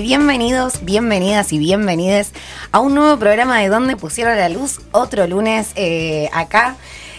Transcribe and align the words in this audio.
Bienvenidos, 0.00 0.82
bienvenidas 0.82 1.52
y 1.52 1.58
bienvenides 1.58 2.32
a 2.72 2.80
un 2.80 2.94
nuevo 2.94 3.18
programa 3.18 3.58
de 3.60 3.68
Donde 3.68 3.96
Pusieron 3.96 4.34
la 4.36 4.48
Luz, 4.48 4.80
otro 4.92 5.26
lunes 5.26 5.72
eh, 5.76 6.30
acá 6.32 6.76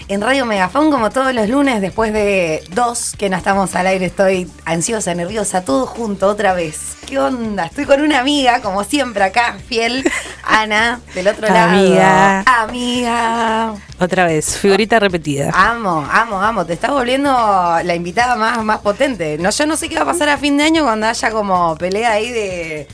en 0.07 0.19
Radio 0.19 0.45
Megafón, 0.47 0.89
como 0.89 1.11
todos 1.11 1.33
los 1.33 1.47
lunes, 1.47 1.79
después 1.79 2.11
de 2.11 2.63
dos 2.71 3.13
que 3.17 3.29
no 3.29 3.37
estamos 3.37 3.75
al 3.75 3.85
aire, 3.85 4.07
estoy 4.07 4.49
ansiosa, 4.65 5.13
nerviosa, 5.13 5.63
todo 5.63 5.85
junto 5.85 6.27
otra 6.27 6.53
vez. 6.53 6.97
¿Qué 7.05 7.19
onda? 7.19 7.65
Estoy 7.65 7.85
con 7.85 8.01
una 8.01 8.19
amiga, 8.19 8.61
como 8.61 8.83
siempre 8.83 9.23
acá, 9.23 9.57
fiel, 9.67 10.03
Ana, 10.51 10.99
del 11.15 11.27
otro 11.29 11.47
lado. 11.47 11.69
Amiga. 11.71 12.43
Amiga. 12.45 13.73
Otra 13.99 14.25
vez, 14.25 14.57
figurita 14.57 14.99
repetida. 14.99 15.51
Amo, 15.53 16.05
amo, 16.11 16.41
amo. 16.41 16.65
Te 16.65 16.73
estás 16.73 16.91
volviendo 16.91 17.29
la 17.31 17.95
invitada 17.95 18.35
más, 18.35 18.63
más 18.63 18.79
potente. 18.79 19.37
No, 19.37 19.49
yo 19.49 19.65
no 19.65 19.77
sé 19.77 19.87
qué 19.89 19.95
va 19.95 20.01
a 20.01 20.05
pasar 20.05 20.29
a 20.29 20.37
fin 20.37 20.57
de 20.57 20.63
año 20.63 20.83
cuando 20.83 21.07
haya 21.07 21.31
como 21.31 21.75
pelea 21.77 22.11
ahí 22.11 22.29
de, 22.31 22.87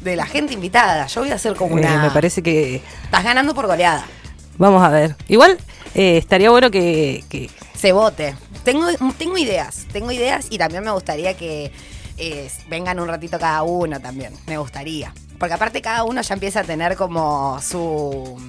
de 0.00 0.16
la 0.16 0.26
gente 0.26 0.54
invitada. 0.54 1.06
Yo 1.06 1.20
voy 1.20 1.30
a 1.30 1.36
hacer 1.36 1.54
como 1.54 1.76
Eh, 1.78 1.80
una. 1.80 2.02
me 2.02 2.10
parece 2.10 2.42
que 2.42 2.82
Estás 3.04 3.22
ganando 3.24 3.54
por 3.54 3.66
goleada. 3.66 4.04
vamos 4.58 4.82
a 4.82 4.88
ver. 4.88 5.16
Igual 5.28 5.58
eh, 5.94 6.18
estaría 6.18 6.50
bueno 6.50 6.70
que, 6.70 7.24
que- 7.28 7.50
Se 7.76 7.92
vote. 7.92 8.34
Tengo, 8.64 8.86
tengo 9.18 9.36
ideas, 9.38 9.86
tengo 9.92 10.10
ideas 10.10 10.46
y 10.50 10.56
también 10.58 10.82
me 10.84 10.90
gustaría 10.90 11.34
que 11.36 11.70
eh, 12.16 12.50
vengan 12.68 12.98
un 12.98 13.08
ratito 13.08 13.38
cada 13.38 13.62
uno 13.62 14.00
también. 14.00 14.32
Me 14.46 14.56
gustaría. 14.58 15.12
Porque 15.38 15.54
aparte 15.54 15.82
cada 15.82 16.04
uno 16.04 16.20
ya 16.22 16.34
empieza 16.34 16.60
a 16.60 16.64
tener 16.64 16.96
como 16.96 17.60
su, 17.60 18.40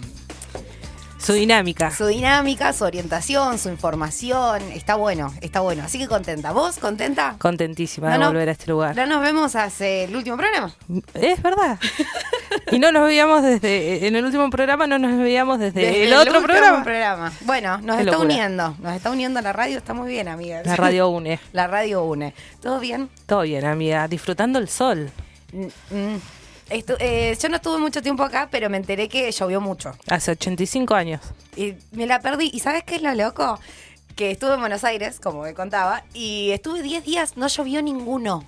su 1.17 1.33
dinámica. 1.33 1.89
su 1.91 2.05
dinámica, 2.05 2.71
su 2.73 2.83
orientación, 2.83 3.57
su 3.57 3.69
información. 3.69 4.61
Está 4.73 4.95
bueno, 4.95 5.33
está 5.41 5.61
bueno. 5.61 5.83
Así 5.83 5.97
que 5.97 6.07
contenta. 6.07 6.51
¿Vos 6.51 6.77
contenta? 6.77 7.35
Contentísima 7.39 8.07
No, 8.09 8.13
de 8.13 8.19
no. 8.19 8.27
volver 8.27 8.49
a 8.49 8.51
este 8.51 8.69
lugar. 8.71 8.95
No 8.95 9.05
nos 9.07 9.21
vemos 9.21 9.55
hace 9.55 10.03
el 10.03 10.15
último 10.15 10.37
programa. 10.37 10.73
Es 11.15 11.41
verdad. 11.41 11.79
y 12.71 12.77
no 12.79 12.91
nos 12.91 13.03
veíamos 13.07 13.41
desde 13.41 14.05
en 14.07 14.15
el 14.15 14.23
último 14.23 14.49
programa, 14.51 14.85
no 14.85 14.99
nos 14.99 15.17
veíamos 15.17 15.57
desde, 15.59 15.81
Desde 15.81 16.03
el 16.05 16.13
otro 16.13 16.41
programa. 16.43 17.33
Bueno, 17.41 17.79
nos 17.79 17.95
Qué 17.97 18.01
está 18.03 18.11
locura. 18.17 18.25
uniendo. 18.33 18.75
Nos 18.79 18.95
está 18.95 19.09
uniendo 19.09 19.41
la 19.41 19.51
radio. 19.53 19.77
Estamos 19.79 20.05
bien, 20.05 20.27
amigas. 20.27 20.65
La 20.67 20.75
radio 20.75 21.09
une. 21.09 21.39
La 21.53 21.65
radio 21.67 22.03
une. 22.03 22.33
¿Todo 22.61 22.79
bien? 22.79 23.09
Todo 23.25 23.41
bien, 23.41 23.65
amiga. 23.65 24.07
Disfrutando 24.07 24.59
el 24.59 24.69
sol. 24.69 25.09
Mm, 25.51 25.65
mm. 25.95 26.21
Estu- 26.69 26.97
eh, 26.99 27.37
yo 27.39 27.49
no 27.49 27.57
estuve 27.57 27.77
mucho 27.77 28.01
tiempo 28.01 28.23
acá, 28.23 28.47
pero 28.49 28.69
me 28.69 28.77
enteré 28.77 29.07
que 29.07 29.31
llovió 29.31 29.61
mucho. 29.61 29.91
Hace 30.07 30.31
85 30.31 30.95
años. 30.95 31.21
Y 31.55 31.75
me 31.91 32.07
la 32.07 32.19
perdí. 32.19 32.49
¿Y 32.53 32.59
sabes 32.59 32.83
qué 32.83 32.95
es 32.95 33.01
lo 33.01 33.13
loco? 33.13 33.59
Que 34.15 34.31
estuve 34.31 34.53
en 34.55 34.61
Buenos 34.61 34.83
Aires, 34.83 35.19
como 35.19 35.41
me 35.43 35.53
contaba, 35.53 36.03
y 36.13 36.51
estuve 36.51 36.81
10 36.81 37.03
días, 37.03 37.35
no 37.37 37.47
llovió 37.47 37.81
ninguno. 37.81 38.45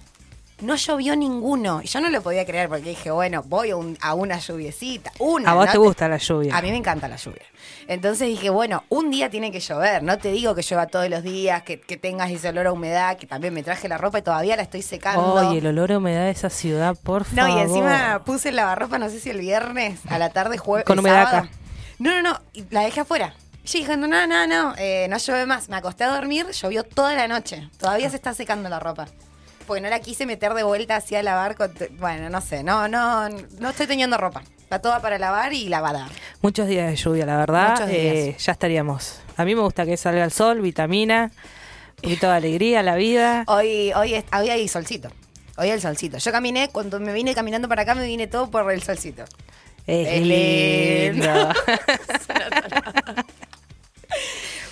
No 0.59 0.75
llovió 0.75 1.15
ninguno. 1.15 1.81
Y 1.83 1.87
yo 1.87 2.01
no 2.01 2.09
lo 2.09 2.21
podía 2.23 2.43
creer 2.45 2.67
porque 2.67 2.89
dije, 2.89 3.11
bueno, 3.11 3.43
voy 3.45 3.69
a, 3.69 3.75
un- 3.75 3.95
a 4.01 4.15
una 4.15 4.39
lluviecita. 4.39 5.11
Una. 5.19 5.51
A 5.51 5.53
vos 5.53 5.65
¿no? 5.67 5.71
te 5.71 5.77
gusta 5.77 6.07
la 6.07 6.17
lluvia. 6.17 6.57
A 6.57 6.61
mí 6.63 6.71
me 6.71 6.77
encanta 6.77 7.07
la 7.07 7.15
lluvia. 7.15 7.43
Entonces 7.87 8.27
dije, 8.27 8.49
bueno, 8.49 8.83
un 8.89 9.11
día 9.11 9.29
tiene 9.29 9.51
que 9.51 9.59
llover. 9.59 10.01
No 10.01 10.17
te 10.17 10.31
digo 10.31 10.55
que 10.55 10.63
llueva 10.63 10.87
todos 10.87 11.07
los 11.09 11.21
días, 11.21 11.61
que, 11.61 11.79
que 11.79 11.95
tengas 11.97 12.31
ese 12.31 12.49
olor 12.49 12.65
a 12.67 12.71
humedad, 12.73 13.17
que 13.17 13.27
también 13.27 13.53
me 13.53 13.61
traje 13.61 13.87
la 13.87 13.97
ropa 13.99 14.17
y 14.17 14.21
todavía 14.23 14.55
la 14.55 14.63
estoy 14.63 14.81
secando. 14.81 15.33
Oye, 15.35 15.59
el 15.59 15.67
olor 15.67 15.91
a 15.91 15.99
humedad 15.99 16.23
de 16.25 16.31
esa 16.31 16.49
ciudad, 16.49 16.95
por 17.03 17.31
No, 17.33 17.43
favor. 17.43 17.57
y 17.59 17.61
encima 17.61 18.23
puse 18.25 18.49
el 18.49 18.55
lavarropa, 18.55 18.97
no 18.97 19.09
sé 19.09 19.19
si 19.19 19.29
el 19.29 19.39
viernes, 19.39 19.99
a 20.09 20.17
la 20.17 20.31
tarde, 20.31 20.57
jueves. 20.57 20.85
Con 20.85 20.97
humedad 20.97 21.21
acá. 21.27 21.49
No, 21.99 22.09
no, 22.15 22.21
no, 22.31 22.41
y 22.53 22.65
la 22.71 22.81
dejé 22.81 23.01
afuera. 23.01 23.35
Yo 23.63 23.79
dije, 23.79 23.95
no, 23.95 24.07
no, 24.07 24.25
no, 24.25 24.47
no, 24.47 24.73
eh, 24.77 25.07
no 25.09 25.17
llueve 25.17 25.45
más. 25.45 25.69
Me 25.69 25.75
acosté 25.75 26.03
a 26.05 26.07
dormir, 26.15 26.47
llovió 26.51 26.83
toda 26.83 27.13
la 27.15 27.27
noche. 27.27 27.69
Todavía 27.77 28.09
se 28.09 28.15
está 28.15 28.33
secando 28.33 28.69
la 28.69 28.79
ropa. 28.79 29.07
Porque 29.67 29.81
no 29.81 29.89
la 29.89 29.99
quise 29.99 30.25
meter 30.25 30.53
de 30.53 30.63
vuelta 30.63 30.95
hacia 30.95 31.21
lavar. 31.21 31.55
con- 31.55 31.73
bueno, 31.99 32.29
no 32.29 32.41
sé, 32.41 32.63
no, 32.63 32.87
no, 32.87 33.29
no 33.29 33.69
estoy 33.69 33.85
teniendo 33.85 34.17
ropa. 34.17 34.41
Está 34.61 34.79
toda 34.79 35.01
para 35.01 35.19
lavar 35.19 35.53
y 35.53 35.69
lavada. 35.69 36.07
Muchos 36.41 36.67
días 36.67 36.89
de 36.89 36.95
lluvia, 36.95 37.25
la 37.25 37.37
verdad. 37.37 37.71
Muchos 37.71 37.89
días. 37.89 38.15
eh, 38.15 38.35
ya 38.39 38.51
estaríamos. 38.53 39.19
A 39.37 39.45
mí 39.45 39.53
me 39.55 39.61
gusta 39.61 39.85
que 39.85 39.95
salga 39.97 40.23
el 40.23 40.31
sol, 40.31 40.61
vitamina, 40.61 41.31
un 41.97 42.01
poquito 42.01 42.27
de 42.29 42.35
alegría 42.35 42.79
a 42.79 42.83
la 42.83 42.95
vida. 42.95 43.43
Hoy, 43.47 43.91
hoy, 43.93 44.15
es- 44.15 44.25
hoy 44.37 44.49
hay 44.49 44.67
solcito. 44.67 45.09
Hoy 45.57 45.67
hay 45.67 45.71
el 45.71 45.81
solcito. 45.81 46.17
Yo 46.17 46.31
caminé, 46.31 46.69
cuando 46.69 46.99
me 46.99 47.13
vine 47.13 47.33
caminando 47.35 47.67
para 47.67 47.81
acá, 47.83 47.95
me 47.95 48.05
vine 48.05 48.27
todo 48.27 48.49
por 48.51 48.71
el 48.71 48.81
solcito. 48.83 49.23
Es 49.85 50.07
Es 50.07 50.21
lindo. 50.21 51.25
lindo. 51.25 51.53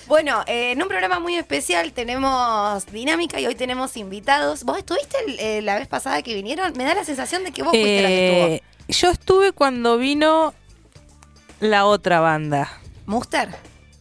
Bueno, 0.07 0.43
eh, 0.45 0.71
en 0.71 0.81
un 0.81 0.87
programa 0.87 1.19
muy 1.19 1.35
especial 1.35 1.91
tenemos 1.91 2.85
dinámica 2.87 3.39
y 3.39 3.47
hoy 3.47 3.55
tenemos 3.55 3.97
invitados. 3.97 4.63
¿Vos 4.63 4.77
estuviste 4.77 5.17
el- 5.25 5.39
eh, 5.39 5.61
la 5.63 5.75
vez 5.79 5.87
pasada 5.87 6.21
que 6.21 6.35
vinieron? 6.35 6.73
Me 6.77 6.83
da 6.83 6.93
la 6.93 7.03
sensación 7.03 7.43
de 7.43 7.51
que 7.51 7.63
vos 7.63 7.71
fuiste 7.71 8.01
la 8.03 8.07
que 8.09 8.53
Eh, 8.55 8.63
yo 8.89 9.09
estuve 9.09 9.51
cuando 9.51 9.97
vino 9.97 10.53
la 11.59 11.85
otra 11.85 12.19
banda. 12.19 12.63
estuvo. 12.63 12.85
¿Muster? 13.07 13.49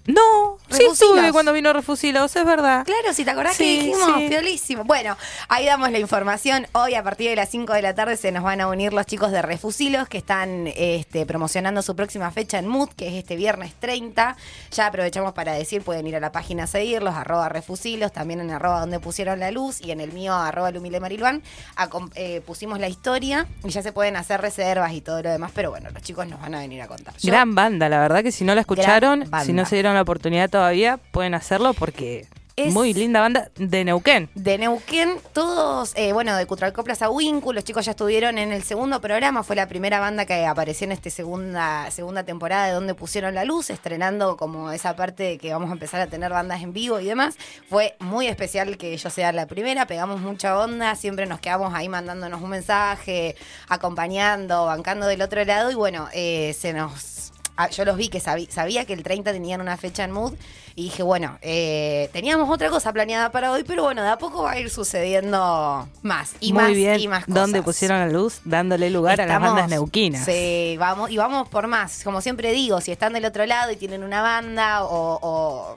No, 0.06 0.58
sí 0.68 0.82
Refusilos. 0.82 0.92
estuve 1.16 1.32
cuando 1.32 1.52
vino 1.54 1.72
Refusilos, 1.72 2.36
es 2.36 2.44
verdad. 2.44 2.84
Claro, 2.84 3.14
si 3.14 3.24
te 3.24 3.30
acordás 3.30 3.56
Sí, 3.56 3.64
que 3.78 3.84
dijimos, 3.86 4.12
sí. 4.18 4.28
piolísimo. 4.28 4.84
Bueno, 4.84 5.16
ahí 5.48 5.64
damos 5.64 5.90
la 5.90 5.98
información. 5.98 6.66
Hoy 6.72 6.94
a 6.94 7.02
partir 7.02 7.30
de 7.30 7.36
las 7.36 7.48
5 7.48 7.72
de 7.72 7.80
la 7.80 7.94
tarde 7.94 8.18
se 8.18 8.30
nos 8.30 8.42
van 8.42 8.60
a 8.60 8.68
unir 8.68 8.92
los 8.92 9.06
chicos 9.06 9.32
de 9.32 9.40
Refusilos 9.40 10.06
que 10.08 10.18
están 10.18 10.66
este, 10.76 11.24
promocionando 11.24 11.80
su 11.80 11.96
próxima 11.96 12.30
fecha 12.32 12.58
en 12.58 12.68
Mood, 12.68 12.90
que 12.90 13.08
es 13.08 13.14
este 13.14 13.34
viernes 13.36 13.72
30. 13.80 14.36
Ya 14.72 14.86
aprovechamos 14.88 15.32
para 15.32 15.52
decir, 15.54 15.80
pueden 15.80 16.06
ir 16.06 16.16
a 16.16 16.20
la 16.20 16.32
página 16.32 16.64
a 16.64 16.66
seguirlos, 16.66 17.14
arroba 17.14 17.48
Refusilos, 17.48 18.12
también 18.12 18.40
en 18.40 18.50
arroba 18.50 18.80
donde 18.80 19.00
pusieron 19.00 19.40
la 19.40 19.50
luz 19.52 19.80
y 19.80 19.90
en 19.90 20.02
el 20.02 20.12
mío 20.12 20.34
arroba 20.34 20.70
Lumile 20.70 21.00
Marilvan. 21.00 21.42
Acom- 21.76 22.10
eh, 22.14 22.42
pusimos 22.46 22.78
la 22.78 22.88
historia 22.88 23.46
y 23.64 23.70
ya 23.70 23.82
se 23.82 23.92
pueden 23.92 24.16
hacer 24.16 24.42
reservas 24.42 24.92
y 24.92 25.00
todo 25.00 25.22
lo 25.22 25.30
demás, 25.30 25.50
pero 25.54 25.70
bueno, 25.70 25.88
los 25.90 26.02
chicos 26.02 26.26
nos 26.26 26.42
van 26.42 26.54
a 26.54 26.58
venir 26.58 26.82
a 26.82 26.88
contar. 26.88 27.14
Yo- 27.16 27.30
Gran 27.32 27.54
banda, 27.54 27.88
la 27.88 28.00
verdad 28.00 28.22
que 28.22 28.32
si 28.32 28.44
no 28.44 28.54
la 28.54 28.60
escucharon, 28.60 29.24
si 29.46 29.54
no 29.54 29.64
se 29.64 29.76
dieron 29.76 29.93
la 29.94 30.02
oportunidad 30.02 30.48
todavía, 30.50 30.98
pueden 31.12 31.34
hacerlo 31.34 31.74
porque 31.74 32.26
Es- 32.56 32.72
muy 32.72 32.94
linda 32.94 33.20
banda 33.20 33.50
de 33.56 33.84
Neuquén. 33.84 34.30
De 34.36 34.58
Neuquén, 34.58 35.16
todos, 35.32 35.90
eh, 35.96 36.12
bueno, 36.12 36.36
de 36.36 36.46
Cutralcoplas 36.46 37.02
a 37.02 37.10
Winku, 37.10 37.52
los 37.52 37.64
chicos 37.64 37.84
ya 37.84 37.90
estuvieron 37.90 38.38
en 38.38 38.52
el 38.52 38.62
segundo 38.62 39.00
programa, 39.00 39.42
fue 39.42 39.56
la 39.56 39.66
primera 39.66 39.98
banda 39.98 40.24
que 40.24 40.46
apareció 40.46 40.84
en 40.84 40.92
esta 40.92 41.10
segunda, 41.10 41.90
segunda 41.90 42.22
temporada 42.22 42.68
de 42.68 42.72
donde 42.74 42.94
pusieron 42.94 43.34
la 43.34 43.44
luz, 43.44 43.70
estrenando 43.70 44.36
como 44.36 44.70
esa 44.70 44.94
parte 44.94 45.24
de 45.24 45.38
que 45.38 45.52
vamos 45.52 45.68
a 45.70 45.72
empezar 45.72 46.00
a 46.00 46.06
tener 46.06 46.30
bandas 46.30 46.62
en 46.62 46.72
vivo 46.72 47.00
y 47.00 47.06
demás. 47.06 47.34
Fue 47.68 47.96
muy 47.98 48.28
especial 48.28 48.76
que 48.78 48.92
ellos 48.92 49.12
sean 49.12 49.34
la 49.34 49.46
primera, 49.46 49.88
pegamos 49.88 50.20
mucha 50.20 50.56
onda, 50.56 50.94
siempre 50.94 51.26
nos 51.26 51.40
quedamos 51.40 51.74
ahí 51.74 51.88
mandándonos 51.88 52.40
un 52.40 52.50
mensaje, 52.50 53.34
acompañando, 53.68 54.66
bancando 54.66 55.06
del 55.06 55.22
otro 55.22 55.44
lado 55.44 55.72
y 55.72 55.74
bueno, 55.74 56.08
eh, 56.12 56.54
se 56.56 56.72
nos 56.72 57.13
ah, 57.56 57.68
yo 57.70 57.84
los 57.84 57.96
vi 57.96 58.08
que 58.08 58.20
sabí- 58.20 58.48
sabía 58.50 58.84
que 58.84 58.92
el 58.92 59.02
30 59.02 59.32
tenían 59.32 59.60
una 59.60 59.76
fecha 59.76 60.04
en 60.04 60.10
Mood 60.12 60.34
y 60.76 60.84
dije, 60.84 61.02
bueno, 61.02 61.38
eh, 61.42 62.10
teníamos 62.12 62.50
otra 62.50 62.68
cosa 62.70 62.92
planeada 62.92 63.30
para 63.30 63.52
hoy, 63.52 63.62
pero 63.64 63.84
bueno, 63.84 64.02
de 64.02 64.08
a 64.08 64.18
poco 64.18 64.42
va 64.42 64.52
a 64.52 64.58
ir 64.58 64.70
sucediendo 64.70 65.88
más 66.02 66.34
y 66.40 66.52
muy 66.52 66.62
más 66.62 66.72
bien. 66.72 67.00
y 67.00 67.08
más 67.08 67.24
cosas. 67.26 67.34
donde 67.40 67.62
pusieron 67.62 67.98
la 68.00 68.08
luz, 68.08 68.40
dándole 68.44 68.90
lugar 68.90 69.20
a 69.20 69.26
las 69.26 69.40
bandas 69.40 69.68
neuquinas. 69.68 70.24
Sí, 70.24 70.76
vamos, 70.78 71.10
y 71.10 71.16
vamos 71.16 71.48
por 71.48 71.66
más. 71.68 72.02
Como 72.04 72.20
siempre 72.20 72.52
digo, 72.52 72.80
si 72.80 72.90
están 72.92 73.12
del 73.12 73.24
otro 73.24 73.46
lado 73.46 73.70
y 73.72 73.76
tienen 73.76 74.02
una 74.02 74.20
banda 74.22 74.84
o, 74.84 75.18
o 75.22 75.74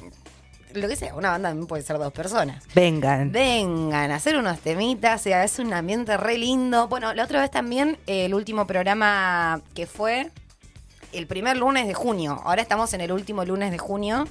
lo 0.73 0.87
que 0.87 0.95
sea, 0.95 1.13
una 1.15 1.29
banda 1.31 1.49
también 1.49 1.67
puede 1.67 1.83
ser 1.83 1.97
dos 1.97 2.11
personas. 2.13 2.63
Vengan. 2.75 3.31
Vengan 3.31 4.11
a 4.11 4.15
hacer 4.15 4.37
unos 4.37 4.59
temitas, 4.59 5.21
o 5.21 5.23
sea, 5.23 5.43
es 5.43 5.59
un 5.59 5.73
ambiente 5.73 6.17
re 6.17 6.37
lindo. 6.37 6.87
Bueno, 6.87 7.13
la 7.13 7.23
otra 7.23 7.41
vez 7.41 7.51
también, 7.51 7.97
eh, 8.07 8.25
el 8.25 8.33
último 8.33 8.65
programa 8.67 9.61
que 9.75 9.85
fue 9.87 10.31
el 11.17 11.27
primer 11.27 11.57
lunes 11.57 11.87
de 11.87 11.93
junio. 11.93 12.39
Ahora 12.43 12.61
estamos 12.61 12.93
en 12.93 13.01
el 13.01 13.11
último 13.11 13.43
lunes 13.43 13.71
de 13.71 13.77
junio. 13.77 14.27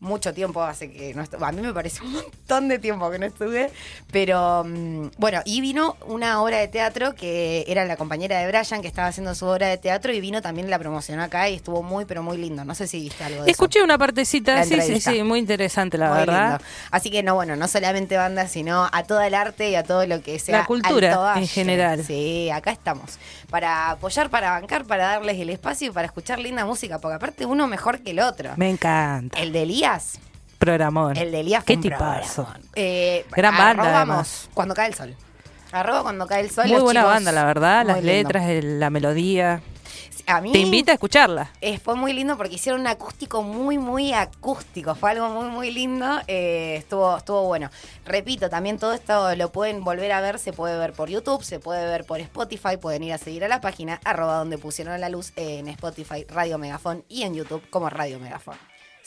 Mucho 0.00 0.32
tiempo 0.32 0.62
hace 0.62 0.92
que 0.92 1.12
no 1.14 1.22
estuve. 1.22 1.44
A 1.44 1.50
mí 1.52 1.60
me 1.60 1.72
parece 1.74 2.02
un 2.02 2.12
montón 2.12 2.68
de 2.68 2.78
tiempo 2.78 3.10
que 3.10 3.18
no 3.18 3.26
estuve. 3.26 3.70
Pero 4.12 4.64
mm, 4.64 5.08
bueno, 5.18 5.40
y 5.44 5.60
vino 5.60 5.96
una 6.06 6.40
obra 6.42 6.58
de 6.58 6.68
teatro 6.68 7.14
que 7.14 7.64
era 7.66 7.84
la 7.84 7.96
compañera 7.96 8.38
de 8.38 8.46
Brian 8.46 8.80
que 8.80 8.88
estaba 8.88 9.08
haciendo 9.08 9.34
su 9.34 9.46
obra 9.46 9.66
de 9.68 9.76
teatro 9.78 10.12
y 10.12 10.20
vino 10.20 10.40
también 10.40 10.70
la 10.70 10.78
promocionó 10.78 11.22
acá 11.24 11.48
y 11.48 11.54
estuvo 11.56 11.82
muy, 11.82 12.04
pero 12.04 12.22
muy 12.22 12.36
lindo. 12.38 12.64
No 12.64 12.74
sé 12.74 12.86
si 12.86 13.00
viste 13.00 13.24
algo 13.24 13.44
de 13.44 13.50
Escuché 13.50 13.80
eso. 13.80 13.84
una 13.84 13.98
partecita, 13.98 14.62
sí, 14.64 14.80
sí, 14.80 15.00
sí, 15.00 15.22
muy 15.22 15.38
interesante, 15.40 15.98
la 15.98 16.10
Muy 16.10 16.18
verdad. 16.18 16.48
lindo. 16.58 16.64
Así 16.90 17.10
que 17.10 17.22
no, 17.22 17.34
bueno, 17.34 17.56
no 17.56 17.66
solamente 17.68 18.16
bandas, 18.16 18.52
sino 18.52 18.88
a 18.92 19.02
todo 19.02 19.20
el 19.20 19.34
arte 19.34 19.70
y 19.70 19.74
a 19.74 19.82
todo 19.82 20.06
lo 20.06 20.22
que 20.22 20.38
sea. 20.38 20.58
La 20.60 20.66
cultura, 20.66 21.34
en 21.36 21.46
general. 21.48 22.04
Sí, 22.04 22.50
acá 22.50 22.70
estamos. 22.70 23.18
Para 23.50 23.90
apoyar, 23.90 24.30
para 24.30 24.50
bancar, 24.52 24.84
para 24.84 25.06
darles 25.06 25.38
el 25.40 25.50
espacio 25.50 25.88
y 25.88 25.90
para 25.90 26.06
escuchar 26.06 26.38
linda 26.38 26.64
música, 26.64 26.98
porque 26.98 27.16
aparte 27.16 27.46
uno 27.46 27.66
mejor 27.66 28.00
que 28.00 28.10
el 28.12 28.20
otro. 28.20 28.50
Me 28.56 28.68
encanta. 28.70 29.38
El 29.38 29.52
de 29.52 29.66
Elías, 29.88 30.18
Programón. 30.58 31.16
el 31.16 31.30
de 31.32 31.40
Elías 31.40 31.64
Qué 31.64 31.74
fue 31.74 31.76
un 31.76 31.82
tipazo. 31.82 32.42
programón. 32.44 32.68
Eh, 32.74 33.26
Gran 33.30 33.56
banda, 33.56 33.82
arrobamos 33.84 33.96
además. 34.16 34.48
cuando 34.54 34.74
cae 34.74 34.88
el 34.88 34.94
sol. 34.94 35.16
Arroba 35.72 36.02
cuando 36.02 36.26
cae 36.26 36.40
el 36.42 36.50
sol. 36.50 36.64
Muy 36.64 36.74
los 36.74 36.82
buena 36.82 37.00
chicos, 37.00 37.12
banda, 37.14 37.32
la 37.32 37.44
verdad. 37.44 37.84
muy 37.84 37.92
Las 37.94 37.96
lindo. 38.04 38.12
letras, 38.28 38.44
el- 38.48 38.80
la 38.80 38.90
melodía. 38.90 39.62
A 40.26 40.42
mí 40.42 40.52
Te 40.52 40.58
invita 40.58 40.92
a 40.92 40.94
escucharla. 40.94 41.50
eh, 41.62 41.78
fue 41.78 41.94
muy 41.94 42.12
lindo 42.12 42.36
porque 42.36 42.56
hicieron 42.56 42.82
un 42.82 42.86
acústico 42.86 43.42
muy, 43.42 43.78
muy 43.78 44.12
acústico. 44.12 44.94
Fue 44.94 45.10
algo 45.10 45.30
muy, 45.30 45.48
muy 45.48 45.70
lindo. 45.70 46.06
Eh, 46.26 46.76
estuvo, 46.76 47.16
estuvo 47.16 47.44
bueno. 47.46 47.70
Repito, 48.04 48.50
también 48.50 48.78
todo 48.78 48.92
esto 48.92 49.34
lo 49.36 49.50
pueden 49.52 49.82
volver 49.84 50.12
a 50.12 50.20
ver. 50.20 50.38
Se 50.38 50.52
puede 50.52 50.76
ver 50.78 50.92
por 50.92 51.08
YouTube, 51.08 51.42
se 51.42 51.60
puede 51.60 51.86
ver 51.86 52.04
por 52.04 52.20
Spotify. 52.20 52.76
Pueden 52.78 53.04
ir 53.04 53.14
a 53.14 53.18
seguir 53.18 53.42
a 53.44 53.48
la 53.48 53.62
página 53.62 54.00
arroba 54.04 54.34
donde 54.36 54.58
pusieron 54.58 55.00
la 55.00 55.08
luz 55.08 55.32
en 55.36 55.68
Spotify, 55.68 56.26
Radio 56.28 56.58
Megafón 56.58 57.04
y 57.08 57.22
en 57.22 57.34
YouTube 57.34 57.62
como 57.70 57.88
Radio 57.88 58.18
Megafón. 58.18 58.56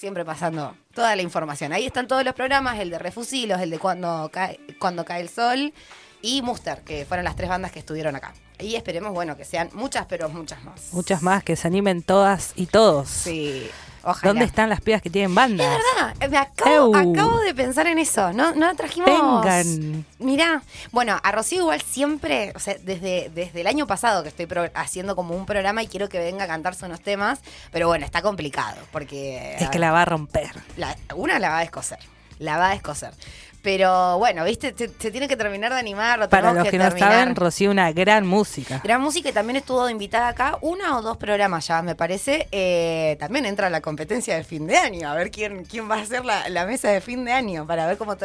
Siempre 0.02 0.26
pasando 0.26 0.76
toda 0.96 1.16
la 1.16 1.22
información. 1.22 1.74
Ahí 1.74 1.86
están 1.86 2.08
todos 2.08 2.26
los 2.26 2.34
programas, 2.34 2.80
el 2.80 2.90
de 2.90 2.98
Refusilos, 2.98 3.62
el 3.62 3.70
de 3.70 3.78
Cuando 3.78 4.32
cae, 4.34 4.60
cuando 4.80 5.06
cae 5.06 5.22
el 5.22 5.30
sol 5.30 5.76
y 6.24 6.42
Muster, 6.42 6.82
que 6.82 7.06
fueron 7.06 7.24
las 7.24 7.36
tres 7.36 7.50
bandas 7.50 7.72
que 7.72 7.78
estuvieron 7.78 8.16
acá. 8.16 8.34
Y 8.58 8.74
esperemos, 8.74 9.14
bueno, 9.14 9.38
que 9.38 9.46
sean 9.46 9.70
muchas, 9.74 10.08
pero 10.08 10.28
muchas 10.28 10.64
más. 10.64 10.92
Muchas 10.92 11.22
más, 11.22 11.44
que 11.44 11.56
se 11.56 11.68
animen 11.68 12.02
todas 12.02 12.54
y 12.56 12.66
todos. 12.66 13.10
Sí, 13.10 13.70
ojalá. 14.04 14.30
¿Dónde 14.34 14.46
están 14.46 14.70
las 14.70 14.82
pibas 14.82 15.02
que 15.02 15.10
tienen 15.10 15.34
bandas? 15.36 15.68
Es 15.68 15.84
verdad, 15.96 16.30
me 16.30 16.38
acabo, 16.38 16.96
acabo 16.96 17.40
de 17.40 17.54
pensar 17.56 17.88
en 17.88 17.98
eso. 18.00 18.34
No, 18.34 18.54
no 18.56 18.74
trajimos. 18.76 19.10
Vengan. 19.10 20.06
Mirá, 20.20 20.62
bueno, 20.92 21.20
a 21.22 21.32
Rocío 21.32 21.62
igual 21.62 21.82
siempre, 21.82 22.54
o 22.56 22.60
sea, 22.60 22.76
desde, 22.84 23.30
desde 23.34 23.62
el 23.62 23.68
año 23.68 23.88
pasado 23.88 24.24
que 24.24 24.30
estoy 24.30 24.46
pro- 24.46 24.70
haciendo 24.76 25.16
como 25.16 25.36
un 25.36 25.46
programa 25.46 25.84
y 25.84 25.88
quiero 25.88 26.10
que 26.10 26.20
venga 26.20 26.44
a 26.44 26.48
cantarse 26.48 26.86
unos 26.86 27.02
temas, 27.02 27.40
pero 27.72 27.88
bueno, 27.88 28.06
está 28.06 28.22
complicado 28.22 28.78
porque. 28.92 29.56
Es 29.60 29.70
que 29.70 29.80
la 29.80 29.92
va 29.92 30.02
a 30.04 30.06
romper. 30.06 30.52
la- 30.78 30.96
una 31.16 31.40
la 31.40 31.50
va 31.50 31.58
a 31.58 31.62
descoser, 31.62 32.00
la 32.40 32.58
va 32.58 32.70
a 32.70 32.72
descoser. 32.74 33.14
Pero 33.62 34.18
bueno, 34.18 34.44
viste, 34.44 34.74
se, 34.76 34.90
se 34.98 35.12
tiene 35.12 35.28
que 35.28 35.38
terminar 35.38 35.72
de 35.72 35.78
animar. 35.80 36.18
lo 36.18 36.28
Para 36.30 36.52
los 36.54 36.64
que, 36.68 36.78
no 36.78 36.86
terminar. 36.86 37.12
saben, 37.12 37.36
Rocío, 37.36 37.70
una 37.70 37.92
gran 37.92 38.26
música. 38.26 38.82
Gran 38.84 39.02
Música 39.02 39.30
y 39.30 39.32
también 39.34 39.58
estuvo 39.58 39.88
invitada 39.90 40.30
acá, 40.30 40.58
una 40.62 40.98
o 40.98 41.02
dos 41.02 41.18
programas 41.18 41.68
ya, 41.68 41.82
me 41.82 41.94
parece. 41.96 42.48
Eh, 42.52 43.18
también 43.20 43.46
entra 43.46 43.70
la 43.70 43.82
competencia 43.82 44.36
de 44.36 44.44
fin 44.44 44.66
de 44.66 44.78
año, 44.78 45.10
a 45.10 45.14
ver 45.16 45.30
quién, 45.30 45.66
quién 45.66 45.90
va 45.90 45.96
a 45.98 46.02
hacer 46.02 46.26
la, 46.26 46.50
la 46.50 46.66
mesa 46.66 46.90
de 46.90 47.02
fin 47.02 47.24
de 47.24 47.34
año, 47.34 47.68
para 47.68 47.86
ver 47.86 47.98
cómo 47.98 48.16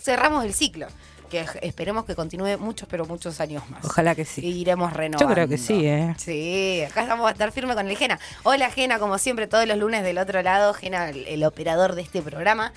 cerramos 0.00 0.44
el 0.44 0.54
ciclo. 0.54 0.86
Que 1.30 1.44
esperemos 1.62 2.04
que 2.04 2.14
continúe 2.14 2.56
muchos, 2.56 2.88
pero 2.88 3.04
muchos 3.04 3.40
años 3.40 3.68
más. 3.68 3.84
Ojalá 3.84 4.14
que 4.14 4.24
sí. 4.24 4.42
Y 4.46 4.60
iremos 4.60 4.92
renovando. 4.92 5.28
Yo 5.28 5.34
creo 5.34 5.48
que 5.48 5.58
sí, 5.58 5.84
¿eh? 5.84 6.14
Sí, 6.18 6.84
acá 6.88 7.04
vamos 7.04 7.28
a 7.28 7.32
estar 7.32 7.50
firme 7.50 7.74
con 7.74 7.88
el 7.88 7.96
Gena. 7.96 8.20
Hola 8.44 8.70
Gena, 8.70 9.00
como 9.00 9.18
siempre, 9.18 9.48
todos 9.48 9.66
los 9.66 9.76
lunes 9.76 10.04
del 10.04 10.18
otro 10.18 10.40
lado, 10.42 10.72
Gena, 10.72 11.08
el, 11.10 11.26
el 11.26 11.42
operador 11.44 11.96
de 11.96 12.02
este 12.02 12.22
programa. 12.22 12.72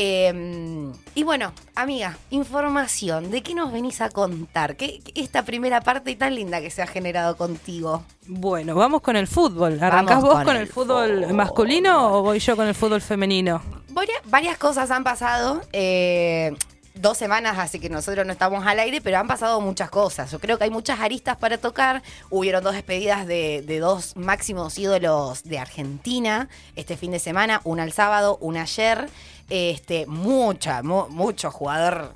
Eh, 0.00 0.92
y 1.16 1.24
bueno, 1.24 1.52
amiga, 1.74 2.16
información, 2.30 3.32
¿de 3.32 3.42
qué 3.42 3.52
nos 3.52 3.72
venís 3.72 4.00
a 4.00 4.10
contar? 4.10 4.76
¿Qué, 4.76 5.00
esta 5.16 5.44
primera 5.44 5.80
parte 5.80 6.14
tan 6.14 6.36
linda 6.36 6.60
que 6.60 6.70
se 6.70 6.82
ha 6.82 6.86
generado 6.86 7.36
contigo? 7.36 8.04
Bueno, 8.28 8.76
vamos 8.76 9.00
con 9.02 9.16
el 9.16 9.26
fútbol. 9.26 9.82
¿Arrancás 9.82 10.22
vos 10.22 10.34
con 10.34 10.44
con, 10.44 10.56
el 10.56 10.62
el 10.62 10.68
fútbol, 10.68 11.22
fútbol. 11.22 11.34
masculino 11.34 12.12
o 12.12 12.22
voy 12.22 12.38
yo 12.38 12.54
con 12.54 12.68
el 12.68 12.76
fútbol 12.76 13.00
femenino? 13.00 13.60
Varias, 13.88 14.20
varias 14.26 14.56
cosas 14.56 14.88
han 14.92 15.02
pasado. 15.02 15.62
eh, 15.72 16.54
dos 16.94 17.16
semanas 17.16 17.58
así 17.58 17.78
que 17.78 17.88
nosotros 17.88 18.26
no 18.26 18.32
estamos 18.32 18.66
al 18.66 18.78
aire, 18.80 19.00
pero 19.00 19.18
han 19.18 19.26
pasado 19.26 19.60
muchas 19.60 19.90
cosas. 19.90 20.30
Yo 20.30 20.38
creo 20.38 20.58
que 20.58 20.64
hay 20.64 20.70
muchas 20.70 21.00
aristas 21.00 21.36
para 21.36 21.58
tocar. 21.58 22.02
Hubieron 22.30 22.62
dos 22.62 22.74
despedidas 22.74 23.26
de, 23.26 23.62
de 23.66 23.78
dos 23.80 24.16
máximos 24.16 24.78
ídolos 24.78 25.42
de 25.44 25.58
Argentina 25.58 26.48
este 26.76 26.96
fin 26.96 27.10
de 27.12 27.18
semana, 27.18 27.60
una 27.64 27.84
el 27.84 27.92
sábado, 27.92 28.38
una 28.40 28.62
ayer. 28.62 29.08
Este, 29.48 30.06
mucha, 30.06 30.82
mu- 30.82 31.08
mucho 31.08 31.50
jugador 31.50 32.12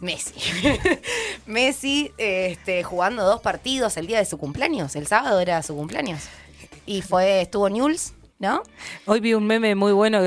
Messi. 0.00 0.34
Messi 1.46 2.12
este, 2.18 2.82
jugando 2.82 3.24
dos 3.24 3.40
partidos 3.40 3.96
el 3.96 4.06
día 4.06 4.18
de 4.18 4.24
su 4.26 4.36
cumpleaños. 4.38 4.96
El 4.96 5.06
sábado 5.06 5.40
era 5.40 5.62
su 5.62 5.74
cumpleaños. 5.74 6.22
Y 6.84 7.02
fue, 7.02 7.40
estuvo 7.42 7.68
Newell's, 7.68 8.12
¿no? 8.38 8.62
Hoy 9.06 9.20
vi 9.20 9.34
un 9.34 9.46
meme 9.46 9.74
muy 9.74 9.92
bueno 9.92 10.20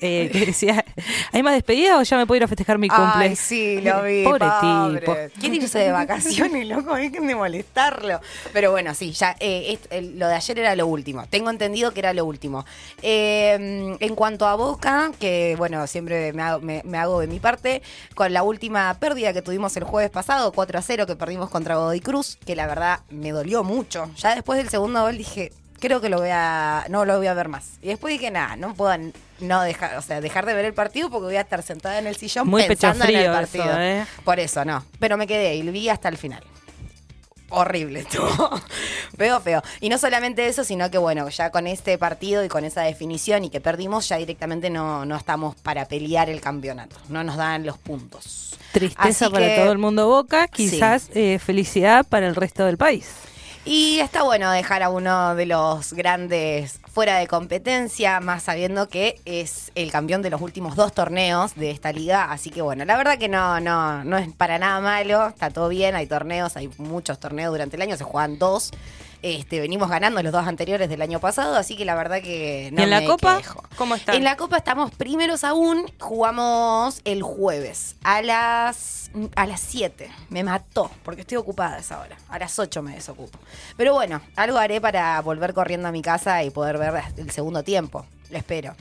eh, 0.00 0.30
que 0.32 0.46
decía, 0.46 0.84
¿hay 1.32 1.42
más 1.42 1.54
despedida 1.54 1.98
o 1.98 2.02
ya 2.02 2.16
me 2.16 2.26
puedo 2.26 2.36
ir 2.38 2.44
a 2.44 2.48
festejar 2.48 2.78
mi 2.78 2.88
cumple? 2.88 3.28
Ay, 3.28 3.36
sí, 3.36 3.80
lo 3.80 4.02
vi. 4.02 4.24
Pobre 4.24 4.46
pobre. 4.60 5.00
tipo. 5.00 5.16
Quiere 5.40 5.56
irse 5.56 5.78
de 5.78 5.92
vacaciones, 5.92 6.66
loco, 6.68 6.94
dejen 6.94 7.26
de 7.26 7.34
molestarlo. 7.34 8.20
Pero 8.52 8.70
bueno, 8.70 8.94
sí, 8.94 9.12
ya 9.12 9.36
eh, 9.40 9.78
lo 10.14 10.28
de 10.28 10.34
ayer 10.34 10.58
era 10.58 10.76
lo 10.76 10.86
último. 10.86 11.26
Tengo 11.28 11.50
entendido 11.50 11.92
que 11.92 12.00
era 12.00 12.12
lo 12.12 12.24
último. 12.24 12.64
Eh, 13.02 13.96
en 14.00 14.14
cuanto 14.14 14.46
a 14.46 14.54
Boca, 14.56 15.12
que 15.18 15.54
bueno, 15.58 15.86
siempre 15.86 16.32
me 16.32 16.42
hago, 16.42 16.60
me- 16.60 16.82
me 16.84 16.98
hago 16.98 17.20
de 17.20 17.26
mi 17.26 17.40
parte, 17.40 17.82
con 18.14 18.32
la 18.32 18.42
última 18.42 18.92
pérdida 18.98 19.32
que 19.32 19.42
tuvimos 19.42 19.76
el 19.76 19.84
jueves 19.84 20.10
pasado, 20.10 20.52
4 20.52 20.78
a 20.78 20.82
0, 20.82 21.06
que 21.06 21.16
perdimos 21.16 21.50
contra 21.50 21.76
Godoy 21.76 22.00
Cruz, 22.00 22.38
que 22.44 22.56
la 22.56 22.66
verdad 22.66 23.00
me 23.10 23.30
dolió 23.30 23.62
mucho. 23.64 24.10
Ya 24.16 24.34
después 24.34 24.58
del 24.58 24.68
segundo 24.68 25.02
gol 25.02 25.16
dije, 25.18 25.52
creo 25.80 26.00
que 26.00 26.08
lo 26.08 26.18
voy 26.18 26.30
a, 26.32 26.84
no 26.88 27.04
lo 27.04 27.16
voy 27.18 27.26
a 27.26 27.34
ver 27.34 27.48
más. 27.48 27.78
Y 27.82 27.88
después 27.88 28.12
dije, 28.12 28.30
nada, 28.30 28.56
no 28.56 28.74
puedo 28.74 28.96
no 29.40 29.62
dejar, 29.62 29.96
o 29.96 30.02
sea, 30.02 30.20
dejar 30.20 30.46
de 30.46 30.54
ver 30.54 30.64
el 30.64 30.74
partido 30.74 31.10
porque 31.10 31.26
voy 31.26 31.36
a 31.36 31.42
estar 31.42 31.62
sentada 31.62 31.98
en 31.98 32.06
el 32.06 32.16
sillón 32.16 32.48
Muy 32.48 32.64
pensando 32.64 33.04
en 33.04 33.10
el 33.10 33.16
frío 33.16 33.32
partido. 33.32 33.64
eso, 33.64 33.80
¿eh? 33.80 34.06
Por 34.24 34.40
eso, 34.40 34.64
no. 34.64 34.84
Pero 34.98 35.16
me 35.16 35.26
quedé 35.26 35.54
y 35.56 35.62
lo 35.62 35.72
vi 35.72 35.88
hasta 35.88 36.08
el 36.08 36.16
final. 36.16 36.42
Horrible 37.48 38.00
estuvo. 38.00 38.28
feo, 39.16 39.40
feo. 39.40 39.62
Y 39.80 39.88
no 39.88 39.98
solamente 39.98 40.48
eso, 40.48 40.64
sino 40.64 40.90
que 40.90 40.98
bueno, 40.98 41.28
ya 41.28 41.50
con 41.50 41.68
este 41.68 41.96
partido 41.96 42.44
y 42.44 42.48
con 42.48 42.64
esa 42.64 42.82
definición 42.82 43.44
y 43.44 43.50
que 43.50 43.60
perdimos, 43.60 44.08
ya 44.08 44.16
directamente 44.16 44.68
no, 44.68 45.04
no 45.04 45.16
estamos 45.16 45.54
para 45.56 45.84
pelear 45.86 46.28
el 46.28 46.40
campeonato. 46.40 46.96
No 47.08 47.22
nos 47.22 47.36
dan 47.36 47.64
los 47.64 47.78
puntos. 47.78 48.56
Tristeza 48.72 49.26
Así 49.26 49.32
para 49.32 49.46
que- 49.46 49.56
todo 49.60 49.70
el 49.70 49.78
mundo 49.78 50.08
Boca, 50.08 50.48
quizás 50.48 51.08
eh, 51.14 51.38
felicidad 51.38 52.04
para 52.04 52.26
el 52.26 52.34
resto 52.34 52.64
del 52.64 52.78
país. 52.78 53.08
Y 53.68 53.98
está 53.98 54.22
bueno 54.22 54.52
dejar 54.52 54.84
a 54.84 54.90
uno 54.90 55.34
de 55.34 55.44
los 55.44 55.92
grandes 55.92 56.78
fuera 56.86 57.18
de 57.18 57.26
competencia, 57.26 58.20
más 58.20 58.44
sabiendo 58.44 58.88
que 58.88 59.20
es 59.24 59.72
el 59.74 59.90
campeón 59.90 60.22
de 60.22 60.30
los 60.30 60.40
últimos 60.40 60.76
dos 60.76 60.92
torneos 60.92 61.56
de 61.56 61.72
esta 61.72 61.92
liga. 61.92 62.30
Así 62.30 62.50
que 62.50 62.62
bueno, 62.62 62.84
la 62.84 62.96
verdad 62.96 63.18
que 63.18 63.28
no, 63.28 63.58
no, 63.58 64.04
no 64.04 64.18
es 64.18 64.32
para 64.32 64.60
nada 64.60 64.80
malo, 64.80 65.26
está 65.26 65.50
todo 65.50 65.68
bien, 65.68 65.96
hay 65.96 66.06
torneos, 66.06 66.56
hay 66.56 66.70
muchos 66.78 67.18
torneos 67.18 67.50
durante 67.50 67.74
el 67.74 67.82
año, 67.82 67.96
se 67.96 68.04
juegan 68.04 68.38
dos. 68.38 68.70
Este, 69.22 69.60
venimos 69.60 69.88
ganando 69.88 70.22
los 70.22 70.32
dos 70.32 70.46
anteriores 70.46 70.88
del 70.88 71.02
año 71.02 71.20
pasado, 71.20 71.56
así 71.56 71.76
que 71.76 71.84
la 71.84 71.94
verdad 71.94 72.22
que 72.22 72.70
no 72.72 72.80
¿Y 72.80 72.84
en 72.84 72.90
la 72.90 73.04
Copa? 73.04 73.38
quejo. 73.38 73.64
¿Cómo 73.76 73.94
están? 73.94 74.14
En 74.16 74.24
la 74.24 74.36
Copa 74.36 74.56
estamos 74.58 74.90
primeros 74.92 75.42
aún, 75.42 75.90
jugamos 75.98 77.00
el 77.04 77.22
jueves 77.22 77.96
a 78.04 78.22
las 78.22 79.10
a 79.34 79.46
las 79.46 79.60
7. 79.60 80.10
Me 80.28 80.44
mató, 80.44 80.90
porque 81.02 81.22
estoy 81.22 81.38
ocupada 81.38 81.76
a 81.76 81.78
esa 81.78 82.00
hora. 82.00 82.16
A 82.28 82.38
las 82.38 82.58
8 82.58 82.82
me 82.82 82.94
desocupo. 82.94 83.38
Pero 83.76 83.94
bueno, 83.94 84.20
algo 84.36 84.58
haré 84.58 84.80
para 84.80 85.20
volver 85.22 85.54
corriendo 85.54 85.88
a 85.88 85.92
mi 85.92 86.02
casa 86.02 86.42
y 86.44 86.50
poder 86.50 86.78
ver 86.78 87.02
el 87.16 87.30
segundo 87.30 87.62
tiempo. 87.62 88.04
Lo 88.30 88.38
espero. 88.38 88.74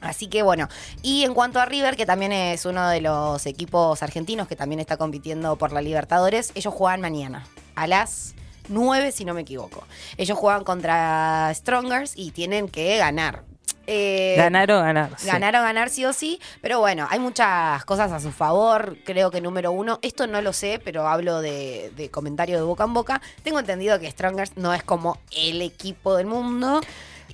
Así 0.00 0.26
que 0.28 0.42
bueno, 0.42 0.68
y 1.02 1.24
en 1.24 1.32
cuanto 1.32 1.60
a 1.60 1.64
River, 1.64 1.96
que 1.96 2.04
también 2.04 2.30
es 2.30 2.66
uno 2.66 2.88
de 2.88 3.00
los 3.00 3.46
equipos 3.46 4.02
argentinos 4.02 4.46
que 4.46 4.54
también 4.54 4.78
está 4.78 4.98
compitiendo 4.98 5.56
por 5.56 5.72
la 5.72 5.80
Libertadores, 5.80 6.52
ellos 6.54 6.74
juegan 6.74 7.00
mañana 7.00 7.46
a 7.74 7.86
las 7.86 8.33
9 8.68 9.12
si 9.12 9.24
no 9.24 9.34
me 9.34 9.42
equivoco. 9.42 9.86
Ellos 10.16 10.38
juegan 10.38 10.64
contra 10.64 11.52
Strongers 11.54 12.12
y 12.16 12.30
tienen 12.30 12.68
que 12.68 12.96
ganar. 12.98 13.42
Eh, 13.86 14.34
ganar 14.38 14.70
o 14.70 14.80
ganar. 14.80 15.10
sí. 15.18 15.26
Ganar 15.26 15.56
o 15.56 15.60
ganar 15.60 15.90
sí 15.90 16.04
o 16.06 16.12
sí, 16.12 16.40
pero 16.62 16.80
bueno, 16.80 17.06
hay 17.10 17.18
muchas 17.18 17.84
cosas 17.84 18.10
a 18.12 18.20
su 18.20 18.32
favor. 18.32 18.96
Creo 19.04 19.30
que 19.30 19.40
número 19.40 19.72
uno, 19.72 19.98
esto 20.02 20.26
no 20.26 20.40
lo 20.40 20.52
sé, 20.52 20.80
pero 20.82 21.06
hablo 21.06 21.40
de, 21.42 21.92
de 21.96 22.10
comentario 22.10 22.56
de 22.56 22.62
boca 22.62 22.84
en 22.84 22.94
boca. 22.94 23.20
Tengo 23.42 23.58
entendido 23.58 23.98
que 24.00 24.10
Strongers 24.10 24.56
no 24.56 24.72
es 24.72 24.82
como 24.82 25.18
el 25.36 25.60
equipo 25.60 26.16
del 26.16 26.26
mundo. 26.26 26.80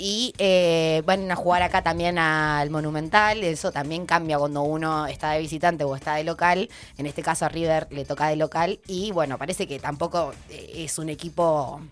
Y 0.03 0.33
eh, 0.39 1.03
van 1.05 1.31
a 1.31 1.37
jugar 1.37 1.63
acá 1.63 1.83
también 1.83 2.17
al 2.17 2.71
Monumental. 2.71 3.45
Eso 3.45 3.71
también 3.71 4.07
cambia 4.07 4.39
cuando 4.39 4.63
uno 4.63 5.07
está 5.07 5.33
de 5.33 5.41
visitante 5.41 5.85
o 5.85 5.95
está 5.95 6.15
de 6.15 6.25
local. 6.25 6.71
En 6.97 7.05
este 7.05 7.23
caso 7.23 7.45
a 7.45 7.51
River 7.51 7.87
le 7.91 8.07
toca 8.07 8.29
de 8.29 8.37
local. 8.37 8.81
Y 8.87 9.13
bueno, 9.13 9.37
parece 9.37 9.69
que 9.69 9.79
tampoco 9.79 10.33
eh, 10.49 10.73
es 10.77 10.99
un 10.99 11.11
equipo 11.11 11.83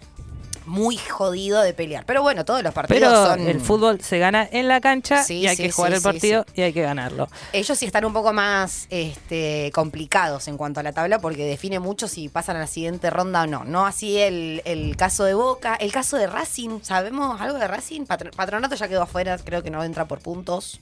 muy 0.68 0.96
jodido 0.96 1.60
de 1.62 1.75
pelear. 1.75 2.04
Pero 2.06 2.22
bueno, 2.22 2.44
todos 2.44 2.62
los 2.62 2.72
partidos 2.72 3.00
Pero 3.00 3.26
son... 3.26 3.40
el 3.48 3.60
fútbol 3.60 4.00
se 4.00 4.18
gana 4.18 4.48
en 4.50 4.68
la 4.68 4.80
cancha 4.80 5.25
Sí, 5.25 5.38
y 5.40 5.46
hay 5.48 5.56
sí, 5.56 5.64
que 5.64 5.72
jugar 5.72 5.90
sí, 5.92 5.96
el 5.96 6.02
partido 6.02 6.46
y 6.54 6.62
hay 6.62 6.72
que 6.72 6.82
ganarlo. 6.82 7.28
Ellos 7.52 7.76
sí 7.78 7.87
están 7.87 8.04
un 8.04 8.12
poco 8.12 8.32
más 8.32 8.87
este, 8.90 9.70
complicados 9.75 10.46
en 10.48 10.56
cuanto 10.56 10.80
a 10.80 10.82
la 10.82 10.92
tabla 10.92 11.18
porque 11.18 11.44
define 11.44 11.80
mucho 11.80 12.06
si 12.08 12.28
pasan 12.28 12.56
a 12.56 12.60
la 12.60 12.66
siguiente 12.66 13.10
ronda 13.10 13.42
o 13.42 13.46
no. 13.46 13.64
No 13.64 13.87
así 13.87 14.18
el, 14.18 14.62
el 14.64 14.96
caso 14.96 15.25
de 15.25 15.34
Boca, 15.34 15.75
el 15.76 15.90
caso 15.92 16.16
de 16.16 16.26
Racing. 16.26 16.80
¿Sabemos 16.82 17.40
algo 17.40 17.58
de 17.58 17.66
Racing? 17.66 18.02
Patro- 18.06 18.30
Patronato 18.37 18.75
ya 18.75 18.87
quedó 18.88 19.02
afuera, 19.02 19.38
creo 19.38 19.62
que 19.62 19.70
no 19.70 19.82
entra 19.82 20.06
por 20.06 20.20
puntos. 20.20 20.80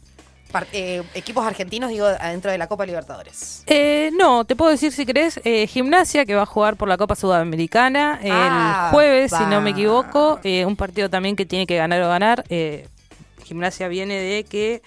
Eh, 0.72 1.02
equipos 1.14 1.44
argentinos, 1.46 1.90
digo, 1.90 2.06
adentro 2.06 2.50
de 2.50 2.56
la 2.58 2.66
Copa 2.66 2.86
Libertadores. 2.86 3.62
Eh, 3.66 4.10
no, 4.18 4.44
te 4.44 4.56
puedo 4.56 4.70
decir 4.70 4.90
si 4.92 5.04
querés, 5.04 5.40
eh, 5.44 5.66
Gimnasia 5.66 6.24
que 6.24 6.34
va 6.34 6.42
a 6.42 6.46
jugar 6.46 6.76
por 6.76 6.88
la 6.88 6.96
Copa 6.96 7.14
Sudamericana 7.14 8.18
el 8.22 8.30
Ah, 8.32 8.88
jueves, 8.90 9.32
si 9.36 9.44
no 9.44 9.60
me 9.60 9.70
equivoco, 9.70 10.40
eh, 10.44 10.64
un 10.64 10.76
partido 10.76 11.10
también 11.10 11.36
que 11.36 11.44
tiene 11.44 11.66
que 11.66 11.76
ganar 11.76 12.00
o 12.02 12.08
ganar. 12.08 12.44
Eh, 12.48 12.86
Gimnasia 13.44 13.88
viene 13.88 14.14
de 14.14 14.44
que 14.44 14.82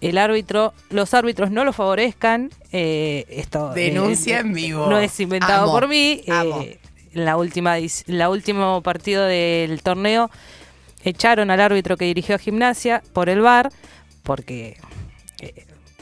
el 0.00 0.18
árbitro, 0.18 0.72
los 0.90 1.12
árbitros 1.14 1.50
no 1.50 1.64
lo 1.64 1.72
favorezcan. 1.72 2.50
eh, 2.72 3.24
esto 3.28 3.72
eh, 3.76 3.80
Denuncia 3.90 4.40
en 4.40 4.52
vivo. 4.54 4.86
No 4.88 4.98
es 4.98 5.18
inventado 5.20 5.64
Amo, 5.64 5.72
por 5.72 5.88
mí. 5.88 6.22
eh, 6.26 6.32
amo. 6.32 6.62
en 7.14 7.24
la 7.24 7.36
última, 7.36 7.76
la 8.06 8.30
último 8.30 8.80
partido 8.82 9.24
del 9.26 9.82
torneo 9.82 10.30
echaron 11.04 11.50
al 11.50 11.60
árbitro 11.60 11.96
que 11.96 12.06
dirigió 12.06 12.34
a 12.36 12.38
Gimnasia 12.38 13.02
por 13.12 13.28
el 13.28 13.40
VAR, 13.42 13.70
porque 14.22 14.68
eh, 14.70 14.76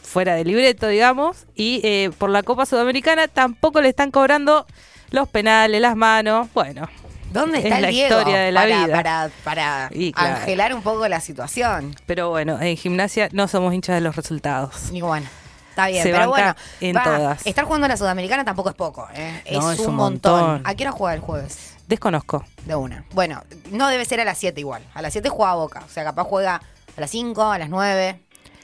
fuera 0.02 0.34
de 0.34 0.44
libreto, 0.44 0.88
digamos, 0.88 1.46
y 1.54 1.80
eh, 1.84 2.10
por 2.18 2.30
la 2.30 2.42
Copa 2.42 2.66
Sudamericana 2.66 3.28
tampoco 3.28 3.80
le 3.80 3.88
están 3.88 4.10
cobrando 4.10 4.66
los 5.10 5.28
penales, 5.28 5.80
las 5.80 5.96
manos, 5.96 6.48
bueno. 6.54 6.88
¿Dónde 7.32 7.58
Es 7.58 7.64
está 7.64 7.76
el 7.76 7.82
la 7.82 7.88
Diego? 7.88 8.18
historia 8.18 8.38
de 8.40 8.50
la 8.52 8.60
para, 8.62 8.76
vida. 8.86 8.92
Para, 8.96 9.30
para 9.44 9.88
Y 9.92 10.12
claro. 10.12 10.34
angelar 10.36 10.74
un 10.74 10.82
poco 10.82 11.06
la 11.06 11.20
situación. 11.20 11.94
Pero 12.06 12.28
bueno, 12.30 12.60
en 12.60 12.76
gimnasia 12.76 13.28
no 13.30 13.46
somos 13.46 13.72
hinchas 13.72 13.94
de 13.94 14.00
los 14.00 14.16
resultados. 14.16 14.90
Y 14.92 15.00
bueno, 15.00 15.28
está 15.68 15.86
bien. 15.86 16.02
Se 16.02 16.10
pero 16.10 16.28
bueno, 16.28 16.56
en 16.80 16.96
va, 16.96 17.04
todas. 17.04 17.46
estar 17.46 17.64
jugando 17.66 17.86
en 17.86 17.90
la 17.90 17.96
Sudamericana 17.96 18.44
tampoco 18.44 18.70
es 18.70 18.74
poco. 18.74 19.06
¿eh? 19.14 19.42
No, 19.52 19.70
es, 19.70 19.78
es 19.78 19.86
un 19.86 19.90
un 19.90 19.96
montón. 19.96 20.40
montón. 20.40 20.62
¿A 20.64 20.74
qué 20.74 20.82
hora 20.82 20.90
juega 20.92 21.14
el 21.14 21.20
jueves? 21.20 21.74
Desconozco. 21.86 22.44
De 22.66 22.74
una. 22.74 23.04
Bueno, 23.12 23.44
no 23.70 23.86
debe 23.86 24.04
ser 24.06 24.18
a 24.20 24.24
las 24.24 24.36
7 24.38 24.58
igual. 24.58 24.82
A 24.92 25.00
las 25.00 25.12
7 25.12 25.28
juega 25.28 25.54
Boca. 25.54 25.84
O 25.86 25.88
sea, 25.88 26.02
capaz 26.02 26.24
juega 26.24 26.56
a 26.96 27.00
las 27.00 27.10
5, 27.12 27.42
a 27.44 27.58
las 27.60 27.68
9. 27.68 28.20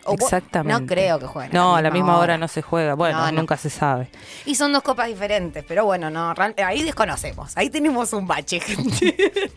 O 0.06 0.14
Exactamente. 0.14 0.80
No 0.80 0.86
creo 0.86 1.18
que 1.18 1.26
jueguen. 1.26 1.52
No, 1.52 1.76
a 1.76 1.82
la 1.82 1.90
misma 1.90 2.18
hora 2.18 2.38
no 2.38 2.48
se 2.48 2.62
juega. 2.62 2.94
Bueno, 2.94 3.18
No, 3.18 3.26
no. 3.26 3.32
nunca 3.40 3.56
se 3.56 3.70
sabe. 3.70 4.08
Y 4.44 4.54
son 4.54 4.72
dos 4.72 4.82
copas 4.82 5.08
diferentes, 5.08 5.64
pero 5.66 5.84
bueno, 5.84 6.10
no, 6.10 6.34
ahí 6.64 6.82
desconocemos. 6.82 7.56
Ahí 7.56 7.70
tenemos 7.70 8.12
un 8.12 8.26
bache, 8.26 8.60
gente. 8.60 9.16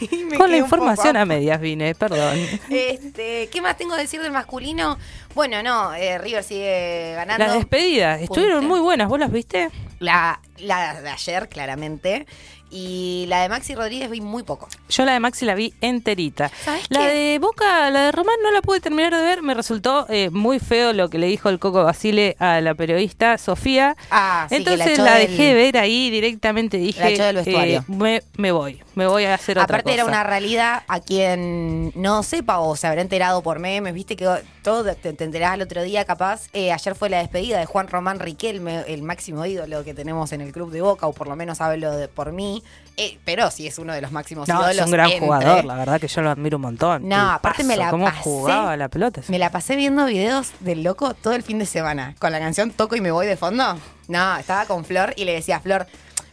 Ahí 0.00 0.24
me 0.24 0.36
Con 0.36 0.50
la 0.50 0.56
información 0.58 1.16
a 1.16 1.24
medias 1.24 1.60
vine, 1.60 1.94
perdón. 1.94 2.38
Este, 2.70 3.48
¿qué 3.50 3.60
más 3.62 3.76
tengo 3.76 3.94
que 3.94 4.02
decir 4.02 4.20
del 4.20 4.32
masculino? 4.32 4.98
Bueno, 5.34 5.62
no, 5.62 5.94
eh, 5.94 6.18
River 6.18 6.42
sigue 6.44 7.12
ganando. 7.14 7.44
Las 7.44 7.54
despedidas 7.54 8.20
estuvieron 8.20 8.66
muy 8.66 8.80
buenas, 8.80 9.08
¿vos 9.08 9.18
las 9.18 9.30
viste? 9.30 9.70
La, 9.98 10.40
la 10.58 11.00
de 11.00 11.08
ayer, 11.08 11.48
claramente. 11.48 12.26
Y 12.70 13.26
la 13.28 13.42
de 13.42 13.48
Maxi 13.48 13.74
Rodríguez 13.74 14.10
vi 14.10 14.20
muy 14.20 14.42
poco. 14.42 14.68
Yo 14.88 15.04
la 15.04 15.12
de 15.12 15.20
Maxi 15.20 15.44
la 15.44 15.54
vi 15.54 15.72
enterita. 15.80 16.50
¿Sabes 16.64 16.86
La 16.88 17.00
qué? 17.00 17.06
de 17.14 17.38
Boca, 17.38 17.90
la 17.90 18.06
de 18.06 18.12
Román 18.12 18.34
no 18.42 18.50
la 18.50 18.60
pude 18.60 18.80
terminar 18.80 19.14
de 19.16 19.22
ver. 19.22 19.42
Me 19.42 19.54
resultó 19.54 20.06
eh, 20.08 20.30
muy 20.30 20.58
feo 20.58 20.92
lo 20.92 21.08
que 21.08 21.18
le 21.18 21.28
dijo 21.28 21.48
el 21.48 21.58
Coco 21.60 21.84
Basile 21.84 22.36
a 22.40 22.60
la 22.60 22.74
periodista 22.74 23.38
Sofía. 23.38 23.96
Ah, 24.10 24.46
sí, 24.48 24.56
Entonces 24.56 24.98
la, 24.98 25.14
dejé 25.14 25.44
de 25.44 25.54
ver 25.54 25.78
ahí 25.78 26.10
directamente. 26.10 26.76
Dije, 26.78 27.00
La 27.00 27.08
echó 27.10 27.24
del 27.24 27.36
vestuario. 27.36 27.78
eh, 27.80 27.84
me, 27.92 28.22
me 28.36 28.50
voy, 28.52 28.82
me 28.96 29.06
voy 29.06 29.24
a 29.26 29.34
hacer 29.34 29.58
otra 29.58 29.64
Aparte 29.76 29.92
era 29.94 30.04
una 30.04 30.24
realidad 30.24 30.82
a 30.88 31.00
quien 31.00 31.92
no 31.94 32.22
sepa 32.22 32.58
o 32.58 32.74
se 32.76 32.86
habrá 32.86 33.02
enterado 33.02 33.42
por 33.42 33.58
memes, 33.60 33.92
viste 33.94 34.16
que 34.16 34.26
todo 34.62 34.82
te, 34.96 35.12
te 35.12 35.22
enterás 35.24 35.52
al 35.52 35.62
otro 35.62 35.82
día 35.82 36.04
capaz. 36.04 36.48
Eh, 36.54 36.72
ayer 36.72 36.94
fue 36.94 37.08
la 37.10 37.18
despedida 37.18 37.58
de 37.60 37.66
Juan 37.66 37.88
Román 37.88 38.18
Riquelme, 38.18 38.84
el 38.88 39.02
máximo 39.02 39.44
ídolo 39.46 39.84
que 39.84 39.94
tenemos 39.94 40.32
en 40.32 40.40
el 40.40 40.50
club 40.50 40.70
de 40.72 40.80
Boca, 40.80 41.06
o 41.06 41.12
por 41.12 41.28
lo 41.28 41.36
menos 41.36 41.60
hablo 41.60 41.92
de, 41.94 42.08
por 42.08 42.32
mí. 42.32 42.62
Eh, 42.96 43.18
pero 43.26 43.50
sí 43.50 43.66
es 43.66 43.78
uno 43.78 43.92
de 43.92 44.00
los 44.00 44.10
máximos 44.10 44.48
No, 44.48 44.56
ídolos. 44.60 44.76
es 44.78 44.84
un 44.86 44.90
gran 44.90 45.10
entre- 45.10 45.20
jugador, 45.26 45.64
la 45.66 45.74
verdad 45.76 46.00
que 46.00 46.08
yo 46.08 46.22
lo 46.22 46.30
admiro 46.30 46.56
un 46.56 46.62
montón. 46.62 47.06
No, 47.06 47.30
aparte 47.32 47.62
me 47.62 47.76
la 47.76 47.90
cómo 47.90 48.06
pasé- 48.06 48.22
jugaba 48.22 48.76
la 48.78 48.88
pelota. 48.88 49.20
Me 49.28 49.38
la 49.38 49.50
pasé 49.50 49.76
viendo 49.76 50.06
videos 50.06 50.52
del 50.60 50.82
loco 50.82 51.12
todo 51.12 51.34
el 51.34 51.42
fin 51.42 51.58
de 51.58 51.66
semana. 51.66 52.14
Con 52.18 52.32
la 52.32 52.38
canción 52.38 52.70
Toco 52.70 52.96
y 52.96 53.02
me 53.02 53.10
voy 53.10 53.26
de 53.26 53.36
fondo. 53.36 53.78
No, 54.08 54.36
estaba 54.38 54.64
con 54.64 54.84
Flor 54.86 55.12
y 55.16 55.26
le 55.26 55.34
decía 55.34 55.60
Flor, 55.60 55.86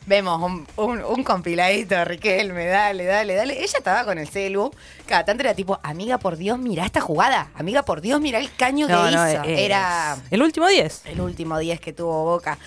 vemos 0.05 0.41
un, 0.41 0.67
un, 0.77 1.03
un 1.03 1.23
compiladito 1.23 1.95
de 1.95 2.05
Riquelme, 2.05 2.65
dale, 2.65 3.05
dale, 3.05 3.35
dale. 3.35 3.53
Ella 3.63 3.77
estaba 3.77 4.03
con 4.05 4.17
el 4.17 4.27
celu. 4.27 4.71
Cada 5.05 5.25
tanto 5.25 5.43
era 5.43 5.53
tipo, 5.53 5.79
amiga, 5.83 6.17
por 6.17 6.37
Dios, 6.37 6.57
mira 6.59 6.85
esta 6.85 7.01
jugada. 7.01 7.51
Amiga, 7.55 7.83
por 7.83 8.01
Dios, 8.01 8.19
mira 8.21 8.39
el 8.39 8.53
caño 8.55 8.87
que 8.87 8.93
no, 8.93 9.09
hizo. 9.09 9.43
es- 9.43 9.59
Era 9.59 10.17
El 10.31 10.41
último 10.41 10.67
10. 10.67 11.03
el 11.05 11.21
último 11.21 11.57
10 11.59 11.79
que 11.79 11.93
tuvo 11.93 12.23
Boca. 12.23 12.57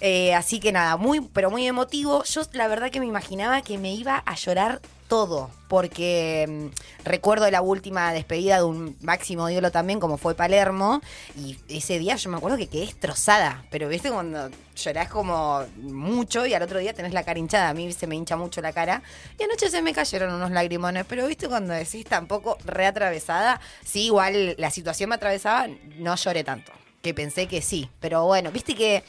Eh, 0.00 0.34
así 0.34 0.60
que 0.60 0.72
nada, 0.72 0.96
muy, 0.96 1.20
pero 1.20 1.50
muy 1.50 1.66
emotivo. 1.66 2.22
Yo 2.24 2.42
la 2.52 2.68
verdad 2.68 2.90
que 2.90 3.00
me 3.00 3.06
imaginaba 3.06 3.62
que 3.62 3.78
me 3.78 3.92
iba 3.94 4.22
a 4.24 4.34
llorar 4.34 4.80
todo, 5.08 5.50
porque 5.68 6.46
mm, 6.48 7.04
recuerdo 7.04 7.50
la 7.50 7.60
última 7.60 8.12
despedida 8.12 8.56
de 8.56 8.64
un 8.64 8.96
máximo 9.00 9.48
ídolo 9.48 9.70
también, 9.70 10.00
como 10.00 10.18
fue 10.18 10.34
Palermo, 10.34 11.00
y 11.36 11.56
ese 11.68 11.98
día 11.98 12.16
yo 12.16 12.30
me 12.30 12.36
acuerdo 12.36 12.56
que 12.56 12.66
quedé 12.66 12.86
destrozada, 12.86 13.64
pero 13.70 13.88
viste 13.88 14.10
cuando 14.10 14.50
llorás 14.76 15.08
como 15.08 15.64
mucho 15.76 16.46
y 16.46 16.54
al 16.54 16.62
otro 16.62 16.78
día 16.78 16.92
tenés 16.92 17.12
la 17.12 17.24
cara 17.24 17.38
hinchada, 17.38 17.68
a 17.68 17.74
mí 17.74 17.92
se 17.92 18.06
me 18.06 18.16
hincha 18.16 18.36
mucho 18.36 18.60
la 18.60 18.72
cara, 18.72 19.02
y 19.38 19.42
anoche 19.42 19.70
se 19.70 19.82
me 19.82 19.92
cayeron 19.92 20.34
unos 20.34 20.50
lagrimones, 20.50 21.04
pero 21.08 21.26
viste 21.26 21.48
cuando 21.48 21.74
decís 21.74 22.04
tampoco 22.04 22.58
reatravesada, 22.64 23.60
sí, 23.84 24.06
igual 24.06 24.54
la 24.58 24.70
situación 24.70 25.10
me 25.10 25.16
atravesaba, 25.16 25.68
no 25.96 26.16
lloré 26.16 26.44
tanto, 26.44 26.72
que 27.02 27.14
pensé 27.14 27.46
que 27.46 27.62
sí, 27.62 27.88
pero 28.00 28.24
bueno, 28.24 28.50
viste 28.50 28.74
que... 28.74 29.04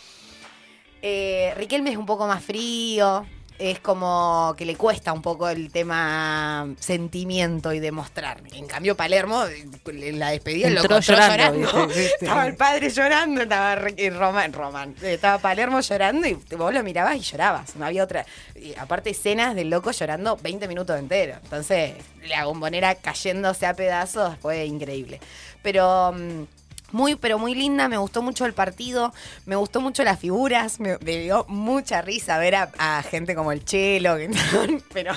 Eh, 1.00 1.54
Riquelme 1.56 1.92
es 1.92 1.98
un 1.98 2.08
poco 2.08 2.26
más 2.26 2.44
frío. 2.44 3.24
Es 3.60 3.80
como 3.80 4.54
que 4.58 4.66
le 4.66 4.76
cuesta 4.76 5.12
un 5.14 5.22
poco 5.24 5.50
el 5.50 5.72
tema 5.72 6.68
sentimiento 6.80 7.74
y 7.74 7.80
demostrar. 7.80 8.42
En 8.54 8.68
cambio, 8.68 8.96
Palermo, 8.96 9.44
en 9.86 10.20
la 10.20 10.30
despedida, 10.30 10.70
lo 10.70 10.82
Entró 10.82 10.98
encontró 10.98 11.16
llorando. 11.16 11.90
Estaba 12.22 12.46
el 12.46 12.56
padre 12.56 12.90
llorando, 12.90 13.42
estaba 13.42 13.78
y 13.98 14.10
Román, 14.12 14.54
Román. 14.54 14.96
Eh, 15.02 15.16
Estaba 15.16 15.40
Palermo 15.40 15.80
llorando 15.80 16.28
y 16.28 16.34
vos 16.56 16.72
lo 16.72 16.84
mirabas 16.84 17.16
y 17.16 17.22
llorabas. 17.22 17.76
No 17.76 17.86
había 17.86 18.04
otra. 18.04 18.26
y 18.56 18.76
aparte, 18.78 19.10
escenas 19.10 19.56
del 19.56 19.70
loco 19.72 19.90
llorando 19.92 20.38
20 20.38 20.68
minutos 20.68 21.00
enteros. 21.00 21.40
Entonces, 21.44 21.94
la 22.28 22.46
bombonera 22.46 22.94
cayéndose 22.96 23.66
a 23.66 23.74
pedazos 23.74 24.36
fue 24.40 24.66
increíble. 24.66 25.20
Pero. 25.64 26.14
mm, 26.14 26.57
muy, 26.92 27.16
pero 27.16 27.38
muy 27.40 27.54
linda, 27.56 27.88
me 27.88 27.98
gustó 27.98 28.22
mucho 28.22 28.46
el 28.46 28.54
partido, 28.54 29.14
me 29.46 29.56
gustó 29.56 29.82
mucho 29.82 30.04
las 30.04 30.20
figuras, 30.20 30.80
me, 30.80 30.98
me 31.00 31.18
dio 31.18 31.46
mucha 31.48 32.02
risa 32.02 32.38
ver 32.38 32.56
a, 32.56 32.72
a 32.78 33.04
gente 33.04 33.36
como 33.36 33.52
el 33.52 33.64
Chelo, 33.66 34.16
pero 34.94 35.14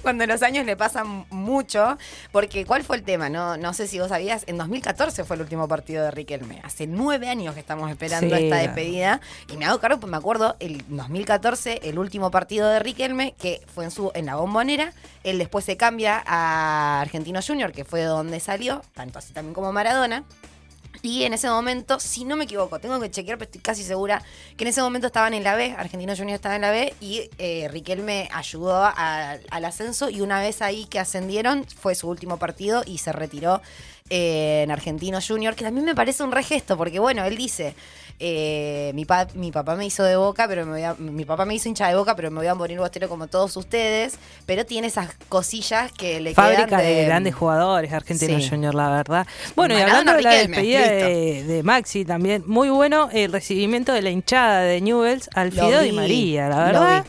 cuando 0.00 0.24
los 0.28 0.42
años 0.44 0.64
le 0.64 0.76
pasan 0.76 1.26
mucho, 1.30 1.98
porque 2.30 2.64
¿cuál 2.64 2.84
fue 2.84 2.96
el 2.98 3.02
tema? 3.02 3.28
No, 3.28 3.56
no 3.56 3.72
sé 3.74 3.88
si 3.88 3.98
vos 3.98 4.10
sabías, 4.10 4.44
en 4.46 4.58
2014 4.58 5.24
fue 5.24 5.34
el 5.34 5.42
último 5.42 5.66
partido 5.66 6.04
de 6.04 6.12
Riquelme, 6.12 6.60
hace 6.62 6.86
nueve 6.86 7.28
años 7.28 7.52
que 7.54 7.60
estamos 7.60 7.90
esperando 7.90 8.36
Sí. 8.36 8.44
esta 8.44 8.58
despedida, 8.58 9.20
y 9.52 9.56
me 9.56 9.64
hago 9.64 9.80
cargo, 9.80 9.98
pues 9.98 10.08
me 10.08 10.16
acuerdo, 10.16 10.54
el 10.60 10.84
2014, 10.86 11.80
el 11.82 11.98
último 11.98 12.30
partido 12.30 12.68
de 12.68 12.78
Riquelme, 12.78 13.34
que 13.40 13.60
fue 13.74 13.84
en, 13.84 13.90
su, 13.90 14.12
en 14.14 14.26
la 14.26 14.36
bombonera, 14.36 14.92
él 15.24 15.38
después 15.38 15.64
se 15.64 15.76
cambia 15.76 16.22
a 16.24 17.00
Argentino 17.00 17.40
Junior, 17.44 17.72
que 17.72 17.84
fue 17.84 17.98
de 18.00 18.06
donde 18.06 18.38
salió, 18.38 18.82
tanto 18.94 19.18
así 19.18 19.32
también 19.32 19.52
como 19.52 19.72
Maradona, 19.72 20.22
y 21.02 21.24
en 21.24 21.34
ese 21.34 21.48
momento, 21.48 22.00
si 22.00 22.24
no 22.24 22.36
me 22.36 22.44
equivoco, 22.44 22.78
tengo 22.78 22.98
que 23.00 23.10
chequear, 23.10 23.38
pero 23.38 23.48
estoy 23.48 23.60
casi 23.60 23.82
segura 23.82 24.22
que 24.56 24.64
en 24.64 24.68
ese 24.68 24.80
momento 24.80 25.06
estaban 25.06 25.34
en 25.34 25.44
la 25.44 25.54
B, 25.54 25.74
Argentino 25.76 26.16
Junior 26.16 26.36
estaba 26.36 26.56
en 26.56 26.62
la 26.62 26.70
B 26.70 26.94
y 27.00 27.30
eh, 27.38 27.68
Riquelme 27.70 28.28
ayudó 28.32 28.82
al 28.84 29.64
ascenso 29.64 30.10
y 30.10 30.20
una 30.20 30.40
vez 30.40 30.62
ahí 30.62 30.86
que 30.86 30.98
ascendieron 30.98 31.64
fue 31.64 31.94
su 31.94 32.08
último 32.08 32.38
partido 32.38 32.82
y 32.86 32.98
se 32.98 33.12
retiró 33.12 33.60
eh, 34.08 34.62
en 34.62 34.70
Argentino 34.70 35.18
Junior, 35.26 35.56
que 35.56 35.64
también 35.64 35.84
me 35.84 35.94
parece 35.94 36.22
un 36.22 36.30
regesto, 36.30 36.76
porque 36.76 37.00
bueno, 37.00 37.24
él 37.24 37.36
dice, 37.36 37.74
eh, 38.18 38.92
mi, 38.94 39.04
pa- 39.04 39.26
mi 39.34 39.52
papá 39.52 39.76
me 39.76 39.84
hizo 39.86 40.02
de 40.02 40.16
boca, 40.16 40.48
pero 40.48 40.64
me 40.64 40.72
voy 40.72 40.82
a- 40.82 40.94
mi 40.94 41.24
papá 41.24 41.44
me 41.44 41.54
hizo 41.54 41.68
hincha 41.68 41.88
de 41.88 41.94
boca, 41.96 42.16
pero 42.16 42.30
me 42.30 42.38
voy 42.38 42.46
a 42.46 42.54
morir 42.54 42.78
bostero 42.78 43.08
como 43.08 43.26
todos 43.26 43.56
ustedes, 43.56 44.14
pero 44.46 44.64
tiene 44.64 44.86
esas 44.86 45.10
cosillas 45.28 45.92
que 45.92 46.20
le 46.20 46.32
Fábrica 46.34 46.66
quedan 46.66 46.80
de, 46.82 47.04
grandes 47.04 47.34
jugadores, 47.34 47.92
Argentino 47.92 48.40
Sí. 48.40 48.48
Junior, 48.48 48.74
la 48.74 48.88
verdad. 48.90 49.26
Bueno, 49.54 49.76
y 49.78 49.82
hablando 49.82 50.14
de 50.14 50.22
la 50.22 50.30
despedida 50.30 50.80
de, 50.88 51.44
de 51.44 51.62
Maxi 51.62 52.04
también, 52.04 52.42
muy 52.46 52.70
bueno 52.70 53.10
el 53.12 53.30
recibimiento 53.32 53.92
de 53.92 54.02
la 54.02 54.10
hinchada 54.10 54.60
de 54.62 54.80
Newells 54.80 55.28
al 55.34 55.54
Lo 55.54 55.66
Fido 55.66 55.82
vi, 55.82 55.88
y 55.88 55.92
María, 55.92 56.48
la 56.48 56.64
verdad. 56.64 57.04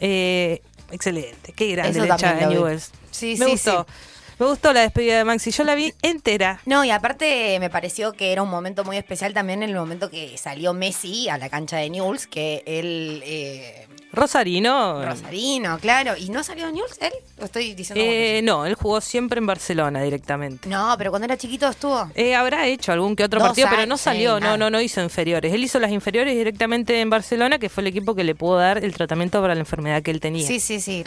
Eh, 0.00 0.60
excelente, 0.90 1.52
qué 1.52 1.72
grande 1.72 1.98
Eso 1.98 2.06
la 2.06 2.14
hinchada 2.14 2.46
de. 2.48 2.54
Newells. 2.54 2.90
Sí, 3.10 3.34
Me 3.38 3.46
sí, 3.46 3.50
gustó. 3.52 3.86
sí. 3.88 4.07
Me 4.38 4.46
gustó 4.46 4.72
la 4.72 4.82
despedida 4.82 5.18
de 5.18 5.24
Maxi, 5.24 5.50
yo 5.50 5.64
la 5.64 5.74
vi 5.74 5.92
entera. 6.00 6.60
No, 6.64 6.84
y 6.84 6.92
aparte 6.92 7.58
me 7.58 7.70
pareció 7.70 8.12
que 8.12 8.30
era 8.30 8.40
un 8.40 8.48
momento 8.48 8.84
muy 8.84 8.96
especial 8.96 9.34
también 9.34 9.64
en 9.64 9.70
el 9.70 9.74
momento 9.74 10.10
que 10.10 10.38
salió 10.38 10.72
Messi 10.74 11.28
a 11.28 11.38
la 11.38 11.48
cancha 11.48 11.78
de 11.78 11.90
Newell's, 11.90 12.28
que 12.28 12.62
él... 12.64 13.20
Eh, 13.24 13.87
Rosarino. 14.12 15.04
Rosarino, 15.04 15.78
claro. 15.78 16.16
¿Y 16.16 16.30
no 16.30 16.42
salió 16.42 16.66
de 16.66 16.72
Newell's 16.72 16.96
él? 17.00 17.12
Lo 17.38 17.44
estoy 17.44 17.74
diciendo. 17.74 18.02
Eh, 18.04 18.40
no, 18.42 18.66
él 18.66 18.74
jugó 18.74 19.00
siempre 19.00 19.38
en 19.38 19.46
Barcelona 19.46 20.02
directamente. 20.02 20.68
No, 20.68 20.94
pero 20.98 21.10
cuando 21.10 21.26
era 21.26 21.36
chiquito 21.36 21.68
estuvo. 21.68 22.10
Eh, 22.14 22.34
habrá 22.34 22.66
hecho 22.66 22.92
algún 22.92 23.14
que 23.14 23.24
otro 23.24 23.38
Dos 23.38 23.48
partido, 23.50 23.68
pero 23.70 23.86
no 23.86 23.96
salió, 23.96 24.40
no, 24.40 24.56
no, 24.56 24.70
no 24.70 24.80
hizo 24.80 25.02
inferiores. 25.02 25.52
Él 25.52 25.62
hizo 25.62 25.78
las 25.78 25.90
inferiores 25.92 26.34
directamente 26.34 27.00
en 27.00 27.10
Barcelona, 27.10 27.58
que 27.58 27.68
fue 27.68 27.82
el 27.82 27.88
equipo 27.88 28.14
que 28.14 28.24
le 28.24 28.34
pudo 28.34 28.56
dar 28.56 28.82
el 28.82 28.94
tratamiento 28.94 29.40
para 29.40 29.54
la 29.54 29.60
enfermedad 29.60 30.02
que 30.02 30.10
él 30.10 30.20
tenía. 30.20 30.46
Sí, 30.46 30.58
sí, 30.58 30.80
sí. 30.80 31.04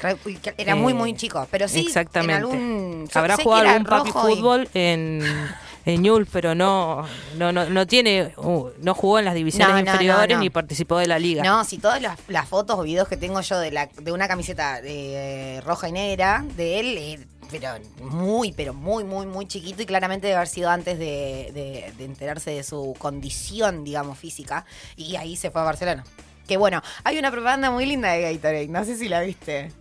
Era 0.58 0.72
Eh, 0.74 0.75
muy, 0.75 0.93
muy 0.93 1.13
chico. 1.15 1.48
Pero 1.51 1.67
sí, 1.67 1.81
Exactamente. 1.88 2.34
en 2.36 2.39
algún... 2.43 3.10
Habrá 3.13 3.36
jugado 3.38 3.67
algún 3.67 3.86
papi 3.86 4.10
y- 4.10 4.13
fútbol 4.13 4.70
en, 4.74 5.22
en 5.85 6.25
pero 6.31 6.53
no, 6.55 7.05
no, 7.38 7.51
no, 7.51 7.69
no 7.69 7.88
tiene, 7.88 8.33
uh, 8.38 8.69
no 8.79 8.93
jugó 8.93 9.19
en 9.19 9.25
las 9.25 9.33
divisiones 9.33 9.67
No, 9.69 9.73
no, 9.79 9.83
no, 9.83 9.91
inferiores 9.91 10.38
no. 10.38 10.43
ni 10.43 10.50
participó 10.50 10.97
de 10.97 11.07
la 11.07 11.17
liga. 11.19 11.43
No, 11.43 11.63
si 11.63 11.77
todas 11.77 12.01
las, 12.01 12.17
las 12.27 12.47
fotos 12.47 12.77
o 12.79 12.83
videos 12.83 13.07
que 13.07 13.17
tengo 13.17 13.41
yo 13.41 13.59
de, 13.59 13.71
la, 13.71 13.88
de 13.88 14.11
una 14.11 14.27
camiseta 14.27 14.81
de, 14.81 15.57
eh, 15.57 15.61
roja 15.61 15.89
y 15.89 15.91
negra 15.91 16.45
de 16.55 16.79
él, 16.79 16.97
eh, 16.97 17.27
pero 17.50 17.69
muy, 18.01 18.51
pero 18.53 18.73
muy, 18.73 19.03
muy, 19.03 19.25
muy 19.25 19.45
chiquito 19.47 19.81
y 19.81 19.85
claramente 19.85 20.27
debe 20.27 20.38
haber 20.38 20.47
sido 20.47 20.69
antes 20.69 20.97
de, 21.00 21.51
de- 21.53 21.93
de 21.97 22.05
enterarse 22.05 22.51
de 22.51 22.63
su 22.63 22.95
condición, 22.97 23.83
digamos, 23.83 24.17
física. 24.17 24.65
Y 24.95 25.15
ahí 25.15 25.35
se 25.35 25.51
fue 25.51 25.61
a 25.61 25.65
Barcelona. 25.65 26.03
Que 26.47 26.57
bueno, 26.57 26.81
hay 27.03 27.17
una 27.17 27.31
propaganda 27.31 27.71
muy 27.71 27.85
linda 27.85 28.11
de 28.11 28.21
Gatorade, 28.33 28.67
no 28.67 28.83
sé 28.85 28.97
si 28.97 29.09
la 29.09 29.21
viste. 29.21 29.71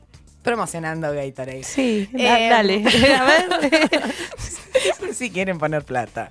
Promocionando 0.43 1.13
Gatorade. 1.13 1.63
Sí, 1.65 2.09
Eh, 2.15 2.49
dale. 2.51 2.83
A 3.19 3.25
ver. 3.25 3.91
Si 5.13 5.31
quieren 5.31 5.59
poner 5.59 5.85
plata. 5.85 6.31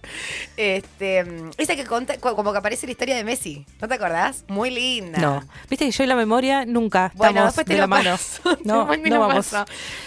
Este, 0.57 1.23
esa 1.57 1.75
que 1.75 1.85
conta, 1.85 2.17
co- 2.17 2.35
como 2.35 2.51
que 2.51 2.57
aparece 2.57 2.87
la 2.87 2.93
historia 2.93 3.15
de 3.15 3.23
Messi, 3.23 3.65
¿no 3.79 3.87
te 3.87 3.93
acordás? 3.95 4.45
Muy 4.47 4.71
linda. 4.71 5.19
No, 5.19 5.43
viste 5.69 5.85
que 5.85 5.91
yo 5.91 6.03
y 6.03 6.07
la 6.07 6.15
memoria 6.15 6.65
nunca 6.65 7.11
Bueno, 7.13 7.31
estamos 7.31 7.49
después 7.55 7.65
te 7.67 7.73
de 7.73 7.77
lo 7.77 7.83
la 7.83 7.87
mano. 7.87 8.11
paso. 8.11 8.41
No, 8.63 8.87
no 8.95 9.19
vamos. 9.19 9.47
paso. 9.47 9.65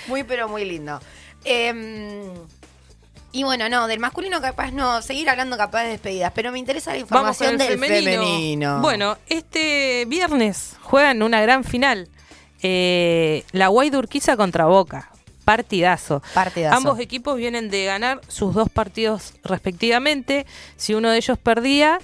Muy, 0.09 0.25
pero 0.25 0.49
muy 0.49 0.65
lindo. 0.65 0.99
Em, 1.45 2.25
y 3.31 3.45
bueno, 3.45 3.69
no, 3.69 3.87
del 3.87 4.01
masculino 4.01 4.41
capaz 4.41 4.73
no, 4.73 5.01
seguir 5.03 5.29
hablando 5.31 5.57
capaz 5.57 5.85
de 5.85 5.91
despedidas, 5.91 6.33
pero 6.35 6.51
me 6.51 6.59
interesa 6.59 6.95
la 6.95 7.05
Vamos 7.09 7.37
con 7.39 7.47
información 7.49 7.53
el 7.53 7.59
del 7.59 7.69
femenino. 7.79 8.23
femenino. 8.23 8.81
Bueno, 8.81 9.19
este 9.29 10.05
viernes 10.09 10.75
juegan 10.83 11.23
una 11.23 11.41
gran 11.43 11.63
final. 11.63 12.09
Eh, 12.63 13.45
la 13.53 13.69
Guay 13.69 13.95
Urquiza 13.95 14.37
contra 14.37 14.67
Boca. 14.67 15.11
Partidazo. 15.45 16.23
Partidazo. 16.35 16.77
Ambos 16.77 17.01
equipos 17.01 17.37
vienen 17.37 17.69
de 17.69 17.85
ganar 17.85 18.21
sus 18.29 18.55
dos 18.55 18.71
partidos 18.71 19.35
respectivamente. 19.43 20.47
Si 20.77 20.95
uno 20.95 21.11
de 21.11 21.17
ellos 21.17 21.37
perdía, 21.37 21.99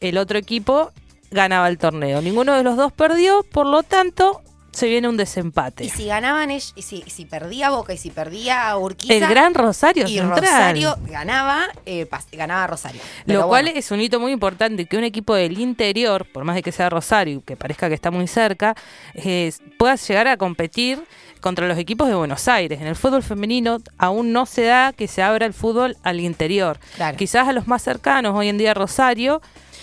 el 0.00 0.18
otro 0.18 0.38
equipo 0.38 0.92
ganaba 1.30 1.68
el 1.68 1.78
torneo. 1.78 2.20
Ninguno 2.20 2.54
de 2.54 2.64
los 2.64 2.76
dos 2.76 2.92
perdió, 2.92 3.44
por 3.44 3.66
lo 3.66 3.82
tanto, 3.84 4.42
se 4.72 4.88
viene 4.88 5.08
un 5.08 5.16
desempate. 5.16 5.84
Y 5.84 5.88
si 5.88 6.06
ganaban 6.06 6.50
ellos, 6.50 6.72
y 6.76 6.82
si, 6.82 7.02
si 7.06 7.24
perdía 7.24 7.70
Boca 7.70 7.92
y 7.92 7.96
si 7.96 8.10
perdía 8.10 8.76
Urquiza. 8.76 9.14
el 9.14 9.26
Gran 9.26 9.54
Rosario 9.54 10.06
y 10.06 10.18
Central. 10.18 10.40
Rosario 10.40 10.96
ganaba, 11.08 11.64
eh, 11.86 12.08
ganaba 12.32 12.66
Rosario. 12.66 13.00
Pero 13.26 13.40
Lo 13.40 13.48
cual 13.48 13.64
bueno, 13.64 13.78
es 13.78 13.90
un 13.90 14.00
hito 14.00 14.20
muy 14.20 14.32
importante 14.32 14.86
que 14.86 14.96
un 14.96 15.04
equipo 15.04 15.34
del 15.34 15.58
interior, 15.58 16.26
por 16.32 16.44
más 16.44 16.54
de 16.56 16.62
que 16.62 16.72
sea 16.72 16.88
Rosario 16.88 17.42
que 17.44 17.56
parezca 17.56 17.88
que 17.88 17.94
está 17.94 18.10
muy 18.10 18.26
cerca, 18.26 18.74
eh, 19.14 19.52
pueda 19.78 19.96
llegar 19.96 20.28
a 20.28 20.36
competir 20.36 21.02
contra 21.40 21.66
los 21.66 21.78
equipos 21.78 22.08
de 22.08 22.14
Buenos 22.14 22.48
Aires. 22.48 22.80
En 22.80 22.86
el 22.86 22.96
fútbol 22.96 23.22
femenino 23.22 23.78
aún 23.98 24.32
no 24.32 24.46
se 24.46 24.64
da 24.64 24.92
que 24.92 25.08
se 25.08 25.22
abra 25.22 25.46
el 25.46 25.54
fútbol 25.54 25.96
al 26.02 26.20
interior. 26.20 26.78
Claro. 26.96 27.16
Quizás 27.16 27.48
a 27.48 27.52
los 27.52 27.66
más 27.66 27.82
cercanos, 27.82 28.34
hoy 28.36 28.48
en 28.48 28.58
día 28.58 28.74
Rosario, 28.74 29.40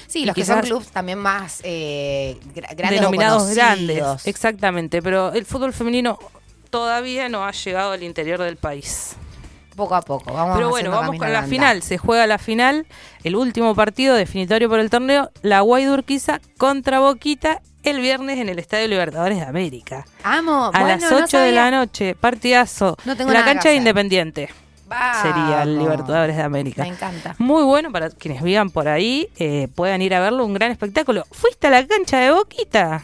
Sí, 0.07 0.23
y 0.23 0.25
los 0.25 0.35
que 0.35 0.45
son 0.45 0.61
clubes 0.61 0.87
también 0.87 1.19
más 1.19 1.59
eh, 1.63 2.37
gra- 2.55 2.75
grandes 2.75 2.99
denominados 3.01 3.53
grandes. 3.53 4.25
Exactamente, 4.25 5.01
pero 5.01 5.33
el 5.33 5.45
fútbol 5.45 5.73
femenino 5.73 6.17
todavía 6.69 7.29
no 7.29 7.45
ha 7.45 7.51
llegado 7.51 7.91
al 7.91 8.03
interior 8.03 8.41
del 8.41 8.57
país. 8.57 9.15
Poco 9.75 9.93
a 9.93 10.01
poco. 10.01 10.33
Vamos 10.33 10.57
Pero 10.57 10.69
bueno, 10.69 10.89
vamos 10.89 11.17
con 11.17 11.31
la 11.31 11.43
final. 11.43 11.83
Se 11.83 11.99
juega 11.99 12.25
la 12.25 12.39
final, 12.39 12.87
el 13.23 13.35
último 13.35 13.75
partido 13.75 14.15
definitorio 14.15 14.69
por 14.69 14.79
el 14.79 14.89
torneo, 14.89 15.29
la 15.43 15.61
Guaydurquiza 15.61 16.41
contra 16.57 16.99
Boquita 16.99 17.61
el 17.83 17.99
viernes 18.01 18.39
en 18.39 18.49
el 18.49 18.59
Estadio 18.59 18.87
Libertadores 18.87 19.37
de 19.37 19.45
América. 19.45 20.05
Amo. 20.23 20.71
A 20.73 20.81
bueno, 20.81 20.87
las 20.87 21.11
no 21.11 21.17
8 21.23 21.37
de 21.37 21.51
la 21.51 21.71
noche, 21.71 22.15
partidazo. 22.15 22.97
No 23.05 23.15
tengo 23.15 23.31
la 23.31 23.39
nada 23.41 23.53
cancha 23.53 23.69
de 23.69 23.75
hacer. 23.75 23.83
Sería 25.21 25.63
el. 25.63 25.77
Libertadores 25.77 26.35
de 26.35 26.41
América. 26.41 26.83
Me 26.83 26.89
encanta. 26.89 27.35
Muy 27.37 27.63
bueno 27.63 27.91
para 27.91 28.09
quienes 28.09 28.41
vivan 28.41 28.69
por 28.69 28.87
ahí, 28.87 29.29
eh, 29.37 29.67
puedan 29.75 30.01
ir 30.01 30.13
a 30.13 30.19
verlo, 30.19 30.45
un 30.45 30.53
gran 30.53 30.71
espectáculo. 30.71 31.25
¿Fuiste 31.31 31.67
a 31.67 31.69
la 31.69 31.85
cancha 31.85 32.19
de 32.19 32.31
Boquita? 32.31 33.03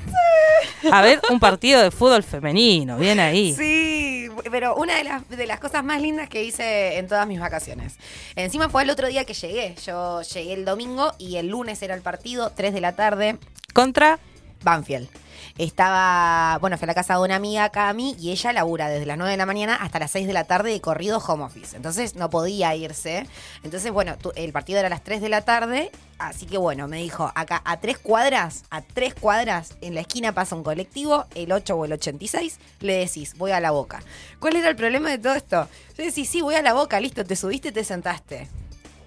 A 0.92 1.02
ver 1.02 1.22
un 1.30 1.40
partido 1.40 1.82
de 1.82 1.92
fútbol 1.92 2.24
femenino, 2.24 2.98
bien 2.98 3.20
ahí. 3.20 3.54
Sí, 3.54 4.30
pero 4.52 4.76
una 4.76 4.98
de 4.98 5.04
las, 5.04 5.30
de 5.30 5.46
las 5.48 5.60
cosas 5.60 5.84
más 5.84 6.02
lindas 6.02 6.30
que 6.30 6.44
hice 6.44 6.98
en 6.98 7.08
todas 7.08 7.28
mis 7.28 7.40
vacaciones. 7.40 7.96
Encima 8.36 8.70
fue 8.70 8.84
el 8.84 8.90
otro 8.90 9.08
día 9.08 9.26
que 9.26 9.34
llegué. 9.34 9.76
Yo 9.86 10.22
llegué 10.22 10.54
el 10.54 10.66
domingo 10.66 11.14
y 11.18 11.38
el 11.38 11.48
lunes 11.48 11.82
era 11.82 11.96
el 11.96 12.02
partido, 12.02 12.52
3 12.56 12.74
de 12.74 12.82
la 12.82 12.96
tarde, 12.96 13.38
Contra 13.74 14.20
Banfield. 14.64 15.10
Estaba, 15.58 16.58
bueno, 16.62 16.78
fue 16.78 16.86
a 16.86 16.88
la 16.88 16.94
casa 16.94 17.14
de 17.16 17.22
una 17.22 17.36
amiga, 17.36 17.70
Cami, 17.70 18.16
y 18.20 18.32
ella 18.32 18.54
labura 18.54 18.90
desde 18.90 19.06
las 19.06 19.18
9 19.18 19.32
de 19.32 19.38
la 19.38 19.46
mañana 19.46 19.76
hasta 19.76 20.00
las 20.00 20.12
6 20.12 20.26
de 20.28 20.34
la 20.34 20.44
tarde 20.46 20.72
de 20.72 20.82
corrido 20.82 21.20
home 21.20 21.44
office. 21.44 21.76
Entonces 21.76 22.16
no 22.16 22.30
podía 22.30 22.76
irse. 22.76 23.28
Entonces, 23.64 23.92
bueno, 23.92 24.18
tu- 24.18 24.32
el 24.36 24.52
partido 24.52 24.80
era 24.80 24.88
a 24.88 24.90
las 24.90 25.04
3 25.04 25.22
de 25.22 25.30
la 25.30 25.42
tarde. 25.42 25.92
Así 26.18 26.46
que 26.46 26.58
bueno, 26.58 26.88
me 26.88 26.98
dijo, 26.98 27.32
acá 27.36 27.62
a 27.66 27.78
tres 27.82 27.98
cuadras, 27.98 28.64
a 28.70 28.82
tres 28.82 29.14
cuadras, 29.14 29.74
en 29.82 29.94
la 29.96 30.02
esquina 30.02 30.32
pasa 30.32 30.56
un 30.56 30.64
colectivo, 30.64 31.26
el 31.36 31.52
8 31.52 31.76
o 31.76 31.86
el 31.86 31.94
86, 31.94 32.60
le 32.80 32.94
decís, 32.98 33.36
voy 33.38 33.52
a 33.52 33.60
la 33.60 33.72
boca. 33.72 34.02
¿Cuál 34.40 34.56
era 34.56 34.70
el 34.70 34.76
problema 34.76 35.10
de 35.10 35.18
todo 35.18 35.34
esto? 35.36 35.68
Yo 35.98 36.04
decía, 36.06 36.24
sí, 36.26 36.42
voy 36.42 36.56
a 36.56 36.62
la 36.62 36.74
boca, 36.74 37.00
listo, 37.00 37.26
te 37.26 37.36
subiste, 37.36 37.72
te 37.72 37.84
sentaste. 37.84 38.48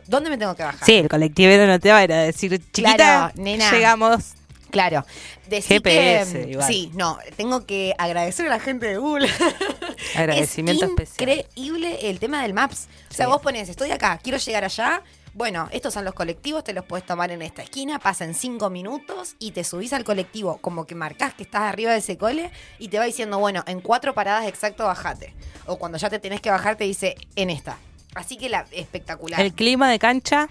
¿Dónde 0.07 0.31
me 0.31 0.37
tengo 0.39 0.55
que 0.55 0.63
bajar? 0.63 0.85
Sí, 0.85 0.95
el 0.97 1.09
colectivero 1.09 1.67
no 1.67 1.81
te 1.81 1.91
va 1.91 1.99
a 1.99 2.05
ir 2.05 2.13
a 2.13 2.23
decir, 2.23 2.61
chiquita, 2.73 2.95
Claro, 2.97 3.33
nena. 3.37 3.71
llegamos. 3.73 4.35
Claro. 4.77 5.05
Decí 5.49 5.75
GPS 5.75 6.33
que, 6.45 6.51
igual. 6.51 6.67
Sí, 6.69 6.91
no, 6.95 7.19
tengo 7.37 7.67
que 7.67 7.95
agradecer 7.99 8.47
a 8.47 8.51
la 8.51 8.61
gente 8.61 8.87
de 8.87 8.99
Google. 8.99 9.29
Agradecimiento 10.17 10.85
es 10.85 10.91
especial. 10.91 11.31
increíble 11.55 12.11
el 12.11 12.19
tema 12.19 12.43
del 12.43 12.55
Maps. 12.55 12.89
O 13.11 13.15
sea, 13.15 13.27
Sí. 13.27 13.33
vos 13.33 13.41
pones, 13.41 13.69
estoy 13.69 13.91
acá, 13.91 14.19
quiero 14.23 14.39
llegar 14.39 14.65
allá. 14.65 15.03
Bueno, 15.35 15.69
estos 15.71 15.93
son 15.93 16.07
los 16.07 16.15
colectivos, 16.15 16.65
te 16.65 16.73
los 16.73 16.87
puedes 16.87 17.05
tomar 17.05 17.31
en 17.31 17.43
esta 17.43 17.63
esquina, 17.63 17.99
pasan 17.99 18.33
cinco 18.33 18.71
minutos 18.71 19.37
y 19.39 19.51
te 19.51 19.65
subís 19.65 19.93
al 19.93 20.03
colectivo, 20.03 20.57
como 20.63 20.87
que 20.87 20.95
marcás 20.95 21.35
que 21.35 21.43
estás 21.43 21.61
arriba 21.63 21.93
de 21.93 21.99
ese 21.99 22.17
cole 22.17 22.51
y 22.79 22.89
te 22.89 22.99
va 22.99 23.05
diciendo, 23.05 23.39
bueno, 23.39 23.63
en 23.67 23.83
cuatro 23.83 24.15
paradas 24.15 24.47
exacto 24.47 24.85
bajate. 24.87 25.35
O 25.67 25.77
cuando 25.77 25.99
ya 25.99 26.09
te 26.09 26.19
tenés 26.19 26.41
que 26.41 26.51
bajar 26.51 26.77
te 26.77 26.85
dice, 26.85 27.17
en 27.35 27.51
esta. 27.51 27.77
Así 28.17 28.37
que 28.37 28.49
la 28.49 28.65
espectacular. 28.73 29.41
El 29.41 29.53
clima 29.53 29.91
de 29.91 29.99
cancha, 29.99 30.49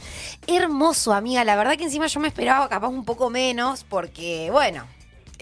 Hermoso, 0.47 1.13
amiga. 1.13 1.43
La 1.43 1.55
verdad 1.55 1.75
que 1.77 1.83
encima 1.83 2.07
yo 2.07 2.19
me 2.19 2.27
esperaba 2.27 2.69
capaz 2.69 2.87
un 2.89 3.05
poco 3.05 3.29
menos 3.29 3.83
porque, 3.87 4.49
bueno, 4.51 4.83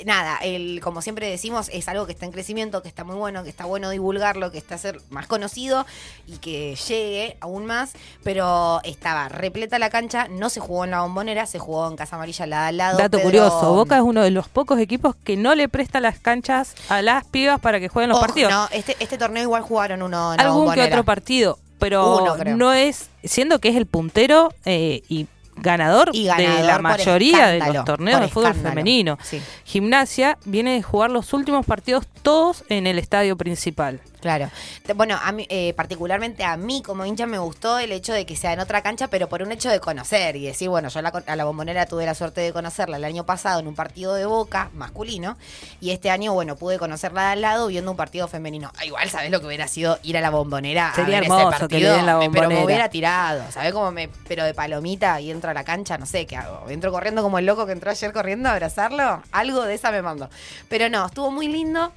nada, 0.06 0.38
el, 0.42 0.82
como 0.82 1.02
siempre 1.04 1.30
decimos, 1.30 1.70
es 1.72 1.88
algo 1.88 2.06
que 2.08 2.14
está 2.14 2.26
en 2.26 2.32
crecimiento, 2.32 2.82
que 2.82 2.88
está 2.88 3.04
muy 3.04 3.16
bueno, 3.16 3.44
que 3.44 3.50
está 3.50 3.66
bueno 3.66 3.90
divulgarlo, 3.92 4.50
que 4.52 4.58
está 4.58 4.76
a 4.76 4.78
ser 4.80 5.00
más 5.12 5.28
conocido 5.28 5.86
y 6.26 6.38
que 6.38 6.76
llegue 6.76 7.38
aún 7.42 7.66
más. 7.68 7.92
Pero 8.24 8.82
estaba 8.84 9.30
repleta 9.30 9.78
la 9.80 9.90
cancha, 9.90 10.28
no 10.30 10.50
se 10.50 10.60
jugó 10.60 10.86
en 10.86 10.92
la 10.92 11.02
bombonera, 11.02 11.46
se 11.46 11.60
jugó 11.60 11.88
en 11.88 11.96
Casa 11.96 12.16
Amarilla 12.16 12.46
la 12.48 12.68
al 12.68 12.78
lado. 12.78 12.98
dato 12.98 13.18
Pedro- 13.18 13.24
curioso, 13.24 13.74
Boca 13.74 13.98
es 13.98 14.02
uno 14.04 14.22
de 14.24 14.32
los 14.32 14.48
pocos 14.48 14.80
equipos 14.80 15.16
que 15.24 15.38
no 15.38 15.54
le 15.54 15.70
presta 15.70 16.00
las 16.00 16.18
canchas 16.20 16.74
a 16.90 17.02
las 17.02 17.26
pibas 17.26 17.60
para 17.60 17.80
que 17.80 17.88
jueguen 17.90 18.10
los 18.10 18.20
partidos. 18.20 18.52
No, 18.52 18.68
este, 18.72 18.96
este 19.00 19.18
torneo 19.18 19.44
igual 19.44 19.62
jugaron 19.62 20.02
uno 20.02 20.32
en 20.34 20.38
la 20.38 20.44
Algún 20.44 20.62
que 20.62 20.68
bombonera. 20.70 20.96
otro 20.96 21.04
partido, 21.04 21.60
pero 21.84 22.18
Uno, 22.18 22.36
creo. 22.36 22.56
no 22.58 22.74
es, 22.74 23.10
siendo 23.24 23.60
que 23.60 23.70
es 23.70 23.76
el 23.76 23.86
puntero 23.86 24.54
eh, 24.66 25.02
y 25.10 25.28
ganador, 25.56 26.10
Y 26.14 26.26
ganador 26.26 26.58
de 26.58 26.64
la 26.64 26.80
mayoría 26.80 27.48
de 27.48 27.60
los 27.74 27.86
torneos 27.86 28.22
de 28.22 28.28
fútbol 28.28 28.54
femenino. 28.56 29.18
Sí. 29.22 29.42
Gimnasia 29.66 30.38
viene 30.46 30.74
de 30.74 30.82
jugar 30.82 31.12
los 31.12 31.34
últimos 31.34 31.66
partidos 31.66 32.08
todos 32.22 32.64
en 32.70 32.88
el 32.88 32.98
estadio 32.98 33.38
principal. 33.38 34.00
Claro. 34.24 34.50
Bueno, 34.96 35.20
a 35.22 35.34
mí, 35.34 35.46
eh, 35.50 35.74
particularmente 35.76 36.46
a 36.46 36.56
mí 36.56 36.82
como 36.82 37.06
hincha 37.06 37.26
me 37.26 37.38
gustó 37.40 37.78
el 37.78 37.92
hecho 37.92 38.14
de 38.14 38.26
que 38.26 38.38
sea 38.38 38.54
en 38.54 38.62
otra 38.62 38.82
cancha, 38.82 39.10
pero 39.10 39.28
por 39.28 39.42
un 39.42 39.52
hecho 39.52 39.70
de 39.70 39.82
conocer 39.82 40.38
y 40.38 40.46
decir, 40.46 40.70
bueno, 40.70 40.88
yo 40.88 41.02
la 41.02 41.10
a 41.28 41.36
la 41.36 41.44
bombonera 41.44 41.86
tuve 41.88 42.06
la 42.06 42.16
suerte 42.16 42.40
de 42.40 42.54
conocerla 42.54 42.96
el 42.96 43.04
año 43.04 43.26
pasado 43.26 43.60
en 43.60 43.68
un 43.68 43.76
partido 43.76 44.14
de 44.16 44.26
Boca 44.26 44.70
masculino 44.76 45.36
y 45.82 45.92
este 45.92 46.10
año, 46.10 46.32
bueno, 46.34 46.56
pude 46.56 46.80
conocerla 46.80 47.24
de 47.24 47.28
al 47.34 47.42
lado 47.42 47.68
viendo 47.68 47.92
un 47.92 47.98
partido 47.98 48.30
femenino. 48.30 48.72
Ah, 48.80 48.86
igual, 48.86 49.10
¿sabes 49.10 49.30
lo 49.30 49.42
que 49.42 49.48
hubiera 49.48 49.68
sido 49.68 50.00
ir 50.04 50.16
a 50.18 50.22
la 50.22 50.30
bombonera? 50.30 50.92
a 50.92 50.96
Sería 50.96 51.18
ese 51.18 51.26
hermoso 51.26 51.50
que 51.50 51.60
partido? 51.60 51.80
le 51.92 51.98
den 51.98 52.06
la 52.06 52.14
Me- 52.18 52.20
Pero 52.30 52.32
me 52.32 52.40
bombonera. 52.40 52.66
hubiera 52.66 52.90
tirado, 52.90 53.44
¿sabes 53.52 53.74
cómo 53.74 53.92
me, 53.92 54.08
pero 54.30 54.46
de 54.46 54.54
palomita 54.54 55.20
y 55.20 55.32
entro 55.32 55.50
a 55.52 55.54
la 55.54 55.66
cancha, 55.66 55.98
no 55.98 56.06
sé 56.06 56.26
qué 56.26 56.38
hago. 56.38 56.70
Entro 56.70 56.94
corriendo 56.94 57.22
como 57.24 57.40
el 57.40 57.46
loco 57.46 57.66
que 57.66 57.74
entró 57.74 57.92
ayer 57.92 58.14
corriendo 58.14 58.48
a 58.48 58.54
abrazarlo. 58.54 59.22
Algo 59.34 59.64
de 59.64 59.74
esa 59.74 59.92
me 59.92 60.02
mando. 60.02 60.30
Pero 60.70 60.88
no, 60.90 61.06
estuvo 61.08 61.30
muy 61.30 61.50
lindo. 61.50 61.92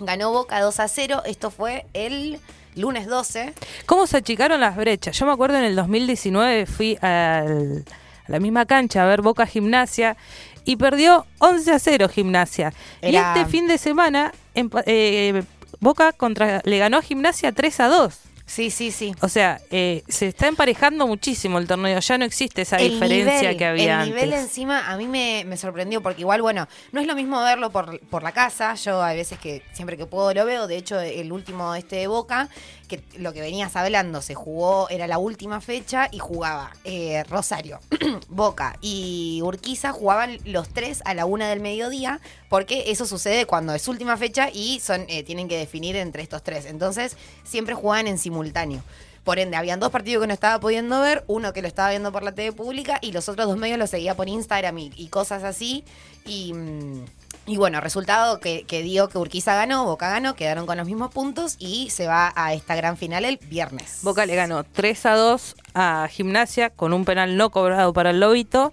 Ganó 0.00 0.32
Boca 0.32 0.60
2 0.60 0.80
a 0.80 0.88
0. 0.88 1.22
Esto 1.26 1.50
fue 1.50 1.86
el 1.92 2.40
lunes 2.74 3.06
12. 3.06 3.52
¿Cómo 3.86 4.06
se 4.06 4.16
achicaron 4.18 4.60
las 4.60 4.76
brechas? 4.76 5.18
Yo 5.18 5.26
me 5.26 5.32
acuerdo 5.32 5.58
en 5.58 5.64
el 5.64 5.76
2019 5.76 6.66
fui 6.66 6.96
al- 7.00 7.84
a 8.26 8.32
la 8.32 8.40
misma 8.40 8.64
cancha 8.66 9.02
a 9.02 9.06
ver 9.06 9.22
Boca 9.22 9.46
Gimnasia 9.46 10.16
y 10.64 10.76
perdió 10.76 11.26
11 11.38 11.72
a 11.72 11.78
0 11.78 12.08
Gimnasia. 12.08 12.72
Y 13.02 13.08
Era- 13.08 13.34
este 13.34 13.50
fin 13.50 13.66
de 13.66 13.76
semana 13.78 14.32
empa- 14.54 14.82
eh, 14.86 15.42
Boca 15.80 16.12
contra, 16.12 16.60
le 16.64 16.78
ganó 16.78 16.98
a 16.98 17.02
Gimnasia 17.02 17.52
3 17.52 17.80
a 17.80 17.88
2. 17.88 18.18
Sí, 18.50 18.72
sí, 18.72 18.90
sí. 18.90 19.14
O 19.20 19.28
sea, 19.28 19.60
eh, 19.70 20.02
se 20.08 20.26
está 20.26 20.48
emparejando 20.48 21.06
muchísimo 21.06 21.58
el 21.58 21.68
torneo. 21.68 22.00
Ya 22.00 22.18
no 22.18 22.24
existe 22.24 22.62
esa 22.62 22.78
El 22.78 22.90
diferencia 22.90 23.40
nivel, 23.42 23.56
que 23.56 23.64
había 23.64 24.00
El 24.02 24.08
nivel 24.08 24.32
antes. 24.32 24.40
encima 24.40 24.90
a 24.90 24.96
mí 24.96 25.06
me, 25.06 25.44
me 25.46 25.56
sorprendió 25.56 26.02
porque 26.02 26.22
igual, 26.22 26.42
bueno, 26.42 26.66
no 26.90 27.00
es 27.00 27.06
lo 27.06 27.14
mismo 27.14 27.40
verlo 27.44 27.70
por, 27.70 28.00
por 28.08 28.24
la 28.24 28.32
casa. 28.32 28.74
Yo 28.74 29.00
a 29.00 29.12
veces 29.12 29.38
que 29.38 29.62
siempre 29.72 29.96
que 29.96 30.06
puedo 30.06 30.34
lo 30.34 30.44
veo. 30.44 30.66
De 30.66 30.76
hecho, 30.76 30.98
el 30.98 31.30
último 31.30 31.76
este 31.76 31.94
de 31.94 32.08
Boca, 32.08 32.48
que 32.90 33.02
lo 33.16 33.32
que 33.32 33.40
venías 33.40 33.76
hablando, 33.76 34.20
se 34.20 34.34
jugó, 34.34 34.88
era 34.90 35.06
la 35.06 35.18
última 35.18 35.60
fecha 35.60 36.08
y 36.10 36.18
jugaba 36.18 36.72
eh, 36.84 37.22
Rosario, 37.24 37.78
Boca 38.28 38.76
y 38.82 39.40
Urquiza 39.44 39.92
jugaban 39.92 40.38
los 40.44 40.68
tres 40.68 41.00
a 41.04 41.14
la 41.14 41.24
una 41.24 41.48
del 41.48 41.60
mediodía 41.60 42.20
porque 42.48 42.90
eso 42.90 43.06
sucede 43.06 43.46
cuando 43.46 43.72
es 43.74 43.86
última 43.86 44.16
fecha 44.16 44.50
y 44.52 44.80
son 44.80 45.06
eh, 45.08 45.22
tienen 45.22 45.48
que 45.48 45.56
definir 45.56 45.94
entre 45.96 46.22
estos 46.22 46.42
tres. 46.42 46.66
Entonces 46.66 47.16
siempre 47.44 47.74
jugaban 47.74 48.08
en 48.08 48.18
simultáneo. 48.18 48.82
Por 49.22 49.38
ende, 49.38 49.56
habían 49.56 49.78
dos 49.80 49.90
partidos 49.90 50.22
que 50.22 50.26
no 50.26 50.34
estaba 50.34 50.58
pudiendo 50.58 51.00
ver, 51.00 51.24
uno 51.28 51.52
que 51.52 51.62
lo 51.62 51.68
estaba 51.68 51.90
viendo 51.90 52.10
por 52.10 52.22
la 52.22 52.32
TV 52.32 52.52
pública 52.52 52.98
y 53.00 53.12
los 53.12 53.28
otros 53.28 53.46
dos 53.46 53.56
medios 53.56 53.78
lo 53.78 53.86
seguía 53.86 54.16
por 54.16 54.28
Instagram 54.28 54.76
y, 54.78 55.08
cosas 55.08 55.44
así. 55.44 55.84
Y, 56.26 56.54
mm, 56.54 57.04
y 57.50 57.56
bueno, 57.56 57.80
resultado 57.80 58.38
que, 58.38 58.62
que 58.62 58.80
dio 58.82 59.08
que 59.08 59.18
Urquiza 59.18 59.56
ganó, 59.56 59.84
Boca 59.84 60.08
ganó, 60.08 60.36
quedaron 60.36 60.66
con 60.66 60.76
los 60.76 60.86
mismos 60.86 61.12
puntos 61.12 61.56
y 61.58 61.90
se 61.90 62.06
va 62.06 62.32
a 62.36 62.54
esta 62.54 62.76
gran 62.76 62.96
final 62.96 63.24
el 63.24 63.38
viernes. 63.38 63.98
Boca 64.02 64.24
le 64.24 64.36
ganó 64.36 64.62
3 64.62 65.06
a 65.06 65.16
2 65.16 65.56
a 65.74 66.08
Gimnasia 66.08 66.70
con 66.70 66.92
un 66.92 67.04
penal 67.04 67.36
no 67.36 67.50
cobrado 67.50 67.92
para 67.92 68.10
el 68.10 68.20
Lobito. 68.20 68.72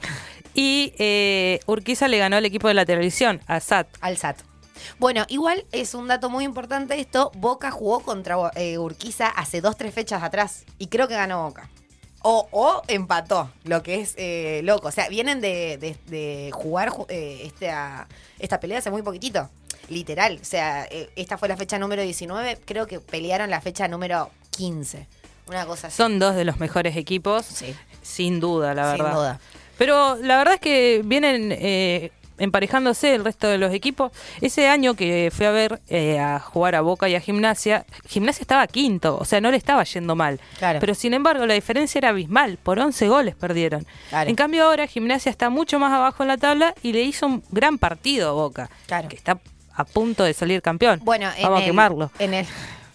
Y 0.54 0.94
eh, 1.00 1.60
Urquiza 1.66 2.08
le 2.08 2.20
ganó 2.20 2.36
al 2.36 2.46
equipo 2.46 2.68
de 2.68 2.76
la 2.76 2.86
televisión, 2.86 3.42
a 3.48 3.60
SAT. 3.60 3.88
al 4.00 4.18
SAT. 4.18 4.42
Bueno, 5.00 5.26
igual 5.28 5.66
es 5.72 5.96
un 5.96 6.08
dato 6.08 6.30
muy 6.30 6.46
importante 6.46 7.00
esto. 7.00 7.32
Boca 7.36 7.72
jugó 7.72 8.02
contra 8.02 8.36
eh, 8.56 8.78
Urquiza 8.78 9.28
hace 9.28 9.60
dos, 9.60 9.76
tres 9.76 9.92
fechas 9.94 10.22
atrás. 10.22 10.66
Y 10.78 10.88
creo 10.88 11.08
que 11.08 11.16
ganó 11.16 11.44
Boca. 11.44 11.68
O, 12.24 12.48
o 12.52 12.82
empató, 12.88 13.50
lo 13.64 13.84
que 13.84 14.02
es 14.02 14.14
eh, 14.18 14.62
loco. 14.64 14.88
O 14.88 14.92
sea, 14.92 15.08
vienen 15.08 15.40
de, 15.40 15.78
de- 15.78 15.96
de 16.08 16.50
jugar 16.54 16.90
ju- 16.90 17.06
eh, 17.10 17.44
esta, 17.46 18.08
esta 18.40 18.60
pelea 18.60 18.80
hace 18.80 18.90
muy 18.92 19.02
poquitito. 19.04 19.50
Literal. 19.88 20.40
O 20.42 20.46
sea, 20.46 20.86
eh, 20.92 21.10
esta 21.16 21.38
fue 21.38 21.48
la 21.48 21.56
fecha 21.56 21.80
número 21.80 22.02
19. 22.02 22.60
Creo 22.66 22.88
que 22.88 23.00
pelearon 23.00 23.50
la 23.50 23.62
fecha 23.62 23.88
número 23.88 24.30
15. 24.52 25.08
Una 25.48 25.66
cosa 25.66 25.88
así. 25.88 25.96
Son 25.96 26.20
dos 26.20 26.36
de 26.36 26.44
los 26.44 26.60
mejores 26.60 26.98
equipos, 26.98 27.46
Sí. 27.46 27.74
sin 28.02 28.40
duda, 28.42 28.74
la 28.74 28.92
Sin 28.96 29.04
verdad. 29.04 29.16
duda. 29.16 29.40
Pero 29.78 30.16
la 30.18 30.38
verdad 30.40 30.56
es 30.56 30.60
que 30.60 31.02
vienen 31.06 31.52
emparejándose 32.38 33.16
el 33.16 33.24
resto 33.24 33.48
de 33.48 33.58
los 33.58 33.74
equipos. 33.74 34.12
Ese 34.42 34.68
año 34.68 34.94
que 34.96 35.32
fui 35.36 35.46
a 35.46 35.52
ver 35.52 35.82
eh, 35.88 36.20
a 36.20 36.40
jugar 36.40 36.76
a 36.76 36.82
Boca 36.82 37.10
y 37.10 37.16
a 37.16 37.20
Gimnasia, 37.20 37.86
Gimnasia 38.08 38.42
estaba 38.42 38.68
quinto, 38.68 39.18
o 39.20 39.26
sea, 39.26 39.42
no 39.42 39.52
le 39.52 39.58
estaba 39.58 39.84
yendo 39.84 40.16
mal. 40.16 40.40
Claro. 40.58 40.80
Pero 40.80 40.94
sin 40.96 41.14
embargo, 41.14 41.46
la 41.46 41.54
diferencia 41.54 42.00
era 42.00 42.10
abismal, 42.10 42.58
por 42.62 42.80
11 42.80 43.08
goles 43.08 43.36
perdieron. 43.36 43.86
Claro. 44.10 44.30
En 44.30 44.36
cambio 44.36 44.66
ahora 44.66 44.88
Gimnasia 44.88 45.30
está 45.30 45.50
mucho 45.50 45.80
más 45.80 45.92
abajo 45.94 46.24
en 46.24 46.30
la 46.30 46.38
tabla 46.38 46.74
y 46.84 46.94
le 46.94 47.02
hizo 47.02 47.26
un 47.28 47.44
gran 47.52 47.78
partido 47.78 48.30
a 48.30 48.34
Boca, 48.34 48.70
Claro. 48.88 49.10
que 49.10 49.16
está 49.16 49.40
a 49.76 49.84
punto 49.84 50.24
de 50.24 50.34
salir 50.34 50.62
campeón. 50.62 51.00
Bueno, 51.04 51.30
en 51.38 51.44
Vamos 51.44 51.60
a 51.60 51.62
el- 51.64 51.68
quemarlo. 51.70 52.12
En 52.20 52.34
el, 52.34 52.46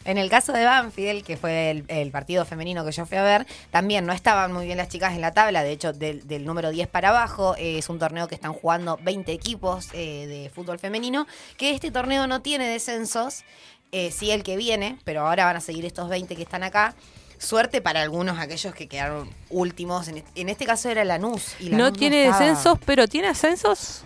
en 0.05 0.19
el 0.19 0.29
caso 0.31 0.53
de 0.53 0.65
Banfield, 0.65 1.25
que 1.25 1.37
fue 1.37 1.71
el, 1.71 1.85
el 1.88 2.11
partido 2.11 2.45
femenino 2.45 2.85
que 2.85 2.93
yo 2.93 3.07
fui 3.07 3.19
a 3.19 3.23
ver, 3.23 3.47
también 3.71 4.05
no 4.07 4.12
estaban 4.12 4.53
muy 4.53 4.67
bien 4.67 4.79
las 4.79 4.88
chicas 4.88 5.15
en 5.15 5.21
la 5.21 5.33
tabla. 5.33 5.62
De 5.62 5.73
hecho, 5.73 5.93
del, 5.93 6.27
del 6.27 6.45
número 6.45 6.71
10 6.71 6.88
para 6.88 7.11
abajo, 7.11 7.55
eh, 7.57 7.79
es 7.79 7.88
un 7.88 7.99
torneo 7.99 8.29
que 8.29 8.35
están 8.35 8.53
jugando 8.53 8.99
20 9.03 9.33
equipos 9.33 9.88
eh, 9.93 10.27
de 10.27 10.51
fútbol 10.51 10.79
femenino. 10.79 11.27
Que 11.57 11.71
este 11.75 11.91
torneo 11.91 12.27
no 12.27 12.43
tiene 12.43 12.67
descensos, 12.69 13.45
eh, 13.93 14.11
sí 14.11 14.31
el 14.31 14.43
que 14.43 14.57
viene, 14.57 14.99
pero 15.05 15.27
ahora 15.27 15.45
van 15.45 15.57
a 15.57 15.61
seguir 15.61 15.85
estos 15.85 16.09
20 16.09 16.35
que 16.37 16.43
están 16.43 16.62
acá. 16.62 16.95
Suerte 17.38 17.81
para 17.81 18.03
algunos, 18.03 18.38
aquellos 18.38 18.73
que 18.73 18.87
quedaron 18.87 19.29
últimos. 19.51 20.07
En, 20.09 20.19
este- 20.19 20.41
en 20.41 20.49
este 20.49 20.65
caso 20.65 20.88
era 20.88 21.05
Lanús. 21.05 21.57
Y 21.59 21.71
No 21.71 21.79
Lanús 21.79 21.99
tiene 21.99 22.25
estaba- 22.25 22.45
descensos, 22.45 22.79
pero 22.87 23.09
tiene 23.09 23.27
ascensos. 23.29 24.05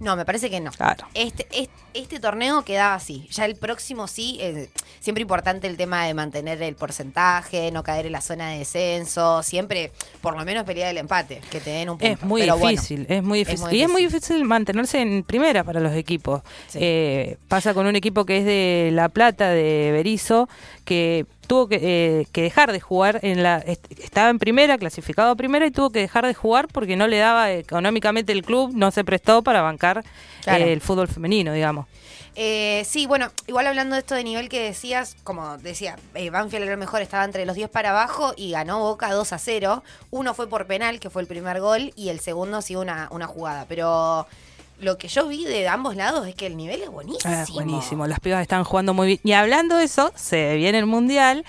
No, 0.00 0.16
me 0.16 0.24
parece 0.24 0.48
que 0.50 0.60
no. 0.60 0.70
Claro. 0.70 1.06
Este, 1.14 1.46
este, 1.50 1.70
este 1.94 2.20
torneo 2.20 2.62
quedaba 2.64 2.94
así. 2.94 3.26
Ya 3.30 3.44
el 3.44 3.56
próximo 3.56 4.06
sí. 4.06 4.38
eh, 4.40 4.68
siempre 5.00 5.22
importante 5.22 5.66
el 5.66 5.76
tema 5.76 6.04
de 6.06 6.14
mantener 6.14 6.62
el 6.62 6.74
porcentaje, 6.76 7.70
no 7.72 7.82
caer 7.82 8.06
en 8.06 8.12
la 8.12 8.20
zona 8.20 8.50
de 8.50 8.58
descenso. 8.58 9.42
Siempre, 9.42 9.92
por 10.20 10.36
lo 10.36 10.44
menos, 10.44 10.64
pelear 10.64 10.90
el 10.90 10.98
empate, 10.98 11.40
que 11.50 11.60
te 11.60 11.70
den 11.70 11.90
un 11.90 11.98
punto. 11.98 12.12
Es 12.14 12.22
muy 12.22 12.42
Pero 12.42 12.56
bueno, 12.58 12.70
difícil, 12.80 13.06
es 13.08 13.22
muy 13.22 13.40
difícil. 13.40 13.72
y 13.72 13.82
es 13.82 13.88
muy 13.88 14.02
difícil. 14.02 14.20
difícil 14.20 14.44
mantenerse 14.44 15.00
en 15.00 15.22
primera 15.24 15.64
para 15.64 15.80
los 15.80 15.92
equipos. 15.94 16.42
Sí. 16.68 16.78
Eh, 16.80 17.36
pasa 17.48 17.74
con 17.74 17.86
un 17.86 17.96
equipo 17.96 18.24
que 18.24 18.38
es 18.38 18.44
de 18.44 18.90
La 18.92 19.08
Plata, 19.08 19.48
de 19.50 19.90
Berizo, 19.92 20.48
que 20.84 21.26
tuvo 21.48 21.66
que, 21.66 21.78
eh, 21.82 22.26
que 22.30 22.42
dejar 22.42 22.70
de 22.70 22.78
jugar 22.78 23.18
en 23.22 23.42
la 23.42 23.58
est- 23.58 23.84
estaba 24.00 24.30
en 24.30 24.38
primera 24.38 24.78
clasificado 24.78 25.30
a 25.32 25.34
primera 25.34 25.66
y 25.66 25.72
tuvo 25.72 25.90
que 25.90 25.98
dejar 25.98 26.24
de 26.26 26.34
jugar 26.34 26.68
porque 26.68 26.94
no 26.94 27.08
le 27.08 27.18
daba 27.18 27.50
económicamente 27.50 28.30
el 28.32 28.44
club 28.44 28.70
no 28.74 28.92
se 28.92 29.02
prestó 29.04 29.42
para 29.42 29.62
bancar 29.62 30.04
Claro. 30.44 30.64
eh, 30.64 30.72
el 30.72 30.80
fútbol 30.80 31.08
femenino 31.08 31.52
digamos 31.52 31.86
Eh, 32.40 32.84
sí, 32.86 33.06
bueno, 33.06 33.32
igual 33.48 33.66
hablando 33.66 33.94
de 33.96 34.00
esto 34.00 34.14
de 34.14 34.22
nivel 34.22 34.48
que 34.48 34.62
decías, 34.62 35.16
como 35.24 35.58
decía, 35.58 35.96
eh, 36.14 36.30
Banfield 36.30 36.62
era 36.64 36.72
el 36.74 36.78
mejor, 36.78 37.02
estaba 37.02 37.24
entre 37.24 37.44
los 37.44 37.56
10 37.56 37.68
para 37.68 37.90
abajo 37.90 38.32
y 38.36 38.52
ganó 38.52 38.78
Boca 38.78 39.10
2 39.12 39.32
a 39.32 39.38
0. 39.38 39.82
Uno 40.12 40.34
fue 40.34 40.46
por 40.48 40.66
penal, 40.66 41.00
que 41.00 41.10
fue 41.10 41.20
el 41.22 41.26
primer 41.26 41.58
gol, 41.60 41.92
y 41.96 42.10
el 42.10 42.20
segundo 42.20 42.62
sí 42.62 42.76
una, 42.76 43.08
una 43.10 43.26
jugada. 43.26 43.64
Pero 43.68 44.28
lo 44.80 44.98
que 44.98 45.08
yo 45.08 45.26
vi 45.26 45.44
de 45.44 45.68
ambos 45.68 45.96
lados 45.96 46.26
es 46.26 46.34
que 46.34 46.46
el 46.46 46.56
nivel 46.56 46.82
es 46.82 46.88
buenísimo. 46.90 47.34
Ah, 47.34 47.44
buenísimo 47.52 48.06
las 48.06 48.20
pibas 48.20 48.42
están 48.42 48.64
jugando 48.64 48.94
muy 48.94 49.06
bien 49.08 49.20
y 49.24 49.32
hablando 49.32 49.76
de 49.76 49.84
eso 49.84 50.12
se 50.14 50.54
viene 50.56 50.78
el 50.78 50.86
mundial 50.86 51.44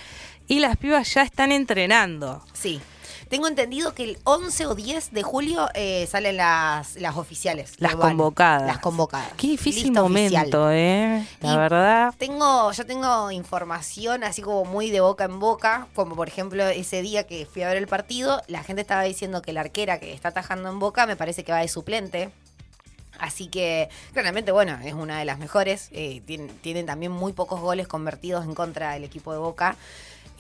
y 0.48 0.60
las 0.60 0.78
pibas 0.78 1.14
ya 1.14 1.22
están 1.22 1.52
entrenando 1.52 2.44
Sí. 2.54 2.82
Tengo 3.30 3.48
entendido 3.48 3.94
que 3.94 4.04
el 4.06 4.18
11 4.24 4.66
o 4.66 4.74
10 4.74 5.12
de 5.12 5.22
julio 5.22 5.70
eh, 5.76 6.08
salen 6.10 6.38
las, 6.38 6.96
las 6.96 7.16
oficiales. 7.16 7.74
las 7.78 7.94
convocadas 7.96 8.66
Las 8.66 8.80
convocadas. 8.80 9.34
qué 9.38 9.50
difícil 9.50 9.84
Lista 9.84 10.02
oficial. 10.04 10.32
momento 10.48 10.72
eh 10.72 11.24
la 11.42 11.54
Y 11.54 11.58
verdad 11.58 12.14
Tengo, 12.18 12.72
yo 12.72 12.86
tengo 12.88 13.30
información 13.30 14.24
así 14.24 14.42
como 14.42 14.66
muy 14.66 14.90
de 14.90 15.02
boca 15.02 15.26
en 15.26 15.40
boca, 15.40 15.86
como 15.94 16.16
por 16.16 16.28
ejemplo 16.28 16.68
ese 16.70 17.04
día 17.04 17.28
que 17.28 17.46
fui 17.46 17.62
a 17.62 17.68
ver 17.68 17.78
el 17.78 17.86
partido, 17.88 18.42
la 18.48 18.64
gente 18.64 18.82
estaba 18.82 19.04
diciendo 19.04 19.44
que 19.44 19.54
la 19.54 19.62
arquera 19.62 20.00
que 20.00 20.12
está 20.12 20.30
atajando 20.30 20.68
en 20.70 20.80
boca 20.80 21.06
me 21.06 21.16
parece 21.16 21.44
que 21.44 21.52
va 21.52 21.60
de 21.60 21.68
suplente. 21.68 22.32
Así 23.20 23.48
que 23.48 23.90
claramente, 24.14 24.52
bueno, 24.52 24.78
es 24.84 24.94
una 24.94 25.20
de 25.20 25.26
las 25.26 25.40
mejores. 25.40 25.90
Eh, 25.92 26.22
tienen, 26.26 26.48
tienen 26.62 26.86
también 26.86 27.12
muy 27.12 27.34
pocos 27.34 27.60
goles 27.60 27.88
convertidos 27.88 28.46
en 28.46 28.56
contra 28.56 28.94
del 28.94 29.04
equipo 29.04 29.32
de 29.34 29.40
Boca. 29.40 29.76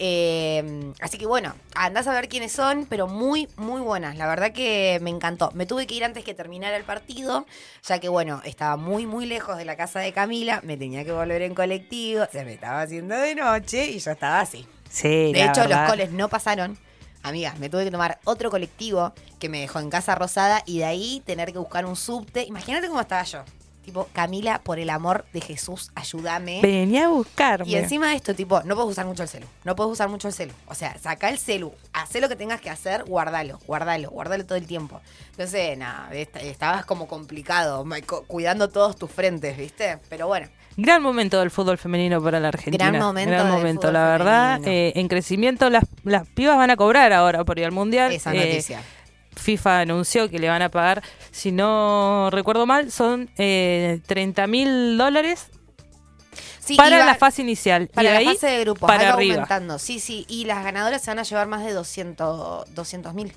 Eh, 0.02 0.94
así 1.02 1.18
que 1.18 1.26
bueno, 1.26 1.54
andás 1.76 2.08
a 2.08 2.14
ver 2.14 2.30
quiénes 2.30 2.54
son, 2.54 2.86
pero 2.90 3.08
muy, 3.08 3.50
muy 3.58 3.82
buenas. 3.82 4.16
La 4.16 4.28
verdad 4.28 4.54
que 4.54 4.98
me 5.02 5.10
encantó. 5.10 5.52
Me 5.54 5.66
tuve 5.66 5.88
que 5.88 5.96
ir 5.96 6.06
antes 6.06 6.24
que 6.24 6.34
terminara 6.34 6.78
el 6.78 6.86
partido, 6.86 7.46
ya 7.86 8.00
que 8.00 8.08
bueno, 8.08 8.42
estaba 8.46 8.78
muy, 8.78 9.06
muy 9.06 9.26
lejos 9.26 9.58
de 9.58 9.66
la 9.66 9.76
casa 9.76 10.00
de 10.00 10.14
Camila. 10.14 10.62
Me 10.64 10.78
tenía 10.78 11.04
que 11.04 11.12
volver 11.12 11.42
en 11.42 11.54
colectivo, 11.54 12.26
se 12.32 12.46
me 12.46 12.54
estaba 12.54 12.82
haciendo 12.82 13.16
de 13.16 13.36
noche 13.36 13.88
y 13.92 14.00
yo 14.00 14.12
estaba 14.12 14.40
así. 14.40 14.66
sí 14.90 15.34
De 15.34 15.44
hecho, 15.44 15.62
verdad. 15.62 15.82
los 15.82 15.90
coles 15.90 16.12
no 16.12 16.30
pasaron. 16.30 16.78
Amigas, 17.24 17.60
me 17.60 17.70
tuve 17.70 17.84
que 17.86 17.92
tomar 17.92 18.20
otro 18.24 18.50
colectivo 18.50 19.14
que 19.40 19.50
me 19.50 19.60
dejó 19.60 19.80
en 19.80 19.90
Casa 19.90 20.16
Rosada 20.16 20.64
y 20.66 20.80
de 20.80 20.86
ahí 20.86 21.22
tener 21.26 21.52
que 21.52 21.60
buscar 21.60 21.86
un 21.86 21.96
subte. 21.96 22.44
Imagínate 22.44 22.88
cómo 22.88 23.02
estaba 23.02 23.24
yo. 23.24 23.44
Tipo, 23.84 24.08
Camila, 24.14 24.62
por 24.64 24.78
el 24.78 24.90
amor 24.92 25.26
de 25.34 25.42
Jesús, 25.42 25.90
ayúdame. 25.96 26.60
venía 26.62 27.06
a 27.06 27.10
buscarme 27.10 27.68
Y 27.68 27.76
encima 27.76 28.10
de 28.10 28.16
esto, 28.16 28.36
tipo, 28.36 28.62
no 28.64 28.76
puedes 28.76 28.92
usar 28.92 29.06
mucho 29.08 29.24
el 29.24 29.30
celu. 29.30 29.48
No 29.64 29.76
puedes 29.76 29.92
usar 29.94 30.10
mucho 30.10 30.28
el 30.28 30.34
celu. 30.34 30.54
O 30.68 30.76
sea, 30.76 30.96
saca 31.00 31.28
el 31.30 31.40
celu, 31.40 31.74
haz 31.94 32.14
lo 32.16 32.30
que 32.30 32.36
tengas 32.36 32.62
que 32.62 32.70
hacer, 32.70 33.04
guardalo, 33.06 33.58
guardalo, 33.66 34.12
guardalo 34.12 34.46
todo 34.46 34.58
el 34.58 34.68
tiempo. 34.68 35.02
Entonces, 35.32 35.76
nada, 35.78 36.10
est- 36.14 36.36
estabas 36.38 36.86
como 36.86 37.08
complicado, 37.08 37.84
cuidando 38.28 38.70
todos 38.70 38.96
tus 38.96 39.10
frentes, 39.10 39.58
¿viste? 39.58 39.98
Pero 40.08 40.28
bueno, 40.28 40.50
Gran 40.78 41.02
momento 41.02 41.40
del 41.40 41.52
fútbol 41.52 41.78
femenino 41.78 42.22
para 42.24 42.40
la 42.40 42.50
Argentina. 42.50 42.90
Gran 42.90 43.02
momento 43.02 43.32
Gran 43.32 43.50
momento, 43.52 43.92
la 43.92 44.06
verdad. 44.06 44.60
eh, 44.66 44.94
en 44.96 45.08
crecimiento, 45.08 45.70
las, 45.70 45.84
las 46.04 46.28
pibas 46.30 46.56
van 46.58 46.70
a 46.70 46.78
cobrar 46.78 47.12
ahora 47.14 47.44
por 47.44 47.60
ir 47.60 47.66
al 47.66 47.72
mundial. 47.72 48.12
esa 48.14 48.34
Eh, 48.34 48.38
noticia. 48.46 48.82
FIFA 49.36 49.82
anunció 49.82 50.30
que 50.30 50.40
le 50.40 50.50
van 50.50 50.62
a 50.62 50.70
pagar, 50.70 51.02
si 51.32 51.52
no 51.52 52.30
recuerdo 52.32 52.66
mal, 52.66 52.92
son 52.92 53.30
eh, 53.38 54.00
30 54.08 54.48
mil 54.48 54.98
dólares 54.98 55.48
Sí, 56.60 56.76
para 56.76 57.04
la 57.04 57.16
fase 57.16 57.42
inicial. 57.42 57.88
Para 57.88 58.10
y 58.10 58.14
la 58.14 58.20
ahí 58.20 58.26
fase 58.26 58.48
de 58.48 58.60
grupos, 58.60 58.88
para 58.88 59.14
arriba. 59.14 59.36
aumentando. 59.36 59.80
Sí, 59.80 60.00
sí, 60.00 60.26
y 60.28 60.46
las 60.46 60.64
ganadoras 60.64 61.02
se 61.02 61.10
van 61.10 61.18
a 61.20 61.24
llevar 61.24 61.48
más 61.48 61.64
de 61.66 61.74
200 61.74 62.66
mil. 63.16 63.34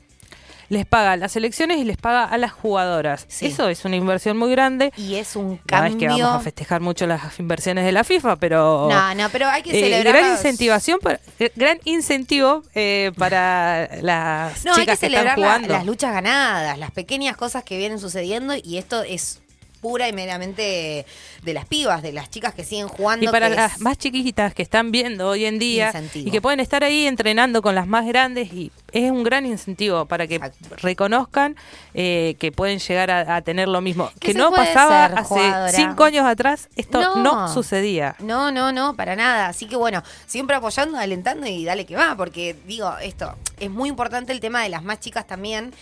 Les 0.73 0.87
paga 0.87 1.13
a 1.13 1.17
las 1.19 1.33
selecciones 1.33 1.77
y 1.79 1.85
les 1.85 1.99
paga 1.99 2.25
a 2.25 2.39
las 2.39 2.51
jugadoras. 2.51 3.27
Sí. 3.29 3.45
Eso 3.47 3.69
es 3.69 3.85
una 3.85 3.97
inversión 3.97 4.39
muy 4.39 4.51
grande. 4.51 4.91
Y 4.97 5.17
es 5.17 5.37
un 5.37 5.49
No 5.49 5.55
es 5.55 5.61
cambio. 5.67 5.99
que 5.99 6.07
vamos 6.09 6.37
a 6.37 6.41
festejar 6.41 6.81
mucho 6.81 7.07
las 7.07 7.39
inversiones 7.39 7.85
de 7.85 7.93
la 7.93 8.05
FIFA, 8.05 8.37
pero 8.37 8.89
No, 8.91 9.15
no, 9.15 9.29
pero 9.29 9.49
hay 9.49 9.63
que 9.63 9.71
eh, 9.79 9.83
celebrar. 9.83 10.15
gran 10.17 10.31
los- 10.31 10.39
incentivación, 10.39 10.99
para- 11.01 11.21
eh, 11.39 11.53
gran 11.57 11.79
incentivo 11.85 12.63
eh, 12.75 13.13
para 13.19 13.89
las 14.01 14.65
No, 14.65 14.73
hay 14.73 14.77
que 14.77 14.81
chicas 14.83 14.99
que, 15.01 15.07
están 15.09 15.23
celebrar 15.37 15.39
la- 15.61 15.69
las 15.69 15.85
luchas 15.85 16.13
ganadas, 16.15 16.79
las 16.79 16.91
pequeñas 16.91 17.37
cosas 17.37 17.65
que 17.65 17.77
vienen 17.77 17.99
sucediendo 17.99 18.55
y 18.55 18.79
esto 18.79 19.03
es 19.03 19.41
pura 19.83 20.09
y 20.09 20.13
meramente 20.15 21.05
de 21.43 21.53
las 21.53 21.67
pibas, 21.67 22.01
de 22.03 22.13
las 22.13 22.31
chicas 22.31 22.55
que 22.55 22.65
siguen 22.65 22.89
jugando. 22.89 23.25
Y 23.27 23.29
para 23.29 23.51
que 23.51 23.57
las 23.57 23.75
es- 23.75 23.81
más 23.81 23.99
chiquitas 23.99 24.55
que 24.55 24.63
están 24.63 24.93
viendo 24.93 25.29
hoy 25.29 25.45
en 25.45 25.59
día 25.59 25.89
Incentivo. 25.89 26.29
y 26.29 26.31
que 26.31 26.41
pueden 26.41 26.61
estar 26.61 26.85
ahí 26.85 27.07
entrenando 27.07 27.61
con 27.61 27.75
las 27.75 27.87
más 27.89 28.07
grandes 28.07 28.53
y 28.53 28.71
es 28.93 29.11
un 29.11 29.25
gran 29.25 29.45
incentivo 29.45 30.07
para 30.07 30.27
que 30.29 30.37
Exacto. 30.37 30.77
reconozcan 30.77 31.57
eh, 31.95 32.37
que 32.39 32.53
pueden 32.53 32.79
llegar 32.79 33.11
a, 33.11 33.37
a 33.37 33.43
tener 33.43 33.67
lo 33.69 33.81
mismo. 33.81 34.11
Que 34.21 34.33
no 34.35 34.53
pasaba 34.53 35.09
ser 35.09 35.19
hace 35.19 35.29
jugadora. 35.29 35.73
cinco 35.73 36.05
años 36.05 36.25
atrás, 36.27 36.69
esto 36.77 37.01
No. 37.01 37.17
no, 37.17 37.53
sucedía. 37.53 38.15
No, 38.21 38.53
no, 38.53 38.71
no, 38.73 38.95
para 38.95 39.17
nada. 39.17 39.49
Así 39.49 39.67
que 39.67 39.75
bueno, 39.77 40.03
siempre 40.27 40.55
apoyando, 40.57 40.97
alentando 40.97 41.47
y 41.49 41.65
dale 41.65 41.85
que 41.87 41.97
va, 41.97 42.15
porque 42.17 42.57
digo, 42.67 42.97
esto, 43.03 43.35
es 43.59 43.71
muy 43.71 43.89
importante 43.89 44.31
el 44.33 44.39
tema 44.39 44.63
de 44.63 44.69
las 44.69 44.85
más 44.85 45.01
chicas 45.01 45.27
también. 45.27 45.75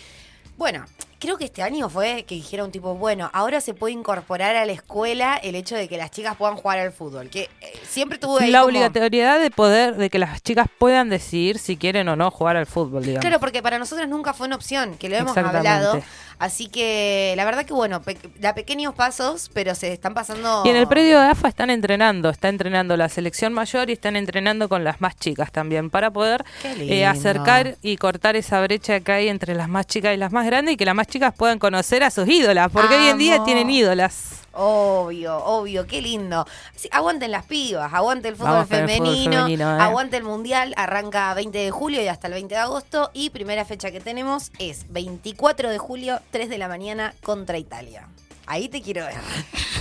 Bueno, 0.57 0.85
creo 1.21 1.37
que 1.37 1.45
este 1.45 1.61
año 1.63 1.87
fue 1.87 2.25
que 2.27 2.35
dijeron 2.35 2.71
tipo, 2.71 2.95
bueno, 2.95 3.29
ahora 3.31 3.61
se 3.61 3.73
puede 3.73 3.93
incorporar 3.93 4.55
a 4.57 4.65
la 4.65 4.71
escuela 4.73 5.37
el 5.37 5.55
hecho 5.55 5.75
de 5.75 5.87
que 5.87 5.95
las 5.97 6.11
chicas 6.11 6.35
puedan 6.35 6.57
jugar 6.57 6.79
al 6.79 6.91
fútbol, 6.91 7.29
que 7.29 7.43
eh, 7.61 7.73
siempre 7.87 8.17
tuvo 8.17 8.39
ahí 8.39 8.51
La 8.51 8.59
como- 8.59 8.69
obligatoriedad 8.69 9.39
de 9.39 9.51
poder, 9.51 9.95
de 9.95 10.09
que 10.09 10.19
las 10.19 10.41
chicas 10.41 10.67
puedan 10.79 11.09
decidir 11.09 11.59
si 11.59 11.77
quieren 11.77 12.09
o 12.09 12.15
no 12.15 12.29
jugar 12.31 12.57
al 12.57 12.65
fútbol, 12.65 13.03
digamos. 13.03 13.21
Claro, 13.21 13.39
porque 13.39 13.61
para 13.61 13.77
nosotros 13.79 14.09
nunca 14.09 14.33
fue 14.33 14.47
una 14.47 14.55
opción, 14.57 14.97
que 14.97 15.07
lo 15.09 15.15
hemos 15.15 15.37
hablado. 15.37 16.01
Así 16.39 16.69
que 16.69 17.35
la 17.37 17.45
verdad 17.45 17.65
que 17.65 17.73
bueno, 17.73 18.01
pe- 18.01 18.17
da 18.39 18.55
pequeños 18.55 18.95
pasos, 18.95 19.51
pero 19.53 19.75
se 19.75 19.93
están 19.93 20.15
pasando... 20.15 20.63
Y 20.65 20.69
en 20.69 20.75
el 20.75 20.87
predio 20.87 21.19
de 21.19 21.27
AFA 21.27 21.47
están 21.49 21.69
entrenando, 21.69 22.31
está 22.31 22.49
entrenando 22.49 22.97
la 22.97 23.09
selección 23.09 23.53
mayor 23.53 23.91
y 23.91 23.93
están 23.93 24.15
entrenando 24.15 24.67
con 24.67 24.83
las 24.83 25.01
más 25.01 25.15
chicas 25.17 25.51
también 25.51 25.91
para 25.91 26.09
poder 26.09 26.43
eh, 26.63 27.05
acercar 27.05 27.77
y 27.83 27.95
cortar 27.97 28.35
esa 28.35 28.59
brecha 28.59 29.01
que 29.01 29.11
hay 29.11 29.27
entre 29.27 29.53
las 29.53 29.69
más 29.69 29.85
chicas 29.85 30.15
y 30.15 30.17
las 30.17 30.31
más 30.31 30.47
grandes 30.47 30.73
y 30.73 30.77
que 30.77 30.85
las 30.85 30.95
más 30.95 31.05
chicas 31.11 31.33
puedan 31.35 31.59
conocer 31.59 32.03
a 32.03 32.09
sus 32.09 32.27
ídolas, 32.27 32.71
porque 32.71 32.95
hoy 32.95 33.07
en 33.07 33.17
día 33.17 33.43
tienen 33.43 33.69
ídolas. 33.69 34.41
Obvio, 34.53 35.37
obvio, 35.37 35.85
qué 35.85 36.01
lindo. 36.01 36.45
Sí, 36.75 36.89
aguanten 36.91 37.31
las 37.31 37.45
pibas, 37.45 37.93
aguante 37.93 38.29
el 38.29 38.35
fútbol 38.35 38.51
Vamos 38.51 38.67
con 38.67 38.79
el 38.79 38.89
fútbol 38.89 38.99
femenino, 38.99 39.43
femenino, 39.43 39.77
¿eh? 39.77 39.81
aguante 39.81 40.17
el 40.17 40.23
mundial, 40.23 40.73
arranca 40.75 41.33
20 41.33 41.57
de 41.57 41.71
julio 41.71 42.01
y 42.01 42.07
hasta 42.07 42.27
el 42.27 42.33
20 42.33 42.55
de 42.55 42.61
agosto 42.61 43.11
y 43.13 43.29
primera 43.29 43.63
fecha 43.65 43.91
que 43.91 44.01
tenemos 44.01 44.51
es 44.59 44.91
24 44.91 45.69
de 45.69 45.77
julio, 45.77 46.19
3 46.31 46.49
de 46.49 46.57
la 46.57 46.67
mañana 46.67 47.13
contra 47.23 47.57
Italia. 47.57 48.07
Ahí 48.45 48.67
te 48.67 48.81
quiero 48.81 49.05
ver. 49.05 49.15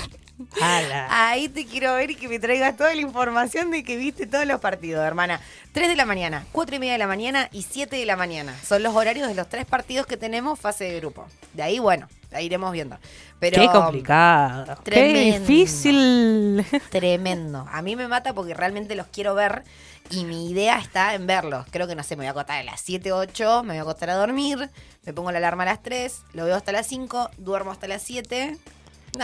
Ahí 1.10 1.48
te 1.48 1.66
quiero 1.66 1.94
ver 1.94 2.10
y 2.10 2.14
que 2.16 2.28
me 2.28 2.38
traigas 2.38 2.76
toda 2.76 2.94
la 2.94 3.00
información 3.00 3.70
de 3.70 3.82
que 3.84 3.96
viste 3.96 4.26
todos 4.26 4.46
los 4.46 4.60
partidos, 4.60 5.04
hermana. 5.04 5.40
3 5.72 5.88
de 5.88 5.96
la 5.96 6.04
mañana, 6.06 6.46
4 6.52 6.76
y 6.76 6.78
media 6.78 6.92
de 6.92 6.98
la 6.98 7.06
mañana 7.06 7.48
y 7.52 7.62
7 7.62 7.96
de 7.96 8.06
la 8.06 8.16
mañana. 8.16 8.56
Son 8.64 8.82
los 8.82 8.94
horarios 8.94 9.28
de 9.28 9.34
los 9.34 9.48
tres 9.48 9.66
partidos 9.66 10.06
que 10.06 10.16
tenemos 10.16 10.58
fase 10.58 10.84
de 10.84 10.96
grupo. 10.98 11.26
De 11.54 11.62
ahí, 11.62 11.78
bueno, 11.78 12.08
iremos 12.40 12.72
viendo. 12.72 12.98
Pero, 13.38 13.60
Qué 13.60 13.68
complicado. 13.68 14.76
Qué 14.84 14.90
Tremendo. 14.90 15.46
difícil. 15.46 16.64
Tremendo. 16.90 17.66
A 17.70 17.82
mí 17.82 17.96
me 17.96 18.08
mata 18.08 18.34
porque 18.34 18.54
realmente 18.54 18.94
los 18.94 19.06
quiero 19.06 19.34
ver 19.34 19.64
y 20.10 20.24
mi 20.24 20.50
idea 20.50 20.78
está 20.78 21.14
en 21.14 21.26
verlos. 21.26 21.66
Creo 21.70 21.86
que 21.86 21.94
no 21.94 22.02
sé, 22.02 22.16
me 22.16 22.20
voy 22.22 22.28
a 22.28 22.30
acostar 22.32 22.58
a 22.60 22.64
las 22.64 22.80
7, 22.80 23.12
8, 23.12 23.62
me 23.62 23.74
voy 23.74 23.78
a 23.78 23.82
acostar 23.82 24.10
a 24.10 24.14
dormir, 24.14 24.70
me 25.04 25.12
pongo 25.12 25.30
la 25.32 25.38
alarma 25.38 25.62
a 25.62 25.66
las 25.66 25.82
3, 25.82 26.22
lo 26.32 26.44
veo 26.44 26.56
hasta 26.56 26.72
las 26.72 26.86
5, 26.86 27.30
duermo 27.38 27.70
hasta 27.70 27.88
las 27.88 28.02
7. 28.02 28.58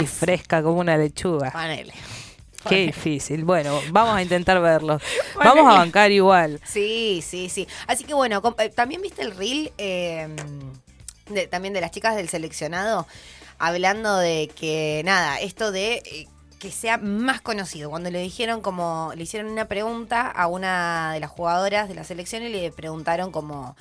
Y 0.00 0.06
fresca 0.06 0.62
como 0.62 0.80
una 0.80 0.96
lechuga. 0.96 1.50
Panele. 1.50 1.92
Qué 2.68 2.86
difícil. 2.86 3.44
Bueno, 3.44 3.80
vamos 3.92 4.16
a 4.16 4.22
intentar 4.22 4.60
verlo. 4.60 4.98
Vamos 5.36 5.72
a 5.72 5.78
bancar 5.78 6.10
igual. 6.10 6.60
Sí, 6.64 7.22
sí, 7.24 7.48
sí. 7.48 7.68
Así 7.86 8.02
que 8.02 8.12
bueno, 8.12 8.42
eh, 8.58 8.70
también 8.70 9.00
viste 9.02 9.22
el 9.22 9.36
reel 9.36 9.70
eh, 9.78 10.26
de- 11.30 11.46
también 11.46 11.74
de 11.74 11.80
las 11.80 11.92
chicas 11.92 12.16
del 12.16 12.28
seleccionado 12.28 13.06
hablando 13.58 14.16
de 14.18 14.50
que 14.58 15.02
nada, 15.04 15.38
esto 15.40 15.70
de 15.70 16.02
eh, 16.04 16.26
que 16.58 16.72
sea 16.72 16.98
más 16.98 17.40
conocido. 17.40 17.88
Cuando 17.88 18.10
le 18.10 18.18
dijeron 18.20 18.60
como, 18.62 19.12
le 19.14 19.22
hicieron 19.22 19.48
una 19.52 19.66
pregunta 19.66 20.28
a 20.28 20.48
una 20.48 21.12
de 21.12 21.20
las 21.20 21.30
jugadoras 21.30 21.88
de 21.88 21.94
la 21.94 22.02
selección 22.02 22.42
y 22.42 22.48
le 22.48 22.72
preguntaron 22.72 23.30
como 23.30 23.76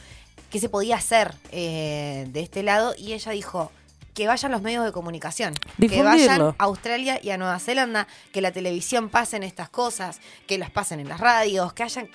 qué 0.52 0.60
se 0.60 0.70
podía 0.70 0.98
hacer 0.98 1.34
eh, 1.52 2.28
de 2.30 2.40
este 2.42 2.62
lado 2.62 2.94
y 2.98 3.14
ella 3.14 3.32
dijo 3.32 3.72
que 4.16 4.28
vayan 4.28 4.52
los 4.52 4.62
medios 4.62 4.86
de 4.86 4.94
comunicación, 4.94 5.54
que 5.78 6.02
vayan 6.02 6.42
a 6.42 6.56
Australia 6.58 7.20
y 7.22 7.30
a 7.30 7.38
Nueva 7.38 7.60
Zelanda, 7.60 8.08
que 8.32 8.42
la 8.42 8.52
televisión 8.52 9.10
pasen 9.10 9.44
estas 9.44 9.70
cosas, 9.70 10.22
que 10.48 10.58
las 10.58 10.72
pasen 10.72 11.02
en 11.02 11.10
las 11.10 11.20
radios, 11.20 11.74
que 11.74 11.84
hayan 11.84 12.10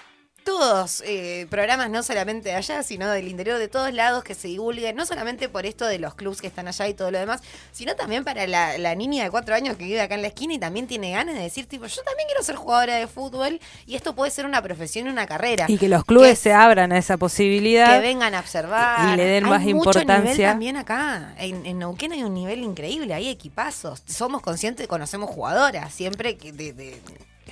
todos 0.51 1.01
eh, 1.07 1.47
programas 1.49 1.91
no 1.91 2.03
solamente 2.03 2.49
de 2.49 2.57
allá, 2.57 2.83
sino 2.83 3.09
del 3.09 3.29
interior 3.29 3.59
de 3.59 3.69
todos 3.69 3.93
lados 3.93 4.25
que 4.25 4.35
se 4.35 4.49
divulguen, 4.49 4.97
no 4.97 5.07
solamente 5.07 5.49
por 5.49 5.65
esto 5.65 5.87
de 5.87 6.01
los 6.01 6.15
clubs 6.17 6.41
que 6.41 6.49
están 6.49 6.67
allá 6.67 6.89
y 6.89 6.95
todo 6.95 7.13
lo 7.13 7.19
demás, 7.21 7.41
sino 7.71 7.95
también 7.95 8.25
para 8.25 8.49
la, 8.49 8.77
la 8.77 8.95
niña 8.97 9.23
de 9.23 9.31
cuatro 9.31 9.55
años 9.55 9.77
que 9.77 9.85
vive 9.85 10.01
acá 10.01 10.17
en 10.17 10.23
la 10.23 10.29
esquina 10.29 10.55
y 10.55 10.59
también 10.59 10.89
tiene 10.89 11.13
ganas 11.13 11.37
de 11.37 11.43
decir, 11.43 11.67
tipo, 11.67 11.87
yo 11.87 12.03
también 12.03 12.27
quiero 12.27 12.43
ser 12.43 12.57
jugadora 12.57 12.97
de 12.97 13.07
fútbol 13.07 13.61
y 13.87 13.95
esto 13.95 14.15
puede 14.17 14.33
ser 14.33 14.45
una 14.45 14.61
profesión 14.61 15.07
y 15.07 15.11
una 15.11 15.27
carrera. 15.27 15.67
Y 15.69 15.79
que 15.79 15.89
los 15.89 16.05
clubes 16.05 16.31
Que- 16.31 16.37
se 16.37 16.53
abran 16.53 16.91
a 16.91 16.99
esa 16.99 17.17
posibilidad. 17.17 17.95
que 17.95 18.01
vengan 18.01 18.35
a 18.35 18.41
observar. 18.41 19.15
y 19.15 19.17
le 19.17 19.25
den 19.25 19.45
Hay 19.45 19.51
más 19.51 19.61
mucho 19.63 19.71
importancia. 19.71 20.19
nivel 20.21 20.37
también 20.47 20.77
acá. 20.79 21.35
En, 21.39 21.65
en 21.65 21.79
Neuquén 21.79 22.11
hay 22.13 22.25
un 22.25 22.35
nivel 22.35 22.65
increíble, 22.65 23.15
hay 23.15 23.29
equipazos. 23.29 24.03
Somos 24.07 24.43
conscientes, 24.43 24.89
conocemos 24.89 25.31
jugadoras, 25.31 25.95
siempre 25.95 26.37
que 26.37 26.51
de, 26.53 26.73
de- 26.73 27.01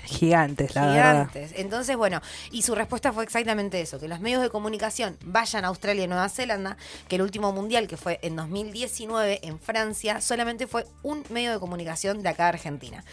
Gigantes, 0.04 0.74
la 0.74 0.86
verdad. 0.86 1.28
gigantes. 1.28 1.52
Entonces, 1.56 1.96
bueno, 1.96 2.20
y 2.50 2.62
su 2.62 2.74
respuesta 2.74 3.12
fue 3.12 3.24
exactamente 3.24 3.80
eso, 3.80 3.98
que 3.98 4.08
los 4.08 4.20
medios 4.20 4.42
de 4.42 4.50
comunicación 4.50 5.16
vayan 5.24 5.64
a 5.64 5.68
Australia 5.68 6.04
y 6.04 6.06
Nueva 6.06 6.28
Zelanda, 6.28 6.76
que 7.08 7.16
el 7.16 7.22
último 7.22 7.52
mundial, 7.52 7.86
que 7.86 7.96
fue 7.96 8.18
en 8.22 8.36
2019 8.36 9.40
en 9.42 9.58
Francia, 9.58 10.20
solamente 10.20 10.66
fue 10.66 10.86
un 11.02 11.24
medio 11.30 11.52
de 11.52 11.58
comunicación 11.58 12.22
de 12.22 12.28
acá 12.28 12.44
de 12.44 12.48
Argentina. 12.50 13.04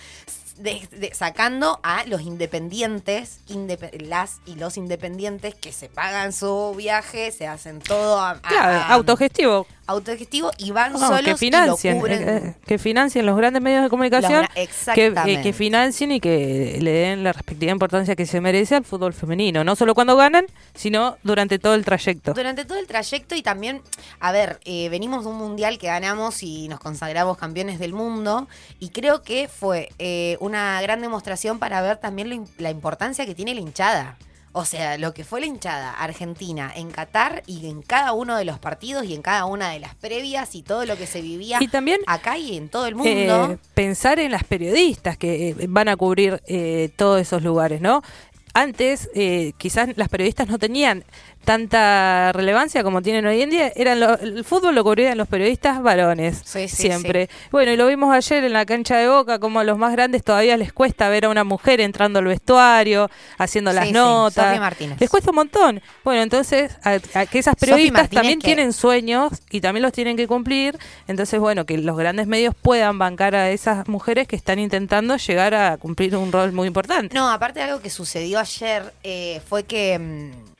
De- 0.58 0.88
de- 0.92 1.14
sacando 1.14 1.80
a 1.84 2.06
los 2.06 2.22
independientes, 2.22 3.40
indepe- 3.50 4.02
las 4.02 4.38
y 4.46 4.56
los 4.56 4.78
independientes 4.78 5.54
que 5.54 5.72
se 5.74 5.90
pagan 5.90 6.32
su 6.34 6.74
viaje, 6.78 7.32
se 7.32 7.46
hacen 7.48 7.80
todo 7.80 8.20
a, 8.20 8.32
a- 8.32 8.40
Claro, 8.42 8.78
a- 8.80 8.88
autogestivo. 8.94 9.68
autogestivo 9.88 10.52
y 10.58 10.72
van 10.72 10.94
No, 10.94 11.00
solos 11.00 11.22
que 11.22 11.36
financien, 11.38 11.94
y 11.94 11.96
lo 11.98 12.02
cubren. 12.02 12.28
eh, 12.30 12.38
eh, 12.38 12.56
que 12.66 12.78
financien 12.80 13.26
los 13.26 13.38
grandes 13.38 13.62
medios 13.62 13.84
de 13.84 13.90
comunicación, 13.90 14.48
que, 14.96 15.08
eh, 15.26 15.42
que 15.44 15.54
financien 15.54 16.12
y 16.12 16.20
que 16.20 16.80
le 16.82 16.92
den 16.92 17.24
la 17.24 17.34
respectiva 17.34 17.72
importancia 17.72 18.16
que 18.16 18.26
se 18.26 18.42
merece 18.42 18.76
al 18.76 18.84
fútbol 18.86 19.14
femenino, 19.14 19.64
no 19.64 19.76
solo 19.76 19.94
cuando 19.94 20.16
ganan, 20.16 20.46
sino 20.74 21.18
durante 21.24 21.60
todo 21.60 21.76
el 21.76 21.86
trayecto. 21.86 22.34
Durante 22.34 22.66
todo 22.66 22.80
el 22.80 22.88
trayecto 22.88 23.36
y 23.36 23.44
también, 23.44 23.82
a 24.20 24.32
ver, 24.32 24.60
eh, 24.66 24.90
venimos 24.90 25.24
de 25.26 25.30
un 25.30 25.38
mundial 25.38 25.78
que 25.78 25.88
ganamos 25.88 26.42
y 26.42 26.68
nos 26.68 26.80
consagramos 26.80 27.38
campeones 27.38 27.78
del 27.78 27.94
mundo 27.94 28.48
y 28.80 28.90
creo 28.90 29.22
que 29.22 29.48
fue 29.50 29.90
eh, 30.00 30.38
una 30.46 30.82
gran 30.82 31.02
demostración 31.02 31.60
para 31.60 31.82
ver 31.82 31.98
también 31.98 32.30
lo 32.30 32.46
la 32.58 32.70
importancia 32.70 33.26
que 33.26 33.36
tiene 33.36 33.54
la 33.54 33.62
hinchada. 33.62 34.18
O 34.58 34.64
sea, 34.64 34.98
lo 34.98 35.14
que 35.14 35.26
fue 35.26 35.42
la 35.42 35.48
hinchada 35.48 35.92
argentina 35.92 36.72
en 36.74 36.90
Qatar 36.90 37.44
y 37.46 37.68
en 37.68 37.82
cada 37.82 38.14
uno 38.14 38.38
de 38.38 38.46
los 38.46 38.58
partidos 38.58 39.04
y 39.04 39.14
en 39.14 39.22
cada 39.22 39.44
una 39.44 39.70
de 39.72 39.80
las 39.82 39.96
previas 39.96 40.56
y 40.56 40.64
todo 40.64 40.86
lo 40.86 40.96
que 40.96 41.08
se 41.08 41.20
vivía 41.22 41.58
Y 41.60 41.68
también 41.68 42.00
acá 42.08 42.38
y 42.38 42.56
en 42.56 42.70
todo 42.70 42.86
el 42.88 42.96
mundo. 42.96 43.52
eh, 43.52 43.58
pensar 43.74 44.18
en 44.18 44.32
las 44.32 44.46
periodistas 44.46 45.18
que 45.18 45.50
eh, 45.50 45.56
van 45.68 45.90
a 45.90 45.98
cubrir 45.98 46.42
eh, 46.48 46.90
todos 46.96 47.20
esos 47.20 47.44
lugares, 47.44 47.82
¿no? 47.82 48.02
Antes, 48.54 49.10
eh, 49.14 49.52
quizás 49.58 49.90
las 49.98 50.08
periodistas 50.08 50.48
no 50.48 50.58
tenían 50.58 51.04
tanta 51.46 52.32
relevancia 52.34 52.84
como 52.84 53.02
tienen 53.02 53.26
hoy 53.26 53.42
en 53.42 53.50
día. 53.50 53.72
Eran 53.76 54.00
lo- 54.00 54.18
el 54.20 54.44
fútbol 54.44 54.76
lo 54.76 54.84
cubrían 54.84 55.18
los 55.18 55.28
periodistas 55.28 55.82
varones, 55.82 56.42
Sí, 56.44 56.68
sí, 56.68 56.76
siempre. 56.76 57.30
Bueno, 57.52 57.72
y 57.72 57.78
lo 57.78 57.88
vimos 57.88 58.14
ayer 58.14 58.44
en 58.44 58.54
la 58.54 58.66
cancha 58.66 58.98
de 58.98 59.08
Boca, 59.08 59.40
como 59.40 59.60
a 59.60 59.64
los 59.64 59.78
más 59.78 59.92
grandes 59.94 60.24
todavía 60.24 60.58
les 60.58 60.74
cuesta 60.74 61.08
ver 61.10 61.26
a 61.26 61.30
una 61.30 61.44
mujer 61.44 61.80
entrando 61.82 62.20
al 62.20 62.26
vestuario, 62.26 63.10
haciendo 63.38 63.72
las 63.72 63.86
notas. 63.94 64.60
Les 65.00 65.10
cuesta 65.10 65.30
un 65.32 65.36
montón. 65.36 65.82
Bueno, 66.04 66.22
entonces, 66.22 66.76
a, 66.84 66.98
a 67.14 67.26
que 67.26 67.40
esas 67.40 67.56
periodistas 67.56 68.10
también 68.10 68.40
que- 68.40 68.46
tienen 68.46 68.74
sueños 68.74 69.32
y 69.52 69.62
también 69.62 69.84
los 69.84 69.94
tienen 69.94 70.18
que 70.18 70.28
cumplir. 70.28 70.78
Entonces, 71.08 71.40
bueno, 71.40 71.66
que 71.66 71.78
los 71.78 71.96
grandes 71.98 72.28
medios 72.28 72.54
puedan 72.62 72.98
bancar 73.00 73.36
a 73.36 73.50
esas 73.52 73.88
mujeres 73.88 74.28
que 74.28 74.36
están 74.36 74.60
intentando 74.60 75.16
llegar 75.18 75.54
a 75.54 75.78
cumplir 75.78 76.16
un 76.16 76.32
rol 76.32 76.52
muy 76.52 76.68
importante. 76.68 77.14
No, 77.16 77.30
aparte 77.30 77.60
de 77.60 77.66
algo 77.66 77.82
que 77.82 77.90
sucedió 77.90 78.40
ayer, 78.40 78.94
eh, 79.04 79.42
fue 79.48 79.64
que 79.64 80.00
mm, 80.00 80.55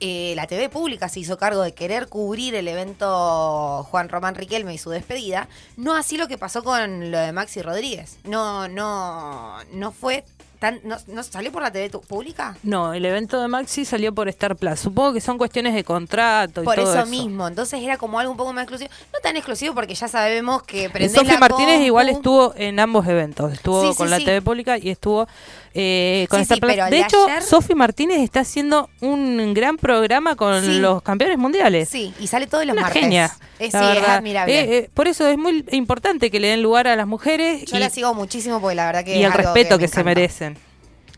eh, 0.00 0.32
la 0.36 0.46
TV 0.46 0.68
pública 0.68 1.08
se 1.08 1.20
hizo 1.20 1.36
cargo 1.38 1.62
de 1.62 1.72
querer 1.72 2.08
cubrir 2.08 2.54
el 2.54 2.66
evento 2.68 3.86
Juan 3.90 4.08
Román 4.08 4.34
Riquelme 4.34 4.74
y 4.74 4.78
su 4.78 4.90
despedida. 4.90 5.48
No 5.76 5.94
así 5.94 6.16
lo 6.16 6.28
que 6.28 6.38
pasó 6.38 6.62
con 6.64 7.10
lo 7.10 7.18
de 7.18 7.32
Maxi 7.32 7.62
Rodríguez. 7.62 8.18
No, 8.24 8.68
no, 8.68 9.56
no 9.72 9.92
fue 9.92 10.24
tan- 10.58 10.80
no, 10.84 10.96
no 11.06 11.22
salió 11.22 11.50
por 11.52 11.62
la 11.62 11.70
TV 11.72 11.88
pública? 12.00 12.56
No, 12.62 12.92
el 12.92 13.04
evento 13.06 13.40
de 13.40 13.48
Maxi 13.48 13.84
salió 13.86 14.14
por 14.14 14.28
Star 14.28 14.56
Plus. 14.56 14.78
Supongo 14.80 15.14
que 15.14 15.20
son 15.22 15.38
cuestiones 15.38 15.74
de 15.74 15.84
contrato 15.84 16.62
y 16.62 16.64
Por 16.66 16.74
todo 16.76 16.90
eso, 16.92 17.00
eso. 17.00 17.10
mismo. 17.10 17.48
Entonces 17.48 17.80
era 17.82 17.96
como 17.96 18.18
algo 18.20 18.30
un 18.32 18.36
poco 18.36 18.52
más 18.52 18.64
exclusivo. 18.64 18.90
No 19.12 19.20
tan 19.22 19.36
exclusivo 19.36 19.74
porque 19.74 19.94
ya 19.94 20.06
sabemos 20.08 20.62
que 20.62 20.88
la 20.88 21.38
Martínez 21.38 21.74
compu. 21.76 21.86
igual 21.86 22.08
estuvo 22.10 22.52
en 22.56 22.78
ambos 22.78 23.06
eventos. 23.06 23.52
Estuvo 23.52 23.82
Sí, 23.82 23.88
sí, 23.92 23.96
con 23.96 24.10
la 24.10 24.18
sí. 24.18 24.24
TV 24.26 24.42
pública 24.42 24.76
y 24.76 24.90
estuvo 24.90 25.26
eh, 25.74 26.26
con 26.28 26.38
Sí, 26.38 26.42
Star 26.42 26.56
sí, 26.56 26.60
pero 26.60 26.84
el 26.84 26.90
De 26.90 26.96
de 26.96 27.02
hecho, 27.02 27.24
ayer- 27.26 27.42
Sofi 27.42 27.74
Martínez 27.74 28.18
está 28.20 28.40
haciendo 28.40 28.90
un 29.00 29.54
gran 29.54 29.76
programa 29.76 30.34
con 30.36 30.64
Sí. 30.64 30.78
los 30.78 31.02
campeones 31.02 31.38
mundiales. 31.38 31.88
Sí, 31.88 32.12
y 32.18 32.26
sale 32.26 32.46
todos 32.46 32.64
los 32.66 32.72
Una 32.74 32.82
martes. 32.82 33.02
genia. 33.02 33.26
Eh, 33.58 33.70
sí, 33.70 33.76
es 33.76 33.80
verdad. 33.80 34.16
admirable. 34.16 34.58
Eh, 34.60 34.78
eh, 34.78 34.90
por 34.92 35.06
eso 35.08 35.26
es 35.28 35.38
muy 35.38 35.64
importante 35.72 36.30
que 36.30 36.40
le 36.40 36.48
den 36.48 36.62
lugar 36.62 36.88
a 36.88 36.96
las 36.96 37.06
mujeres 37.06 37.64
Yo 37.66 37.76
y, 37.76 37.80
la 37.80 37.90
sigo 37.90 38.14
muchísimo 38.14 38.60
porque 38.60 38.74
la 38.74 38.86
verdad 38.86 39.04
que 39.04 39.16
y 39.18 39.22
el 39.22 39.32
respeto 39.32 39.78
que, 39.78 39.86
se 39.88 40.02
merecen. 40.02 40.56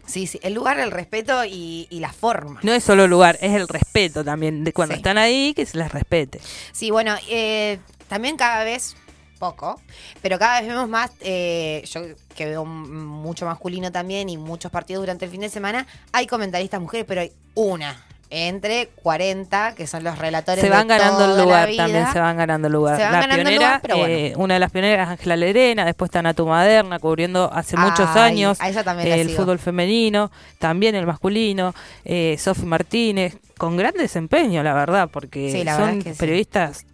Sí, 0.05 0.27
sí, 0.27 0.39
el 0.43 0.53
lugar, 0.53 0.79
el 0.81 0.91
respeto 0.91 1.45
y, 1.45 1.87
y 1.89 2.01
la 2.01 2.13
forma. 2.13 2.59
No 2.63 2.73
es 2.73 2.83
solo 2.85 3.07
lugar, 3.07 3.39
es 3.41 3.53
el 3.55 3.69
respeto 3.69 4.25
también. 4.25 4.65
De 4.65 4.73
cuando 4.73 4.95
están 4.95 5.17
ahí, 5.17 5.55
que 5.55 5.65
se 5.65 5.79
les 5.79 5.91
respete. 5.93 6.41
Sí, 6.73 6.91
bueno, 6.91 7.15
eh, 7.31 7.79
también 8.09 8.37
cada 8.37 8.65
vez, 8.65 8.97
poco, 9.43 9.81
pero 10.23 10.39
cada 10.39 10.61
vez 10.61 10.69
vemos 10.69 10.89
más, 10.89 11.11
eh, 11.21 11.83
yo 11.91 12.01
que 12.37 12.47
veo 12.47 12.65
mucho 12.65 13.45
masculino 13.45 13.91
también 13.91 14.29
y 14.29 14.37
muchos 14.37 14.71
partidos 14.71 15.03
durante 15.03 15.25
el 15.25 15.33
fin 15.33 15.41
de 15.41 15.49
semana, 15.49 15.85
hay 16.13 16.29
comentaristas 16.29 16.81
mujeres, 16.81 17.07
pero 17.09 17.23
hay 17.23 17.33
una 17.55 18.01
entre 18.31 18.87
40, 19.03 19.75
que 19.75 19.87
son 19.89 20.05
los 20.05 20.17
relatores 20.19 20.63
Se 20.65 20.71
van 20.71 20.87
de 20.89 20.97
ganando 20.97 21.19
toda 21.19 21.33
el 21.37 21.43
lugar 21.43 21.69
también, 21.77 22.07
se 22.13 22.21
van 22.21 22.37
ganando 22.37 22.69
el 22.69 22.73
lugar. 22.73 22.97
Se 22.97 23.03
van 23.03 23.13
la 23.13 23.21
ganando 23.21 23.43
pionera, 23.43 23.57
lugar, 23.67 23.81
pero 23.83 23.97
bueno. 23.99 24.15
eh, 24.15 24.33
una 24.37 24.55
de 24.55 24.61
las 24.61 24.71
pioneras, 24.71 25.09
Ángela 25.11 25.37
Lerena, 25.37 25.85
después 25.85 26.09
está 26.09 26.23
Natu 26.23 26.47
Maderna, 26.47 26.99
cubriendo 27.01 27.51
hace 27.53 27.77
muchos 27.77 28.09
años 28.17 28.59
el 28.61 29.29
sigo. 29.29 29.43
fútbol 29.43 29.59
femenino, 29.59 30.31
también 30.61 30.95
el 30.95 31.05
masculino, 31.05 31.75
eh, 32.05 32.37
Sofi 32.39 32.65
Martínez, 32.65 33.37
con 33.59 33.77
gran 33.77 33.93
desempeño, 33.95 34.63
la 34.63 34.73
verdad, 34.73 35.11
porque 35.13 35.51
Sí, 35.51 35.65
la 35.65 35.73
verdad 35.77 35.89
son 35.91 35.99
es 35.99 36.05
que 36.05 36.13
sí. 36.15 36.19
periodistas 36.21 36.87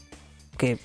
que 0.56 0.78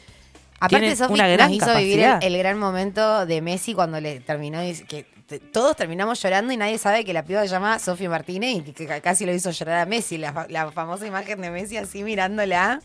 Aparte, 0.66 0.96
Sofi 0.96 1.16
gran 1.16 1.38
nos 1.38 1.52
hizo 1.52 1.78
vivir 1.78 2.06
el, 2.22 2.38
gran 2.38 2.58
momento 2.58 3.26
de 3.26 3.42
Messi 3.42 3.74
cuando 3.74 4.00
le 4.00 4.20
terminó 4.22 4.60
que 4.88 5.06
todos 5.52 5.76
terminamos 5.76 6.22
llorando 6.22 6.54
y 6.54 6.58
nadie 6.58 6.78
sabe 6.78 7.04
que 7.04 7.14
la 7.14 7.24
piba 7.24 7.42
se 7.42 7.48
llama 7.48 7.80
Sofía 7.80 8.10
Martínez 8.10 8.58
y 8.58 8.62
que, 8.62 8.88
que 8.88 9.02
casi 9.02 9.26
lo 9.26 9.34
hizo 9.34 9.52
llorar 9.52 9.80
a 9.80 9.86
Messi, 9.86 10.18
la 10.18 10.72
famosa 10.74 11.08
imagen 11.08 11.42
de 11.42 11.50
Messi 11.50 11.78
así 11.78 12.04
mirándola. 12.04 12.82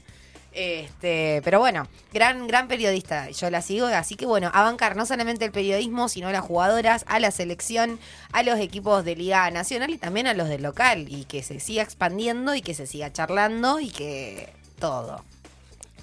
Este, 0.52 1.40
pero 1.44 1.60
bueno, 1.60 1.86
gran, 2.12 2.48
gran 2.48 2.68
periodista, 2.68 3.30
yo 3.30 3.50
la 3.50 3.62
sigo, 3.62 3.86
así 3.86 4.16
que 4.16 4.26
bueno, 4.26 4.50
a 4.52 4.62
bancar 4.62 4.96
no 4.96 5.06
solamente 5.06 5.44
el 5.44 5.52
periodismo, 5.52 6.08
sino 6.08 6.28
a 6.28 6.32
las 6.32 6.42
jugadoras, 6.42 7.04
a 7.06 7.20
la 7.20 7.30
selección, 7.30 8.00
a 8.32 8.42
los 8.42 8.58
equipos 8.58 9.04
de 9.04 9.14
Liga 9.14 9.48
Nacional 9.50 9.90
y 9.90 9.98
también 9.98 10.26
a 10.26 10.34
los 10.34 10.48
del 10.48 10.62
local, 10.62 11.06
y 11.08 11.26
que 11.26 11.42
se 11.42 11.60
siga 11.60 11.82
expandiendo 11.82 12.54
y 12.54 12.62
que 12.62 12.74
se 12.74 12.86
siga 12.86 13.12
charlando 13.12 13.78
y 13.78 13.90
que 13.90 14.48
todo. 14.80 15.22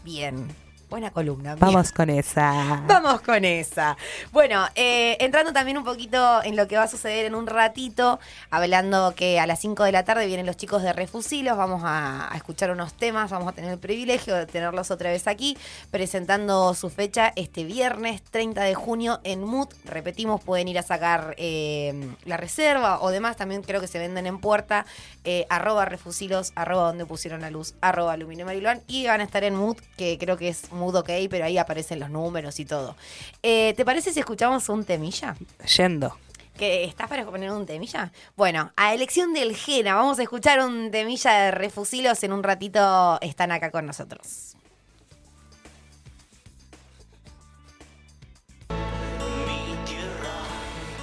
Bien, 0.03 0.47
buena 0.95 1.11
columna. 1.11 1.55
Vamos 1.55 1.91
con 1.91 2.09
esa. 2.09 2.81
Vamos 2.87 3.19
con 3.19 3.43
esa. 3.43 3.97
Bueno, 4.31 4.65
eh, 4.75 5.17
entrando 5.19 5.51
también 5.51 5.77
un 5.77 5.83
poquito 5.83 6.41
en 6.41 6.55
lo 6.55 6.69
que 6.69 6.77
va 6.77 6.83
a 6.83 6.87
suceder 6.87 7.25
en 7.25 7.35
un 7.35 7.47
ratito, 7.47 8.17
hablando 8.49 9.13
que 9.13 9.37
a 9.41 9.45
las 9.45 9.59
5 9.59 9.83
de 9.83 9.91
la 9.91 10.05
tarde 10.05 10.25
vienen 10.25 10.45
los 10.45 10.55
chicos 10.55 10.83
de 10.83 10.93
Refusilos, 10.93 11.57
vamos 11.57 11.81
a, 11.83 12.33
a 12.33 12.37
escuchar 12.37 12.71
unos 12.71 12.93
temas, 12.93 13.29
vamos 13.29 13.49
a 13.49 13.51
tener 13.51 13.71
el 13.71 13.77
privilegio 13.77 14.35
de 14.35 14.45
tenerlos 14.45 14.89
otra 14.89 15.11
vez 15.11 15.27
aquí, 15.27 15.57
presentando 15.91 16.73
su 16.73 16.89
fecha 16.89 17.33
este 17.35 17.65
viernes 17.65 18.21
30 18.31 18.63
de 18.63 18.73
junio 18.73 19.19
en 19.25 19.43
MUT. 19.43 19.73
Repetimos, 19.83 20.41
pueden 20.41 20.69
ir 20.69 20.79
a 20.79 20.83
sacar 20.83 21.35
eh, 21.37 22.09
la 22.23 22.37
reserva 22.37 23.01
o 23.01 23.09
demás, 23.09 23.35
también 23.35 23.63
creo 23.63 23.81
que 23.81 23.87
se 23.87 23.99
venden 23.99 24.27
en 24.27 24.39
puerta, 24.39 24.85
eh, 25.25 25.45
arroba 25.49 25.83
Refusilos, 25.83 26.53
arroba 26.55 26.87
donde 26.87 27.05
pusieron 27.05 27.41
la 27.41 27.49
luz, 27.49 27.75
arroba 27.81 28.13
Aluminio 28.13 28.45
y 28.87 29.07
van 29.07 29.19
a 29.19 29.23
estar 29.25 29.43
en 29.43 29.55
MUT, 29.55 29.79
que 29.97 30.17
creo 30.17 30.37
que 30.37 30.47
es 30.47 30.71
MUD 30.85 30.97
OK, 30.97 31.09
pero 31.29 31.45
ahí 31.45 31.57
aparecen 31.57 31.99
los 31.99 32.09
números 32.09 32.59
y 32.59 32.65
todo. 32.65 32.95
Eh, 33.41 33.73
¿Te 33.75 33.83
parece 33.83 34.13
si 34.13 34.19
escuchamos 34.19 34.69
un 34.69 34.85
temilla? 34.85 35.35
Yendo. 35.77 36.15
¿Que 36.57 36.85
¿Estás 36.85 37.09
para 37.09 37.25
poner 37.25 37.51
un 37.51 37.65
temilla? 37.65 38.11
Bueno, 38.37 38.71
a 38.77 38.93
elección 38.93 39.33
del 39.33 39.55
Gena, 39.55 39.95
vamos 39.95 40.19
a 40.19 40.23
escuchar 40.23 40.61
un 40.61 40.89
temilla 40.91 41.33
de 41.33 41.51
Refusilos. 41.51 42.23
En 42.23 42.31
un 42.31 42.43
ratito 42.43 43.19
están 43.21 43.51
acá 43.51 43.71
con 43.71 43.85
nosotros. 43.85 44.55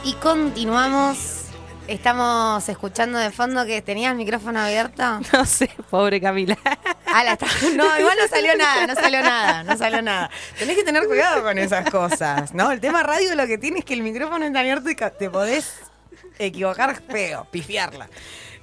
Y 0.04 0.14
continuamos. 0.14 1.41
Estamos 1.92 2.66
escuchando 2.70 3.18
de 3.18 3.30
fondo 3.30 3.66
que 3.66 3.82
tenías 3.82 4.12
el 4.12 4.16
micrófono 4.16 4.60
abierto. 4.60 5.02
No 5.32 5.44
sé, 5.44 5.68
pobre 5.90 6.20
Camila. 6.22 6.56
Ah, 7.06 7.22
la 7.22 7.32
está- 7.32 7.46
No, 7.76 7.84
igual 8.00 8.16
no 8.18 8.28
salió 8.28 8.56
nada, 8.56 8.86
no 8.86 8.94
salió 8.94 9.20
nada, 9.20 9.62
no 9.62 9.76
salió 9.76 10.00
nada. 10.00 10.30
Tenés 10.58 10.76
que 10.76 10.84
tener 10.84 11.06
cuidado 11.06 11.42
con 11.42 11.58
esas 11.58 11.90
cosas, 11.90 12.54
¿no? 12.54 12.72
El 12.72 12.80
tema 12.80 13.02
radio 13.02 13.34
lo 13.34 13.46
que 13.46 13.58
tiene 13.58 13.80
es 13.80 13.84
que 13.84 13.92
el 13.92 14.02
micrófono 14.02 14.42
está 14.46 14.60
abierto 14.60 14.88
y 14.88 14.94
te 14.96 15.28
podés 15.28 15.70
equivocar 16.38 16.98
feo, 17.10 17.46
pifiarla. 17.50 18.08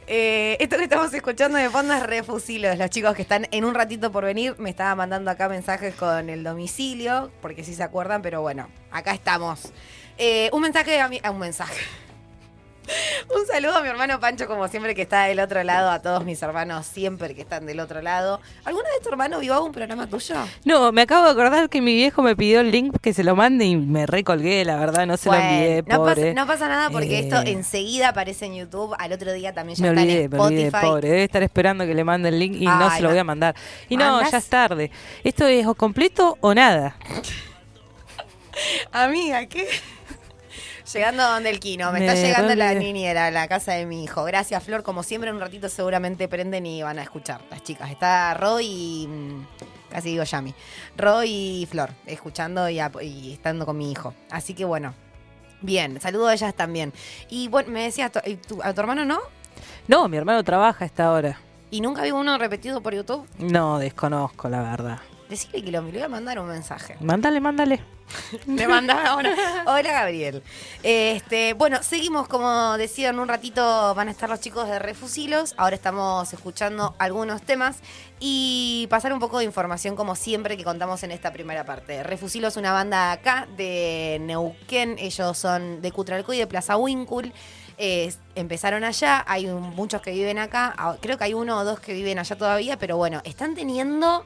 Eh, 0.08 0.58
esto 0.60 0.78
que 0.78 0.84
estamos 0.86 1.14
escuchando 1.14 1.60
de 1.60 1.70
fondo 1.70 1.94
es 1.94 2.02
Refusilos, 2.02 2.80
los 2.80 2.90
chicos 2.90 3.14
que 3.14 3.22
están 3.22 3.48
en 3.52 3.64
un 3.64 3.76
ratito 3.76 4.12
por 4.12 4.26
venir. 4.26 4.56
Me 4.58 4.72
estaban 4.72 4.98
mandando 4.98 5.30
acá 5.30 5.48
mensajes 5.48 5.94
con 5.94 6.32
el 6.32 6.44
domicilio, 6.44 7.32
porque 7.44 7.64
sí 7.64 7.76
se 7.76 7.84
acuerdan, 7.84 8.24
pero 8.24 8.42
bueno, 8.42 8.70
acá 8.90 9.14
estamos. 9.14 9.72
Eh, 10.18 10.50
un 10.52 10.64
mensaje 10.64 11.00
a 11.00 11.08
mí, 11.08 11.20
a 11.24 11.30
un 11.30 11.38
mensaje. 11.38 11.76
Un 13.36 13.46
saludo 13.46 13.78
a 13.78 13.82
mi 13.82 13.90
hermano 13.90 14.20
Pancho, 14.20 14.48
como 14.48 14.68
siempre, 14.68 14.96
que 14.96 15.04
está 15.04 15.26
del 15.26 15.40
otro 15.40 15.64
lado, 15.64 15.92
a 15.92 16.02
todos 16.02 16.24
mis 16.26 16.42
hermanos 16.42 16.86
siempre 16.86 17.36
que 17.36 17.42
están 17.42 17.66
del 17.66 17.80
otro 17.80 18.02
lado. 18.02 18.42
¿Alguna 18.66 18.90
vez 18.90 19.02
tu 19.02 19.10
hermano 19.10 19.40
vio 19.40 19.54
algún 19.54 19.72
programa 19.72 20.08
tuyo? 20.08 20.36
No, 20.66 20.92
me 20.92 21.02
acabo 21.04 21.26
de 21.26 21.32
acordar 21.32 21.70
que 21.70 21.82
mi 21.82 21.94
viejo 21.94 22.22
me 22.22 22.36
pidió 22.36 22.62
el 22.62 22.72
link 22.72 22.96
que 23.02 23.14
se 23.14 23.24
lo 23.24 23.36
mande 23.36 23.66
y 23.66 23.76
me 23.76 24.06
recolgué, 24.06 24.66
la 24.66 24.78
verdad, 24.78 25.06
no 25.06 25.18
se 25.18 25.30
Bueno, 25.30 25.44
lo 25.46 25.50
envié, 25.52 25.84
no, 25.88 25.98
pobre. 25.98 26.16
pasa, 26.16 26.34
no 26.34 26.48
pasa 26.48 26.68
nada 26.68 26.90
porque 26.90 27.20
Eh, 27.20 27.20
esto 27.20 27.38
enseguida 27.46 28.10
aparece 28.10 28.46
en 28.46 28.56
YouTube. 28.56 28.96
Al 28.98 29.14
otro 29.14 29.32
día 29.34 29.54
también 29.54 29.78
ya 29.78 29.84
Me 29.84 29.90
está 29.90 30.02
olvidé, 30.02 30.24
en 30.24 30.30
me 30.32 30.40
olvidé, 30.40 30.62
Spotify. 30.68 30.86
pobre. 30.88 31.10
Debe 31.10 31.24
estar 31.24 31.44
esperando 31.44 31.86
que 31.86 31.94
le 31.94 32.04
mande 32.04 32.30
el 32.30 32.40
link 32.40 32.56
y 32.60 32.66
no 32.66 32.90
se 32.90 33.02
lo 33.02 33.10
voy 33.10 33.18
a 33.20 33.24
mandar. 33.24 33.56
Y 33.90 33.98
no, 33.98 34.22
ya 34.30 34.38
es 34.38 34.48
tarde. 34.48 34.90
Esto 35.24 35.46
es 35.48 35.66
o 35.68 35.76
completo 35.76 36.38
o 36.42 36.54
nada. 36.54 36.96
Amiga, 38.92 39.46
¿qué? 39.46 39.68
Llegando 40.94 41.24
donde 41.24 41.50
el 41.50 41.60
Kino, 41.60 41.92
me, 41.92 42.00
Me 42.00 42.08
está 42.08 42.20
llegando 42.22 42.56
la 42.56 42.74
niñera 42.74 43.28
a 43.28 43.32
la 43.32 43.48
casa 43.48 43.74
de 43.74 43.86
mi 43.86 44.04
hijo. 44.04 44.24
Gracias, 44.24 44.64
Flor. 44.64 44.84
Como 44.84 45.04
siempre, 45.04 45.30
en 45.30 45.36
un 45.36 45.42
ratito 45.42 45.70
seguramente 45.70 46.28
prenden 46.28 46.66
y 46.66 46.82
van 46.84 47.00
a 47.00 47.04
escuchar 47.04 47.42
las 47.52 47.64
chicas. 47.64 47.92
Está 47.92 48.34
Ro 48.34 48.60
y. 48.60 49.08
mm, 49.08 49.46
Casi 49.92 50.10
digo 50.10 50.24
Yami. 50.24 50.54
Ro 50.98 51.24
y 51.24 51.68
Flor, 51.70 51.90
escuchando 52.06 52.70
y, 52.70 52.80
estando 53.34 53.66
con 53.66 53.78
mi 53.78 53.92
hijo. 53.92 54.14
Así 54.30 54.54
que 54.54 54.66
bueno. 54.66 54.94
Bien, 55.62 56.00
saludo 56.00 56.28
a 56.28 56.34
ellas 56.34 56.54
también. 56.56 56.94
Y 57.30 57.48
bueno, 57.50 57.70
me 57.72 57.84
decías, 57.84 58.12
¿tu- 58.12 58.20
y 58.24 58.36
tu- 58.38 58.62
¿a 58.64 58.74
tu 58.74 58.80
hermano 58.82 59.04
no? 59.04 59.20
No, 59.88 60.08
mi 60.08 60.16
hermano 60.18 60.44
trabaja 60.44 60.86
a 60.86 60.88
esta 60.88 61.12
hora. 61.12 61.38
¿Y 61.72 61.82
nunca 61.82 62.02
vi 62.04 62.12
uno 62.12 62.38
repetido 62.38 62.82
por 62.82 62.96
YouTube? 62.96 63.28
No, 63.40 63.78
desconozco, 63.78 64.48
la 64.48 64.62
verdad. 64.62 65.00
Decirle 65.28 65.62
que 65.64 65.72
lo, 65.72 65.82
le 65.82 65.92
voy 65.92 66.02
a 66.02 66.08
mandar 66.08 66.40
un 66.40 66.48
mensaje. 66.48 66.96
Mándale, 67.02 67.40
mándale. 67.42 67.82
Le 68.48 68.68
mandaba 68.68 69.06
ahora. 69.08 69.34
Hola, 69.66 69.92
Gabriel. 69.92 70.44
Este, 70.84 71.54
bueno, 71.54 71.82
seguimos, 71.84 72.28
como 72.28 72.78
decía, 72.78 73.10
en 73.10 73.20
un 73.20 73.28
ratito 73.28 73.94
van 73.96 74.08
a 74.08 74.12
estar 74.12 74.30
los 74.30 74.40
chicos 74.40 74.68
de 74.68 74.80
Refusilos. 74.80 75.54
Ahora 75.58 75.76
estamos 75.76 76.32
escuchando 76.34 76.96
algunos 76.98 77.42
temas 77.42 77.78
y 78.20 78.88
pasar 78.90 79.14
un 79.14 79.20
poco 79.20 79.40
de 79.40 79.46
información, 79.46 79.96
como 79.96 80.16
siempre, 80.16 80.58
que 80.58 80.64
contamos 80.64 81.04
en 81.04 81.12
esta 81.12 81.32
primera 81.32 81.66
parte. 81.66 82.04
Refusilos 82.04 82.54
es 82.54 82.58
una 82.58 82.74
banda 82.74 83.12
acá 83.12 83.48
de 83.58 84.18
Neuquén. 84.22 84.98
Ellos 85.00 85.38
son 85.38 85.82
de 85.82 85.92
Cutralcó 85.92 86.34
y 86.34 86.38
de 86.40 86.48
Plaza 86.48 86.78
Winkul. 86.78 87.32
Eh, 87.78 88.14
empezaron 88.36 88.84
allá, 88.84 89.24
hay 89.26 89.48
un- 89.48 89.74
muchos 89.74 90.02
que 90.02 90.12
viven 90.12 90.38
acá, 90.38 90.74
Ah, 90.78 90.98
creo 91.00 91.18
que 91.18 91.24
hay 91.24 91.34
uno 91.34 91.58
o 91.60 91.64
dos 91.64 91.80
que 91.80 91.94
viven 91.94 92.20
allá 92.20 92.36
todavía, 92.38 92.78
pero 92.78 92.98
bueno, 92.98 93.22
están 93.24 93.56
teniendo 93.56 94.26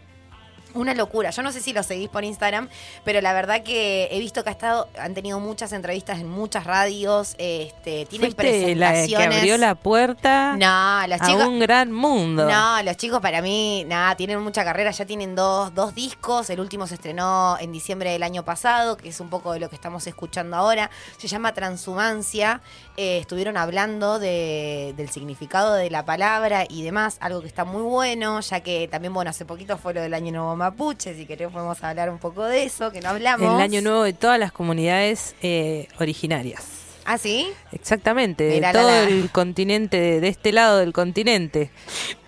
una 0.73 0.93
locura. 0.93 1.29
Yo 1.31 1.41
no 1.43 1.51
sé 1.51 1.61
si 1.61 1.73
lo 1.73 1.83
seguís 1.83 2.09
por 2.09 2.23
Instagram, 2.23 2.69
pero 3.03 3.21
la 3.21 3.33
verdad 3.33 3.63
que 3.63 4.07
he 4.11 4.19
visto 4.19 4.43
que 4.43 4.49
ha 4.49 4.53
estado, 4.53 4.87
han 4.99 5.13
tenido 5.13 5.39
muchas 5.39 5.71
entrevistas 5.73 6.19
en 6.19 6.27
muchas 6.29 6.65
radios, 6.65 7.35
este, 7.37 8.05
tienen 8.07 8.33
Fuiste 8.33 8.75
la 8.75 8.91
que 8.93 8.97
presentaciones. 8.97 9.37
abrió 9.39 9.57
la 9.57 9.75
puerta 9.75 10.55
No, 10.57 11.07
los 11.07 11.21
a 11.21 11.25
chicos. 11.25 11.45
un 11.47 11.59
gran 11.59 11.91
mundo. 11.91 12.45
No, 12.49 12.81
los 12.83 12.97
chicos 12.97 13.21
para 13.21 13.41
mí, 13.41 13.83
nada, 13.87 14.15
tienen 14.15 14.39
mucha 14.41 14.63
carrera, 14.63 14.91
ya 14.91 15.05
tienen 15.05 15.35
dos, 15.35 15.73
dos 15.73 15.93
discos, 15.95 16.49
el 16.49 16.59
último 16.59 16.87
se 16.87 16.95
estrenó 16.95 17.57
en 17.59 17.71
diciembre 17.71 18.11
del 18.11 18.23
año 18.23 18.43
pasado, 18.43 18.97
que 18.97 19.09
es 19.09 19.19
un 19.19 19.29
poco 19.29 19.53
de 19.53 19.59
lo 19.59 19.69
que 19.69 19.75
estamos 19.75 20.05
escuchando 20.07 20.57
ahora, 20.57 20.89
se 21.17 21.27
llama 21.27 21.53
Transhumancia, 21.53 22.61
Eh, 22.95 23.17
estuvieron 23.17 23.57
hablando 23.57 24.19
de- 24.19 24.93
del 24.95 25.09
significado 25.09 25.73
de 25.73 25.89
la 25.89 26.05
palabra 26.05 26.65
y 26.69 26.83
demás, 26.83 27.17
algo 27.21 27.41
que 27.41 27.47
está 27.47 27.65
muy 27.65 27.81
bueno, 27.81 28.39
ya 28.39 28.59
que 28.59 28.87
también, 28.87 29.11
bueno, 29.15 29.31
hace 29.31 29.45
poquito 29.45 29.79
fue 29.79 29.95
lo 29.95 30.01
del 30.01 30.13
Año 30.13 30.31
Nuevo 30.31 30.55
Mapuche, 30.63 31.13
si 31.13 31.25
querés 31.25 31.51
podemos 31.51 31.83
hablar 31.83 32.09
un 32.09 32.19
poco 32.19 32.45
de 32.45 32.63
eso, 32.63 32.89
que 32.89 33.01
no 33.01 33.09
hablamos. 33.09 33.53
El 33.55 33.61
año 33.61 33.81
nuevo 33.81 34.03
de 34.03 34.13
todas 34.13 34.39
las 34.39 34.53
comunidades 34.53 35.35
eh, 35.41 35.89
originarias. 35.99 36.82
¿Ah, 37.05 37.17
sí? 37.17 37.49
Exactamente, 37.71 38.45
de 38.45 38.55
Mirá 38.55 38.71
la 38.73 38.79
todo 38.79 38.89
la. 38.89 39.01
el 39.03 39.29
continente, 39.29 39.99
de, 39.99 40.21
de 40.21 40.27
este 40.29 40.51
lado 40.53 40.77
del 40.77 40.93
continente. 40.93 41.69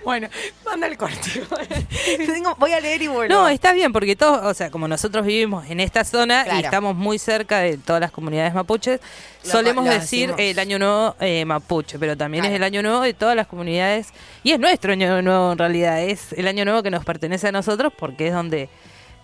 Bueno, 0.04 0.28
manda 0.66 0.86
el 0.88 0.98
corte. 0.98 1.42
Tengo- 2.18 2.56
voy 2.60 2.74
a 2.74 2.80
leer 2.80 3.02
y 3.02 3.08
vuelvo. 3.08 3.34
No, 3.34 3.48
está 3.48 3.72
bien, 3.74 3.92
porque 3.94 4.16
todos, 4.16 4.44
o 4.46 4.54
sea, 4.54 4.70
como 4.70 4.88
nosotros 4.88 5.26
vivimos 5.26 5.66
en 5.70 5.80
esta 5.80 6.04
zona 6.04 6.44
Claro. 6.44 6.60
y 6.60 6.64
estamos 6.66 6.96
muy 6.96 7.18
cerca 7.18 7.60
de 7.60 7.78
todas 7.78 8.00
las 8.02 8.12
comunidades 8.12 8.54
mapuches, 8.54 9.00
Lo- 9.46 9.50
solemos 9.52 9.86
lo 9.86 9.92
decir 9.92 10.30
decimos. 10.32 10.40
el 10.40 10.60
año 10.60 10.78
nuevo 10.80 11.16
eh, 11.20 11.46
mapuche, 11.46 11.98
pero 11.98 12.16
también 12.18 12.44
Claro. 12.44 12.54
es 12.54 12.58
el 12.60 12.64
año 12.64 12.82
nuevo 12.84 13.02
de 13.02 13.14
todas 13.14 13.36
las 13.36 13.48
comunidades, 13.48 14.10
y 14.44 14.52
es 14.52 14.60
nuestro 14.60 14.92
año 14.92 15.22
nuevo 15.22 15.54
en 15.54 15.58
realidad, 15.58 16.02
es 16.04 16.34
el 16.34 16.48
año 16.48 16.66
nuevo 16.66 16.84
que 16.84 16.92
nos 16.92 17.04
pertenece 17.06 17.48
a 17.48 17.52
nosotros 17.52 17.92
porque 17.98 18.28
es 18.28 18.34
donde 18.34 18.70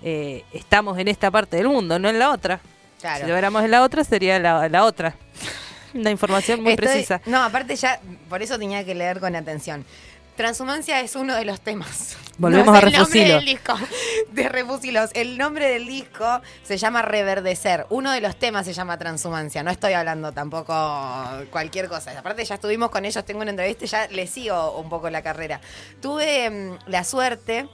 eh, 0.03 0.43
estamos 0.53 0.97
en 0.97 1.09
esta 1.09 1.29
parte 1.29 1.57
del 1.57 1.67
mundo, 1.67 1.99
no 1.99 2.09
en 2.09 2.17
la 2.17 2.31
otra. 2.31 2.59
Claro. 3.01 3.21
Si 3.21 3.27
lo 3.27 3.33
viéramos 3.33 3.63
en 3.63 3.71
la 3.71 3.83
otra, 3.83 4.03
sería 4.03 4.39
la, 4.39 4.69
la 4.69 4.83
otra. 4.85 5.15
Una 5.93 6.11
información 6.11 6.61
muy 6.63 6.73
Estoy- 6.73 6.85
precisa. 6.87 7.21
No, 7.25 7.43
aparte 7.43 7.75
ya, 7.75 7.99
por 8.29 8.41
eso 8.41 8.57
tenía 8.57 8.85
que 8.85 8.95
leer 8.95 9.19
con 9.19 9.35
atención. 9.35 9.85
Transhumancia 10.37 11.01
es 11.01 11.15
uno 11.17 11.35
de 11.35 11.43
los 11.45 11.59
temas. 11.61 12.15
Volvemos 12.37 12.67
No 12.67 12.73
a 12.73 12.79
el 12.79 12.85
nombre 12.85 12.99
Refusilo. 12.99 13.35
del 13.35 13.45
disco 13.45 13.73
de 14.31 14.49
Refusilos. 14.49 15.09
El 15.13 15.37
nombre 15.37 15.67
del 15.67 15.85
disco 15.85 16.41
se 16.63 16.77
llama 16.77 17.01
Reverdecer. 17.01 17.85
Uno 17.89 18.11
de 18.11 18.21
los 18.21 18.37
temas 18.37 18.65
se 18.65 18.73
llama 18.73 18.97
Transhumancia. 18.97 19.61
No 19.61 19.69
estoy 19.69 19.93
hablando 19.93 20.31
tampoco 20.31 20.73
cualquier 21.51 21.89
cosa. 21.89 22.17
Aparte 22.17 22.45
ya 22.45 22.55
estuvimos 22.55 22.89
con 22.89 23.03
ellos, 23.05 23.23
tengo 23.25 23.41
una 23.41 23.51
entrevista 23.51 23.83
y 23.83 23.87
ya 23.89 24.07
les 24.07 24.29
sigo 24.29 24.77
un 24.79 24.89
poco 24.89 25.09
la 25.09 25.21
carrera. 25.21 25.59
Tuve 26.01 26.49
mm, 26.49 26.77
la 26.89 27.03
suerte 27.03 27.67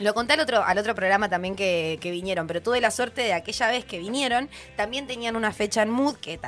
lo 0.00 0.14
conté 0.14 0.32
al 0.32 0.40
otro, 0.40 0.64
al 0.64 0.78
otro 0.78 0.94
programa 0.94 1.28
también 1.28 1.54
que, 1.54 1.98
que 2.00 2.10
vinieron, 2.10 2.46
pero 2.46 2.62
tuve 2.62 2.80
la 2.80 2.90
suerte 2.90 3.22
de 3.22 3.34
aquella 3.34 3.68
vez 3.68 3.84
que 3.84 3.98
vinieron, 3.98 4.48
también 4.76 5.06
tenían 5.06 5.36
una 5.36 5.52
fecha 5.52 5.82
en 5.82 5.90
Mood, 5.90 6.16
que 6.16 6.40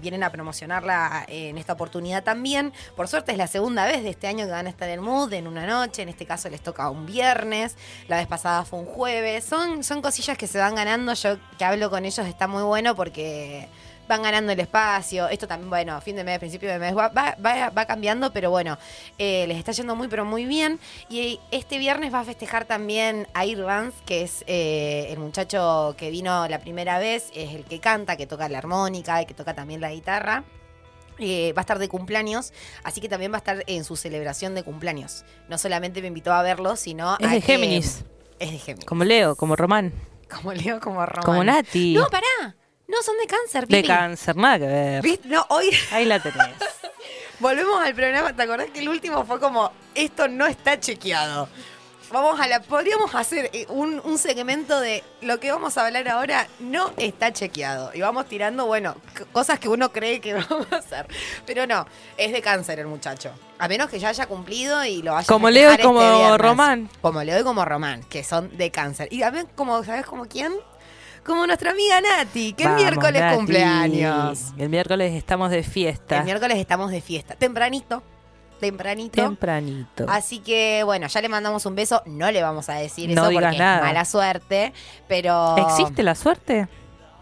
vienen 0.00 0.22
a 0.22 0.30
promocionarla 0.30 1.26
en 1.28 1.58
esta 1.58 1.74
oportunidad 1.74 2.22
también. 2.22 2.72
Por 2.96 3.08
suerte 3.08 3.32
es 3.32 3.38
la 3.38 3.46
segunda 3.46 3.84
vez 3.84 4.02
de 4.02 4.10
este 4.10 4.26
año 4.26 4.46
que 4.46 4.52
van 4.52 4.66
a 4.66 4.70
estar 4.70 4.88
en 4.88 5.00
Mood, 5.00 5.32
en 5.32 5.46
una 5.46 5.66
noche, 5.66 6.02
en 6.02 6.08
este 6.08 6.24
caso 6.24 6.48
les 6.48 6.60
toca 6.60 6.88
un 6.88 7.04
viernes, 7.04 7.76
la 8.08 8.16
vez 8.16 8.26
pasada 8.26 8.64
fue 8.64 8.78
un 8.78 8.86
jueves. 8.86 9.44
Son, 9.44 9.82
son 9.84 10.02
cosillas 10.02 10.38
que 10.38 10.46
se 10.46 10.58
van 10.58 10.74
ganando, 10.74 11.12
yo 11.14 11.36
que 11.58 11.64
hablo 11.64 11.90
con 11.90 12.04
ellos 12.04 12.26
está 12.26 12.46
muy 12.46 12.62
bueno 12.62 12.94
porque 12.94 13.68
van 14.10 14.22
ganando 14.22 14.52
el 14.52 14.60
espacio. 14.60 15.28
Esto 15.28 15.46
también, 15.48 15.70
bueno, 15.70 16.00
fin 16.02 16.16
de 16.16 16.24
mes, 16.24 16.38
principio 16.38 16.68
de 16.68 16.78
mes, 16.78 16.94
va, 16.96 17.08
va, 17.08 17.36
va- 17.70 17.86
cambiando, 17.86 18.32
pero 18.32 18.50
bueno, 18.50 18.76
eh, 19.18 19.46
les 19.46 19.56
está 19.56 19.72
yendo 19.72 19.96
muy, 19.96 20.08
pero 20.08 20.24
muy 20.24 20.44
bien. 20.44 20.78
Y 21.08 21.40
este 21.50 21.78
viernes 21.78 22.12
va 22.12 22.20
a 22.20 22.24
festejar 22.24 22.64
también 22.66 23.26
a 23.34 23.44
Vance, 23.64 23.96
que 24.04 24.22
es 24.22 24.44
eh, 24.46 25.06
el 25.10 25.18
muchacho 25.18 25.94
que 25.96 26.10
vino 26.10 26.46
la 26.48 26.58
primera 26.58 26.98
vez, 26.98 27.30
es 27.34 27.54
el 27.54 27.64
que 27.64 27.78
canta, 27.80 28.16
que 28.16 28.26
toca 28.26 28.48
la 28.48 28.58
armónica 28.58 29.22
y 29.22 29.26
que 29.26 29.34
toca 29.34 29.54
también 29.54 29.80
la 29.80 29.90
guitarra. 29.92 30.44
Eh, 31.18 31.52
va 31.52 31.60
a 31.60 31.62
estar 31.62 31.78
de 31.78 31.88
cumpleaños, 31.88 32.52
así 32.82 33.00
que 33.00 33.08
también 33.08 33.30
va 33.30 33.36
a 33.36 33.38
estar 33.38 33.62
en 33.66 33.84
su 33.84 33.94
celebración 33.96 34.54
de 34.54 34.62
cumpleaños. 34.62 35.24
No 35.48 35.58
solamente 35.58 36.00
me 36.02 36.08
invitó 36.08 36.32
a 36.32 36.42
verlo, 36.42 36.76
sino 36.76 37.16
Es 37.18 37.26
a 37.26 37.30
de 37.30 37.40
que- 37.40 37.46
Géminis. 37.46 38.04
Es 38.38 38.50
de 38.52 38.58
Géminis. 38.58 38.86
Como 38.86 39.04
Leo, 39.04 39.36
como 39.36 39.54
Román, 39.54 39.92
Como 40.30 40.52
Leo, 40.54 40.80
como 40.80 41.04
Román. 41.06 41.24
como 41.24 41.44
Nati. 41.44 41.92
No, 41.94 42.06
pará. 42.08 42.56
No, 42.90 43.02
son 43.02 43.16
de 43.18 43.26
cáncer, 43.26 43.66
de 43.68 43.76
Pipi. 43.76 43.88
cáncer, 43.88 44.36
nada 44.36 44.58
que 44.58 44.66
ver. 44.66 45.02
¿Viste? 45.02 45.28
No, 45.28 45.46
hoy 45.50 45.70
Ahí 45.92 46.04
la 46.04 46.20
tenés. 46.20 46.48
volvemos 47.40 47.80
al 47.80 47.94
programa. 47.94 48.34
¿Te 48.34 48.42
acordás 48.42 48.70
que 48.70 48.80
el 48.80 48.88
último 48.88 49.24
fue 49.24 49.38
como, 49.38 49.70
esto 49.94 50.26
no 50.28 50.46
está 50.46 50.78
chequeado? 50.80 51.48
Vamos 52.12 52.40
a 52.40 52.48
la. 52.48 52.60
Podríamos 52.60 53.14
hacer 53.14 53.50
eh, 53.52 53.66
un, 53.68 54.00
un 54.02 54.18
segmento 54.18 54.80
de 54.80 55.04
lo 55.20 55.38
que 55.38 55.52
vamos 55.52 55.78
a 55.78 55.86
hablar 55.86 56.08
ahora 56.08 56.48
no 56.58 56.90
está 56.96 57.32
chequeado. 57.32 57.92
Y 57.94 58.00
vamos 58.00 58.26
tirando, 58.26 58.66
bueno, 58.66 58.96
cosas 59.30 59.60
que 59.60 59.68
uno 59.68 59.92
cree 59.92 60.20
que 60.20 60.34
vamos 60.48 60.66
a 60.72 60.76
hacer. 60.78 61.06
Pero 61.46 61.68
no, 61.68 61.86
es 62.16 62.32
de 62.32 62.42
cáncer 62.42 62.80
el 62.80 62.88
muchacho. 62.88 63.30
A 63.60 63.68
menos 63.68 63.88
que 63.88 64.00
ya 64.00 64.08
haya 64.08 64.26
cumplido 64.26 64.84
y 64.84 65.02
lo 65.02 65.12
vaya 65.12 65.28
Como 65.28 65.48
Leo 65.50 65.68
y 65.68 65.76
festejar 65.76 65.86
como 65.86 66.00
este. 66.02 66.38
Román. 66.38 66.90
Como 67.00 67.22
Leo 67.22 67.38
y 67.38 67.44
como 67.44 67.64
Román, 67.64 68.02
que 68.02 68.24
son 68.24 68.56
de 68.56 68.72
cáncer. 68.72 69.06
Y 69.12 69.20
también, 69.20 69.46
como, 69.54 69.84
¿sabes 69.84 70.04
como 70.04 70.26
quién? 70.26 70.52
Como 71.24 71.46
nuestra 71.46 71.70
amiga 71.72 72.00
Nati, 72.00 72.54
que 72.54 72.64
el 72.64 72.74
miércoles 72.74 73.20
Nati. 73.20 73.36
cumpleaños. 73.36 74.52
El 74.56 74.68
miércoles 74.68 75.12
estamos 75.14 75.50
de 75.50 75.62
fiesta. 75.62 76.18
El 76.18 76.24
miércoles 76.24 76.58
estamos 76.58 76.90
de 76.90 77.00
fiesta. 77.00 77.34
Tempranito. 77.34 78.02
Tempranito. 78.58 79.22
Tempranito. 79.22 80.04
Así 80.08 80.40
que 80.40 80.82
bueno, 80.84 81.06
ya 81.06 81.20
le 81.22 81.28
mandamos 81.28 81.64
un 81.66 81.74
beso. 81.74 82.02
No 82.06 82.30
le 82.30 82.42
vamos 82.42 82.68
a 82.68 82.74
decir 82.74 83.08
No 83.14 83.22
eso 83.28 83.32
porque 83.32 83.58
nada. 83.58 83.76
es 83.78 83.82
mala 83.84 84.04
suerte. 84.04 84.72
Pero. 85.08 85.56
¿Existe 85.56 86.02
la 86.02 86.14
suerte? 86.14 86.68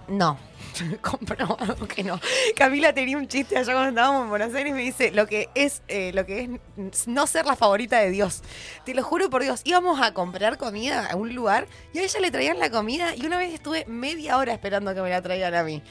No. 0.08 0.38
Comprobado 1.00 1.86
que 1.86 2.02
no. 2.02 2.20
Camila 2.56 2.92
tenía 2.92 3.16
un 3.16 3.28
chiste 3.28 3.56
allá 3.56 3.72
cuando 3.72 3.90
estábamos 3.90 4.24
en 4.24 4.30
Buenos 4.30 4.54
Aires 4.54 4.70
y 4.70 4.74
me 4.74 4.82
dice 4.82 5.10
lo 5.12 5.26
que 5.26 5.48
es 5.54 5.82
eh, 5.88 6.12
lo 6.14 6.26
que 6.26 6.58
es 6.76 7.08
no 7.08 7.26
ser 7.26 7.46
la 7.46 7.56
favorita 7.56 7.98
de 7.98 8.10
Dios. 8.10 8.42
Te 8.84 8.94
lo 8.94 9.02
juro 9.02 9.30
por 9.30 9.42
Dios, 9.42 9.62
íbamos 9.64 10.00
a 10.00 10.14
comprar 10.14 10.58
comida 10.58 11.06
a 11.06 11.16
un 11.16 11.34
lugar 11.34 11.66
y 11.92 11.98
a 11.98 12.02
ella 12.02 12.20
le 12.20 12.30
traían 12.30 12.58
la 12.58 12.70
comida 12.70 13.14
y 13.14 13.26
una 13.26 13.38
vez 13.38 13.52
estuve 13.52 13.84
media 13.86 14.36
hora 14.38 14.52
esperando 14.52 14.94
que 14.94 15.02
me 15.02 15.10
la 15.10 15.22
traigan 15.22 15.54
a 15.54 15.62
mí. 15.62 15.82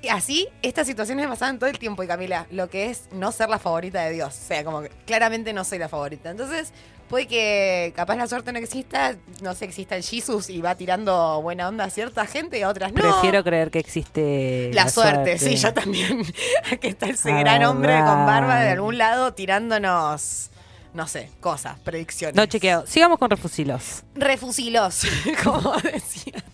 Y 0.00 0.08
así, 0.08 0.48
estas 0.62 0.86
situaciones 0.86 1.26
me 1.26 1.30
pasaban 1.30 1.58
todo 1.58 1.68
el 1.68 1.78
tiempo 1.78 2.04
y 2.04 2.06
Camila, 2.06 2.46
lo 2.52 2.70
que 2.70 2.88
es 2.88 3.08
no 3.10 3.32
ser 3.32 3.48
la 3.48 3.58
favorita 3.58 4.04
de 4.04 4.12
Dios. 4.12 4.28
O 4.28 4.46
sea, 4.46 4.62
como 4.62 4.82
que 4.82 4.90
claramente 5.06 5.52
no 5.52 5.64
soy 5.64 5.78
la 5.78 5.88
favorita. 5.88 6.30
Entonces, 6.30 6.72
puede 7.08 7.26
que 7.26 7.92
capaz 7.96 8.16
la 8.16 8.26
suerte 8.26 8.52
no 8.52 8.58
exista, 8.58 9.16
no 9.42 9.54
sé, 9.54 9.64
exista 9.64 9.96
el 9.96 10.02
Jesus 10.02 10.50
y 10.50 10.60
va 10.60 10.74
tirando 10.74 11.40
buena 11.42 11.68
onda 11.68 11.84
a 11.84 11.90
cierta 11.90 12.26
gente 12.26 12.58
y 12.58 12.62
a 12.62 12.68
otras 12.68 12.92
no. 12.92 13.00
Prefiero 13.00 13.42
creer 13.42 13.70
que 13.70 13.78
existe 13.78 14.70
La, 14.74 14.88
suerte, 14.88 15.38
sí, 15.38 15.56
yo 15.56 15.72
también. 15.72 16.22
Aquí 16.72 16.88
está 16.88 17.06
ese 17.06 17.32
gran 17.32 17.64
hombre 17.64 17.94
con 17.98 18.26
barba 18.26 18.60
de 18.60 18.70
algún 18.70 18.98
lado 18.98 19.34
tirándonos, 19.34 20.50
no 20.94 21.06
sé, 21.06 21.30
cosas, 21.40 21.78
predicciones. 21.80 22.36
No 22.36 22.46
chequeado. 22.46 22.86
Sigamos 22.86 23.18
con 23.18 23.30
refusilos. 23.30 24.04
Refusilos, 24.14 25.02
como 25.44 25.72
decía. 25.82 26.44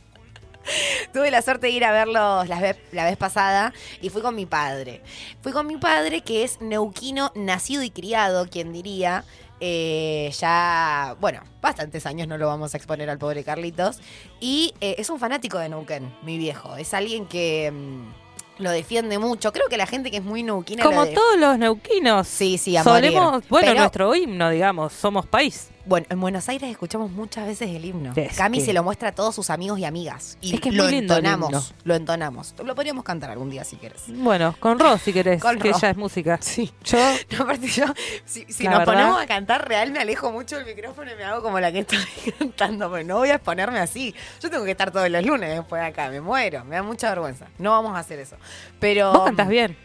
Tuve 1.12 1.30
la 1.30 1.42
suerte 1.42 1.66
de 1.66 1.72
ir 1.72 1.84
a 1.84 1.92
verlos 1.92 2.48
la 2.48 2.58
vez, 2.58 2.78
la 2.92 3.04
vez 3.04 3.18
pasada 3.18 3.74
y 4.00 4.08
fui 4.08 4.22
con 4.22 4.34
mi 4.34 4.46
padre. 4.46 5.02
Fui 5.42 5.52
con 5.52 5.66
mi 5.66 5.76
padre, 5.76 6.22
que 6.22 6.42
es 6.42 6.60
neuquino, 6.60 7.32
nacido 7.34 7.82
y 7.82 7.90
criado, 7.90 8.48
quien 8.48 8.72
diría. 8.72 9.24
Eh, 9.66 10.30
ya, 10.38 11.16
bueno, 11.20 11.40
bastantes 11.62 12.04
años 12.04 12.28
no 12.28 12.36
lo 12.36 12.46
vamos 12.48 12.74
a 12.74 12.76
exponer 12.76 13.08
al 13.08 13.16
pobre 13.16 13.42
Carlitos. 13.44 13.98
Y 14.38 14.74
eh, 14.82 14.96
es 14.98 15.08
un 15.08 15.18
fanático 15.18 15.58
de 15.58 15.70
Neuquén, 15.70 16.14
mi 16.22 16.36
viejo. 16.36 16.76
Es 16.76 16.92
alguien 16.92 17.24
que 17.24 17.72
mm, 17.72 18.62
lo 18.62 18.70
defiende 18.70 19.18
mucho. 19.18 19.52
Creo 19.54 19.66
que 19.70 19.78
la 19.78 19.86
gente 19.86 20.10
que 20.10 20.18
es 20.18 20.22
muy 20.22 20.42
neuquina. 20.42 20.84
Como 20.84 21.06
lo 21.06 21.12
todos 21.12 21.38
los 21.38 21.58
neuquinos. 21.58 22.28
Sí, 22.28 22.58
sí, 22.58 22.76
a 22.76 22.84
Solemos, 22.84 23.32
morir. 23.32 23.48
bueno, 23.48 23.66
Pero- 23.68 23.80
nuestro 23.80 24.14
himno, 24.14 24.50
digamos, 24.50 24.92
somos 24.92 25.24
país. 25.26 25.70
Bueno, 25.86 26.06
en 26.08 26.18
Buenos 26.18 26.48
Aires 26.48 26.70
escuchamos 26.70 27.10
muchas 27.10 27.46
veces 27.46 27.68
el 27.68 27.84
himno. 27.84 28.12
Es 28.16 28.36
Cami 28.38 28.58
que- 28.58 28.64
se 28.64 28.72
lo 28.72 28.82
muestra 28.82 29.10
a 29.10 29.12
todos 29.14 29.34
sus 29.34 29.50
amigos 29.50 29.78
y 29.78 29.84
amigas. 29.84 30.38
Y 30.40 30.54
Es 30.54 30.60
que 30.62 30.70
es 30.70 30.74
lo 30.74 30.84
muy 30.84 30.92
lindo 30.92 31.14
el 31.14 31.18
entonamos. 31.26 31.50
himno. 31.50 31.62
Lo 31.84 31.94
entonamos. 31.94 32.54
Lo 32.64 32.74
podríamos 32.74 33.04
cantar 33.04 33.30
algún 33.30 33.50
día 33.50 33.64
si 33.64 33.76
quieres. 33.76 34.02
Bueno, 34.08 34.56
con 34.60 34.78
Ro, 34.78 34.96
si 34.96 35.12
querés, 35.12 35.42
Con 35.42 35.58
que 35.58 35.70
Ro. 35.70 35.76
ella 35.76 35.90
es 35.90 35.96
música. 35.98 36.38
Sí. 36.40 36.72
Yo, 36.84 36.96
No, 37.36 37.44
aparte 37.44 37.66
yo, 37.68 37.84
si, 38.24 38.44
nos 38.46 38.58
verdad- 38.58 38.84
ponemos 38.86 39.20
a 39.20 39.26
cantar 39.26 39.68
real, 39.68 39.92
me 39.92 39.98
alejo 39.98 40.32
mucho 40.32 40.56
del 40.56 40.64
micrófono 40.64 41.12
y 41.12 41.16
me 41.16 41.24
hago 41.24 41.42
como 41.42 41.60
la 41.60 41.70
que 41.70 41.80
estoy 41.80 41.98
cantando. 42.38 42.88
Porque 42.88 43.04
no 43.04 43.16
voy 43.18 43.28
a 43.28 43.34
exponerme 43.34 43.78
así. 43.80 44.14
Yo 44.40 44.48
tengo 44.50 44.64
que 44.64 44.70
estar 44.70 44.90
todos 44.90 45.10
los 45.10 45.22
lunes 45.24 45.50
después 45.50 45.82
de 45.82 45.88
acá. 45.88 46.08
Me 46.08 46.22
muero. 46.22 46.64
Me 46.64 46.76
da 46.76 46.82
mucha 46.82 47.10
vergüenza. 47.10 47.46
No 47.58 47.72
vamos 47.72 47.94
a 47.94 47.98
hacer 47.98 48.18
eso. 48.20 48.36
Pero. 48.80 49.12
vos 49.12 49.24
cantás 49.26 49.48
bien. 49.48 49.76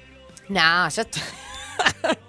No, 0.47 0.87
yo 0.89 1.01
estoy- 1.01 1.21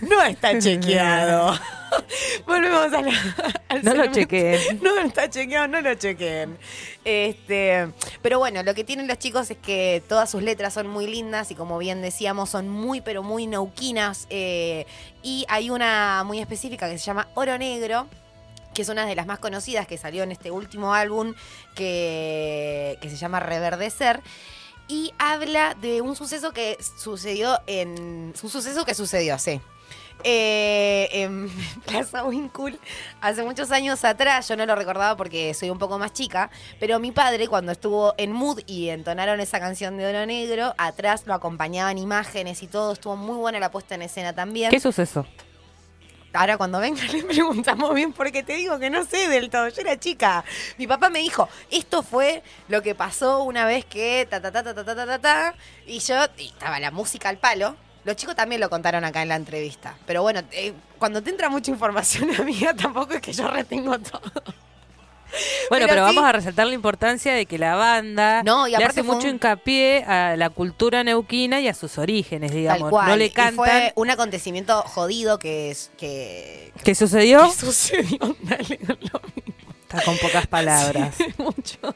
No 0.00 0.22
está 0.22 0.58
chequeado. 0.58 1.58
Volvemos 2.46 2.92
a 2.92 3.00
la, 3.00 3.12
al 3.68 3.84
No 3.84 3.94
lo 3.94 4.06
chequeen. 4.12 4.78
No 4.82 4.98
está 4.98 5.28
chequeado, 5.30 5.68
no 5.68 5.80
lo 5.80 5.94
chequeen. 5.94 6.58
Este, 7.04 7.88
pero 8.22 8.38
bueno, 8.38 8.62
lo 8.62 8.74
que 8.74 8.84
tienen 8.84 9.06
los 9.08 9.18
chicos 9.18 9.50
es 9.50 9.56
que 9.56 10.02
todas 10.08 10.30
sus 10.30 10.42
letras 10.42 10.74
son 10.74 10.86
muy 10.88 11.06
lindas 11.06 11.50
y 11.50 11.54
como 11.54 11.78
bien 11.78 12.02
decíamos, 12.02 12.50
son 12.50 12.68
muy 12.68 13.00
pero 13.00 13.22
muy 13.22 13.46
neuquinas. 13.46 14.26
eh, 14.30 14.86
y 15.22 15.44
hay 15.48 15.70
una 15.70 16.22
muy 16.24 16.38
específica 16.40 16.88
que 16.88 16.98
se 16.98 17.04
llama 17.04 17.28
Oro 17.34 17.56
Negro, 17.58 18.06
que 18.74 18.82
es 18.82 18.88
una 18.88 19.06
de 19.06 19.16
las 19.16 19.26
más 19.26 19.38
conocidas 19.38 19.86
que 19.86 19.98
salió 19.98 20.22
en 20.22 20.30
este 20.32 20.50
último 20.50 20.94
álbum 20.94 21.34
que, 21.74 22.98
que 23.00 23.10
se 23.10 23.16
llama 23.16 23.40
Reverdecer. 23.40 24.20
Y 24.88 25.12
habla 25.18 25.74
de 25.74 26.00
un 26.00 26.16
suceso 26.16 26.52
que 26.52 26.78
sucedió 26.96 27.60
en. 27.66 28.32
Un 28.42 28.50
suceso 28.50 28.84
que 28.84 28.94
sucedió, 28.94 29.38
sí. 29.38 29.60
Eh, 30.24 31.08
en 31.12 31.48
Plaza 31.86 32.24
hace 33.20 33.42
muchos 33.44 33.70
años 33.70 34.04
atrás, 34.04 34.48
yo 34.48 34.56
no 34.56 34.66
lo 34.66 34.74
recordaba 34.74 35.16
porque 35.16 35.54
soy 35.54 35.70
un 35.70 35.78
poco 35.78 35.98
más 35.98 36.12
chica, 36.12 36.50
pero 36.80 36.98
mi 36.98 37.12
padre 37.12 37.46
cuando 37.46 37.70
estuvo 37.70 38.14
en 38.16 38.32
Mood 38.32 38.60
y 38.66 38.88
entonaron 38.88 39.40
esa 39.40 39.60
canción 39.60 39.96
de 39.96 40.06
Oro 40.06 40.26
Negro, 40.26 40.74
atrás 40.76 41.22
lo 41.26 41.34
acompañaban 41.34 41.98
imágenes 41.98 42.62
y 42.62 42.66
todo, 42.66 42.94
estuvo 42.94 43.16
muy 43.16 43.36
buena 43.36 43.60
la 43.60 43.70
puesta 43.70 43.94
en 43.94 44.02
escena 44.02 44.32
también. 44.32 44.70
¿Qué 44.70 44.80
suceso? 44.80 45.24
Ahora 46.32 46.56
cuando 46.56 46.80
venga 46.80 47.02
le 47.12 47.22
preguntamos 47.22 47.94
bien 47.94 48.12
porque 48.12 48.42
te 48.42 48.54
digo 48.54 48.78
que 48.78 48.90
no 48.90 49.04
sé 49.04 49.28
del 49.28 49.50
todo. 49.50 49.68
Yo 49.68 49.80
era 49.80 49.98
chica. 49.98 50.44
Mi 50.76 50.86
papá 50.86 51.10
me 51.10 51.20
dijo, 51.20 51.48
esto 51.70 52.02
fue 52.02 52.42
lo 52.68 52.82
que 52.82 52.94
pasó 52.94 53.42
una 53.42 53.64
vez 53.66 53.84
que 53.84 54.26
ta 54.28 54.40
ta 54.40 54.52
ta 54.52 54.62
ta 54.62 54.74
ta 54.74 54.84
ta 54.84 54.94
ta 54.94 55.06
ta, 55.06 55.18
ta", 55.18 55.54
y 55.86 55.98
yo 56.00 56.16
y 56.36 56.48
estaba 56.48 56.78
la 56.80 56.90
música 56.90 57.28
al 57.28 57.38
palo. 57.38 57.76
Los 58.04 58.16
chicos 58.16 58.34
también 58.34 58.60
lo 58.60 58.70
contaron 58.70 59.04
acá 59.04 59.22
en 59.22 59.28
la 59.28 59.36
entrevista. 59.36 59.96
Pero 60.06 60.22
bueno, 60.22 60.40
eh, 60.52 60.72
cuando 60.98 61.22
te 61.22 61.30
entra 61.30 61.48
mucha 61.50 61.70
información, 61.70 62.34
amiga, 62.40 62.74
tampoco 62.74 63.14
es 63.14 63.20
que 63.20 63.32
yo 63.32 63.48
retengo 63.48 63.98
todo. 63.98 64.32
Bueno, 65.70 65.86
Pero 65.86 65.88
pero, 65.88 66.08
sí. 66.08 66.14
vamos 66.16 66.28
a 66.28 66.32
resaltar 66.32 66.66
la 66.66 66.74
importancia 66.74 67.34
de 67.34 67.44
que 67.46 67.58
la 67.58 67.74
banda 67.74 68.42
No, 68.42 68.66
y 68.66 68.70
le 68.76 68.84
hace 68.84 69.02
mucho 69.02 69.26
un- 69.28 69.34
hincapié 69.34 70.02
a 70.04 70.34
la 70.36 70.48
cultura 70.50 71.04
neuquina 71.04 71.60
y 71.60 71.68
a 71.68 71.74
sus 71.74 71.98
orígenes, 71.98 72.52
digamos. 72.52 72.80
Tal 72.82 72.90
cual. 72.90 73.08
No 73.08 73.16
le 73.16 73.26
Y 73.26 73.30
cantan. 73.30 73.54
fue 73.56 73.92
un 73.96 74.08
acontecimiento 74.10 74.80
jodido 74.82 75.38
que 75.38 75.70
es 75.70 75.90
que, 75.98 76.72
¿Qué 76.82 76.94
sucedió? 76.94 77.40
Dale, 78.42 78.80
lo 78.82 78.96
mismo. 78.96 79.72
Está 79.82 80.02
con 80.04 80.16
pocas 80.18 80.46
palabras. 80.46 81.14
Muchos, 81.38 81.94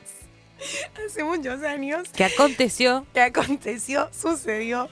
hace 1.07 1.25
muchos 1.25 1.63
años 1.63 2.09
¿Qué 2.15 2.25
aconteció? 2.25 3.07
que 3.15 3.21
aconteció, 3.21 4.09
sucedió 4.13 4.89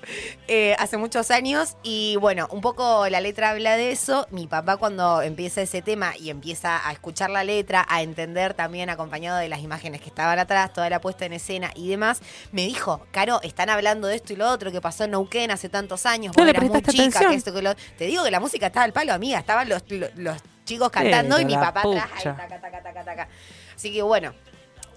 eh, 0.49 0.75
hace 0.79 0.97
muchos 0.97 1.31
años 1.31 1.77
y 1.83 2.17
bueno, 2.17 2.49
un 2.51 2.61
poco 2.61 3.09
la 3.09 3.21
letra 3.21 3.51
habla 3.51 3.77
de 3.77 3.93
eso. 3.93 4.27
Mi 4.31 4.47
papá 4.47 4.77
cuando 4.77 5.23
empieza 5.23 5.63
ese 5.63 5.83
tema 5.83 6.17
y 6.17 6.31
empieza 6.31 6.87
a 6.87 6.93
escuchar 6.93 7.31
la 7.31 7.45
letra, 7.45 7.87
a 7.89 8.03
entender 8.03 8.55
también 8.55 8.91
acompañado 8.91 9.39
de 9.39 9.49
las 9.49 9.61
imágenes 9.61 10.01
que 10.01 10.09
estaban 10.09 10.39
atrás, 10.39 10.73
toda 10.73 10.91
la 10.91 11.01
puesta 11.01 11.25
en 11.25 11.33
escena 11.33 11.71
y 11.75 11.89
demás, 11.89 12.21
me 12.53 12.63
dijo, 12.63 13.07
Caro, 13.13 13.41
están 13.43 13.71
hablando 13.71 14.09
de 14.09 14.17
esto 14.17 14.33
y 14.33 14.37
lo 14.37 14.49
otro 14.49 14.73
que 14.73 14.81
pasó 14.81 15.05
en 15.05 15.13
Neuquén 15.13 15.51
hace 15.51 15.69
tantos 15.69 16.07
años, 16.07 16.37
No 16.37 16.43
vos 16.43 16.53
le 16.53 16.59
eras 16.59 16.69
muy 16.69 16.83
chica, 16.83 16.91
atención. 17.03 17.31
que 17.31 17.37
esto, 17.37 17.53
que 17.55 17.63
lo... 17.63 17.75
Te 17.75 18.07
digo 18.07 18.25
que 18.25 18.31
la 18.31 18.41
música 18.41 18.67
estaba 18.67 18.85
al 18.85 18.93
palo, 18.93 19.13
amiga, 19.13 19.39
estaban 19.39 19.69
los, 19.69 19.83
los, 19.91 20.11
los 20.17 20.37
chicos 20.65 20.91
cantando 20.91 21.41
y 21.41 21.45
mi 21.45 21.55
papá 21.55 21.81
atrás, 21.81 22.11
ahí, 22.17 22.25
taca, 22.25 22.61
taca, 22.61 22.83
taca, 22.83 23.05
taca. 23.05 23.29
Así 23.75 23.93
que 23.93 24.03
bueno, 24.03 24.35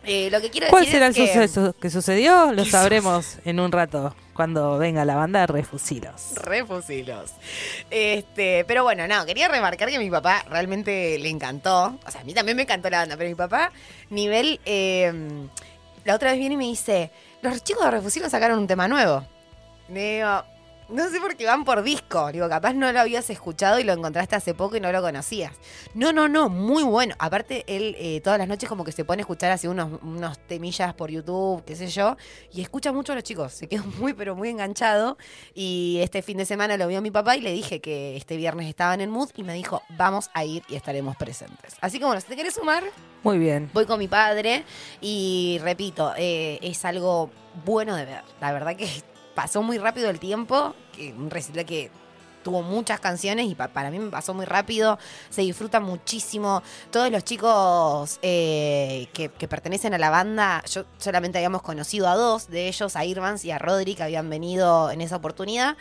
eh, 0.06 0.30
lo 0.32 0.42
que 0.42 0.50
quiero 0.50 0.68
¿Cuál 0.70 0.84
decir 0.86 0.96
será 0.96 1.08
el 1.08 1.14
que... 1.14 1.28
suceso 1.28 1.76
que 1.80 1.90
sucedió? 1.90 2.52
Lo 2.54 2.64
¿Qué 2.64 2.70
sabremos 2.70 3.38
en 3.46 3.60
un 3.60 3.72
rato, 3.72 4.16
cuando 4.34 4.78
venga 4.78 5.06
la 5.06 5.16
banda 5.16 5.42
de 5.42 5.48
Refusilos. 5.48 6.36
Refusilos. 6.36 7.32
Este, 7.90 8.66
pero 8.66 8.84
bueno, 8.84 9.08
no, 9.08 9.26
quería 9.26 9.48
remarcar 9.48 9.90
que 9.90 9.96
a 9.96 10.00
mi 10.00 10.10
papá 10.10 10.44
realmente 10.50 11.18
le 11.20 11.30
encantó. 11.30 11.98
O 12.06 12.12
sea, 12.12 12.22
a 12.22 12.24
mí 12.24 12.34
también 12.34 12.58
me 12.58 12.64
encantó 12.64 12.90
la 12.90 13.00
banda, 13.00 13.16
pero 13.18 13.30
mi 13.30 13.36
papá, 13.36 13.72
nivel. 14.10 14.60
eh, 14.66 15.12
la 16.06 16.16
otra 16.16 16.32
vez 16.32 16.40
viene 16.40 16.56
y 16.56 16.58
me 16.58 16.66
dice: 16.66 17.12
Los 17.42 17.64
chicos 17.64 17.86
de 17.86 17.92
Refusilos 17.92 18.32
sacaron 18.32 18.60
un 18.60 18.68
tema 18.68 18.88
nuevo. 18.88 19.26
Le 19.90 20.16
digo, 20.16 20.44
no 20.90 21.10
sé 21.10 21.20
por 21.20 21.36
qué 21.36 21.46
van 21.46 21.64
por 21.66 21.82
disco. 21.84 22.32
Digo, 22.32 22.48
capaz 22.50 22.74
no 22.74 22.92
lo 22.92 23.00
habías 23.00 23.30
escuchado 23.30 23.80
y 23.80 23.84
lo 23.84 23.94
encontraste 23.94 24.36
hace 24.36 24.54
poco 24.54 24.78
y 24.78 24.80
no 24.80 24.92
lo 24.92 25.02
conocías. 25.02 25.54
No, 25.94 26.12
no, 26.14 26.28
no, 26.28 26.50
muy 26.50 26.84
bueno. 26.84 27.16
Aparte, 27.20 27.64
él 27.68 27.96
eh, 27.98 28.22
todas 28.22 28.40
las 28.40 28.48
noches 28.48 28.68
como 28.70 28.84
que 28.84 28.92
se 28.92 29.06
pone 29.06 29.22
a 29.22 29.24
escuchar 29.24 29.52
así 29.52 29.68
unos, 29.68 30.02
unos 30.04 30.38
temillas 30.48 30.94
por 30.94 31.10
YouTube, 31.10 31.64
qué 31.66 31.76
sé 31.76 31.88
yo, 31.88 32.18
y 32.52 32.62
escucha 32.62 32.92
mucho 32.92 33.14
a 33.14 33.16
los 33.16 33.24
chicos. 33.24 33.54
Se 33.54 33.68
quedó 33.68 33.84
muy, 34.00 34.14
pero 34.14 34.36
muy 34.36 34.50
enganchado. 34.50 35.18
Y 35.54 36.00
este 36.02 36.22
fin 36.22 36.38
de 36.38 36.46
semana 36.46 36.78
lo 36.78 36.88
vio 36.88 37.02
mi 37.02 37.12
papá 37.12 37.36
y 37.38 37.42
le 37.42 37.52
dije 37.52 37.82
que 37.82 38.16
este 38.18 38.38
viernes 38.38 38.68
estaban 38.68 39.02
en 39.02 39.10
Mood 39.10 39.30
y 39.36 39.44
me 39.44 39.54
dijo, 39.54 39.82
vamos 39.98 40.30
a 40.34 40.46
ir 40.46 40.64
y 40.68 40.76
estaremos 40.76 41.16
presentes. 41.16 41.76
Así 41.82 42.00
que 42.00 42.06
bueno, 42.06 42.22
si 42.22 42.28
te 42.28 42.36
querés 42.36 42.54
sumar, 42.56 42.84
Muy 43.24 43.38
bien. 43.40 43.70
voy 43.74 43.86
con 43.86 44.00
mi 44.00 44.08
padre 44.08 44.64
y 45.02 45.60
repito, 45.62 46.14
eh, 46.18 46.60
es 46.62 46.84
algo 46.86 47.30
bueno 47.66 47.96
de 47.96 48.06
ver. 48.06 48.24
La 48.42 48.52
verdad 48.52 48.76
que 48.76 48.88
pasó 49.36 49.62
muy 49.64 49.78
rápido 49.78 50.10
el 50.10 50.20
tiempo, 50.20 50.76
que 50.96 51.12
un 51.14 51.30
recital 51.30 51.66
que 51.66 51.92
tuvo 52.44 52.62
muchas 52.62 53.00
canciones 53.00 53.48
y 53.50 53.56
pa- 53.56 53.70
para 53.70 53.90
mí 53.90 54.00
me 54.00 54.10
pasó 54.12 54.34
muy 54.34 54.46
rápido, 54.46 55.00
se 55.30 55.44
disfruta 55.44 55.80
muchísimo. 55.80 56.62
Todos 56.92 57.10
los 57.10 57.24
chicos 57.24 58.20
eh, 58.22 59.08
que, 59.14 59.30
que 59.30 59.48
pertenecen 59.48 59.94
a 59.94 59.98
la 59.98 60.10
banda, 60.10 60.62
yo 60.70 60.84
solamente 60.98 61.38
habíamos 61.38 61.62
conocido 61.62 62.08
a 62.10 62.16
dos 62.16 62.50
de 62.50 62.68
ellos, 62.68 62.98
a 62.98 63.06
Irvans 63.06 63.46
y 63.46 63.52
a 63.52 63.60
Rodri, 63.60 63.96
que 63.96 64.04
habían 64.04 64.30
venido 64.30 64.92
en 64.92 65.00
esa 65.00 65.16
oportunidad. 65.16 65.78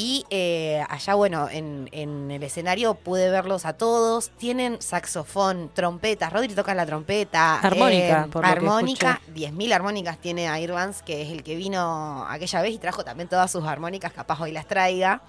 Y 0.00 0.24
eh, 0.30 0.84
allá, 0.88 1.14
bueno, 1.14 1.48
en, 1.50 1.88
en 1.90 2.30
el 2.30 2.44
escenario 2.44 2.94
pude 2.94 3.30
verlos 3.30 3.66
a 3.66 3.72
todos. 3.72 4.30
Tienen 4.38 4.80
saxofón, 4.80 5.72
trompetas. 5.74 6.32
Rodri 6.32 6.54
toca 6.54 6.72
la 6.72 6.86
trompeta. 6.86 7.58
Armónica, 7.58 8.26
eh, 8.26 8.30
por 8.30 8.44
lo 8.44 8.48
armónica. 8.48 9.20
10.000 9.34 9.72
armónicas 9.72 10.18
tiene 10.18 10.48
a 10.48 10.60
Irvans, 10.60 11.02
que 11.02 11.22
es 11.22 11.32
el 11.32 11.42
que 11.42 11.56
vino 11.56 12.24
aquella 12.30 12.62
vez 12.62 12.74
y 12.74 12.78
trajo 12.78 13.02
también 13.02 13.28
todas 13.28 13.50
sus 13.50 13.64
armónicas. 13.64 14.12
Capaz 14.12 14.40
hoy 14.40 14.52
las 14.52 14.68
traiga. 14.68 15.20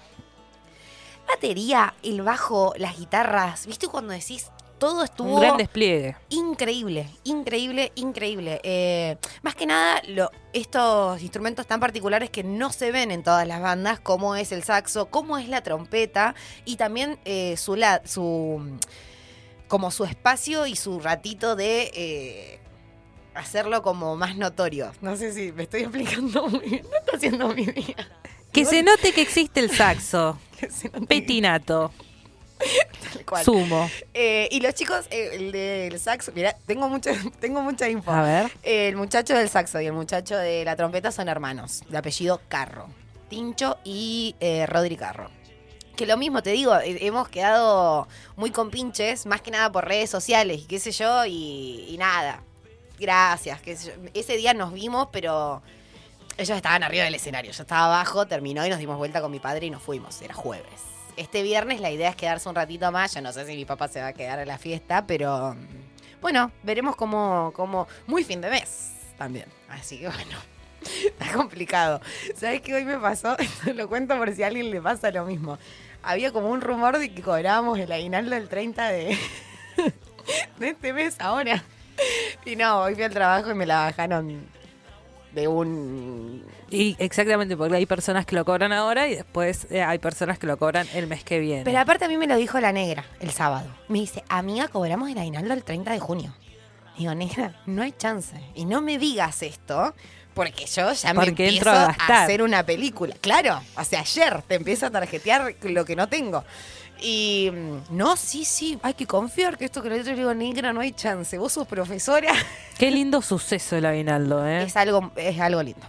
Batería, 1.26 1.94
el 2.04 2.22
bajo, 2.22 2.72
las 2.76 2.96
guitarras. 2.96 3.66
¿Viste 3.66 3.88
cuando 3.88 4.12
decís 4.12 4.52
todo 4.80 5.04
estuvo 5.04 5.34
Un 5.36 5.40
gran 5.42 5.56
despliegue. 5.58 6.16
increíble, 6.30 7.06
increíble, 7.22 7.92
increíble. 7.94 8.60
Eh, 8.64 9.16
más 9.42 9.54
que 9.54 9.66
nada, 9.66 10.02
lo- 10.08 10.32
estos 10.52 11.22
instrumentos 11.22 11.66
tan 11.68 11.78
particulares 11.78 12.30
que 12.30 12.42
no 12.42 12.72
se 12.72 12.90
ven 12.90 13.12
en 13.12 13.22
todas 13.22 13.46
las 13.46 13.60
bandas, 13.62 14.00
como 14.00 14.34
es 14.34 14.50
el 14.50 14.64
saxo, 14.64 15.06
como 15.06 15.38
es 15.38 15.48
la 15.48 15.62
trompeta 15.62 16.34
y 16.64 16.74
también 16.76 17.20
eh, 17.24 17.56
su, 17.56 17.76
la- 17.76 18.02
su 18.04 18.78
como 19.68 19.92
su 19.92 20.04
espacio 20.04 20.66
y 20.66 20.74
su 20.74 20.98
ratito 20.98 21.54
de 21.54 21.92
eh, 21.94 22.58
hacerlo 23.34 23.82
como 23.82 24.16
más 24.16 24.34
notorio. 24.36 24.90
No 25.00 25.16
sé 25.16 25.32
si 25.32 25.52
me 25.52 25.62
estoy 25.62 25.82
explicando 25.82 26.48
muy 26.48 26.58
bien. 26.68 26.86
No 26.90 26.96
está 26.96 27.16
haciendo 27.16 27.48
mi 27.54 27.66
día. 27.66 28.08
Que 28.52 28.64
se 28.64 28.82
note 28.82 29.12
que 29.12 29.20
existe 29.22 29.60
el 29.60 29.70
saxo. 29.70 30.36
Que 30.58 30.68
se 30.70 30.88
note 30.90 31.06
Petinato. 31.06 31.92
tal 33.12 33.24
cual. 33.24 33.44
Sumo. 33.44 33.90
Eh, 34.14 34.48
y 34.50 34.60
los 34.60 34.74
chicos, 34.74 35.06
eh, 35.10 35.30
el 35.32 35.52
del 35.52 35.98
saxo, 35.98 36.32
mira, 36.34 36.56
tengo 36.66 36.88
mucha, 36.88 37.12
tengo 37.40 37.62
mucha 37.62 37.88
info. 37.88 38.10
A 38.10 38.22
ver. 38.22 38.52
El 38.62 38.96
muchacho 38.96 39.34
del 39.34 39.48
saxo 39.48 39.80
y 39.80 39.86
el 39.86 39.92
muchacho 39.92 40.36
de 40.36 40.64
la 40.64 40.76
trompeta 40.76 41.12
son 41.12 41.28
hermanos, 41.28 41.82
de 41.88 41.98
apellido 41.98 42.40
Carro. 42.48 42.88
Tincho 43.28 43.78
y 43.84 44.34
eh, 44.40 44.66
Rodri 44.66 44.96
Carro. 44.96 45.30
Que 45.96 46.06
lo 46.06 46.16
mismo 46.16 46.42
te 46.42 46.50
digo, 46.50 46.76
hemos 46.82 47.28
quedado 47.28 48.08
muy 48.36 48.50
compinches, 48.50 49.26
más 49.26 49.42
que 49.42 49.50
nada 49.50 49.70
por 49.70 49.86
redes 49.86 50.08
sociales 50.08 50.62
y 50.62 50.64
qué 50.64 50.80
sé 50.80 50.92
yo, 50.92 51.26
y, 51.26 51.86
y 51.88 51.96
nada. 51.98 52.42
Gracias. 52.98 53.60
qué 53.60 53.76
sé 53.76 53.88
yo. 53.88 54.10
Ese 54.14 54.36
día 54.36 54.54
nos 54.54 54.72
vimos, 54.72 55.08
pero 55.12 55.62
ellos 56.36 56.56
estaban 56.56 56.82
arriba 56.82 57.04
del 57.04 57.14
escenario. 57.14 57.52
Yo 57.52 57.62
estaba 57.62 57.86
abajo, 57.86 58.26
terminó 58.26 58.64
y 58.64 58.70
nos 58.70 58.78
dimos 58.78 58.96
vuelta 58.96 59.20
con 59.20 59.30
mi 59.30 59.40
padre 59.40 59.66
y 59.66 59.70
nos 59.70 59.82
fuimos. 59.82 60.20
Era 60.22 60.34
jueves. 60.34 60.80
Este 61.16 61.42
viernes 61.42 61.80
la 61.80 61.90
idea 61.90 62.10
es 62.10 62.16
quedarse 62.16 62.48
un 62.48 62.54
ratito 62.54 62.90
más. 62.92 63.14
Yo 63.14 63.20
no 63.20 63.32
sé 63.32 63.46
si 63.46 63.54
mi 63.54 63.64
papá 63.64 63.88
se 63.88 64.00
va 64.00 64.08
a 64.08 64.12
quedar 64.12 64.38
a 64.38 64.44
la 64.44 64.58
fiesta, 64.58 65.06
pero 65.06 65.54
mm, 65.54 66.20
bueno, 66.20 66.50
veremos 66.62 66.96
cómo, 66.96 67.52
cómo. 67.54 67.86
Muy 68.06 68.24
fin 68.24 68.40
de 68.40 68.50
mes 68.50 68.92
también. 69.16 69.46
Así 69.68 69.98
que 69.98 70.06
bueno. 70.06 70.38
Está 71.04 71.32
complicado. 71.32 72.00
¿Sabes 72.34 72.62
qué 72.62 72.74
hoy 72.74 72.84
me 72.84 72.98
pasó? 72.98 73.36
Lo 73.74 73.88
cuento 73.88 74.16
por 74.16 74.34
si 74.34 74.42
a 74.42 74.48
alguien 74.48 74.70
le 74.70 74.80
pasa 74.80 75.10
lo 75.10 75.24
mismo. 75.24 75.58
Había 76.02 76.32
como 76.32 76.48
un 76.48 76.60
rumor 76.60 76.98
de 76.98 77.12
que 77.12 77.22
cobrábamos 77.22 77.78
el 77.78 77.92
aguinaldo 77.92 78.34
el 78.36 78.48
30 78.48 78.88
de, 78.88 79.18
de 80.58 80.68
este 80.68 80.92
mes 80.92 81.16
ahora. 81.20 81.62
Y 82.46 82.56
no, 82.56 82.80
hoy 82.80 82.94
fui 82.94 83.04
al 83.04 83.12
trabajo 83.12 83.50
y 83.50 83.54
me 83.54 83.66
la 83.66 83.84
bajaron 83.84 84.46
de 85.32 85.48
un... 85.48 86.44
Y 86.70 86.96
exactamente, 86.98 87.56
porque 87.56 87.76
hay 87.76 87.86
personas 87.86 88.26
que 88.26 88.36
lo 88.36 88.44
cobran 88.44 88.72
ahora 88.72 89.08
y 89.08 89.14
después 89.14 89.66
eh, 89.70 89.82
hay 89.82 89.98
personas 89.98 90.38
que 90.38 90.46
lo 90.46 90.56
cobran 90.56 90.86
el 90.94 91.06
mes 91.06 91.24
que 91.24 91.38
viene. 91.38 91.64
Pero 91.64 91.78
aparte 91.78 92.04
a 92.04 92.08
mí 92.08 92.16
me 92.16 92.26
lo 92.26 92.36
dijo 92.36 92.60
la 92.60 92.72
negra 92.72 93.04
el 93.20 93.30
sábado. 93.30 93.68
Me 93.88 94.00
dice, 94.00 94.24
amiga, 94.28 94.68
cobramos 94.68 95.10
el 95.10 95.18
aguinaldo 95.18 95.54
el 95.54 95.64
30 95.64 95.92
de 95.92 96.00
junio. 96.00 96.34
Digo, 96.98 97.14
negra, 97.14 97.60
no 97.66 97.82
hay 97.82 97.92
chance. 97.92 98.36
Y 98.54 98.64
no 98.64 98.82
me 98.82 98.98
digas 98.98 99.42
esto, 99.42 99.94
porque 100.34 100.66
yo 100.66 100.92
ya 100.92 101.14
me 101.14 101.24
empiezo 101.24 101.56
entro 101.56 101.70
a 101.72 101.96
a, 101.98 102.22
hacer 102.24 102.42
una 102.42 102.64
película. 102.64 103.14
Claro, 103.20 103.60
o 103.76 103.84
sea, 103.84 104.00
ayer 104.00 104.42
te 104.42 104.56
empiezo 104.56 104.86
a 104.86 104.90
tarjetear 104.90 105.54
lo 105.62 105.84
que 105.84 105.96
no 105.96 106.08
tengo. 106.08 106.44
Y 107.02 107.50
mm, 107.52 107.96
no, 107.96 108.16
sí, 108.16 108.44
sí, 108.44 108.78
hay 108.82 108.94
que 108.94 109.06
confiar 109.06 109.56
que 109.56 109.64
esto 109.64 109.82
que 109.82 109.88
lo 109.88 109.96
otro 110.00 110.14
digo, 110.14 110.34
negra, 110.34 110.72
no 110.72 110.80
hay 110.80 110.92
chance. 110.92 111.38
Vos 111.38 111.52
sos 111.52 111.66
profesora. 111.66 112.32
Qué 112.78 112.90
lindo 112.90 113.22
suceso 113.22 113.76
el 113.76 113.86
aguinaldo, 113.86 114.46
¿eh? 114.46 114.62
Es 114.64 114.76
algo, 114.76 115.10
es 115.16 115.38
algo 115.40 115.62
lindo. 115.62 115.80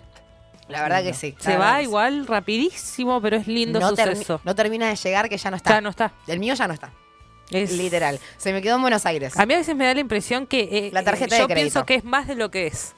La 0.69 0.81
verdad 0.83 1.03
que 1.03 1.13
sí. 1.13 1.35
Se 1.39 1.57
va 1.57 1.81
igual 1.81 2.25
rapidísimo, 2.27 3.21
pero 3.21 3.35
es 3.35 3.45
lindo 3.47 3.79
No, 3.81 3.91
termi- 3.91 4.13
suceso. 4.13 4.39
no 4.45 4.55
termina 4.55 4.87
de 4.87 4.95
llegar 4.95 5.27
que 5.27 5.37
ya 5.37 5.49
no 5.51 5.57
está. 5.57 5.69
Ya 5.71 5.81
no 5.81 5.89
está. 5.89 6.13
El 6.27 6.39
mío 6.39 6.53
ya 6.53 6.65
no 6.67 6.73
está. 6.73 6.91
Es- 7.49 7.73
Literal. 7.73 8.17
Se 8.37 8.53
me 8.53 8.61
quedó 8.61 8.75
en 8.77 8.81
Buenos 8.81 9.05
Aires. 9.05 9.37
A 9.37 9.45
mí 9.45 9.53
a 9.53 9.57
veces 9.57 9.75
me 9.75 9.85
da 9.85 9.93
la 9.93 9.99
impresión 9.99 10.47
que 10.47 10.61
eh, 10.87 10.89
La 10.93 11.03
tarjeta 11.03 11.35
eh, 11.35 11.39
yo 11.39 11.47
pienso 11.49 11.85
que 11.85 11.95
es 11.95 12.05
más 12.05 12.25
de 12.27 12.35
lo 12.35 12.49
que 12.51 12.67
es. 12.67 12.93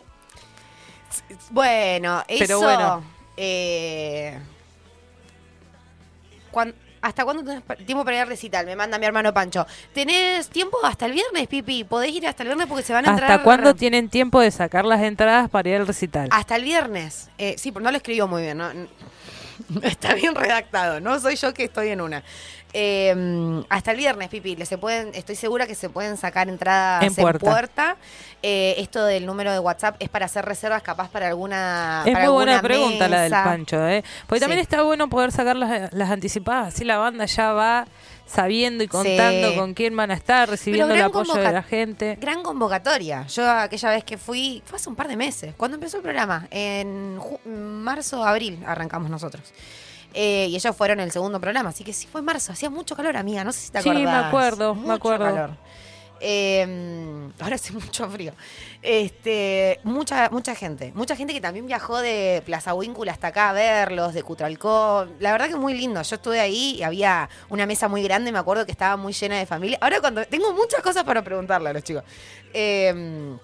Bueno, 1.49 2.24
eso. 2.28 2.39
Pero 2.45 2.59
bueno. 2.59 3.03
eh, 3.38 4.38
cuan- 6.51 6.76
¿Hasta 7.04 7.26
cuándo 7.26 7.43
tenés 7.43 7.86
tiempo 7.86 8.06
para 8.06 8.16
ir 8.16 8.22
al 8.22 8.30
recital? 8.30 8.66
Me 8.66 8.78
manda 8.78 8.97
mi 8.97 9.06
hermano 9.06 9.34
Pancho. 9.34 9.68
¿Tenés 9.93 10.47
tiempo 10.47 10.78
hasta 10.86 11.06
el 11.06 11.12
viernes, 11.12 11.47
Pipi? 11.47 11.84
¿Podés 11.84 12.14
ir 12.14 12.26
hasta 12.26 12.43
el 12.43 12.47
viernes 12.47 12.66
porque 12.66 12.82
se 12.82 12.93
van 12.93 13.06
a 13.06 13.10
entrar? 13.10 13.30
¿Hasta 13.30 13.43
cuándo 13.43 13.76
tienen 13.76 14.08
tiempo 14.08 14.39
de 14.39 14.49
sacar 14.51 14.86
las 14.86 15.01
entradas 15.01 15.49
para 15.49 15.68
ir 15.68 15.76
al 15.76 15.86
recital? 15.86 16.30
Hasta 16.32 16.56
el 16.56 16.64
viernes. 16.64 17.30
Eh, 17.38 17.56
sí, 17.58 17.74
pero 17.74 17.84
no 17.84 17.91
lo 17.91 17.97
escribió 17.97 18.26
muy 18.30 18.43
bien. 18.43 18.58
¿no? 18.58 18.72
Está 19.84 20.14
bien 20.14 20.34
redactado. 20.34 21.01
No 21.01 21.20
soy 21.20 21.36
yo 21.36 21.54
que 21.54 21.66
estoy 21.66 21.89
en 21.89 21.99
una. 21.99 22.24
Eh, 22.74 23.63
hasta 23.69 23.91
el 23.91 23.97
viernes, 23.97 24.30
Pipi, 24.30 24.57
se 24.65 24.78
pueden, 24.78 25.11
estoy 25.13 25.36
segura 25.36 25.67
que 25.67 25.76
se 25.76 25.89
pueden 25.89 26.17
sacar 26.17 26.49
entradas 26.49 27.03
En 27.03 27.13
en 27.17 27.38
puerta. 27.39 27.97
Eh, 28.41 28.76
esto 28.80 29.05
del 29.05 29.26
número 29.26 29.51
de 29.51 29.59
WhatsApp 29.59 29.95
es 29.99 30.09
para 30.09 30.26
hacer 30.26 30.43
reservas 30.43 30.82
capaz 30.82 31.09
para 31.09 31.28
alguna 31.28 32.03
Es 32.05 32.13
para 32.13 32.26
muy 32.26 32.34
buena 32.34 32.61
pregunta 32.61 33.07
la 33.07 33.21
del. 33.21 33.32
Pancho, 33.32 33.88
¿eh? 33.88 34.03
Porque 34.28 34.39
también 34.41 34.59
Sí. 34.59 34.63
está 34.63 34.82
bueno 34.84 35.07
poder 35.09 35.32
sacar 35.32 35.55
las, 35.55 35.93
las 35.93 36.09
anticipadas, 36.09 36.74
así 36.74 36.84
la 36.84 36.97
banda 36.97 37.26
ya 37.26 37.53
va 37.53 37.86
sabiendo 38.26 38.84
y 38.84 38.88
contando 38.88 39.51
Sí. 39.51 39.55
con 39.55 39.74
quién 39.76 39.95
van 39.95 40.09
a 40.11 40.15
estar, 40.15 40.49
recibiendo 40.49 40.93
el 40.93 41.01
apoyo 41.01 41.34
de 41.36 41.51
la 41.51 41.61
gente. 41.63 42.17
Gran 42.19 42.41
convocatoria. 42.41 43.28
Yo 43.28 43.49
aquella 43.49 43.91
vez 43.91 44.03
que 44.03 44.17
fui, 44.17 44.63
fue 44.65 44.78
hace 44.78 44.89
un 44.89 44.95
par 44.95 45.07
de 45.07 45.15
meses, 45.15 45.53
cuando 45.55 45.76
empezó 45.76 45.97
el 45.97 46.03
programa, 46.03 46.47
en 46.49 47.19
marzo, 47.84 48.24
abril 48.26 48.63
arrancamos 48.65 49.09
nosotros. 49.11 49.53
Eh, 50.14 50.47
y 50.49 50.55
ellos 50.55 50.76
fueron 50.76 50.99
el 50.99 51.11
segundo 51.11 51.39
programa, 51.39 51.70
así 51.70 51.84
que 51.84 51.91
sí 51.93 52.07
fue 52.07 52.20
en 52.20 52.26
marzo, 52.26 52.51
hacía 52.51 52.70
mucho 52.70 52.95
calor, 52.95 53.18
amiga, 53.18 53.43
no 53.43 53.51
sé 53.51 53.59
si 53.61 53.72
te 53.72 53.82
Sí, 53.82 53.89
me 53.89 54.01
acordás. 54.03 54.26
acuerdo, 54.26 54.76
me 54.76 54.82
Mucho 54.82 54.93
acuerdo. 54.93 55.26
calor. 55.26 55.49
Eh, 56.26 57.30
ahora 57.41 57.55
hace 57.55 57.74
mucho 57.74 58.07
frío. 58.09 58.32
Este, 58.82 59.80
mucha, 59.84 60.30
mucha 60.30 60.55
gente, 60.55 60.91
mucha 60.95 61.16
gente 61.16 61.34
que 61.34 61.41
también 61.41 61.66
viajó 61.68 61.99
de 61.99 62.41
Plaza 62.45 62.74
Huíncula 62.74 63.11
hasta 63.11 63.28
acá 63.28 63.49
a 63.49 63.53
verlos, 63.53 64.14
de 64.14 64.24
Cutralcó. 64.24 65.05
La 65.20 65.32
verdad 65.34 65.49
que 65.49 65.55
muy 65.55 65.74
lindo. 65.74 66.01
Yo 66.01 66.16
estuve 66.16 66.39
ahí 66.39 66.76
y 66.78 66.84
había 66.84 67.30
una 67.49 67.66
mesa 67.66 67.88
muy 67.89 68.03
grande, 68.03 68.32
me 68.32 68.39
acuerdo 68.39 68.66
que 68.66 68.72
estaba 68.72 68.95
muy 68.95 69.11
llena 69.14 69.38
de 69.38 69.45
familia. 69.45 69.78
Ahora 69.82 69.99
cuando 69.99 70.24
tengo 70.26 70.53
muchas 70.53 70.82
cosas 70.82 71.03
para 71.03 71.22
preguntarle 71.24 71.72
a 71.72 71.74
los 71.74 71.84
chicos. 71.84 72.03
Eh, 72.53 73.36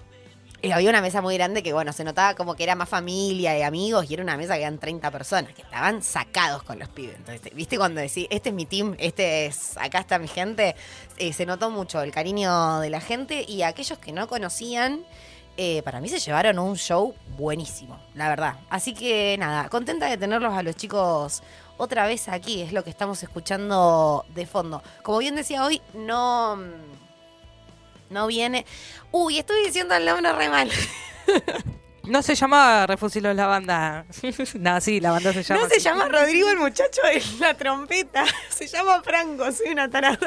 y 0.61 0.71
había 0.71 0.89
una 0.89 1.01
mesa 1.01 1.21
muy 1.21 1.35
grande 1.35 1.63
que, 1.63 1.71
bueno, 1.71 1.93
se 1.93 2.03
notaba 2.03 2.35
como 2.35 2.55
que 2.55 2.63
era 2.63 2.75
más 2.75 2.89
familia 2.89 3.57
y 3.57 3.61
amigos 3.61 4.09
y 4.09 4.13
era 4.13 4.23
una 4.23 4.35
mesa 4.35 4.55
que 4.55 4.61
eran 4.61 4.77
30 4.77 5.09
personas, 5.11 5.53
que 5.53 5.61
estaban 5.61 6.03
sacados 6.03 6.63
con 6.63 6.79
los 6.79 6.89
pibes. 6.89 7.15
Entonces, 7.15 7.53
¿viste 7.53 7.77
cuando 7.77 8.01
decís, 8.01 8.27
este 8.29 8.49
es 8.49 8.55
mi 8.55 8.65
team, 8.65 8.95
este 8.99 9.45
es, 9.45 9.77
acá 9.77 9.99
está 9.99 10.19
mi 10.19 10.27
gente? 10.27 10.75
Eh, 11.17 11.31
se 11.31 11.45
notó 11.45 11.69
mucho 11.69 12.01
el 12.01 12.11
cariño 12.11 12.79
de 12.79 12.89
la 12.89 12.99
gente 12.99 13.45
y 13.47 13.61
aquellos 13.61 13.99
que 13.99 14.11
no 14.11 14.27
conocían, 14.27 15.05
eh, 15.55 15.81
para 15.83 16.01
mí 16.01 16.09
se 16.09 16.19
llevaron 16.19 16.59
un 16.59 16.75
show 16.75 17.15
buenísimo, 17.37 17.97
la 18.13 18.27
verdad. 18.27 18.55
Así 18.69 18.93
que 18.93 19.37
nada, 19.37 19.69
contenta 19.69 20.07
de 20.07 20.17
tenerlos 20.17 20.53
a 20.53 20.63
los 20.63 20.75
chicos 20.75 21.41
otra 21.77 22.05
vez 22.05 22.27
aquí, 22.27 22.61
es 22.61 22.73
lo 22.73 22.83
que 22.83 22.89
estamos 22.89 23.23
escuchando 23.23 24.25
de 24.35 24.45
fondo. 24.45 24.83
Como 25.03 25.19
bien 25.19 25.35
decía 25.35 25.63
hoy, 25.63 25.81
no... 25.93 26.57
No 28.09 28.27
viene. 28.27 28.65
Uy, 29.11 29.39
estoy 29.39 29.65
diciendo 29.65 29.95
el 29.95 30.05
nombre 30.05 30.31
re 30.33 30.49
mal. 30.49 30.69
No 32.03 32.23
se 32.23 32.33
llamaba 32.33 32.87
Refusilos 32.87 33.35
la 33.35 33.45
banda. 33.45 34.03
no, 34.59 34.81
sí, 34.81 34.99
la 34.99 35.11
banda 35.11 35.31
se 35.31 35.43
llama. 35.43 35.61
No 35.61 35.67
se 35.69 35.75
así. 35.75 35.83
llama 35.83 36.07
Rodrigo 36.07 36.49
el 36.49 36.57
muchacho 36.57 37.01
de 37.03 37.21
la 37.39 37.53
trompeta. 37.53 38.25
Se 38.49 38.65
llama 38.65 39.03
Franco, 39.03 39.51
soy 39.51 39.67
una 39.69 39.87
tarada. 39.91 40.17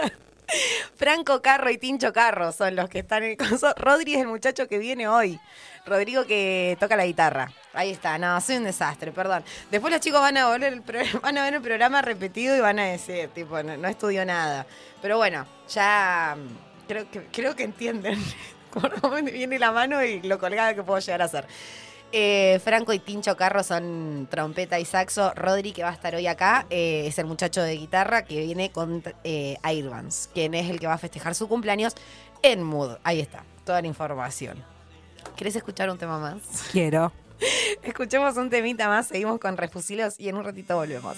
Franco 0.94 1.42
Carro 1.42 1.70
y 1.70 1.78
Tincho 1.78 2.12
Carro 2.12 2.52
son 2.52 2.76
los 2.76 2.88
que 2.88 3.00
están 3.00 3.24
en 3.24 3.30
el 3.32 3.36
coso. 3.36 3.74
Rodri 3.76 4.14
es 4.14 4.20
el 4.20 4.28
muchacho 4.28 4.68
que 4.68 4.78
viene 4.78 5.08
hoy. 5.08 5.40
Rodrigo 5.84 6.24
que 6.24 6.76
toca 6.78 6.94
la 6.94 7.04
guitarra. 7.04 7.50
Ahí 7.72 7.90
está, 7.90 8.16
no, 8.16 8.40
soy 8.40 8.58
un 8.58 8.64
desastre, 8.64 9.10
perdón. 9.10 9.42
Después 9.72 9.92
los 9.92 10.00
chicos 10.00 10.20
van 10.20 10.36
a 10.36 10.46
volver 10.46 10.72
el 10.74 10.82
pro- 10.82 11.00
van 11.20 11.36
a 11.38 11.42
ver 11.42 11.54
el 11.54 11.62
programa 11.62 12.00
repetido 12.00 12.54
y 12.56 12.60
van 12.60 12.78
a 12.78 12.84
decir, 12.84 13.28
tipo, 13.34 13.60
no, 13.64 13.76
no 13.76 13.88
estudió 13.88 14.24
nada. 14.24 14.66
Pero 15.00 15.16
bueno, 15.16 15.46
ya 15.68 16.36
mm, 16.38 16.71
creo 16.92 17.10
que, 17.10 17.22
creo 17.32 17.56
que 17.56 17.64
entienden 17.64 18.22
por 18.72 19.00
dónde 19.00 19.32
viene 19.32 19.58
la 19.58 19.72
mano 19.72 20.02
y 20.04 20.20
lo 20.22 20.38
colgada 20.38 20.74
que 20.74 20.82
puedo 20.82 20.98
llegar 21.00 21.22
a 21.22 21.28
ser. 21.28 21.46
Eh, 22.14 22.60
Franco 22.62 22.92
y 22.92 22.98
Tincho 22.98 23.36
Carro 23.36 23.62
son 23.62 24.28
trompeta 24.30 24.78
y 24.78 24.84
saxo. 24.84 25.32
Rodri, 25.34 25.72
que 25.72 25.82
va 25.82 25.88
a 25.88 25.94
estar 25.94 26.14
hoy 26.14 26.26
acá, 26.26 26.66
eh, 26.68 27.04
es 27.06 27.18
el 27.18 27.24
muchacho 27.24 27.62
de 27.62 27.74
guitarra 27.76 28.22
que 28.22 28.40
viene 28.40 28.70
con 28.70 29.02
eh, 29.24 29.56
Airvans, 29.62 30.28
quien 30.34 30.52
es 30.52 30.68
el 30.68 30.78
que 30.78 30.86
va 30.86 30.94
a 30.94 30.98
festejar 30.98 31.34
su 31.34 31.48
cumpleaños 31.48 31.94
en 32.42 32.62
Mood. 32.62 32.98
Ahí 33.02 33.20
está, 33.20 33.44
toda 33.64 33.80
la 33.80 33.88
información. 33.88 34.62
¿Querés 35.36 35.56
escuchar 35.56 35.88
un 35.88 35.96
tema 35.96 36.18
más? 36.18 36.42
Quiero. 36.70 37.12
Escuchemos 37.82 38.36
un 38.36 38.50
temita 38.50 38.88
más, 38.88 39.06
seguimos 39.06 39.40
con 39.40 39.56
Refusilos 39.56 40.20
y 40.20 40.28
en 40.28 40.36
un 40.36 40.44
ratito 40.44 40.76
volvemos. 40.76 41.16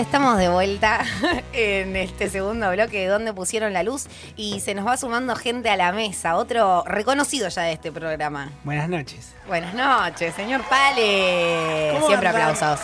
Estamos 0.00 0.38
de 0.38 0.48
vuelta 0.48 1.04
en 1.52 1.94
este 1.94 2.30
segundo 2.30 2.70
bloque 2.70 3.00
de 3.00 3.06
donde 3.06 3.32
pusieron 3.34 3.72
la 3.72 3.82
luz 3.82 4.06
y 4.34 4.60
se 4.60 4.74
nos 4.74 4.86
va 4.86 4.96
sumando 4.96 5.36
gente 5.36 5.68
a 5.68 5.76
la 5.76 5.92
mesa, 5.92 6.36
otro 6.36 6.82
reconocido 6.86 7.48
ya 7.48 7.62
de 7.62 7.72
este 7.72 7.92
programa. 7.92 8.50
Buenas 8.64 8.88
noches. 8.88 9.34
Buenas 9.46 9.74
noches, 9.74 10.34
señor 10.34 10.62
Pale. 10.68 11.90
¿Cómo 11.94 12.06
Siempre 12.06 12.28
andan? 12.28 12.50
aplausos. 12.50 12.80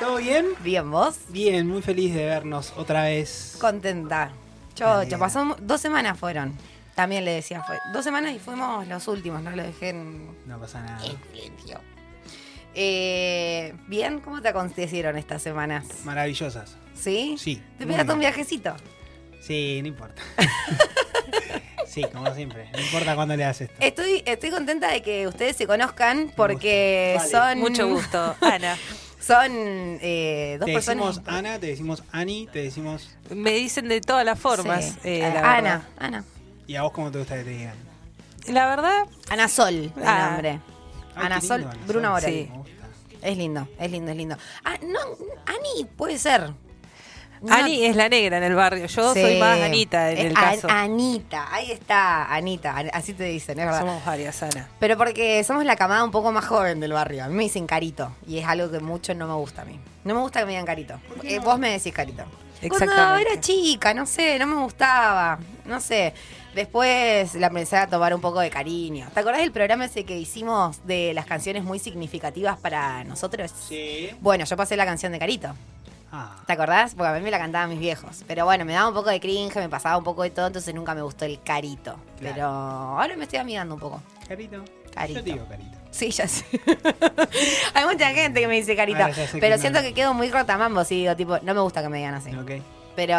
¿Todo 0.00 0.16
bien? 0.16 0.46
Bien, 0.60 0.90
¿vos? 0.90 1.16
Bien, 1.28 1.68
muy 1.68 1.82
feliz 1.82 2.14
de 2.14 2.24
vernos 2.24 2.72
otra 2.76 3.04
vez. 3.04 3.56
Contenta. 3.60 4.30
Chocho, 4.74 5.18
pasó 5.18 5.56
dos 5.60 5.80
semanas 5.80 6.18
fueron. 6.18 6.56
También 6.94 7.24
le 7.24 7.32
decía, 7.32 7.62
fue 7.62 7.76
dos 7.92 8.04
semanas 8.04 8.32
y 8.32 8.38
fuimos 8.38 8.86
los 8.88 9.06
últimos, 9.06 9.42
no 9.42 9.50
lo 9.50 9.62
dejé 9.62 9.90
en, 9.90 10.34
No 10.46 10.58
pasa 10.58 10.80
nada. 10.80 11.04
en 11.04 11.18
silencio. 11.32 11.80
Eh, 12.74 13.74
Bien, 13.86 14.20
¿cómo 14.20 14.40
te 14.40 14.48
acontecieron 14.48 15.16
estas 15.16 15.42
semanas? 15.42 15.86
Maravillosas. 16.04 16.76
¿Sí? 16.94 17.36
Sí. 17.38 17.62
¿Te 17.78 17.86
pegaste 17.86 18.12
un 18.12 18.18
viajecito? 18.20 18.74
Sí, 19.40 19.78
no 19.82 19.88
importa. 19.88 20.20
sí, 21.86 22.02
como 22.12 22.32
siempre. 22.34 22.68
No 22.72 22.80
importa 22.80 23.14
cuándo 23.14 23.36
le 23.36 23.44
haces 23.44 23.70
esto. 23.70 23.84
Estoy, 23.84 24.22
estoy 24.26 24.50
contenta 24.50 24.88
de 24.90 25.02
que 25.02 25.26
ustedes 25.26 25.56
se 25.56 25.66
conozcan 25.66 26.32
porque 26.36 27.14
Vale. 27.18 27.30
son. 27.30 27.58
Mucho 27.60 27.88
gusto. 27.88 28.36
Ana, 28.40 28.76
Son 29.20 29.50
eh, 30.00 30.56
dos 30.60 30.66
Te 30.66 30.72
personas. 30.72 31.06
decimos 31.16 31.28
Ana, 31.28 31.58
te 31.58 31.66
decimos 31.66 32.02
Ani, 32.12 32.46
te 32.52 32.62
decimos. 32.62 33.10
me 33.30 33.50
dicen 33.52 33.88
de 33.88 34.00
todas 34.00 34.24
las 34.24 34.38
formas. 34.38 34.84
Sí. 34.84 34.98
eh, 35.04 35.18
Eh, 35.26 35.30
la 35.34 35.40
Ana, 35.56 35.60
verdad. 35.60 35.82
Ana. 35.98 36.24
¿Y 36.66 36.76
a 36.76 36.82
vos 36.82 36.92
cómo 36.92 37.10
te 37.10 37.18
gusta 37.18 37.36
que 37.36 37.44
te 37.44 37.50
digan? 37.50 37.74
La 38.46 38.66
verdad, 38.66 39.06
Ana 39.28 39.48
Sol, 39.48 39.74
el 39.74 39.92
Ah. 40.06 40.28
nombre. 40.30 40.60
Ay, 41.18 41.26
Ana 41.26 41.40
qué 41.40 41.46
Sol, 41.46 41.60
lindo, 41.60 41.76
Bruno. 41.86 42.10
Borel. 42.12 42.30
Sí. 42.32 42.48
Me 42.50 42.56
gusta. 42.58 42.72
Es 43.22 43.36
lindo, 43.36 43.68
es 43.78 43.90
lindo, 43.90 44.10
es 44.12 44.16
lindo. 44.16 44.36
Ah, 44.64 44.76
no, 44.82 44.98
Ani 45.46 45.84
puede 45.96 46.18
ser. 46.18 46.50
No- 47.40 47.54
Ani 47.54 47.84
es 47.84 47.94
la 47.94 48.08
negra 48.08 48.38
en 48.38 48.42
el 48.44 48.54
barrio. 48.54 48.86
Yo 48.86 49.14
Sí. 49.14 49.20
soy 49.22 49.38
más 49.38 49.60
Anita 49.60 50.10
en 50.10 50.18
el 50.18 50.36
An- 50.36 50.42
caso. 50.56 50.68
Anita, 50.68 51.46
ahí 51.54 51.70
está, 51.70 52.32
Anita, 52.34 52.76
An- 52.76 52.90
así 52.92 53.12
te 53.14 53.24
dicen, 53.24 53.58
es 53.60 53.64
verdad. 53.64 53.80
Somos 53.80 54.04
varias, 54.04 54.42
Ana. 54.42 54.68
Pero 54.80 54.96
porque 54.96 55.44
somos 55.44 55.64
la 55.64 55.76
camada 55.76 56.02
un 56.02 56.10
poco 56.10 56.32
más 56.32 56.44
joven 56.46 56.80
del 56.80 56.92
barrio. 56.92 57.22
A 57.24 57.28
mí 57.28 57.34
me 57.34 57.44
dicen 57.44 57.66
carito. 57.68 58.12
Y 58.26 58.38
es 58.38 58.46
algo 58.46 58.70
que 58.72 58.80
mucho 58.80 59.14
no 59.14 59.28
me 59.28 59.34
gusta 59.34 59.62
a 59.62 59.64
mí. 59.64 59.78
No 60.02 60.14
me 60.16 60.20
gusta 60.20 60.40
que 60.40 60.46
me 60.46 60.52
digan 60.52 60.66
carito. 60.66 60.94
Eh, 61.22 61.38
Vos 61.38 61.58
me 61.60 61.70
decís 61.70 61.92
carito. 61.92 62.24
Cuando 62.60 62.74
Exactamente. 62.76 63.30
era 63.32 63.40
chica, 63.40 63.94
no 63.94 64.04
sé, 64.04 64.36
no 64.40 64.46
me 64.48 64.56
gustaba. 64.56 65.38
No 65.64 65.80
sé. 65.80 66.12
Después 66.58 67.36
la 67.36 67.46
empecé 67.46 67.76
a 67.76 67.86
tomar 67.86 68.12
un 68.12 68.20
poco 68.20 68.40
de 68.40 68.50
cariño. 68.50 69.06
¿Te 69.14 69.20
acordás 69.20 69.42
del 69.42 69.52
programa 69.52 69.84
ese 69.84 70.02
que 70.02 70.18
hicimos 70.18 70.84
de 70.84 71.14
las 71.14 71.24
canciones 71.24 71.62
muy 71.62 71.78
significativas 71.78 72.58
para 72.58 73.04
nosotros? 73.04 73.52
Sí. 73.68 74.10
Bueno, 74.20 74.44
yo 74.44 74.56
pasé 74.56 74.76
la 74.76 74.84
canción 74.84 75.12
de 75.12 75.20
Carito. 75.20 75.54
Ah, 76.10 76.42
¿Te 76.48 76.54
acordás? 76.54 76.96
Porque 76.96 77.10
a 77.10 77.12
mí 77.12 77.20
me 77.20 77.30
la 77.30 77.38
cantaban 77.38 77.70
mis 77.70 77.78
viejos. 77.78 78.24
Pero 78.26 78.44
bueno, 78.44 78.64
me 78.64 78.72
daba 78.72 78.88
un 78.88 78.94
poco 78.94 79.08
de 79.08 79.20
cringe, 79.20 79.54
me 79.54 79.68
pasaba 79.68 79.96
un 79.98 80.02
poco 80.02 80.24
de 80.24 80.30
todo, 80.30 80.48
entonces 80.48 80.74
nunca 80.74 80.96
me 80.96 81.02
gustó 81.02 81.26
el 81.26 81.40
carito. 81.40 81.94
Claro. 82.18 82.34
Pero 82.34 82.46
ahora 82.48 83.16
me 83.16 83.22
estoy 83.22 83.38
amigando 83.38 83.76
un 83.76 83.80
poco. 83.80 84.02
carito. 84.26 84.64
Carito. 84.92 85.20
Yo 85.20 85.24
digo 85.24 85.46
carito. 85.48 85.78
Sí, 85.92 86.10
ya 86.10 86.26
sé. 86.26 86.44
Hay 87.74 87.84
mucha 87.84 88.10
gente 88.10 88.40
que 88.40 88.48
me 88.48 88.56
dice 88.56 88.74
sé 88.74 89.38
pero 89.40 89.54
que 89.54 89.60
siento 89.60 89.78
no. 89.78 89.86
que 89.86 89.94
quedo 89.94 90.12
muy 90.12 90.28
rotamambo 90.28 90.82
si 90.82 90.96
digo, 90.96 91.14
tipo, 91.14 91.38
no 91.38 91.54
me 91.54 91.60
gusta 91.60 91.82
que 91.82 91.88
me 91.88 91.98
digan 91.98 92.14
así. 92.14 92.34
Ok. 92.34 92.77
Pero 92.98 93.14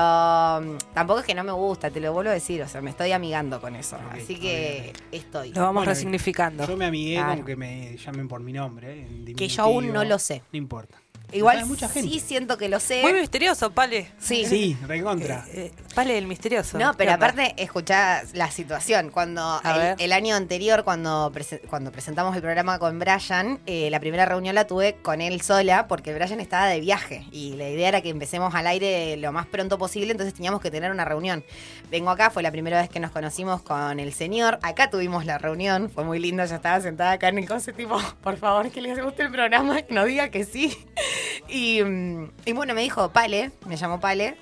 mm, 0.61 0.77
tampoco 0.93 1.21
es 1.21 1.25
que 1.25 1.33
no 1.33 1.41
me 1.45 1.53
gusta, 1.53 1.89
te 1.89 2.01
lo 2.01 2.11
vuelvo 2.11 2.31
a 2.31 2.33
decir. 2.33 2.61
O 2.61 2.67
sea, 2.67 2.81
me 2.81 2.89
estoy 2.89 3.13
amigando 3.13 3.61
con 3.61 3.77
eso. 3.77 3.97
Así 4.11 4.35
que 4.37 4.91
estoy. 5.09 5.53
Lo 5.53 5.61
vamos 5.61 5.75
Bueno, 5.75 5.89
resignificando. 5.91 6.67
Yo 6.67 6.75
me 6.75 6.87
amigué 6.87 7.15
Claro. 7.15 7.35
con 7.37 7.45
que 7.45 7.55
me 7.55 7.95
llamen 7.95 8.27
por 8.27 8.41
mi 8.41 8.51
nombre. 8.51 9.03
eh, 9.03 9.07
en 9.27 9.35
Que 9.37 9.47
yo 9.47 9.63
aún 9.63 9.93
no 9.93 10.03
lo 10.03 10.19
sé. 10.19 10.43
No 10.51 10.57
importa. 10.57 10.97
Igual 11.31 11.59
Hay 11.59 11.65
mucha 11.65 11.87
gente. 11.89 12.09
sí 12.09 12.19
siento 12.19 12.57
que 12.57 12.69
lo 12.69 12.79
sé. 12.79 13.01
Muy 13.01 13.13
misterioso, 13.13 13.71
Pale. 13.71 14.11
Sí. 14.19 14.45
Sí, 14.45 14.77
recontra. 14.87 15.45
Eh, 15.53 15.71
eh, 15.75 15.83
Pale 15.95 16.17
el 16.17 16.27
misterioso. 16.27 16.77
No, 16.77 16.93
pero 16.95 17.11
aparte, 17.13 17.53
escuchá 17.57 18.23
la 18.33 18.49
situación. 18.51 19.09
Cuando 19.09 19.61
el, 19.97 20.13
año 20.13 20.35
anterior, 20.35 20.83
cuando, 20.83 21.31
prese- 21.33 21.61
cuando 21.69 21.91
presentamos 21.91 22.35
el 22.35 22.41
programa 22.41 22.79
con 22.79 22.99
Brian, 22.99 23.59
eh, 23.65 23.89
la 23.89 23.99
primera 23.99 24.25
reunión 24.25 24.55
la 24.55 24.65
tuve 24.67 24.95
con 25.01 25.21
él 25.21 25.41
sola, 25.41 25.87
porque 25.87 26.13
Brian 26.13 26.39
estaba 26.39 26.67
de 26.67 26.79
viaje. 26.79 27.25
Y 27.31 27.55
la 27.55 27.69
idea 27.69 27.89
era 27.89 28.01
que 28.01 28.09
empecemos 28.09 28.53
al 28.55 28.67
aire 28.67 29.17
lo 29.17 29.31
más 29.31 29.47
pronto 29.47 29.77
posible, 29.77 30.11
entonces 30.11 30.33
teníamos 30.33 30.61
que 30.61 30.71
tener 30.71 30.91
una 30.91 31.05
reunión. 31.05 31.43
Vengo 31.91 32.09
acá, 32.11 32.29
fue 32.29 32.43
la 32.43 32.51
primera 32.51 32.79
vez 32.79 32.89
que 32.89 32.99
nos 32.99 33.11
conocimos 33.11 33.61
con 33.61 33.99
el 33.99 34.13
señor. 34.13 34.59
Acá 34.61 34.89
tuvimos 34.89 35.25
la 35.25 35.37
reunión, 35.37 35.89
fue 35.89 36.03
muy 36.03 36.19
lindo. 36.19 36.45
Yo 36.45 36.55
estaba 36.55 36.79
sentada 36.81 37.11
acá 37.13 37.29
en 37.29 37.39
el 37.39 37.47
coche, 37.47 37.73
tipo, 37.73 37.99
por 38.21 38.37
favor, 38.37 38.69
que 38.69 38.81
les 38.81 39.01
guste 39.03 39.23
el 39.23 39.31
programa, 39.31 39.81
que 39.81 39.93
nos 39.93 40.05
diga 40.05 40.29
que 40.29 40.45
sí. 40.45 40.75
Y, 41.47 41.81
mm, 41.83 42.31
y 42.45 42.51
bueno, 42.53 42.73
me 42.73 42.81
dijo, 42.81 43.09
Pale, 43.09 43.51
me 43.65 43.75
llamó 43.75 43.99
Pale. 43.99 44.37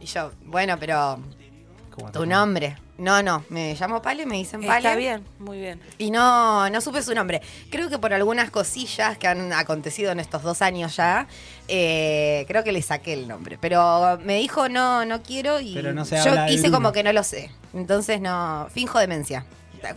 Y 0.00 0.06
yo, 0.06 0.32
bueno, 0.44 0.76
pero 0.78 1.18
¿Cómo 1.90 2.10
te 2.10 2.18
Tu 2.18 2.26
nombre. 2.26 2.76
No, 2.98 3.22
no, 3.22 3.44
me 3.48 3.74
llamo 3.74 4.02
Pale, 4.02 4.26
me 4.26 4.36
dicen 4.36 4.60
Pale. 4.60 4.88
Está 4.88 4.96
bien, 4.96 5.24
muy 5.38 5.58
bien. 5.58 5.80
Y 5.98 6.10
no, 6.10 6.68
no 6.70 6.80
supe 6.80 7.02
su 7.02 7.14
nombre. 7.14 7.40
Creo 7.70 7.88
que 7.88 7.98
por 7.98 8.12
algunas 8.12 8.50
cosillas 8.50 9.18
que 9.18 9.26
han 9.26 9.52
acontecido 9.52 10.12
en 10.12 10.20
estos 10.20 10.42
dos 10.42 10.62
años 10.62 10.96
ya, 10.96 11.26
eh, 11.68 12.44
creo 12.46 12.62
que 12.64 12.72
le 12.72 12.82
saqué 12.82 13.12
el 13.12 13.26
nombre. 13.26 13.58
Pero 13.60 14.18
me 14.24 14.38
dijo 14.38 14.68
no, 14.68 15.04
no 15.04 15.22
quiero 15.22 15.60
y 15.60 15.74
Pero 15.74 15.92
no 15.92 16.04
se 16.04 16.16
yo 16.16 16.30
habla 16.30 16.50
hice 16.50 16.70
como 16.70 16.92
que 16.92 17.02
no 17.02 17.12
lo 17.12 17.22
sé. 17.22 17.50
Entonces 17.72 18.20
no, 18.20 18.68
finjo 18.70 18.98
demencia. 18.98 19.44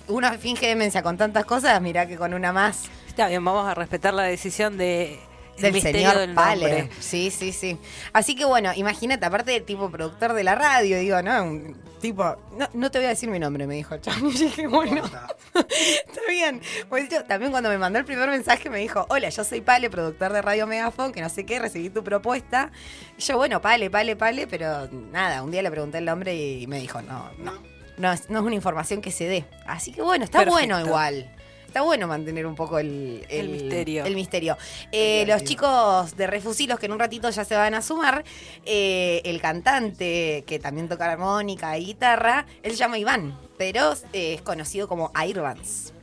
Uno 0.08 0.32
finge 0.38 0.68
demencia 0.68 1.01
con 1.01 1.18
tantas 1.18 1.45
cosas, 1.45 1.82
mira 1.82 2.08
que 2.08 2.18
con 2.18 2.34
una 2.34 2.51
más 2.51 2.89
Está 3.18 3.30
bien, 3.30 3.43
vamos 3.43 3.68
a 3.68 3.74
respetar 3.74 4.14
la 4.14 4.22
decisión 4.22 4.78
de 4.78 5.20
del 5.62 5.74
misterio 5.74 5.99
señor 6.01 6.18
del 6.18 6.34
Pale. 6.34 6.80
nombre. 6.80 6.89
Sí, 6.99 7.32
sí, 7.32 7.51
sí. 7.51 7.78
Así 8.14 8.36
que 8.36 8.45
bueno, 8.45 8.72
imagínate, 8.76 9.26
aparte 9.26 9.51
de 9.51 9.62
tipo 9.62 9.89
productor 9.89 10.34
de 10.34 10.43
la 10.43 10.55
radio, 10.55 10.97
digo, 10.99 11.22
¿no? 11.22 11.43
Un 11.43 11.78
tipo, 12.01 12.36
no, 12.58 12.70
no 12.74 12.91
te 12.91 12.99
voy 12.99 13.05
a 13.08 13.10
decir 13.10 13.30
mi 13.30 13.39
nombre, 13.39 13.66
me 13.68 13.76
dijo 13.76 13.95
el. 13.95 14.01
Y 14.24 14.32
dije, 14.38 14.68
bueno, 14.68 15.03
está 15.55 16.22
bien. 16.30 16.62
Pues 16.89 17.10
yo 17.10 17.24
también 17.24 17.51
cuando 17.51 17.70
me 17.70 17.78
mandó 17.78 17.99
el 17.99 18.05
primer 18.05 18.30
mensaje 18.30 18.70
me 18.70 18.80
dijo, 18.80 19.05
hola, 19.10 19.30
yo 19.30 19.43
soy 19.43 19.62
Pale, 19.62 19.89
productor 19.89 20.32
de 20.34 20.41
Radio 20.41 20.68
Megafon, 20.68 21.12
que 21.12 21.22
no 21.22 21.30
sé 21.30 21.45
qué, 21.45 21.60
recibí 21.60 21.89
tu 21.89 22.03
propuesta. 22.03 22.72
Y 23.18 23.22
yo, 23.22 23.38
bueno, 23.38 23.62
Pale, 23.62 23.89
Pale, 23.89 24.16
Pale, 24.16 24.47
pero 24.47 24.88
nada, 25.12 25.43
un 25.43 25.51
día 25.51 25.62
le 25.62 25.72
pregunté 25.72 25.97
el 25.97 26.05
nombre 26.05 26.36
y 26.36 26.68
me 26.68 26.80
dijo, 26.80 27.01
no, 27.01 27.32
no, 27.39 27.53
no 27.97 28.12
es, 28.14 28.30
no 28.30 28.39
es 28.39 28.45
una 28.45 28.55
información 28.55 29.01
que 29.01 29.12
se 29.12 29.26
dé. 29.26 29.45
Así 29.66 29.91
que 29.91 30.01
bueno, 30.01 30.24
está 30.26 30.39
Perfecto. 30.39 30.58
bueno 30.60 30.80
igual. 30.86 31.34
Está 31.78 31.86
bueno 31.86 32.07
mantener 32.07 32.47
un 32.47 32.55
poco 32.55 32.80
el, 32.80 33.23
El 33.30 33.49
misterio. 33.49 34.03
El 34.03 34.15
misterio. 34.15 34.57
Eh, 34.91 35.25
los 35.28 35.43
chicos 35.43 36.17
de 36.17 36.25
Refusilos, 36.25 36.80
que 36.80 36.88
en 36.88 36.91
un 36.91 36.97
ratito 36.97 37.30
ya 37.30 37.45
se 37.45 37.55
van 37.55 37.75
a 37.75 37.84
sumar, 37.84 38.23
eh, 38.65 39.21
el 39.25 39.39
cantante, 39.39 40.43
que 40.47 40.57
también 40.57 40.89
toca 40.89 41.11
armónica 41.11 41.78
y 41.78 41.86
guitarra, 41.86 42.47
él 42.63 42.71
se 42.71 42.78
llama 42.78 42.97
Iván, 42.97 43.39
pero 43.59 43.93
eh, 44.11 44.34
es 44.34 44.41
conocido 44.41 44.88
como 44.88 45.11
Airvans. 45.13 45.93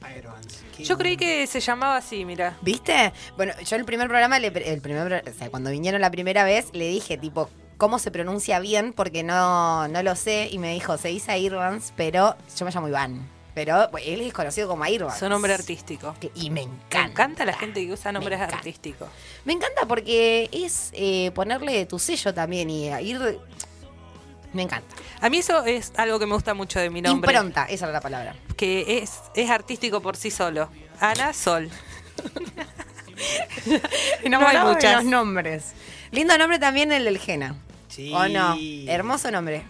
Aerovans. 0.00 0.64
Qué 0.74 0.84
Yo 0.84 0.96
creí 0.96 1.18
que 1.18 1.46
se 1.46 1.60
llamaba 1.60 1.98
así, 1.98 2.24
mira. 2.24 2.56
¿Viste? 2.62 3.12
Bueno, 3.36 3.52
yo 3.62 3.76
el 3.76 3.84
primer 3.84 4.08
programa, 4.08 4.38
le 4.38 4.46
el 4.46 4.80
primer, 4.80 5.06
pro- 5.22 5.30
o 5.30 5.34
sea, 5.38 5.50
cuando 5.50 5.68
vinieron 5.68 6.00
la 6.00 6.10
primera 6.10 6.42
vez, 6.44 6.68
le 6.72 6.88
dije, 6.88 7.18
tipo, 7.18 7.50
¿cómo 7.76 7.98
se 7.98 8.10
pronuncia 8.10 8.60
bien? 8.60 8.94
Porque 8.94 9.22
no, 9.24 9.88
no 9.88 10.02
lo 10.02 10.16
sé. 10.16 10.48
Y 10.50 10.56
me 10.58 10.72
dijo, 10.72 10.96
se 10.96 11.08
dice 11.08 11.32
Airvans, 11.32 11.92
pero 11.98 12.34
yo 12.56 12.64
me 12.64 12.70
llamo 12.70 12.88
Iván. 12.88 13.28
Pero 13.58 13.88
bueno, 13.90 14.06
él 14.06 14.20
es 14.20 14.32
conocido 14.32 14.68
como 14.68 14.84
Airvans. 14.84 15.18
Su 15.18 15.28
nombre 15.28 15.52
artístico. 15.52 16.14
Y 16.36 16.48
me 16.50 16.60
Me 16.60 16.72
encanta. 16.72 17.02
encanta 17.10 17.44
la 17.44 17.54
gente 17.54 17.84
que 17.84 17.92
usa 17.92 18.12
nombres 18.12 18.36
encanta. 18.38 18.56
artísticos. 18.58 19.08
Me 19.44 19.52
encanta 19.52 19.84
porque 19.88 20.48
es 20.52 20.90
eh, 20.92 21.32
ponerle 21.34 21.84
tu 21.86 21.98
sello 21.98 22.32
también 22.32 22.70
y 22.70 22.86
ir. 23.00 23.40
Me 24.52 24.62
encanta. 24.62 24.94
A 25.20 25.28
mí 25.28 25.38
eso 25.38 25.64
es 25.64 25.90
algo 25.96 26.20
que 26.20 26.26
me 26.26 26.34
gusta 26.34 26.54
mucho 26.54 26.78
de 26.78 26.88
mi 26.88 27.02
nombre. 27.02 27.32
Impronta, 27.32 27.64
esa 27.64 27.86
era 27.86 27.92
la 27.94 28.00
palabra. 28.00 28.36
Que 28.56 28.98
es, 28.98 29.22
es 29.34 29.50
artístico 29.50 30.00
por 30.00 30.16
sí 30.16 30.30
solo. 30.30 30.70
Ana 31.00 31.32
Sol. 31.32 31.68
Enamorado 34.22 34.68
de 34.68 34.74
muchas. 34.76 34.94
los 34.94 35.04
nombres. 35.04 35.72
Lindo 36.12 36.38
nombre 36.38 36.60
también 36.60 36.92
el 36.92 37.04
del 37.04 37.18
Jena. 37.18 37.56
Sí. 37.88 38.12
¿O 38.14 38.28
no? 38.28 38.56
Hermoso 38.86 39.32
nombre. 39.32 39.64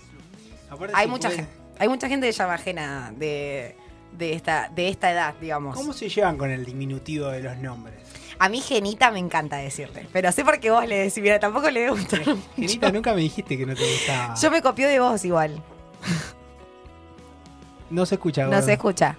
Aparte 0.70 0.92
Hay 0.94 1.06
mucha 1.06 1.28
puede- 1.28 1.44
gente. 1.44 1.57
Hay 1.78 1.88
mucha 1.88 2.08
gente 2.08 2.26
que 2.26 2.32
se 2.32 2.38
llama 2.42 2.58
Jena 2.58 3.12
de, 3.16 3.76
de 4.12 4.32
esta, 4.32 4.68
de 4.74 4.88
esta 4.88 5.10
edad, 5.12 5.34
digamos. 5.40 5.76
¿Cómo 5.76 5.92
se 5.92 6.08
llevan 6.08 6.36
con 6.36 6.50
el 6.50 6.64
diminutivo 6.64 7.28
de 7.28 7.42
los 7.42 7.56
nombres? 7.58 7.96
A 8.40 8.48
mí 8.48 8.60
Genita 8.60 9.10
me 9.10 9.18
encanta 9.18 9.56
decirle. 9.56 10.06
Pero 10.12 10.30
sé 10.32 10.44
por 10.44 10.60
qué 10.60 10.70
vos 10.70 10.86
le 10.86 10.96
decís, 10.98 11.22
mira, 11.22 11.40
tampoco 11.40 11.70
le 11.70 11.90
gusta. 11.90 12.18
Genita, 12.56 12.90
nunca 12.92 13.12
me 13.14 13.20
dijiste 13.22 13.56
que 13.58 13.66
no 13.66 13.74
te 13.74 13.82
gustaba. 13.90 14.34
Yo 14.36 14.50
me 14.50 14.62
copio 14.62 14.86
de 14.88 15.00
vos 15.00 15.24
igual. 15.24 15.60
No 17.90 18.06
se 18.06 18.14
escucha, 18.16 18.44
No 18.46 18.60
se 18.62 18.74
escucha. 18.74 19.16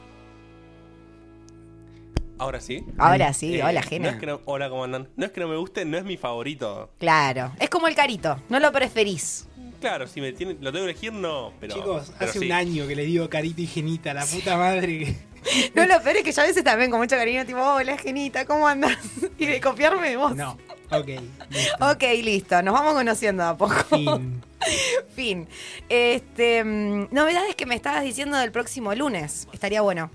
Ahora 2.38 2.62
sí. 2.62 2.86
Ahora 2.97 3.34
sí, 3.34 3.55
Eh, 3.55 3.64
hola 3.64 3.82
No 3.82 3.88
Jena. 3.88 4.10
es 4.12 4.16
que 4.18 4.26
no- 4.26 4.39
hola, 4.45 4.70
¿cómo 4.70 4.86
andan? 4.86 5.10
No 5.18 5.26
es 5.26 5.32
que 5.32 5.41
no 5.41 5.49
me 5.49 5.57
guste, 5.57 5.84
no 5.84 5.97
es 5.97 6.05
mi 6.05 6.16
favorito. 6.16 6.89
Claro. 6.97 7.51
Es 7.60 7.70
como 7.70 7.88
el 7.89 7.95
carito. 7.95 8.41
No 8.47 8.60
lo 8.62 8.72
preferís. 8.72 9.49
Claro, 9.80 10.07
si 10.07 10.19
me 10.21 10.34
tiene, 10.34 10.53
lo 10.59 10.71
tengo 10.71 10.86
que 10.86 10.91
elegir, 10.91 11.13
no. 11.13 11.53
Pero, 11.59 11.75
Chicos, 11.75 12.11
pero 12.17 12.30
hace 12.30 12.39
sí. 12.39 12.45
un 12.45 12.51
año 12.51 12.88
que 12.88 12.95
le 12.95 13.03
digo 13.03 13.30
carito 13.30 13.61
y 13.61 13.67
genita, 13.67 14.13
la 14.13 14.25
puta 14.25 14.57
madre 14.57 14.99
que. 14.99 15.30
No, 15.73 15.86
lo 15.86 16.01
peor 16.01 16.17
es 16.17 16.23
que 16.23 16.34
yo 16.34 16.41
a 16.41 16.45
veces 16.45 16.65
también 16.65 16.91
con 16.91 16.99
mucho 16.99 17.15
cariño, 17.15 17.45
tipo, 17.45 17.61
hola, 17.61 17.97
Genita, 17.97 18.43
¿cómo 18.45 18.67
andas? 18.67 18.97
Y 19.39 19.45
de 19.45 19.61
copiarme 19.61 20.09
de 20.09 20.17
vos. 20.17 20.36
No, 20.36 20.57
ok. 20.91 21.07
listo. 21.49 21.89
Ok, 21.91 22.03
listo, 22.21 22.61
nos 22.61 22.73
vamos 22.73 22.93
conociendo 22.93 23.43
de 23.43 23.49
a 23.49 23.55
poco. 23.57 23.73
Fin. 23.89 24.43
fin. 25.15 25.47
Este, 25.88 26.61
mm, 26.65 27.07
novedades 27.11 27.55
que 27.55 27.65
me 27.65 27.75
estabas 27.75 28.03
diciendo 28.03 28.38
del 28.38 28.51
próximo 28.51 28.93
lunes. 28.93 29.47
Estaría 29.53 29.80
bueno. 29.80 30.11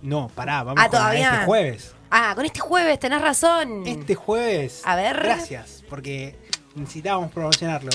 No, 0.00 0.28
pará, 0.28 0.62
vamos 0.62 0.80
Ah, 0.80 0.88
con 0.88 0.98
todavía. 1.00 1.32
este 1.32 1.44
jueves. 1.46 1.94
Ah, 2.12 2.32
con 2.36 2.44
este 2.44 2.60
jueves, 2.60 3.00
tenés 3.00 3.20
razón. 3.20 3.84
Este 3.84 4.14
jueves. 4.14 4.82
A 4.84 4.94
ver. 4.94 5.16
Gracias, 5.16 5.82
porque 5.88 6.36
necesitábamos 6.76 7.32
promocionarlo. 7.32 7.90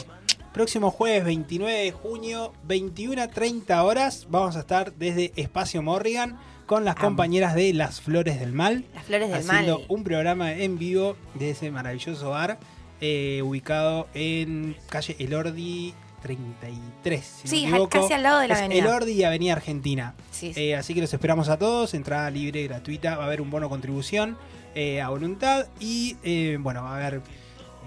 Próximo 0.58 0.90
jueves 0.90 1.24
29 1.24 1.72
de 1.84 1.92
junio, 1.92 2.52
21 2.64 3.22
a 3.22 3.28
30 3.28 3.84
horas, 3.84 4.26
vamos 4.32 4.56
a 4.56 4.62
estar 4.62 4.92
desde 4.94 5.32
Espacio 5.36 5.84
Morrigan 5.84 6.40
con 6.66 6.84
las 6.84 6.96
compañeras 6.96 7.54
de 7.54 7.72
Las 7.74 8.02
Flores 8.02 8.40
del 8.40 8.54
Mal. 8.54 8.84
Las 8.96 9.04
flores 9.04 9.30
del 9.30 9.38
haciendo 9.38 9.78
mal. 9.78 9.86
un 9.88 10.04
programa 10.04 10.52
en 10.54 10.80
vivo 10.80 11.16
de 11.36 11.52
ese 11.52 11.70
maravilloso 11.70 12.32
bar 12.32 12.58
eh, 13.02 13.44
ubicado 13.46 14.08
en 14.16 14.76
calle 14.90 15.16
Elordi 15.20 15.94
33. 16.24 17.24
Si 17.24 17.48
Sí, 17.48 17.56
no 17.58 17.62
me 17.62 17.68
equivoco. 17.78 17.90
casi 18.02 18.14
al 18.14 18.24
lado 18.24 18.40
de 18.40 18.48
la 18.48 18.56
Es 18.56 18.60
avenida. 18.62 18.80
Elordi 18.84 19.12
y 19.12 19.24
Avenida 19.26 19.54
Argentina. 19.54 20.16
Sí, 20.32 20.56
sí. 20.56 20.60
Eh, 20.60 20.76
así 20.76 20.96
que 20.96 21.02
los 21.02 21.14
esperamos 21.14 21.50
a 21.50 21.60
todos, 21.60 21.94
entrada 21.94 22.32
libre, 22.32 22.64
gratuita, 22.64 23.16
va 23.16 23.26
a 23.26 23.28
haber 23.28 23.42
un 23.42 23.52
bono 23.52 23.70
contribución 23.70 24.36
eh, 24.74 25.02
a 25.02 25.10
voluntad 25.10 25.68
y 25.80 26.16
bueno, 26.56 26.82
va 26.82 26.94
a 26.94 27.06
haber 27.06 27.22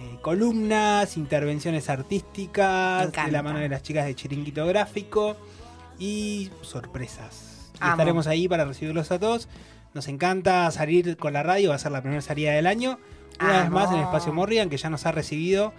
eh, 0.00 0.18
columnas, 0.22 1.18
intervenciones 1.18 1.90
artísticas 1.90 3.12
de 3.12 3.30
la 3.30 3.42
mano 3.42 3.58
de 3.58 3.68
las 3.68 3.82
chicas 3.82 4.06
de 4.06 4.14
Chiringuito 4.14 4.66
Gráfico 4.66 5.36
y 5.98 6.50
sorpresas. 6.62 7.70
Y 7.74 7.88
estaremos 7.88 8.26
ahí 8.26 8.48
para 8.48 8.64
recibirlos 8.64 9.10
a 9.10 9.18
todos. 9.18 9.48
Nos 9.92 10.08
encanta 10.08 10.70
salir 10.70 11.18
con 11.18 11.34
la 11.34 11.42
radio, 11.42 11.70
va 11.70 11.74
a 11.74 11.78
ser 11.78 11.92
la 11.92 12.00
primera 12.00 12.22
salida 12.22 12.52
del 12.52 12.66
año. 12.66 12.98
Una 13.40 13.62
vez 13.62 13.70
más 13.70 13.90
en 13.90 13.96
el 13.96 14.02
Espacio 14.04 14.32
Morrigan, 14.32 14.70
que 14.70 14.78
ya 14.78 14.88
nos 14.88 15.04
ha 15.04 15.12
recibido. 15.12 15.74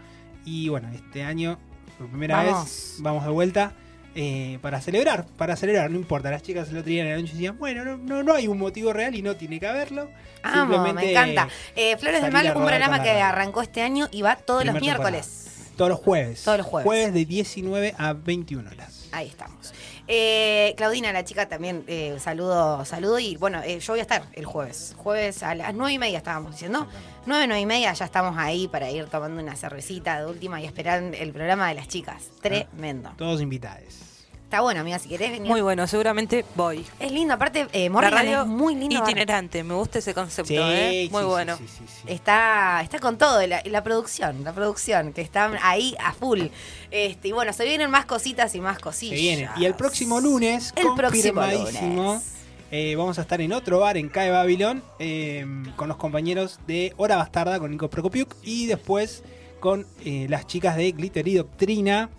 Y 0.45 0.69
bueno, 0.69 0.89
este 0.93 1.24
año, 1.24 1.57
por 1.97 2.07
primera 2.07 2.43
Vamos. 2.43 2.63
vez, 2.63 2.95
vamos 2.99 3.24
de 3.24 3.32
vuelta 3.32 3.74
eh, 4.16 4.59
para 4.62 4.82
celebrar. 4.82 5.26
Para 5.38 5.55
celebrar, 5.55 5.89
no 5.89 5.97
importa. 5.97 6.30
Las 6.32 6.43
chicas 6.43 6.70
el 6.70 6.78
otro 6.78 6.89
día 6.89 7.03
en 7.03 7.09
la 7.09 7.16
noche 7.16 7.34
decían, 7.34 7.57
bueno, 7.57 7.86
no, 7.86 7.97
no, 7.97 8.24
no 8.24 8.34
hay 8.34 8.47
un 8.47 8.57
motivo 8.57 8.93
real 8.93 9.16
y 9.16 9.22
no 9.22 9.36
tiene 9.36 9.59
que 9.59 9.68
haberlo. 9.68 10.09
Amo, 10.43 10.93
me 10.93 11.12
encanta. 11.12 11.47
Eh, 11.76 11.97
Flores 11.97 12.22
del 12.22 12.32
Mal, 12.32 12.47
a 12.47 12.53
un 12.55 12.66
programa 12.66 13.01
que 13.01 13.12
arrancó 13.12 13.62
este 13.62 13.82
año 13.82 14.07
y 14.12 14.22
va 14.22 14.36
todos 14.36 14.66
los 14.66 14.80
miércoles. 14.80 15.72
Todos 15.78 15.89
los 15.89 15.99
jueves. 15.99 16.43
Todos 16.43 16.59
los 16.59 16.68
jueves. 16.68 16.86
Jueves 16.86 17.14
de 17.14 17.26
19 17.26 17.95
a 17.97 18.14
21 18.14 18.70
horas. 18.70 19.07
Ahí 19.12 19.28
estamos. 19.28 19.74
Eh, 20.07 20.73
Claudina, 20.77 21.11
la 21.11 21.23
chica 21.23 21.47
también, 21.47 21.83
eh, 21.87 22.17
saludo, 22.19 22.83
saludo 22.85 23.19
y 23.19 23.37
bueno, 23.37 23.61
eh, 23.63 23.79
yo 23.79 23.93
voy 23.93 23.99
a 23.99 24.03
estar 24.03 24.23
el 24.33 24.45
jueves. 24.45 24.95
Jueves 24.97 25.43
a 25.43 25.55
las 25.55 25.73
nueve 25.73 25.93
y 25.93 25.99
media 25.99 26.17
estábamos 26.17 26.51
diciendo. 26.51 26.87
Nueve, 27.25 27.47
nueve 27.47 27.61
y 27.61 27.65
media 27.65 27.93
ya 27.93 28.05
estamos 28.05 28.37
ahí 28.37 28.67
para 28.67 28.89
ir 28.89 29.05
tomando 29.05 29.41
una 29.41 29.55
cervecita 29.55 30.19
de 30.19 30.25
última 30.25 30.59
y 30.61 30.65
esperar 30.65 31.01
el 31.01 31.31
programa 31.31 31.69
de 31.69 31.75
las 31.75 31.87
chicas. 31.87 32.23
Tremendo. 32.41 33.11
Todos 33.17 33.41
invitados. 33.41 34.11
Está 34.51 34.59
bueno, 34.59 34.81
amiga, 34.81 34.99
si 34.99 35.07
querés 35.07 35.31
venir. 35.31 35.47
Muy 35.49 35.61
bueno, 35.61 35.87
seguramente 35.87 36.43
voy. 36.55 36.85
Es 36.99 37.09
lindo, 37.09 37.33
aparte, 37.33 37.67
eh, 37.71 37.85
La 37.85 37.89
Morrigan 37.89 38.13
radio 38.17 38.41
es 38.41 38.47
muy 38.47 38.75
lindo. 38.75 38.97
itinerante, 39.01 39.63
me 39.63 39.75
gusta 39.75 39.99
ese 39.99 40.13
concepto, 40.13 40.49
Sí, 40.51 40.57
¿eh? 40.59 41.07
Muy 41.09 41.21
sí, 41.21 41.25
bueno. 41.25 41.55
sí, 41.55 41.63
sí, 41.69 41.83
sí. 41.87 42.03
Está, 42.07 42.81
está 42.83 42.99
con 42.99 43.17
todo, 43.17 43.47
la, 43.47 43.61
la 43.63 43.81
producción, 43.81 44.43
la 44.43 44.51
producción, 44.51 45.13
que 45.13 45.21
están 45.21 45.55
ahí 45.61 45.95
a 46.03 46.11
full. 46.11 46.47
Este, 46.91 47.29
y 47.29 47.31
bueno, 47.31 47.53
se 47.53 47.63
vienen 47.63 47.89
más 47.89 48.03
cositas 48.05 48.53
y 48.53 48.59
más 48.59 48.75
Se 48.75 48.83
cosillas. 48.83 49.17
viene. 49.21 49.49
Y 49.55 49.63
el 49.63 49.73
próximo 49.73 50.19
lunes, 50.19 50.73
El 50.75 50.95
próximo 50.97 51.35
confirmadísimo, 51.41 52.03
lunes. 52.15 52.23
eh, 52.71 52.95
vamos 52.97 53.19
a 53.19 53.21
estar 53.21 53.39
en 53.39 53.53
otro 53.53 53.79
bar 53.79 53.95
en 53.95 54.09
CAE 54.09 54.31
Babilón 54.31 54.83
eh, 54.99 55.45
con 55.77 55.87
los 55.87 55.95
compañeros 55.95 56.59
de 56.67 56.93
Hora 56.97 57.15
Bastarda 57.15 57.57
con 57.57 57.71
Nico 57.71 57.89
Procopiuk 57.89 58.35
y 58.43 58.65
después 58.65 59.23
con 59.61 59.87
eh, 60.03 60.25
las 60.29 60.45
chicas 60.45 60.75
de 60.75 60.91
Glitter 60.91 61.25
y 61.29 61.35
Doctrina 61.35 62.09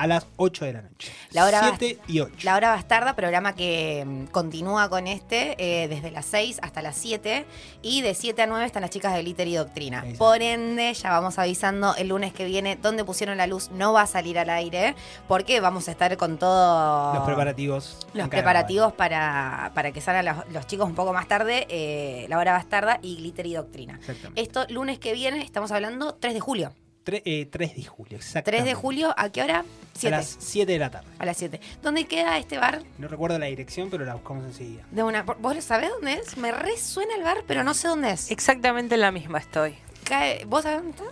a 0.00 0.06
las 0.06 0.26
8 0.36 0.64
de 0.64 0.72
la 0.72 0.82
noche. 0.82 1.12
La 1.32 1.44
hora 1.44 1.74
7 1.76 1.98
y 2.08 2.20
8. 2.20 2.34
La 2.42 2.56
Hora 2.56 2.70
Bastarda, 2.70 3.14
programa 3.14 3.54
que 3.54 4.02
mm, 4.06 4.24
continúa 4.26 4.88
con 4.88 5.06
este 5.06 5.56
eh, 5.58 5.88
desde 5.88 6.10
las 6.10 6.24
6 6.24 6.58
hasta 6.62 6.80
las 6.80 6.96
7 6.96 7.44
y 7.82 8.00
de 8.00 8.14
7 8.14 8.40
a 8.40 8.46
9 8.46 8.64
están 8.64 8.80
las 8.80 8.90
chicas 8.90 9.12
de 9.12 9.20
Glitter 9.20 9.46
y 9.46 9.56
Doctrina. 9.56 9.98
Exacto. 9.98 10.18
Por 10.18 10.40
ende, 10.40 10.94
ya 10.94 11.10
vamos 11.10 11.38
avisando 11.38 11.94
el 11.96 12.08
lunes 12.08 12.32
que 12.32 12.46
viene 12.46 12.76
donde 12.76 13.04
pusieron 13.04 13.36
la 13.36 13.46
luz 13.46 13.70
no 13.72 13.92
va 13.92 14.02
a 14.02 14.06
salir 14.06 14.38
al 14.38 14.48
aire 14.48 14.94
porque 15.28 15.60
vamos 15.60 15.86
a 15.88 15.90
estar 15.90 16.16
con 16.16 16.38
todo 16.38 17.14
Los 17.14 17.24
preparativos. 17.24 18.06
los 18.14 18.28
preparativos 18.28 18.94
para, 18.94 19.72
para 19.74 19.92
que 19.92 20.00
salgan 20.00 20.24
los, 20.24 20.48
los 20.50 20.66
chicos 20.66 20.88
un 20.88 20.94
poco 20.94 21.12
más 21.12 21.28
tarde, 21.28 21.66
eh, 21.68 22.24
La 22.30 22.38
Hora 22.38 22.52
Bastarda 22.52 23.00
y 23.02 23.16
Glitter 23.16 23.46
y 23.46 23.54
Doctrina. 23.54 24.00
Esto 24.34 24.64
lunes 24.70 24.98
que 24.98 25.12
viene, 25.12 25.42
estamos 25.42 25.70
hablando 25.72 26.14
3 26.14 26.32
de 26.32 26.40
julio. 26.40 26.72
Tre- 27.04 27.22
eh, 27.24 27.46
3 27.50 27.76
de 27.76 27.84
julio, 27.84 28.18
3 28.18 28.26
exactamente. 28.26 28.68
de 28.68 28.74
julio, 28.74 29.14
¿a 29.16 29.30
qué 29.30 29.42
hora? 29.42 29.60
A 29.60 29.64
7. 29.94 30.10
las 30.16 30.36
7 30.38 30.72
de 30.72 30.78
la 30.78 30.90
tarde. 30.90 31.08
A 31.18 31.24
las 31.24 31.36
7. 31.36 31.58
¿Dónde 31.82 32.04
queda 32.04 32.36
este 32.38 32.58
bar? 32.58 32.82
No 32.98 33.08
recuerdo 33.08 33.38
la 33.38 33.46
dirección, 33.46 33.88
pero 33.90 34.04
la 34.04 34.14
buscamos 34.14 34.44
enseguida. 34.44 34.82
De 34.90 35.02
una, 35.02 35.22
¿Vos 35.22 35.62
sabés 35.64 35.90
dónde 35.90 36.14
es? 36.14 36.36
Me 36.36 36.52
resuena 36.52 37.14
el 37.16 37.22
bar, 37.22 37.38
pero 37.46 37.64
no 37.64 37.72
sé 37.74 37.88
dónde 37.88 38.10
es. 38.12 38.30
Exactamente 38.30 38.94
en 38.96 39.00
la 39.00 39.12
misma 39.12 39.38
estoy. 39.38 39.76
Cae- 40.04 40.44
¿Vos 40.44 40.62
sabés 40.62 40.78
dónde 40.82 40.90
está? 40.98 41.04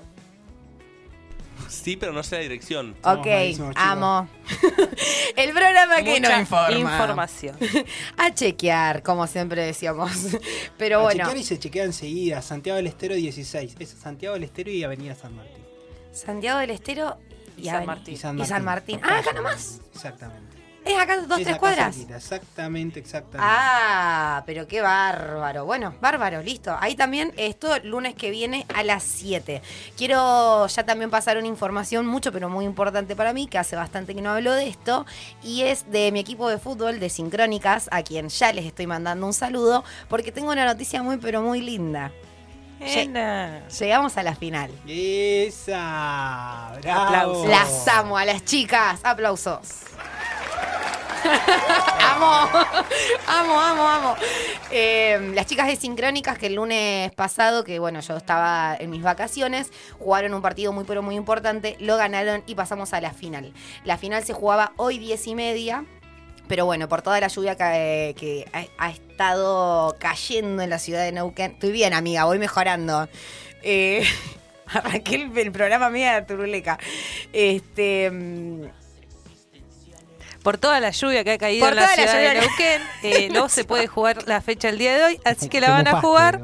Sí, 1.68 1.96
pero 1.96 2.12
no 2.12 2.22
sé 2.22 2.36
la 2.36 2.42
dirección. 2.42 2.96
Somos 3.02 3.18
ok, 3.18 3.72
amo. 3.76 4.28
el 5.36 5.50
programa 5.52 5.96
que 6.02 6.18
Mucha 6.20 6.34
no 6.36 6.40
informa. 6.40 6.70
información. 6.78 7.56
A 8.16 8.32
chequear, 8.32 9.02
como 9.02 9.26
siempre 9.26 9.62
decíamos. 9.64 10.10
Pero 10.78 11.00
A 11.00 11.02
bueno, 11.02 11.24
chequear 11.24 11.36
y 11.36 11.44
se 11.44 11.58
chequea 11.58 11.84
enseguida. 11.84 12.40
Santiago 12.40 12.76
del 12.76 12.86
Estero 12.86 13.14
16. 13.16 13.74
Es 13.78 13.90
Santiago 13.90 14.34
del 14.34 14.44
Estero 14.44 14.70
y 14.70 14.82
Avenida 14.82 15.14
San 15.14 15.34
Martín. 15.36 15.64
Santiago 16.12 16.58
del 16.60 16.70
Estero 16.70 17.16
y, 17.56 17.62
Y 17.62 17.64
San 17.66 17.76
Aven- 17.76 17.86
Martín. 17.86 18.14
Y 18.14 18.16
San 18.16 18.38
Y 18.38 18.44
San 18.46 18.64
Martín. 18.64 19.00
Ah, 19.02 19.18
acá 19.18 19.32
nomás. 19.32 19.80
Exactamente. 19.94 20.48
Es 20.84 20.96
acá 20.98 21.18
dos, 21.20 21.38
Es 21.38 21.44
tres 21.44 21.48
acá 21.48 21.58
cuadras. 21.58 21.94
cerquita, 21.96 22.16
Exactamente, 22.16 22.98
exactamente. 23.00 23.40
Ah, 23.46 24.42
pero 24.46 24.66
qué 24.66 24.80
bárbaro. 24.80 25.66
Bueno, 25.66 25.94
bárbaro, 26.00 26.40
listo. 26.40 26.74
Ahí 26.80 26.94
también, 26.94 27.34
esto 27.36 27.78
lunes 27.82 28.14
que 28.14 28.30
viene 28.30 28.64
a 28.74 28.82
las 28.84 29.02
7. 29.02 29.60
Quiero 29.98 30.66
ya 30.66 30.84
también 30.86 31.10
pasar 31.10 31.36
una 31.36 31.46
información 31.48 32.06
mucho, 32.06 32.32
pero 32.32 32.48
muy 32.48 32.64
importante 32.64 33.14
para 33.16 33.34
mí, 33.34 33.48
que 33.48 33.58
hace 33.58 33.76
bastante 33.76 34.14
que 34.14 34.22
no 34.22 34.30
hablo 34.30 34.52
de 34.54 34.66
esto, 34.68 35.04
y 35.42 35.62
es 35.62 35.90
de 35.90 36.10
mi 36.10 36.20
equipo 36.20 36.48
de 36.48 36.56
fútbol 36.58 37.00
de 37.00 37.10
Sincrónicas, 37.10 37.88
a 37.92 38.02
quien 38.02 38.30
ya 38.30 38.52
les 38.54 38.64
estoy 38.64 38.86
mandando 38.86 39.26
un 39.26 39.34
saludo, 39.34 39.84
porque 40.08 40.32
tengo 40.32 40.52
una 40.52 40.64
noticia 40.64 41.02
muy, 41.02 41.18
pero 41.18 41.42
muy 41.42 41.60
linda. 41.60 42.12
Nena. 42.80 43.62
Llegamos 43.68 44.16
a 44.16 44.22
la 44.22 44.34
final. 44.34 44.70
Esa. 44.86 46.72
Bravo. 46.82 47.00
Aplausos. 47.02 47.48
Las 47.48 47.88
amo 47.88 48.16
a 48.16 48.24
las 48.24 48.44
chicas. 48.44 49.00
Aplausos. 49.02 49.88
amo, 52.00 52.26
amo, 53.26 53.60
amo, 53.60 53.88
amo. 53.88 54.16
Eh, 54.70 55.32
las 55.34 55.46
chicas 55.46 55.66
de 55.66 55.76
Sincrónicas 55.76 56.38
que 56.38 56.46
el 56.46 56.54
lunes 56.54 57.12
pasado, 57.12 57.64
que 57.64 57.78
bueno, 57.78 58.00
yo 58.00 58.16
estaba 58.16 58.76
en 58.78 58.90
mis 58.90 59.02
vacaciones, 59.02 59.72
jugaron 59.98 60.34
un 60.34 60.42
partido 60.42 60.72
muy 60.72 60.84
pero 60.84 61.02
muy 61.02 61.16
importante, 61.16 61.76
lo 61.80 61.96
ganaron 61.96 62.42
y 62.46 62.54
pasamos 62.54 62.92
a 62.92 63.00
la 63.00 63.12
final. 63.12 63.52
La 63.84 63.98
final 63.98 64.24
se 64.24 64.32
jugaba 64.32 64.72
hoy 64.76 64.98
diez 64.98 65.26
y 65.26 65.34
media. 65.34 65.84
Pero 66.48 66.64
bueno, 66.64 66.88
por 66.88 67.02
toda 67.02 67.20
la 67.20 67.28
lluvia 67.28 67.56
que, 67.56 68.14
que 68.18 68.46
ha, 68.52 68.86
ha 68.86 68.90
estado 68.90 69.96
cayendo 69.98 70.62
en 70.62 70.70
la 70.70 70.78
ciudad 70.78 71.04
de 71.04 71.12
Neuquén. 71.12 71.52
Estoy 71.52 71.72
bien, 71.72 71.92
amiga, 71.92 72.24
voy 72.24 72.38
mejorando. 72.38 73.08
Eh, 73.62 74.02
arranqué 74.66 75.16
el, 75.16 75.36
el 75.36 75.52
programa 75.52 75.90
mía 75.90 76.14
de 76.14 76.22
Turuleca. 76.22 76.78
Este. 77.32 78.10
mm, 78.10 78.62
Por 80.42 80.56
toda 80.58 80.80
la 80.80 80.90
lluvia 80.90 81.24
que 81.24 81.32
ha 81.32 81.38
caído 81.38 81.66
Por 81.66 81.70
en 81.70 81.76
la 81.76 81.82
toda 81.82 81.96
la 81.96 82.12
ciudad 82.12 82.34
de. 82.34 82.40
Neuquén, 82.40 82.82
eh, 83.02 83.28
no 83.30 83.48
se 83.50 83.64
puede 83.64 83.86
jugar 83.86 84.26
la 84.26 84.40
fecha 84.40 84.68
el 84.68 84.78
día 84.78 84.96
de 84.96 85.04
hoy, 85.04 85.20
así 85.24 85.48
que 85.48 85.60
la 85.60 85.70
van 85.70 85.86
a 85.88 86.00
jugar. 86.00 86.40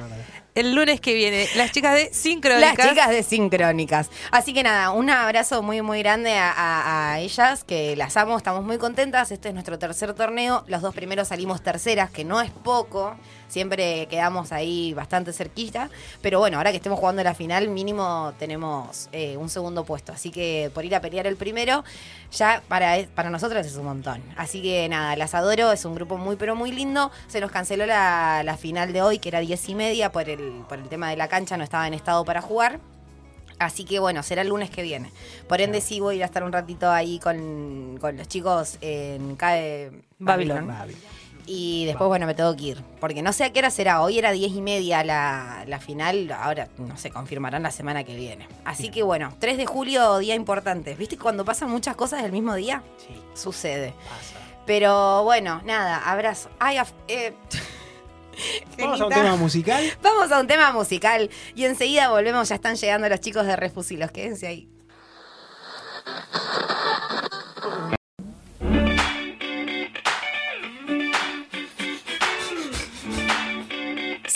El 0.55 0.75
lunes 0.75 1.01
que 1.01 1.15
viene. 1.15 1.49
Las 1.57 1.73
chicas 1.73 1.95
de 1.95 2.13
Sincrónicas. 2.13 2.79
Las 2.79 2.89
chicas 2.89 3.11
de 3.11 3.23
Sincrónicas. 3.23 4.11
Así 4.31 4.55
que 4.55 4.63
nada, 4.63 4.93
un 4.93 5.11
abrazo 5.11 5.63
muy, 5.63 5.83
muy 5.83 5.99
grande 6.01 6.35
a, 6.37 7.17
ellas, 7.19 7.65
que 7.65 7.97
las 7.97 8.17
amo, 8.17 8.37
estamos 8.37 8.65
muy 8.65 8.79
contentas. 8.79 9.31
Este 9.33 9.49
es 9.49 9.55
nuestro 9.55 9.79
tercer 9.79 10.15
torneo. 10.15 10.65
Los 10.69 10.83
dos 10.83 10.95
primeros 10.95 11.29
salimos 11.29 11.63
terceras, 11.63 12.11
que 12.11 12.25
no 12.25 12.41
es 12.41 12.51
poco. 12.51 13.17
Siempre 13.55 14.09
quedamos 14.11 14.51
ahí 14.51 14.95
bastante 14.95 15.33
cerquita. 15.33 15.89
Pero 16.21 16.41
bueno, 16.41 16.57
ahora 16.57 16.73
que 16.73 16.79
estemos 16.79 16.99
jugando 16.99 17.23
la 17.23 17.35
final, 17.35 17.69
mínimo 17.69 18.33
tenemos 18.37 19.09
eh, 19.13 19.37
un 19.37 19.49
segundo 19.49 19.85
puesto. 19.85 20.11
Así 20.11 20.33
que 20.33 20.73
por 20.75 20.85
ir 20.85 20.93
a 20.97 21.01
pelear 21.01 21.29
el 21.29 21.37
primero, 21.37 21.85
ya 22.33 22.65
para, 22.67 23.07
para 23.15 23.31
nosotros 23.31 23.65
es 23.65 23.77
un 23.77 23.85
montón. 23.85 24.21
Así 24.37 24.61
que 24.61 24.89
nada, 24.89 25.15
las 25.15 25.37
adoro, 25.37 25.71
es 25.71 25.85
un 25.85 25.95
grupo 25.95 26.19
muy 26.19 26.35
pero 26.35 26.57
muy 26.57 26.73
lindo. 26.73 27.13
Se 27.29 27.41
nos 27.41 27.53
canceló 27.53 27.87
la, 27.87 28.43
la 28.43 28.57
final 28.57 28.93
de 28.93 29.03
hoy, 29.03 29.21
que 29.21 29.29
era 29.29 29.39
10 29.39 29.69
y 29.69 29.75
media, 29.77 30.11
por 30.11 30.29
el, 30.29 30.65
por 30.69 30.81
el 30.81 30.89
tema 30.89 31.09
de 31.11 31.17
la 31.17 31.29
cancha, 31.29 31.57
no 31.57 31.63
estaba 31.63 31.87
en 31.87 31.95
estado 31.95 32.25
para 32.25 32.43
jugar. 32.43 32.81
Así 33.61 33.85
que 33.85 34.01
bueno, 34.01 34.25
será 34.25 34.43
el 34.43 34.49
lunes 34.49 34.69
que 34.69 34.83
viene. 34.83 35.13
Por 35.49 35.61
ende 35.61 35.81
sí 35.81 36.01
voy 36.01 36.15
a 36.15 36.17
ir 36.17 36.23
a 36.25 36.27
estar 36.27 36.43
un 36.43 36.51
ratito 36.51 36.91
ahí 36.91 37.21
con, 37.21 37.99
con 38.01 38.17
los 38.17 38.27
chicos 38.27 38.79
en 38.81 39.37
CAE 39.37 39.93
Babilón. 40.19 40.67
Babi. 40.67 40.97
Y 41.47 41.85
después, 41.87 42.09
bueno, 42.09 42.27
me 42.27 42.35
tengo 42.35 42.55
que 42.57 42.63
ir. 42.65 42.83
Porque 43.01 43.23
no 43.23 43.33
sé 43.33 43.45
a 43.45 43.53
qué 43.53 43.59
hora 43.59 43.71
será. 43.71 44.03
Hoy 44.03 44.19
era 44.19 44.33
10 44.33 44.53
y 44.53 44.61
media 44.63 45.05
la, 45.05 45.65
la 45.67 45.79
final. 45.79 46.33
Ahora, 46.33 46.69
no 46.79 46.97
sé, 46.97 47.11
confirmarán 47.11 47.63
la 47.63 47.71
semana 47.71 48.05
que 48.05 48.17
viene. 48.17 48.49
Así 48.65 48.91
que 48.91 49.03
bueno, 49.03 49.35
3 49.39 49.59
de 49.59 49.67
julio, 49.67 50.19
día 50.19 50.35
importante. 50.35 50.95
¿Viste 50.95 51.19
cuando 51.19 51.45
pasan 51.45 51.71
muchas 51.71 51.97
cosas 51.97 52.23
el 52.25 52.33
mismo 52.33 52.55
día? 52.55 52.83
Sí, 52.97 53.15
Sucede. 53.35 53.93
pasa. 54.09 54.45
Pero 54.67 55.23
bueno, 55.25 55.61
nada, 55.65 55.99
abrazo. 56.11 56.49
Ay, 56.59 56.79
eh, 57.09 57.35
Vamos 58.79 59.01
a 59.01 59.07
un 59.07 59.13
tema 59.13 59.37
musical. 59.37 59.85
Vamos 60.03 60.33
a 60.33 60.41
un 60.41 60.47
tema 60.47 60.73
musical 60.73 61.31
y 61.55 61.65
enseguida 61.65 62.09
volvemos. 62.09 62.49
Ya 62.49 62.55
están 62.55 62.77
llegando 62.77 63.09
los 63.09 63.21
chicos 63.21 63.47
de 63.47 63.57
Refusilos. 63.57 64.11
Quédense 64.11 64.47
ahí. 64.47 64.69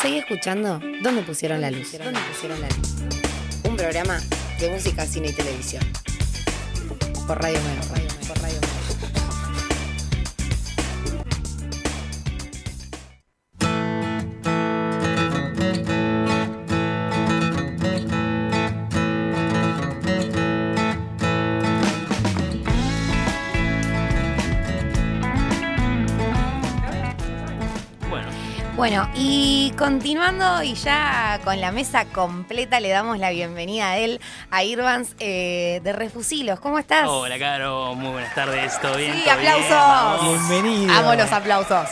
Seguí 0.01 0.18
escuchando 0.18 0.80
¿Dónde 1.03 1.22
pusieron 1.22 1.61
la 1.61 1.72
luz? 1.72 1.90
¿Dónde 1.92 2.20
pusieron 2.32 2.61
la 2.61 2.68
luz? 2.68 2.94
Un 3.64 3.76
programa 3.76 4.20
de 4.61 4.70
música, 4.70 5.05
cine 5.05 5.30
y 5.30 5.32
televisión. 5.32 5.82
Por 7.26 7.42
Radio 7.42 7.59
Nueva. 7.61 7.82
Por 8.28 8.40
Radio 8.40 8.57
Bueno, 28.79 29.11
y 29.16 29.72
continuando 29.76 30.62
y 30.62 30.74
ya 30.74 31.41
con 31.43 31.61
la 31.61 31.72
mesa 31.72 32.05
completa 32.05 32.79
le 32.79 32.91
damos 32.91 33.18
la 33.18 33.31
bienvenida 33.31 33.91
a 33.91 33.99
él, 33.99 34.20
a 34.53 34.62
Irvans 34.62 35.16
eh, 35.18 35.81
de 35.83 35.93
Refusilos. 35.93 36.61
¿Cómo 36.61 36.79
estás? 36.79 37.09
hola 37.09 37.37
Caro, 37.41 37.97
muy 37.97 38.12
buenas 38.12 38.33
tardes, 38.37 38.81
¿todo 38.81 38.97
bien? 38.97 39.14
Sí, 39.16 39.24
¿Todo 39.24 39.37
bien? 39.37 39.53
aplausos. 39.53 39.70
Vamos. 39.70 40.49
Bienvenido. 40.49 40.93
Amo 40.95 41.14
los 41.16 41.33
aplausos. 41.33 41.89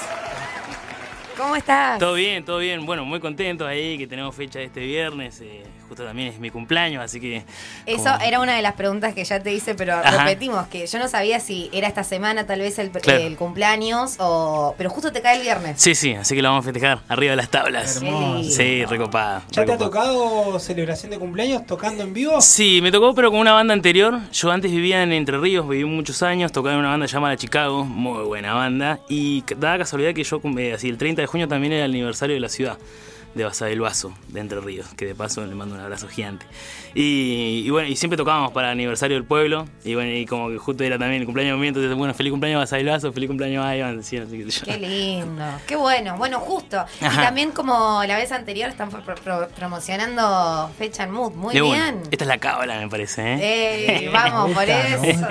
¿Cómo 1.37 1.57
estás? 1.57 1.99
Todo 1.99 2.15
bien, 2.15 2.45
todo 2.45 2.59
bien. 2.59 2.87
Bueno, 2.87 3.05
muy 3.05 3.19
contento 3.19 3.67
ahí 3.67 3.99
que 3.99 4.07
tenemos 4.07 4.33
fecha 4.37 4.61
este 4.61 4.79
viernes. 4.81 5.41
eh, 5.41 5.65
justo 5.87 6.05
también 6.05 6.29
es 6.29 6.39
mi 6.39 6.51
cumpleaños, 6.51 7.03
así 7.03 7.21
que. 7.21 7.45
Eso 7.87 8.05
como- 8.05 8.21
era 8.21 8.41
una 8.41 8.55
de 8.57 8.63
las 8.63 8.75
preguntas 8.75 9.15
que 9.15 9.25
ya 9.25 9.41
te 9.41 9.53
hice, 9.53 9.75
pero 9.75 9.95
Ajá. 9.95 10.25
repetimos 10.25 10.67
que 10.69 10.87
yo 10.87 10.99
no 10.99 11.09
sabía 11.09 11.41
si 11.41 11.71
era 11.73 11.89
esta 11.89 12.05
semana 12.05 12.47
tal 12.47 12.61
vez 12.61 12.79
el, 12.79 12.91
Claro. 12.91 13.21
el 13.21 13.37
cumpleaños 13.37 14.17
o... 14.19 14.75
Pero 14.79 14.91
justo 14.91 15.13
te 15.13 15.21
cae 15.23 15.37
el 15.37 15.43
viernes. 15.43 15.81
Sí, 15.81 15.95
sí, 15.95 16.15
así 16.15 16.35
que 16.35 16.43
lo 16.43 16.49
vamos 16.49 16.65
a 16.65 16.71
festejar 16.71 17.01
arriba 17.09 17.31
de 17.31 17.37
las 17.37 17.51
tablas. 17.51 17.97
Hermoso. 17.97 18.51
Sí, 18.51 18.85
recopada. 18.85 19.43
¿Ya 19.51 19.65
te 19.65 19.73
ha 19.73 19.79
tocado 19.79 20.59
celebración 20.59 21.11
de 21.11 21.19
cumpleaños 21.19 21.67
tocando 21.67 22.03
en 22.03 22.13
vivo? 22.15 22.41
Sí, 22.41 22.81
me 22.83 22.91
tocó, 22.91 23.15
pero 23.15 23.31
con 23.31 23.41
una 23.41 23.53
banda 23.53 23.75
anterior. 23.75 24.19
Yo 24.33 24.51
antes 24.51 24.71
vivía 24.71 25.03
en 25.03 25.13
Entre 25.13 25.39
Ríos, 25.39 25.69
viví 25.69 25.85
muchos 25.85 26.23
años, 26.23 26.53
tocaba 26.53 26.75
en 26.75 26.81
una 26.81 26.91
banda 26.91 27.07
llamada 27.07 27.37
Chicago, 27.37 27.85
muy 27.85 28.25
buena 28.25 28.55
banda. 28.55 28.99
Y 29.09 29.45
daba 29.57 29.79
casualidad 29.79 30.15
que 30.15 30.25
yo, 30.25 30.41
eh, 30.59 30.73
así, 30.75 30.89
el 30.89 30.99
30 30.99 31.23
de 31.23 31.27
junio 31.27 31.49
también 31.49 31.73
era 31.73 31.85
el 31.85 31.91
aniversario 31.93 32.35
de 32.35 32.41
la 32.41 32.49
ciudad 32.49 32.79
de 33.37 33.45
Basa 33.45 33.67
del 33.67 33.81
Vaso, 33.81 34.13
de 34.29 34.41
Entre 34.41 34.61
Ríos, 34.61 34.87
que 34.97 35.05
de 35.05 35.15
paso 35.15 35.45
le 35.47 35.55
mando 35.55 35.75
un 35.75 35.81
abrazo 35.83 36.09
gigante. 36.09 36.47
Y, 36.95 37.63
y 37.67 37.71
bueno, 37.71 37.87
y 37.89 37.95
siempre 37.95 38.17
tocábamos 38.17 38.51
para 38.53 38.69
el 38.69 38.73
aniversario 38.73 39.15
del 39.17 39.25
pueblo, 39.25 39.67
y 39.85 39.95
bueno, 39.95 40.11
y 40.11 40.25
como 40.25 40.49
que 40.49 40.57
justo 40.57 40.83
era 40.85 40.99
también 40.99 41.21
el 41.21 41.27
cumpleaños 41.27 41.59
mío, 41.59 41.69
entonces, 41.69 41.95
bueno, 41.95 42.15
feliz 42.15 42.31
cumpleaños 42.31 42.61
Basa 42.61 42.77
del 42.77 42.87
Vaso, 42.87 43.13
feliz 43.13 43.29
cumpleaños 43.29 43.65
a 43.65 43.77
Iván, 43.77 44.03
sí, 44.03 44.17
así 44.17 44.39
que 44.39 44.51
yo- 44.51 44.63
Qué 44.65 44.79
lindo, 44.79 45.45
qué 45.67 45.77
bueno, 45.77 46.17
bueno, 46.17 46.41
justo. 46.41 46.85
Y 47.01 47.05
también 47.17 47.51
como 47.53 48.03
la 48.07 48.17
vez 48.17 48.33
anterior 48.33 48.71
están 48.71 48.89
pro- 48.89 49.05
pro- 49.15 49.49
promocionando 49.55 50.71
Fecha 50.79 51.05
en 51.05 51.11
Mood, 51.11 51.33
muy 51.35 51.55
De 51.55 51.61
bien. 51.61 52.01
Esta 52.11 52.25
es 52.25 52.29
la 52.29 52.39
cábala, 52.39 52.81
me 52.81 52.89
parece, 52.89 53.35
¿eh? 53.35 53.99
Ey, 54.05 54.09
vamos, 54.09 54.49
Me 54.49 54.55
por 54.55 54.65
eso. 54.69 55.27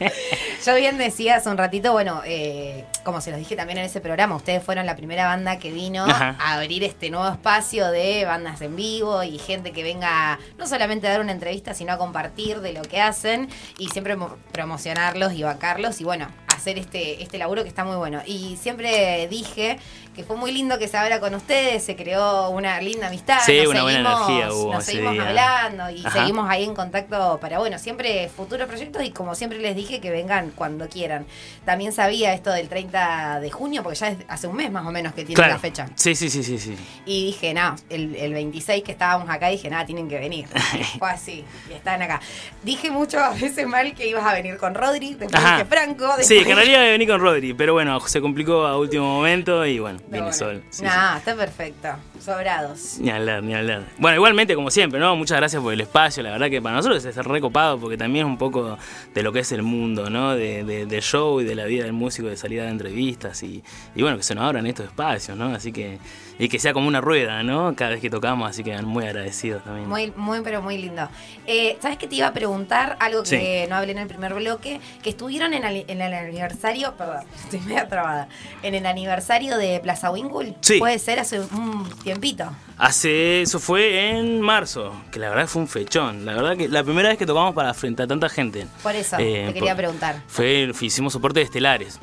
Yo 0.66 0.74
bien 0.74 0.98
decía 0.98 1.36
hace 1.36 1.48
un 1.48 1.56
ratito, 1.58 1.92
bueno, 1.92 2.22
eh, 2.24 2.84
como 3.04 3.20
se 3.20 3.30
los 3.30 3.38
dije 3.38 3.56
también 3.56 3.78
en 3.78 3.84
ese 3.84 4.00
programa, 4.00 4.36
ustedes 4.36 4.62
fueron 4.62 4.86
la 4.86 4.96
primera 4.96 5.26
banda 5.26 5.58
que 5.58 5.70
vino 5.70 6.04
Ajá. 6.04 6.36
a 6.38 6.54
abrir 6.54 6.84
este 6.84 7.10
nuevo 7.10 7.28
espacio 7.28 7.90
de 7.90 8.24
bandas 8.24 8.60
en 8.60 8.76
vivo 8.76 9.22
y 9.22 9.38
gente 9.38 9.72
que 9.72 9.82
venga 9.82 10.38
no 10.58 10.66
solamente 10.66 11.06
a 11.06 11.10
dar 11.12 11.20
una 11.20 11.32
entrevista, 11.32 11.74
sino 11.74 11.92
a 11.92 11.98
compartir 11.98 12.60
de 12.60 12.72
lo 12.72 12.82
que 12.82 13.00
hacen 13.00 13.48
y 13.78 13.88
siempre 13.88 14.16
mo- 14.16 14.36
promocionarlos 14.52 15.32
y 15.32 15.42
vacarlos. 15.42 16.00
Y 16.00 16.04
bueno, 16.04 16.28
hacer 16.60 16.78
este, 16.78 17.22
este 17.22 17.38
laburo 17.38 17.62
que 17.62 17.68
está 17.68 17.84
muy 17.84 17.96
bueno. 17.96 18.20
Y 18.26 18.56
siempre 18.60 19.26
dije 19.28 19.78
que 20.14 20.24
fue 20.24 20.36
muy 20.36 20.50
lindo 20.52 20.78
que 20.78 20.88
se 20.88 20.96
habla 20.96 21.20
con 21.20 21.34
ustedes, 21.34 21.84
se 21.84 21.94
creó 21.96 22.50
una 22.50 22.80
linda 22.80 23.06
amistad. 23.08 23.38
Sí, 23.46 23.58
nos 23.58 23.68
una 23.68 23.82
buena 23.82 23.98
seguimos- 24.16 24.28
energía 24.30 24.52
hubo 24.54 24.72
Nos 24.74 24.84
seguimos 24.84 25.12
día. 25.12 25.28
hablando 25.28 25.90
y 25.90 26.00
Ajá. 26.04 26.10
seguimos 26.18 26.50
ahí 26.50 26.64
en 26.64 26.74
contacto 26.74 27.38
para, 27.40 27.58
bueno, 27.60 27.78
siempre 27.78 28.28
futuros 28.28 28.66
proyectos 28.68 29.02
y 29.04 29.10
como 29.10 29.34
siempre 29.34 29.58
les 29.60 29.74
dije, 29.76 30.00
que 30.00 30.10
vengan 30.10 30.50
cuando 30.54 30.88
quieran. 30.88 31.26
También 31.64 31.92
sabía 31.92 32.34
esto 32.34 32.50
del 32.50 32.68
30 32.68 33.40
de 33.40 33.50
junio, 33.50 33.82
porque 33.82 33.98
ya 33.98 34.08
es 34.08 34.18
hace 34.28 34.46
un 34.48 34.56
mes 34.56 34.70
más 34.70 34.86
o 34.86 34.90
menos 34.90 35.14
que 35.14 35.22
tiene 35.24 35.34
Claro. 35.36 35.52
la 35.54 35.58
fecha. 35.58 35.88
Sí, 35.94 36.14
sí, 36.14 36.28
sí, 36.28 36.42
sí, 36.42 36.58
sí. 36.58 36.76
Y 37.06 37.26
dije, 37.26 37.54
no, 37.54 37.76
el, 37.88 38.14
el 38.16 38.32
26 38.34 38.82
que 38.82 38.92
estábamos 38.92 39.28
acá, 39.30 39.48
dije, 39.48 39.70
nada, 39.70 39.86
tienen 39.86 40.08
que 40.08 40.18
venir. 40.18 40.46
Fue 40.98 41.08
así, 41.10 41.44
y 41.70 41.72
están 41.72 42.02
acá. 42.02 42.20
Dije 42.62 42.90
mucho 42.90 43.18
a 43.20 43.30
veces 43.30 43.66
mal 43.66 43.94
que 43.94 44.08
ibas 44.08 44.26
a 44.26 44.34
venir 44.34 44.56
con 44.58 44.74
Rodri, 44.74 45.14
después 45.14 45.32
Ajá. 45.34 45.52
dije 45.58 45.64
Franco. 45.66 46.06
Después 46.16 46.26
Sí, 46.26 46.44
que 46.54 46.60
en 46.60 46.68
realidad 46.68 46.80
iba 46.80 46.88
a 46.88 46.92
venir 46.92 47.08
con 47.08 47.20
Rodri, 47.20 47.54
pero 47.54 47.72
bueno, 47.72 48.00
se 48.00 48.20
complicó 48.20 48.66
a 48.66 48.78
último 48.78 49.04
momento 49.06 49.64
y 49.66 49.78
bueno, 49.78 49.98
No, 49.98 50.04
vine 50.06 50.18
bueno. 50.20 50.32
solo. 50.32 50.60
Sí, 50.70 50.84
Nah, 50.84 51.16
está 51.18 51.34
perfecto. 51.36 51.88
Sobrados. 52.20 52.98
Ni 53.00 53.08
hablar, 53.10 53.42
ni 53.42 53.54
hablar. 53.54 53.84
Bueno, 53.98 54.16
igualmente, 54.16 54.54
como 54.54 54.70
siempre, 54.70 55.00
¿no? 55.00 55.16
Muchas 55.16 55.38
gracias 55.38 55.62
por 55.62 55.72
el 55.72 55.80
espacio. 55.80 56.22
La 56.22 56.30
verdad 56.32 56.50
que 56.50 56.60
para 56.60 56.76
nosotros 56.76 57.02
es 57.04 57.16
recopado 57.16 57.78
porque 57.80 57.96
también 57.96 58.26
es 58.26 58.30
un 58.30 58.36
poco 58.36 58.76
de 59.14 59.22
lo 59.22 59.32
que 59.32 59.38
es 59.40 59.52
el 59.52 59.62
mundo, 59.62 60.10
¿no? 60.10 60.34
De, 60.36 60.62
de- 60.64 60.84
del 60.86 61.00
show 61.02 61.40
y 61.40 61.44
de 61.44 61.54
la 61.54 61.64
vida 61.64 61.84
del 61.84 61.94
músico, 61.94 62.28
de 62.28 62.36
salir 62.36 62.60
a 62.60 62.64
dar 62.64 62.72
entrevistas 62.72 63.42
y, 63.42 63.62
y 63.94 64.02
bueno, 64.02 64.18
que 64.18 64.22
se 64.22 64.34
nos 64.34 64.44
abran 64.44 64.66
estos 64.66 64.86
espacios, 64.86 65.36
¿no? 65.36 65.46
Así 65.54 65.72
que, 65.72 65.98
y 66.42 66.48
que 66.48 66.58
sea 66.58 66.72
como 66.72 66.88
una 66.88 67.00
rueda, 67.00 67.42
¿no? 67.42 67.74
Cada 67.76 67.90
vez 67.92 68.00
que 68.00 68.08
tocamos, 68.10 68.48
así 68.50 68.64
que 68.64 68.80
muy 68.82 69.04
agradecidos 69.04 69.62
también. 69.62 69.88
Muy, 69.88 70.12
muy, 70.16 70.40
pero 70.40 70.62
muy 70.62 70.78
lindo. 70.78 71.08
Eh, 71.46 71.76
¿Sabes 71.80 71.98
qué 71.98 72.08
te 72.08 72.14
iba 72.16 72.26
a 72.28 72.32
preguntar? 72.32 72.96
Algo 72.98 73.22
que 73.22 73.66
no 73.68 73.76
hablé 73.76 73.92
en 73.92 73.98
el 73.98 74.08
primer 74.08 74.34
bloque. 74.34 74.80
Que 75.02 75.10
estuvieron 75.10 75.52
en, 75.54 75.64
el- 75.64 75.84
en 75.86 76.00
el 76.00 76.14
aniversario, 76.14 76.94
perdón, 76.96 77.24
estoy 77.44 77.60
media 77.60 77.86
trabada. 77.88 78.28
En 78.62 78.74
el 78.74 78.86
aniversario 78.86 79.56
de 79.58 79.78
Plaza 79.80 80.10
Wingul. 80.10 80.54
Sí. 80.62 80.78
Puede 80.78 80.98
ser 80.98 81.20
hace 81.20 81.40
un 81.40 81.88
tiempito. 82.02 82.50
Hace, 82.78 83.42
eso 83.42 83.60
fue 83.60 84.08
en 84.18 84.40
marzo, 84.40 84.94
que 85.12 85.18
la 85.18 85.28
verdad 85.28 85.46
fue 85.46 85.60
un 85.60 85.68
fechón. 85.68 86.24
La 86.24 86.32
verdad 86.34 86.56
que 86.56 86.66
la 86.68 86.82
primera 86.82 87.10
vez 87.10 87.18
que 87.18 87.26
tocamos 87.26 87.54
para 87.54 87.74
frente 87.74 88.02
a 88.02 88.06
tanta 88.06 88.30
gente. 88.30 88.66
Por 88.82 88.94
eso, 88.96 89.16
Eh, 89.18 89.44
te 89.48 89.52
quería 89.54 89.72
por- 89.72 89.76
preguntar. 89.84 90.22
Fue, 90.26 90.72
hicimos 90.80 91.12
soporte 91.12 91.40
de 91.40 91.44
estelares. 91.44 92.00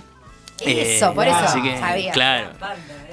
Eso, 0.66 1.10
Eh, 1.10 1.16
por 1.16 1.28
eso. 1.28 1.38
así 1.38 1.62
que, 1.62 1.78
sabía. 1.78 2.12
Claro. 2.12 2.49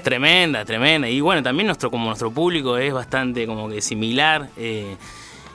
Tremenda, 0.03 0.65
tremenda. 0.65 1.09
Y 1.09 1.21
bueno, 1.21 1.43
también 1.43 1.67
nuestro, 1.67 1.91
como 1.91 2.07
nuestro 2.07 2.31
público 2.31 2.77
es 2.79 2.93
bastante 2.93 3.47
como 3.47 3.69
que 3.69 3.81
similar. 3.81 4.49
eh, 4.57 4.97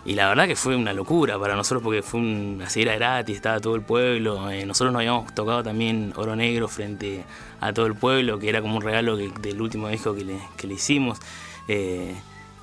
y 0.06 0.16
la 0.16 0.30
verdad 0.30 0.48
que 0.48 0.56
fue 0.56 0.76
una 0.78 0.94
locura 0.94 1.38
para 1.38 1.56
nosotros 1.56 1.84
porque 1.84 2.02
fue 2.02 2.22
una 2.22 2.70
seguida 2.70 2.96
gratis, 2.96 3.36
estaba 3.36 3.60
todo 3.60 3.76
el 3.76 3.82
pueblo. 3.82 4.50
eh, 4.50 4.66
nosotros 4.66 4.94
nos 4.94 5.02
habíamos 5.02 5.36
tocado 5.36 5.62
también 5.62 6.14
Oro 6.16 6.36
Negro 6.38 6.68
frente 6.70 7.26
a 7.60 7.74
todo 7.74 7.86
el 7.86 7.96
pueblo, 7.96 8.40
que 8.40 8.48
era 8.50 8.62
como 8.62 8.78
un 8.78 8.82
regalo 8.82 9.18
que- 9.18 9.30
del 9.42 9.62
último 9.62 9.90
disco 9.90 10.16
que 10.16 10.24
le, 10.24 10.40
que 10.58 10.68
le 10.68 10.76
hicimos. 10.76 11.20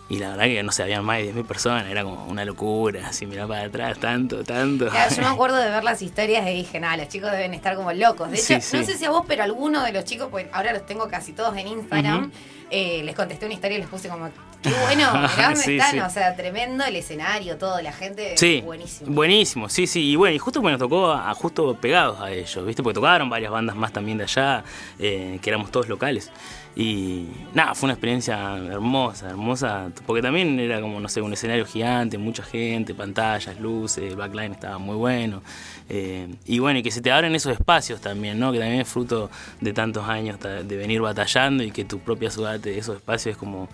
Y 0.08 0.18
la 0.18 0.30
verdad 0.30 0.44
que 0.44 0.62
no 0.62 0.70
sé, 0.72 0.82
habían 0.84 1.04
más 1.04 1.18
de 1.18 1.34
10.000 1.34 1.44
personas, 1.46 1.86
era 1.90 2.04
como 2.04 2.26
una 2.26 2.44
locura, 2.44 3.08
así 3.08 3.26
mirar 3.26 3.48
para 3.48 3.62
atrás, 3.64 3.98
tanto, 3.98 4.44
tanto. 4.44 4.88
Claro, 4.88 5.14
yo 5.14 5.22
me 5.22 5.28
acuerdo 5.28 5.56
de 5.56 5.68
ver 5.70 5.82
las 5.82 6.00
historias 6.02 6.46
y 6.48 6.54
dije, 6.54 6.78
nada, 6.78 6.96
los 6.96 7.08
chicos 7.08 7.30
deben 7.32 7.54
estar 7.54 7.74
como 7.76 7.92
locos. 7.92 8.30
De 8.30 8.36
hecho, 8.36 8.46
Sí, 8.46 8.60
sí. 8.60 8.76
no 8.76 8.84
sé 8.84 8.96
si 8.96 9.04
a 9.04 9.10
vos, 9.10 9.24
pero 9.26 9.42
alguno 9.42 9.82
de 9.82 9.92
los 9.92 10.04
chicos, 10.04 10.28
pues 10.30 10.46
ahora 10.52 10.72
los 10.72 10.86
tengo 10.86 11.08
casi 11.08 11.32
todos 11.32 11.56
en 11.56 11.66
Instagram, 11.66 12.30
eh, 12.70 13.02
les 13.04 13.14
contesté 13.14 13.46
una 13.46 13.54
historia 13.54 13.78
y 13.78 13.80
les 13.80 13.88
puse 13.88 14.08
como, 14.08 14.28
qué 14.62 14.70
bueno, 14.82 15.10
mirá 15.12 15.30
dónde 15.50 15.56
Sí, 15.60 15.76
están, 15.76 15.98
o 16.00 16.10
sea, 16.10 16.34
tremendo 16.36 16.84
el 16.84 16.94
escenario, 16.96 17.56
todo, 17.58 17.80
la 17.82 17.92
gente, 17.92 18.36
Sí, 18.36 18.60
buenísimo. 18.64 19.12
buenísimo, 19.12 19.68
sí, 19.68 19.86
sí. 19.88 20.10
Y 20.10 20.16
bueno, 20.16 20.34
y 20.36 20.38
justo 20.38 20.60
porque 20.60 20.72
nos 20.72 20.80
tocó 20.80 21.10
a, 21.12 21.30
a 21.30 21.34
justo 21.34 21.74
pegados 21.80 22.20
a 22.20 22.30
ellos, 22.30 22.64
¿viste? 22.64 22.82
Porque 22.82 22.94
tocaron 22.94 23.28
varias 23.28 23.50
bandas 23.50 23.74
más 23.76 23.92
también 23.92 24.18
de 24.18 24.24
allá, 24.24 24.62
eh, 24.98 25.38
que 25.42 25.50
éramos 25.50 25.70
todos 25.72 25.88
locales. 25.88 26.30
Y 26.78 27.26
nada, 27.54 27.74
fue 27.74 27.86
una 27.86 27.94
experiencia 27.94 28.54
hermosa, 28.58 29.30
hermosa, 29.30 29.88
porque 30.04 30.20
también 30.20 30.60
era 30.60 30.78
como, 30.82 31.00
no 31.00 31.08
sé, 31.08 31.22
un 31.22 31.32
escenario 31.32 31.64
gigante, 31.64 32.18
mucha 32.18 32.42
gente, 32.42 32.94
pantallas, 32.94 33.58
luces, 33.58 34.04
el 34.04 34.16
backline 34.16 34.52
estaba 34.52 34.76
muy 34.76 34.94
bueno. 34.94 35.42
eh, 35.88 36.28
y 36.44 36.58
bueno, 36.58 36.78
y 36.80 36.82
que 36.82 36.90
se 36.90 37.00
te 37.00 37.10
abren 37.10 37.34
esos 37.34 37.52
espacios 37.54 38.02
también, 38.02 38.38
¿no? 38.38 38.52
Que 38.52 38.58
también 38.58 38.82
es 38.82 38.88
fruto 38.88 39.30
de 39.62 39.72
tantos 39.72 40.06
años 40.06 40.38
de 40.38 40.76
venir 40.76 41.00
batallando 41.00 41.62
y 41.62 41.70
que 41.70 41.86
tu 41.86 41.98
propia 42.00 42.30
ciudad 42.30 42.60
te 42.60 42.70
dé 42.70 42.78
esos 42.78 42.96
espacios 42.96 43.32
es 43.32 43.38
como 43.38 43.68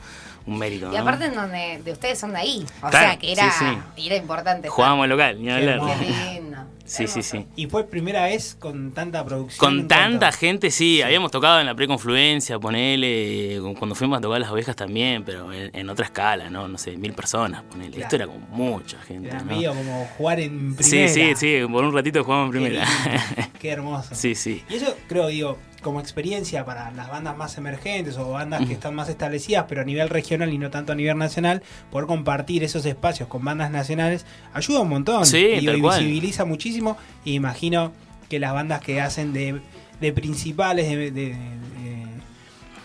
un 0.46 0.59
mérito, 0.59 0.88
Y 0.92 0.94
¿no? 0.94 1.00
aparte 1.03 1.24
en 1.26 1.34
donde 1.34 1.80
de 1.84 1.92
ustedes 1.92 2.18
son 2.20 2.30
de 2.32 2.38
ahí, 2.38 2.64
o 2.82 2.88
Claro, 2.88 3.09
sea, 3.09 3.18
que 3.18 3.32
era, 3.32 3.50
sí, 3.96 4.07
era 4.07 4.14
importante. 4.16 4.68
Jugábamos 4.68 5.09
local, 5.09 5.42
ni 5.42 5.50
hablar. 5.50 5.80
Qué 5.98 6.34
lindo. 6.40 6.59
Sí, 6.85 7.07
sí, 7.07 7.20
hermoso. 7.20 7.22
sí. 7.22 7.47
Y 7.57 7.66
fue 7.66 7.85
primera 7.85 8.24
vez 8.24 8.57
con 8.59 8.93
tanta 8.93 9.24
producción. 9.24 9.59
Con 9.59 9.89
tanta 9.89 10.18
cuanto- 10.28 10.39
gente, 10.39 10.70
sí, 10.70 11.03
habíamos 11.03 11.30
tocado 11.30 11.61
en 11.61 11.66
la 11.66 11.74
preconfluencia, 11.74 12.59
ponele, 12.59 13.57
eh, 13.57 13.61
cuando 13.78 13.95
fuimos 13.95 14.18
a 14.18 14.20
tocar 14.20 14.41
las 14.41 14.51
ovejas 14.51 14.76
también, 14.76 15.24
pero 15.24 15.53
en, 15.53 15.70
en 15.74 15.89
otra 15.91 16.07
escala, 16.07 16.51
¿no? 16.51 16.68
No 16.68 16.78
sé, 16.78 16.97
mil 16.97 17.12
personas, 17.12 17.62
ponele. 17.64 17.91
Claro. 17.93 18.03
Esto 18.05 18.16
era 18.16 18.26
como 18.26 18.39
mucha 18.49 18.99
gente, 19.01 19.28
Era 19.28 19.41
¿no? 19.41 19.45
medio 19.47 19.74
como 19.74 20.05
jugar 20.18 20.41
en 20.41 20.76
Sí, 20.78 20.91
primera. 20.91 21.09
sí, 21.09 21.33
sí, 21.37 21.57
por 21.70 21.85
un 21.85 21.93
ratito 21.95 22.22
jugamos 22.24 22.47
en 22.47 22.51
primera. 22.62 22.87
Qué 23.61 23.70
hermoso. 23.70 24.14
sí, 24.14 24.35
sí. 24.35 24.62
Y 24.68 24.74
eso 24.76 24.97
creo, 25.09 25.28
digo, 25.28 25.59
como 25.83 25.99
experiencia 26.01 26.64
para 26.64 26.93
las 26.93 27.09
bandas 27.09 27.37
más 27.37 27.59
emergentes 27.59 28.16
o 28.16 28.30
bandas 28.30 28.64
que 28.66 28.72
están 28.72 28.95
más 28.95 29.09
establecidas, 29.09 29.64
pero 29.68 29.80
a 29.80 29.85
nivel 29.85 30.09
regional 30.09 30.53
y 30.53 30.59
no 30.59 30.70
tanto 30.70 30.93
a 30.93 30.95
nivel 30.95 31.18
nacional, 31.18 31.61
poder 31.91 32.07
compartir 32.07 32.62
esos 32.62 32.87
espacios 32.87 33.28
con 33.28 33.45
bandas 33.45 33.70
nacionales 33.72 34.24
ayuda 34.53 34.80
un 34.80 34.89
montón. 34.91 35.26
Sí, 35.26 35.45
y, 35.61 35.66
tal 35.66 35.76
y 35.78 35.80
cual. 35.80 35.99
visibiliza 36.01 36.45
muchísimo. 36.80 36.96
Y 37.24 37.34
imagino 37.34 37.92
que 38.28 38.38
las 38.38 38.52
bandas 38.52 38.80
que 38.80 39.00
hacen 39.00 39.32
de, 39.32 39.60
de 40.00 40.12
principales 40.12 40.88
de- 40.88 41.36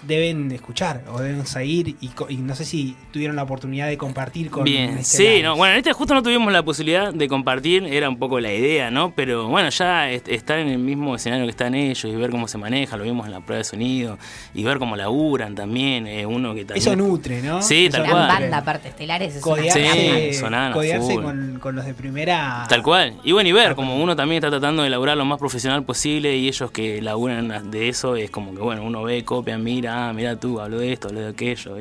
deben 0.08 0.52
escuchar 0.52 1.04
o 1.12 1.20
deben 1.20 1.46
seguir. 1.46 1.96
Y, 2.02 2.08
co- 2.10 2.28
y 2.30 2.38
no 2.38 2.56
sé 2.56 2.66
si 2.66 2.96
tuvieron 3.12 3.36
la 3.36 3.44
oportunidad 3.44 3.88
de 3.88 3.98
compartir 3.98 4.50
con 4.50 4.64
Bien, 4.64 4.98
estelares. 4.98 5.08
sí, 5.38 5.44
no, 5.44 5.56
bueno, 5.56 5.74
en 5.74 5.78
este 5.80 5.94
justo 5.94 6.14
no 6.14 6.24
tuvimos 6.24 6.52
la 6.54 6.64
posibilidad 6.64 7.14
de 7.14 7.28
compartir, 7.28 7.84
era 7.86 8.10
un 8.10 8.18
poco 8.18 8.40
la 8.40 8.54
idea, 8.54 8.90
¿no? 8.92 9.14
Pero 9.16 9.48
bueno, 9.48 9.70
ya 9.70 10.10
est- 10.10 10.28
estar 10.30 10.60
en 10.60 10.70
el 10.70 10.80
mismo 10.80 11.16
escenario 11.16 11.46
que 11.46 11.52
están 11.52 11.76
ellos 11.76 12.06
y 12.06 12.16
ver 12.16 12.30
cómo 12.32 12.48
se 12.48 12.58
maneja, 12.58 12.98
lo 12.98 13.04
vimos 13.04 13.26
en 13.26 13.34
la 13.34 13.42
prueba 13.42 13.58
de 13.60 13.64
sonido, 13.64 14.18
y 14.54 14.64
ver 14.64 14.80
cómo 14.80 14.96
laburan 14.96 15.56
también, 15.56 16.08
eh, 16.08 16.26
uno 16.26 16.54
que 16.56 16.66
también... 16.66 16.78
Eso 16.88 16.96
nutre, 16.96 17.42
¿no? 17.42 17.62
Sí, 17.62 17.88
Eso 17.88 17.98
tal 17.98 18.10
cual. 18.12 18.28
banda, 18.28 18.58
aparte, 18.58 18.88
estelares, 18.90 19.36
es 19.36 19.46
una 19.46 19.56
Sí, 19.64 19.70
codearse, 19.70 20.74
codearse 20.74 21.16
con, 21.16 21.60
con 21.60 21.76
los 21.76 21.86
de 21.86 21.94
primera. 21.94 22.66
Tal 22.70 22.82
cual. 22.84 23.14
Y 23.24 23.32
bueno, 23.34 23.50
y 23.50 23.52
ver, 23.52 23.72
Ah, 23.72 23.76
como 23.76 23.98
uno 24.02 24.16
también 24.16 24.38
está 24.44 24.50
tratando 24.50 24.84
de 24.84 24.90
laburar 24.90 25.18
lo 25.18 25.26
más 25.26 25.40
profesional 25.40 25.84
posible 25.84 26.36
y 26.38 26.48
ellos 26.48 26.72
que 26.72 27.02
laburan 27.02 27.70
de 27.70 27.90
eso 27.90 28.16
es 28.16 28.30
como 28.30 28.54
que, 28.54 28.62
bueno, 28.62 28.84
uno 28.84 29.04
ve, 29.04 29.24
copia, 29.26 29.58
mira, 29.58 29.97
ah, 29.98 30.14
mira 30.14 30.36
tú, 30.36 30.60
hablo 30.60 30.80
de 30.80 30.94
esto, 30.94 31.08
hablo 31.08 31.22
de 31.22 31.30
aquello. 31.30 31.76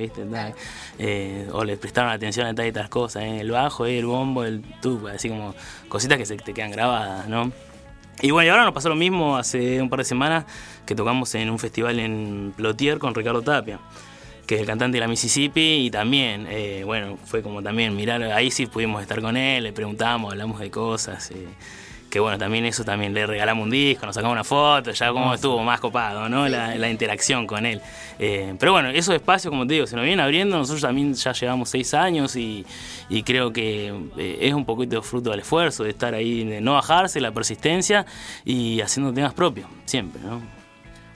Eh, 0.99 1.49
o 1.53 1.65
le 1.65 1.77
prestaron 1.77 2.11
atención 2.11 2.47
a 2.47 2.55
tal 2.55 2.67
y 2.67 2.73
tal 2.73 2.89
cosas, 2.89 3.25
¿eh? 3.25 3.41
el 3.41 3.51
bajo, 3.51 3.87
eh, 3.87 3.99
el 3.99 4.07
bombo, 4.07 4.45
el 4.45 4.63
tuba, 4.81 5.13
así 5.13 5.29
como 5.29 5.55
cositas 5.89 6.19
que 6.19 6.27
se 6.27 6.37
te 6.37 6.55
quedan 6.55 6.71
grabadas, 6.71 7.29
¿no? 7.29 7.53
Y 8.23 8.31
bueno, 8.31 8.47
y 8.47 8.51
ahora 8.51 8.65
nos 8.65 8.73
pasó 8.73 8.89
lo 8.89 8.95
mismo 8.95 9.37
hace 9.37 9.83
un 9.83 9.91
par 9.91 9.99
de 9.99 10.05
semanas 10.05 10.47
que 10.87 10.95
tocamos 10.95 11.35
en 11.35 11.51
un 11.51 11.59
festival 11.59 12.01
en 12.01 12.55
Plotier 12.57 12.99
con 12.99 13.15
Ricardo 13.15 13.43
Tapia 13.43 13.79
que 14.47 14.55
es 14.55 14.61
el 14.61 14.67
cantante 14.67 14.97
de 14.97 15.01
la 15.01 15.09
Mississippi, 15.09 15.87
y 15.87 15.91
también, 15.91 16.47
eh, 16.49 16.83
bueno, 16.85 17.19
fue 17.25 17.43
como 17.43 17.63
también 17.63 17.97
mirar, 17.97 18.23
ahí 18.23 18.51
sí 18.51 18.67
pudimos 18.67 19.03
estar 19.03 19.21
con 19.21 19.37
él, 19.37 19.65
le 19.65 19.73
preguntamos, 19.73 20.33
hablamos 20.33 20.61
de 20.61 20.71
cosas, 20.71 21.33
que 22.17 22.21
bueno, 22.21 22.39
también 22.39 22.65
eso 22.65 22.83
también 22.83 23.13
le 23.13 23.27
regalamos 23.27 23.65
un 23.65 23.71
disco, 23.71 24.07
nos 24.07 24.15
sacamos 24.15 24.33
una 24.33 24.43
foto, 24.43 24.91
ya 24.91 25.13
como 25.13 25.35
estuvo 25.35 25.63
más 25.63 25.81
copado, 25.81 26.31
¿no? 26.31 26.49
La, 26.49 26.75
la 26.75 26.89
interacción 26.89 27.47
con 27.47 27.67
él. 27.67 27.83
Eh, 28.19 28.55
pero 28.59 28.73
bueno, 28.73 28.89
esos 28.89 29.15
espacios, 29.15 29.51
como 29.51 29.67
te 29.67 29.75
digo, 29.75 29.87
se 29.87 29.97
nos 29.97 30.07
vienen 30.07 30.21
abriendo, 30.21 30.57
nosotros 30.57 30.81
también 30.81 31.13
ya 31.13 31.33
llevamos 31.33 31.69
seis 31.69 31.93
años 31.93 32.35
y, 32.37 32.65
y 33.11 33.23
creo 33.23 33.53
que 33.53 33.93
eh, 34.17 34.39
es 34.41 34.55
un 34.55 34.65
poquito 34.65 35.03
fruto 35.03 35.29
del 35.29 35.41
esfuerzo, 35.41 35.85
de 35.85 35.91
estar 35.91 36.15
ahí, 36.15 36.43
de 36.43 36.63
no 36.63 36.73
bajarse, 36.73 37.21
la 37.21 37.33
persistencia 37.33 38.07
y 38.47 38.81
haciendo 38.81 39.13
temas 39.13 39.35
propios, 39.35 39.69
siempre, 39.85 40.23
¿no? 40.23 40.41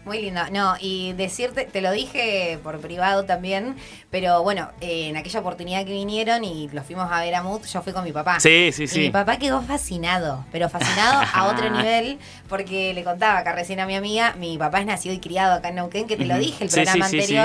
Muy 0.04 0.22
lindo. 0.22 0.40
No, 0.50 0.76
y 0.80 1.12
decirte, 1.12 1.66
te 1.66 1.82
lo 1.82 1.92
dije 1.92 2.58
por 2.62 2.80
privado 2.80 3.24
también, 3.24 3.76
pero 4.10 4.42
bueno, 4.42 4.70
eh, 4.80 5.08
en 5.08 5.16
aquella 5.16 5.40
oportunidad 5.40 5.84
que 5.84 5.92
vinieron 5.92 6.42
y 6.42 6.68
los 6.72 6.86
fuimos 6.86 7.10
a 7.12 7.20
ver 7.20 7.34
a 7.34 7.42
Mood, 7.42 7.64
yo 7.66 7.82
fui 7.82 7.92
con 7.92 8.04
mi 8.04 8.12
papá. 8.12 8.40
Sí, 8.40 8.70
sí, 8.72 8.84
Y 8.84 8.88
sí. 8.88 8.98
mi 9.00 9.10
papá 9.10 9.36
quedó 9.36 9.60
fascinado, 9.60 10.46
pero 10.52 10.70
fascinado 10.70 11.22
a 11.34 11.44
otro 11.50 11.68
nivel, 11.68 12.18
porque 12.48 12.94
le 12.94 13.04
contaba 13.04 13.38
acá 13.38 13.52
recién 13.52 13.78
a 13.80 13.86
mi 13.86 13.94
amiga, 13.94 14.34
mi 14.38 14.56
papá 14.56 14.80
es 14.80 14.86
nacido 14.86 15.14
y 15.14 15.18
criado 15.20 15.54
acá 15.54 15.68
en 15.68 15.74
Neuquén, 15.76 16.06
que 16.06 16.16
te 16.16 16.24
lo 16.24 16.38
dije 16.38 16.64
el 16.64 16.70
programa 16.70 17.08
sí, 17.08 17.20
sí, 17.20 17.26
sí. 17.26 17.36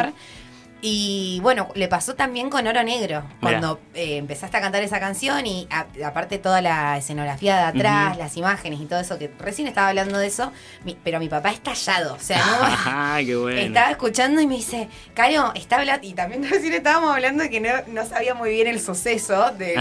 Y 0.81 1.39
bueno, 1.41 1.69
le 1.73 1.87
pasó 1.87 2.13
también 2.15 2.49
con 2.51 2.67
Oro 2.67 2.83
Negro, 2.83 3.23
cuando 3.41 3.79
eh, 3.95 4.17
empezaste 4.17 4.57
a 4.57 4.61
cantar 4.61 4.83
esa 4.83 4.99
canción 4.99 5.43
y 5.47 5.67
a- 5.71 5.87
aparte 6.05 6.37
toda 6.37 6.61
la 6.61 6.97
escenografía 6.97 7.55
de 7.55 7.61
atrás, 7.63 8.17
las 8.17 8.37
imágenes 8.37 8.79
y 8.79 8.85
todo 8.85 8.99
eso, 8.99 9.17
que 9.17 9.31
recién 9.39 9.67
estaba 9.67 9.87
hablando 9.87 10.19
de 10.19 10.27
eso, 10.27 10.51
mi- 10.83 10.95
pero 11.03 11.19
mi 11.19 11.27
papá 11.27 11.49
estallado, 11.51 12.13
o 12.15 12.19
sea, 12.19 12.37
no... 12.45 13.23
Qué 13.25 13.35
bueno. 13.35 13.59
Estaba 13.61 13.89
escuchando 13.89 14.41
y 14.41 14.47
me 14.47 14.55
dice, 14.57 14.87
Caro, 15.15 15.53
está 15.55 15.77
hablando, 15.77 16.05
y 16.05 16.13
también 16.13 16.43
recién 16.49 16.73
estábamos 16.73 17.11
hablando 17.15 17.43
de 17.43 17.49
que 17.49 17.61
no, 17.61 17.69
no 17.87 18.05
sabía 18.05 18.35
muy 18.35 18.51
bien 18.51 18.67
el 18.67 18.79
suceso 18.79 19.51
de 19.51 19.75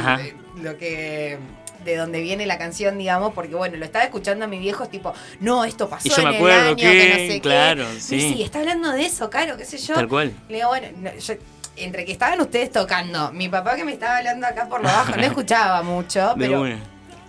lo 0.63 0.79
que 0.79 1.39
de 1.85 1.97
donde 1.97 2.21
viene 2.23 2.47
la 2.47 2.59
canción, 2.59 2.99
digamos, 2.99 3.33
porque 3.35 3.55
bueno, 3.55 3.77
lo 3.77 3.85
estaba 3.85 4.05
escuchando 4.05 4.45
a 4.45 4.49
mi 4.49 4.59
viejo, 4.59 4.87
tipo, 4.89 5.13
no, 5.41 5.65
esto 5.65 5.89
pasó 5.89 6.09
Y 6.09 6.11
yo 6.11 6.17
en 6.23 6.29
me 6.29 6.37
acuerdo 6.37 6.59
el 6.61 6.67
año, 6.69 6.77
que, 6.77 6.83
que, 6.83 7.09
no 7.09 7.15
sé 7.17 7.29
qué. 7.29 7.41
claro, 7.41 7.87
Y 7.97 8.01
sí. 8.01 8.21
sí, 8.21 8.43
está 8.43 8.61
hablando 8.61 8.91
de 8.93 9.05
eso, 9.07 9.29
claro, 9.31 9.57
qué 9.57 9.65
sé 9.65 9.79
yo. 9.79 9.95
Tal 9.95 10.09
cual. 10.09 10.33
Le 10.49 10.57
digo, 10.57 10.69
bueno, 10.69 10.89
no, 10.97 11.15
yo- 11.19 11.35
entre 11.77 12.05
que 12.05 12.13
estaban 12.13 12.41
ustedes 12.41 12.71
tocando, 12.71 13.33
mi 13.33 13.49
papá 13.49 13.75
que 13.75 13.85
me 13.85 13.93
estaba 13.93 14.19
hablando 14.19 14.47
acá 14.47 14.69
por 14.69 14.81
lo 14.81 14.89
bajo, 14.89 15.17
no 15.17 15.23
escuchaba 15.27 15.83
mucho, 15.83 16.35
pero. 16.39 16.65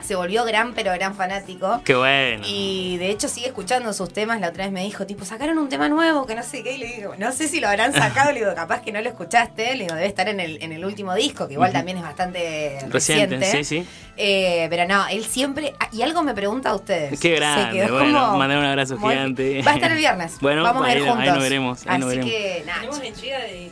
Se 0.05 0.15
volvió 0.15 0.45
gran, 0.45 0.73
pero 0.73 0.93
gran 0.93 1.15
fanático. 1.15 1.81
Qué 1.83 1.95
bueno. 1.95 2.43
Y 2.47 2.97
de 2.97 3.09
hecho 3.09 3.27
sigue 3.27 3.47
escuchando 3.47 3.91
sus 3.93 4.13
temas. 4.13 4.39
La 4.39 4.49
otra 4.49 4.63
vez 4.65 4.71
me 4.73 4.83
dijo, 4.83 5.05
tipo, 5.05 5.25
sacaron 5.25 5.57
un 5.57 5.67
tema 5.69 5.89
nuevo, 5.89 6.25
que 6.25 6.35
no 6.35 6.43
sé 6.43 6.63
qué. 6.63 6.73
Y 6.73 6.77
le 6.77 6.87
digo, 6.95 7.13
no 7.17 7.31
sé 7.31 7.47
si 7.47 7.59
lo 7.59 7.67
habrán 7.67 7.91
sacado. 7.93 8.31
le 8.31 8.39
digo, 8.39 8.53
capaz 8.55 8.81
que 8.81 8.91
no 8.91 9.01
lo 9.01 9.09
escuchaste. 9.09 9.75
Le 9.75 9.83
digo, 9.83 9.95
debe 9.95 10.07
estar 10.07 10.29
en 10.29 10.39
el, 10.39 10.61
en 10.63 10.71
el 10.71 10.85
último 10.85 11.13
disco, 11.15 11.47
que 11.47 11.53
igual 11.55 11.71
también 11.73 11.97
es 11.97 12.03
bastante 12.03 12.77
Reciente, 12.89 13.37
reciente. 13.37 13.63
sí, 13.63 13.81
sí. 13.83 13.87
Eh, 14.17 14.67
pero 14.69 14.87
no, 14.87 15.07
él 15.07 15.25
siempre. 15.25 15.73
ah, 15.79 15.89
Y 15.91 16.01
algo 16.01 16.23
me 16.23 16.33
pregunta 16.33 16.69
a 16.69 16.75
ustedes. 16.75 17.19
Qué 17.19 17.29
Se 17.29 17.35
grande, 17.35 17.71
quedó 17.79 17.93
bueno, 17.99 18.25
como 18.27 18.37
mandar 18.37 18.59
un 18.59 18.65
abrazo 18.65 18.97
muy- 18.97 19.11
gigante. 19.13 19.61
Va 19.61 19.71
a 19.71 19.75
estar 19.75 19.91
el 19.91 19.97
viernes. 19.97 20.33
Bueno, 20.41 20.63
vamos 20.63 20.83
a 20.83 20.85
ahí- 20.87 20.97
ir 20.97 21.03
ahí 21.03 21.09
juntos. 21.09 21.27
nos 21.33 21.39
veremos, 21.43 21.87
ahí 21.87 21.99
nos 21.99 22.09
Así 22.09 22.19
veremos. 22.19 22.31
que, 22.31 22.63
nada. 22.65 22.79
Tenemos 22.79 22.99
la 22.99 23.07
intriga 23.07 23.37
de 23.39 23.71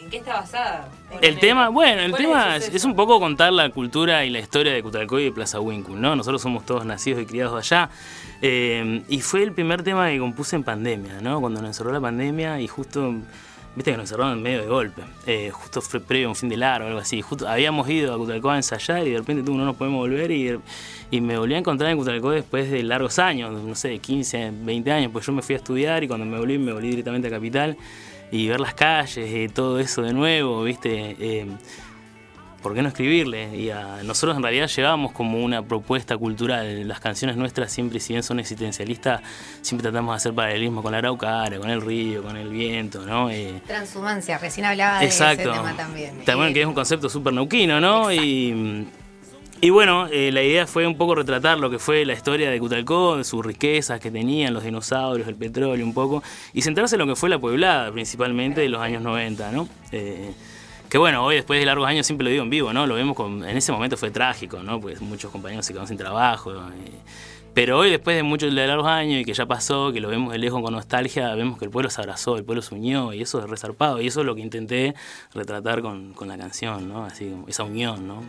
en 0.00 0.10
qué 0.10 0.18
está 0.18 0.34
basada. 0.34 0.88
El 1.20 1.38
tema, 1.38 1.68
bueno, 1.68 2.02
el 2.02 2.10
¿Cuál 2.10 2.22
tema 2.22 2.56
es 2.56 2.84
un 2.84 2.94
poco 2.94 3.18
contar 3.18 3.52
la 3.52 3.70
cultura 3.70 4.24
y 4.24 4.30
la 4.30 4.38
historia 4.40 4.72
de 4.72 4.82
Cutralcó 4.82 5.18
y 5.18 5.24
de 5.24 5.32
Plaza 5.32 5.60
Winkle, 5.60 5.96
¿no? 5.96 6.14
Nosotros 6.16 6.42
somos 6.42 6.64
todos 6.66 6.84
nacidos 6.84 7.22
y 7.22 7.26
criados 7.26 7.54
allá. 7.56 7.90
eh, 8.42 9.02
y 9.08 9.20
fue 9.20 9.42
el 9.42 9.52
primer 9.52 9.82
tema 9.82 10.08
que 10.10 10.18
compuse 10.18 10.56
en 10.56 10.62
pandemia, 10.64 11.20
¿no? 11.22 11.40
Cuando 11.40 11.60
nos 11.60 11.68
encerró 11.70 11.92
la 11.92 12.00
pandemia 12.00 12.60
y 12.60 12.68
justo, 12.68 13.14
viste 13.74 13.90
que 13.90 13.96
nos 13.96 14.04
encerraron 14.04 14.34
en 14.38 14.42
medio 14.42 14.60
de 14.60 14.66
golpe. 14.66 15.02
eh, 15.26 15.50
justo 15.52 15.80
fue 15.80 16.00
previo 16.00 16.26
a 16.26 16.30
un 16.30 16.36
fin 16.36 16.48
de 16.48 16.56
largo 16.56 16.84
o 16.86 16.88
algo 16.88 17.00
así. 17.00 17.20
Justo 17.22 17.48
habíamos 17.48 17.88
ido 17.88 18.14
a 18.14 18.18
Cutralcó 18.18 18.50
a 18.50 18.56
ensayar 18.56 19.06
y 19.06 19.10
de 19.10 19.18
repente 19.18 19.42
tú 19.42 19.54
no 19.56 19.64
nos 19.64 19.76
podemos 19.76 19.98
volver 20.00 20.30
y, 20.30 20.58
y 21.10 21.20
me 21.20 21.38
volví 21.38 21.54
a 21.54 21.58
encontrar 21.58 21.90
en 21.90 21.96
Cutralcó 21.98 22.30
después 22.30 22.70
de 22.70 22.82
largos 22.82 23.18
años, 23.18 23.52
no 23.52 23.74
sé, 23.74 23.98
15, 23.98 24.52
20 24.62 24.92
años, 24.92 25.10
pues 25.12 25.24
yo 25.26 25.32
me 25.32 25.42
fui 25.42 25.54
a 25.54 25.58
estudiar 25.58 26.04
y 26.04 26.08
cuando 26.08 26.26
me 26.26 26.38
volví, 26.38 26.58
me 26.58 26.72
volví 26.72 26.88
directamente 26.90 27.28
a 27.28 27.30
Capital 27.30 27.76
y 28.30 28.48
ver 28.48 28.60
las 28.60 28.74
calles, 28.74 29.16
eh, 29.16 29.48
todo 29.52 29.78
eso 29.78 30.02
de 30.02 30.12
nuevo, 30.12 30.62
¿viste? 30.62 31.16
Eh, 31.18 31.46
¿Por 32.66 32.74
qué 32.74 32.82
no 32.82 32.88
escribirle? 32.88 33.56
Y 33.56 33.70
a 33.70 34.02
nosotros 34.02 34.36
en 34.36 34.42
realidad 34.42 34.66
llevamos 34.66 35.12
como 35.12 35.38
una 35.38 35.62
propuesta 35.62 36.16
cultural. 36.16 36.88
Las 36.88 36.98
canciones 36.98 37.36
nuestras 37.36 37.70
siempre, 37.70 38.00
si 38.00 38.12
bien 38.12 38.24
son 38.24 38.40
existencialistas, 38.40 39.20
siempre 39.62 39.84
tratamos 39.84 40.14
de 40.14 40.16
hacer 40.16 40.34
paralelismo 40.34 40.82
con 40.82 40.90
la 40.90 40.98
araucaria, 40.98 41.60
con 41.60 41.70
el 41.70 41.80
río, 41.80 42.24
con 42.24 42.36
el 42.36 42.48
viento, 42.48 43.06
¿no? 43.06 43.30
Eh, 43.30 43.62
Transhumancia, 43.68 44.38
recién 44.38 44.66
hablaba 44.66 44.98
de 44.98 45.06
Exacto. 45.06 45.42
ese 45.42 45.60
tema 45.60 45.76
también. 45.76 46.22
Eh, 46.26 46.52
que 46.52 46.60
es 46.60 46.66
un 46.66 46.74
concepto 46.74 47.08
súper 47.08 47.34
neuquino, 47.34 47.80
¿no? 47.80 48.12
Y, 48.12 48.88
y 49.60 49.70
bueno, 49.70 50.06
eh, 50.08 50.30
la 50.32 50.42
idea 50.42 50.66
fue 50.66 50.86
un 50.86 50.96
poco 50.96 51.14
retratar 51.14 51.58
lo 51.58 51.70
que 51.70 51.78
fue 51.78 52.04
la 52.04 52.12
historia 52.12 52.50
de 52.50 52.58
Cutalcó, 52.58 53.22
sus 53.24 53.44
riquezas 53.44 54.00
que 54.00 54.10
tenían, 54.10 54.52
los 54.54 54.64
dinosaurios, 54.64 55.28
el 55.28 55.34
petróleo 55.34 55.84
un 55.84 55.94
poco, 55.94 56.22
y 56.52 56.62
centrarse 56.62 56.96
en 56.96 57.00
lo 57.00 57.06
que 57.06 57.16
fue 57.16 57.28
la 57.28 57.38
pueblada, 57.38 57.90
principalmente 57.92 58.60
de 58.60 58.68
los 58.68 58.80
años 58.80 59.02
90, 59.02 59.52
¿no? 59.52 59.68
Eh, 59.92 60.32
que 60.88 60.98
bueno, 60.98 61.24
hoy 61.24 61.36
después 61.36 61.58
de 61.58 61.66
largos 61.66 61.88
años 61.88 62.06
siempre 62.06 62.24
lo 62.24 62.30
digo 62.30 62.44
en 62.44 62.50
vivo, 62.50 62.72
¿no? 62.72 62.86
Lo 62.86 62.94
vemos 62.94 63.16
en 63.18 63.56
ese 63.56 63.72
momento 63.72 63.96
fue 63.96 64.10
trágico, 64.10 64.62
¿no? 64.62 64.80
Pues 64.80 65.00
muchos 65.00 65.30
compañeros 65.32 65.66
se 65.66 65.72
quedaron 65.72 65.88
sin 65.88 65.96
trabajo. 65.96 66.52
eh, 66.52 67.00
pero 67.56 67.78
hoy, 67.78 67.90
después 67.90 68.14
de 68.14 68.22
muchos 68.22 68.54
de 68.54 68.66
largos 68.66 68.86
años 68.86 69.22
y 69.22 69.24
que 69.24 69.32
ya 69.32 69.46
pasó, 69.46 69.90
que 69.90 69.98
lo 69.98 70.10
vemos 70.10 70.30
de 70.30 70.38
lejos 70.38 70.60
con 70.60 70.74
nostalgia, 70.74 71.34
vemos 71.34 71.58
que 71.58 71.64
el 71.64 71.70
pueblo 71.70 71.88
se 71.88 72.02
abrazó, 72.02 72.36
el 72.36 72.44
pueblo 72.44 72.60
se 72.60 72.74
unió 72.74 73.14
y 73.14 73.22
eso 73.22 73.38
es 73.38 73.48
resarpado. 73.48 73.98
Y 73.98 74.08
eso 74.08 74.20
es 74.20 74.26
lo 74.26 74.34
que 74.34 74.42
intenté 74.42 74.94
retratar 75.32 75.80
con, 75.80 76.12
con 76.12 76.28
la 76.28 76.36
canción, 76.36 76.86
¿no? 76.86 77.06
Así 77.06 77.34
esa 77.48 77.64
unión, 77.64 78.06
¿no? 78.06 78.22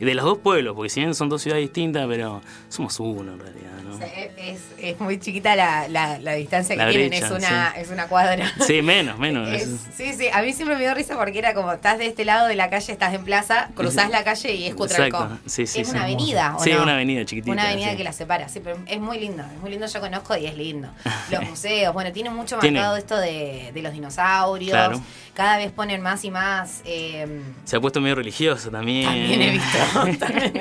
Y 0.00 0.04
de 0.06 0.14
los 0.14 0.24
dos 0.24 0.38
pueblos, 0.38 0.74
porque 0.74 0.88
si 0.88 1.00
bien 1.00 1.14
son 1.14 1.28
dos 1.28 1.42
ciudades 1.42 1.62
distintas, 1.62 2.06
pero 2.08 2.40
somos 2.70 2.98
uno 3.00 3.32
en 3.34 3.38
realidad, 3.38 3.70
¿no? 3.84 3.98
Sí, 3.98 4.04
Es, 4.38 4.60
es 4.78 4.98
muy 4.98 5.20
chiquita 5.20 5.54
la, 5.54 5.86
la, 5.88 6.18
la 6.18 6.32
distancia 6.32 6.74
que 6.74 6.90
tienen, 6.90 7.12
es 7.12 7.30
una, 7.30 7.72
sí. 7.74 7.80
es 7.82 7.90
una 7.90 8.06
cuadra. 8.08 8.50
Sí, 8.66 8.80
menos, 8.80 9.18
menos. 9.18 9.46
Es- 9.50 9.68
sí, 9.94 10.14
sí, 10.14 10.28
a 10.32 10.40
mí 10.40 10.54
siempre 10.54 10.76
me 10.76 10.82
dio 10.84 10.94
risa 10.94 11.18
porque 11.18 11.38
era 11.38 11.52
como, 11.52 11.70
estás 11.72 11.98
de 11.98 12.06
este 12.06 12.24
lado 12.24 12.46
de 12.48 12.56
la 12.56 12.70
calle, 12.70 12.92
estás 12.92 13.12
en 13.12 13.24
plaza, 13.24 13.68
cruzás 13.74 14.08
la 14.08 14.24
calle 14.24 14.54
y 14.54 14.66
es 14.68 14.74
Cutralcó. 14.74 15.18
Exacto, 15.18 15.38
sí, 15.44 15.66
sí, 15.66 15.80
es 15.82 15.90
una 15.90 16.04
avenida, 16.04 16.56
¿o 16.56 16.64
Sí, 16.64 16.72
no? 16.72 16.82
una 16.82 16.94
avenida 16.94 17.24
chiquitita, 17.26 17.52
Una 17.52 17.64
avenida 17.64 17.94
que 17.94 18.02
la 18.04 18.12
separa, 18.14 18.48
sí, 18.48 18.60
pero 18.64 18.78
es 18.86 19.00
muy 19.00 19.18
lindo, 19.20 19.42
es 19.54 19.60
muy 19.60 19.70
lindo, 19.70 19.86
yo 19.86 20.00
conozco 20.00 20.34
y 20.34 20.46
es 20.46 20.56
lindo. 20.56 20.88
Los 21.30 21.42
museos, 21.42 21.92
bueno, 21.92 22.10
tiene 22.10 22.30
mucho 22.30 22.58
Tiene. 22.58 22.78
marcado 22.78 22.96
esto 22.96 23.18
de, 23.18 23.70
de 23.74 23.82
los 23.82 23.92
dinosaurios, 23.92 24.70
Claro. 24.70 25.00
cada 25.34 25.58
vez 25.58 25.70
ponen 25.72 26.00
más 26.00 26.24
y 26.24 26.30
más... 26.30 26.80
eh, 26.86 27.26
Se 27.64 27.76
ha 27.76 27.80
puesto 27.80 28.00
medio 28.00 28.14
religioso 28.14 28.70
también. 28.70 29.04
también 29.04 29.42
he 29.42 29.50
visto, 29.50 29.66
también 29.76 29.89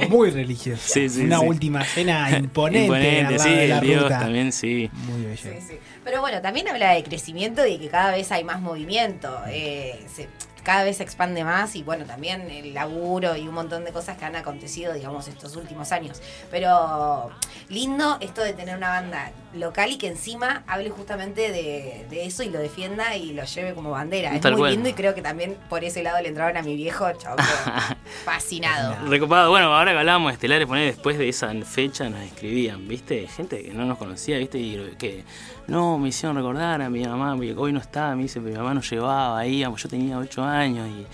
Muy 0.09 0.30
religioso. 0.32 0.82
Sí, 0.86 1.09
sí, 1.09 1.21
Una 1.21 1.39
sí. 1.39 1.45
última 1.45 1.84
cena 1.84 2.30
imponente. 2.39 2.84
Imponente, 2.86 3.39
sí, 3.39 3.49
de 3.49 3.67
la 3.67 3.80
Dios 3.82 4.03
ruta. 4.03 4.19
también, 4.19 4.51
sí. 4.51 4.89
Muy 4.93 5.23
bello. 5.23 5.38
Sí, 5.41 5.65
sí. 5.67 5.73
Pero 6.03 6.21
bueno, 6.21 6.41
también 6.41 6.67
habla 6.67 6.91
de 6.93 7.03
crecimiento 7.03 7.65
y 7.65 7.73
de 7.73 7.80
que 7.80 7.88
cada 7.89 8.11
vez 8.11 8.32
hay 8.32 8.43
más 8.43 8.61
movimiento. 8.61 9.39
eh, 9.47 9.99
se- 10.13 10.27
cada 10.62 10.84
vez 10.84 10.97
se 10.97 11.03
expande 11.03 11.43
más 11.43 11.76
y 11.76 11.84
bueno, 11.84 12.05
también 12.05 12.49
el 12.49 12.74
laburo 12.74 13.36
y 13.36 13.47
un 13.47 13.53
montón 13.53 13.86
de 13.86 13.91
cosas 13.91 14.18
que 14.18 14.26
han 14.26 14.36
acontecido, 14.36 14.93
digamos, 14.93 15.28
estos 15.28 15.55
últimos 15.55 15.91
años. 15.91 16.22
Pero 16.51 17.32
lindo 17.70 18.18
esto 18.20 18.41
de 18.41 18.53
tener 18.53 18.76
una 18.76 18.89
banda 18.89 19.32
local 19.53 19.91
y 19.91 19.97
que 19.97 20.07
encima 20.07 20.64
hable 20.68 20.89
justamente 20.89 21.51
de, 21.51 22.05
de 22.10 22.26
eso 22.26 22.43
y 22.43 22.49
lo 22.49 22.60
defienda 22.60 23.16
y 23.16 23.34
lo 23.34 23.43
lleve 23.43 23.74
como 23.74 23.91
bandera. 23.91 24.36
Es 24.36 24.43
muy 24.43 24.55
cual. 24.55 24.72
lindo 24.72 24.89
y 24.89 24.93
creo 24.93 25.16
que 25.16 25.22
también 25.22 25.57
por 25.70 25.84
ese 25.84 26.03
lado 26.03 26.22
le 26.22 26.30
entraron 26.30 26.57
a 26.57 26.62
mi 26.62 26.76
viejo, 26.76 27.12
chavo, 27.14 27.38
fascinado. 28.26 28.95
Recopado, 29.07 29.49
bueno, 29.49 29.74
ahora 29.74 29.91
que 29.91 29.99
hablábamos 29.99 30.32
de 30.32 30.34
estelares, 30.36 30.68
poner 30.68 30.86
después 30.93 31.18
de 31.18 31.30
esa 31.30 31.53
fecha 31.66 32.10
nos 32.10 32.22
escribían, 32.22 32.88
¿viste? 32.88 33.28
Gente 33.28 33.64
que 33.64 33.74
no 33.74 33.86
nos 33.86 33.97
conocía, 33.97 34.38
¿viste? 34.38 34.57
Y 34.57 34.95
que 34.97 35.24
no, 35.70 35.97
me 35.97 36.09
hicieron 36.09 36.36
recordar 36.36 36.82
a 36.82 36.89
mi 36.89 37.05
mamá, 37.05 37.36
porque 37.36 37.53
hoy 37.55 37.72
no 37.72 37.80
está, 37.80 38.15
me 38.15 38.24
dice, 38.24 38.39
mi 38.39 38.51
mamá 38.51 38.74
nos 38.74 38.89
llevaba, 38.89 39.45
íbamos, 39.45 39.82
yo 39.82 39.89
tenía 39.89 40.17
8 40.17 40.43
años 40.43 40.88
y, 40.88 41.05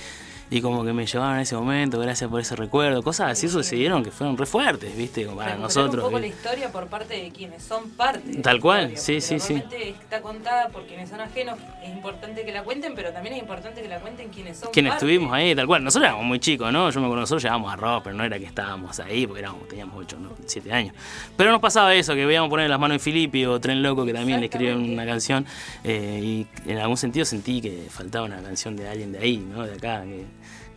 y 0.50 0.62
como 0.62 0.84
que 0.86 0.94
me 0.94 1.06
llevaron 1.06 1.38
a 1.38 1.42
ese 1.42 1.56
momento, 1.56 2.00
gracias 2.00 2.30
por 2.30 2.40
ese 2.40 2.56
recuerdo, 2.56 3.02
cosas 3.02 3.32
así 3.32 3.48
sucedieron 3.50 4.04
que 4.04 4.12
fueron 4.12 4.38
re 4.38 4.46
fuertes, 4.46 4.96
¿viste? 4.96 5.26
Como 5.26 5.38
para 5.38 5.56
Recuperar 5.56 5.60
nosotros. 5.60 6.04
un 6.06 6.10
poco 6.12 6.20
la 6.20 6.28
historia 6.28 6.72
por 6.72 6.88
parte 6.88 7.16
de 7.16 7.32
quienes 7.32 7.64
son 7.64 7.90
parte. 7.92 8.42
Tal 8.42 8.60
cual, 8.60 8.94
historia, 8.94 9.22
sí, 9.22 9.40
sí, 9.40 9.40
sí. 9.40 9.64
Está 10.02 10.22
contada 10.22 10.70
por 10.70 10.86
quienes 10.86 11.10
son 11.10 11.20
ajenos. 11.20 11.58
Es 11.84 11.90
importante 11.90 12.46
que 12.46 12.52
la 12.52 12.64
cuenten, 12.64 12.94
pero 12.96 13.12
también 13.12 13.36
es 13.36 13.42
importante 13.42 13.82
que 13.82 13.88
la 13.88 14.00
cuenten 14.00 14.30
quienes 14.30 14.58
son 14.58 14.70
Quienes 14.72 14.92
parte. 14.94 15.06
estuvimos 15.06 15.34
ahí, 15.34 15.56
tal 15.56 15.68
cual. 15.68 15.84
Nosotros 15.84 16.08
éramos 16.10 16.26
muy 16.26 16.40
chicos, 16.40 16.72
¿no? 16.72 16.90
Yo 16.90 17.00
me 17.00 17.06
acuerdo, 17.08 17.22
nosotros 17.22 17.42
llegábamos 17.44 17.74
a 17.74 17.76
rock, 17.76 18.04
pero 18.06 18.16
no 18.16 18.24
era 18.24 18.38
que 18.38 18.46
estábamos 18.46 19.00
ahí, 19.00 19.26
porque 19.26 19.40
éramos, 19.42 19.68
teníamos 19.68 19.96
8, 19.98 20.18
7 20.46 20.72
años. 20.72 20.96
Pero 21.36 21.52
nos 21.52 21.60
pasaba 21.62 21.94
eso, 21.96 22.14
que 22.14 22.26
veíamos 22.26 22.50
poner 22.50 22.70
las 22.70 22.80
manos 22.80 22.96
en 22.96 23.00
Filippi 23.02 23.46
o 23.46 23.60
Tren 23.60 23.82
Loco, 23.82 24.06
que 24.06 24.14
también 24.14 24.40
le 24.40 24.46
escribieron 24.46 24.88
una 24.90 25.06
canción. 25.06 25.46
eh, 25.84 26.20
y 26.24 26.48
en 26.70 26.78
algún 26.78 26.98
sentido 26.98 27.26
sentí 27.26 27.62
que 27.62 27.88
faltaba 27.90 28.26
una 28.26 28.42
canción 28.42 28.76
de 28.76 28.88
alguien 28.88 29.12
de 29.12 29.20
ahí, 29.20 29.38
¿no? 29.38 29.64
De 29.66 29.74
acá, 29.74 30.04
que, 30.04 30.26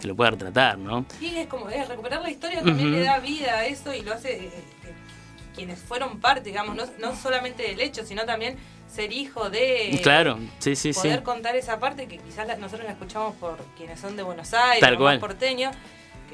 que 0.01 0.07
lo 0.07 0.15
pueda 0.17 0.31
retratar, 0.31 0.79
¿no? 0.79 1.05
Sí, 1.19 1.37
es 1.37 1.47
como 1.49 1.69
es, 1.71 1.89
recuperar 1.89 2.23
la 2.23 2.31
historia 2.31 2.63
también 2.63 2.93
le 2.93 3.03
da 3.03 3.19
vida 3.19 3.57
a 3.59 3.67
eso 3.67 3.93
y 3.95 4.03
lo 4.03 4.13
hace 4.15 4.47
eh, 4.47 4.51
quienes 5.55 5.79
fueron 5.81 6.21
parte, 6.21 6.51
digamos, 6.51 6.77
no, 6.77 6.85
no 6.99 7.17
solamente 7.17 7.65
del 7.65 7.81
hecho, 7.81 8.05
sino 8.05 8.25
también 8.25 8.57
ser 8.89 9.13
hijo 9.13 9.51
de... 9.51 9.99
claro, 10.03 10.39
sí, 10.61 10.75
sí, 10.77 10.93
sí. 10.93 11.01
poder 11.01 11.23
contar 11.23 11.57
esa 11.57 11.79
parte 11.79 12.07
que 12.07 12.19
quizás 12.19 12.47
la- 12.47 12.57
nosotros 12.57 12.87
la 12.87 12.93
escuchamos 12.93 13.35
por 13.37 13.59
quienes 13.77 14.01
son 14.01 14.17
de 14.17 14.23
Buenos 14.23 14.55
Aires, 14.55 14.81
Tal 14.81 14.97
cual. 14.97 15.17
que 15.17 15.21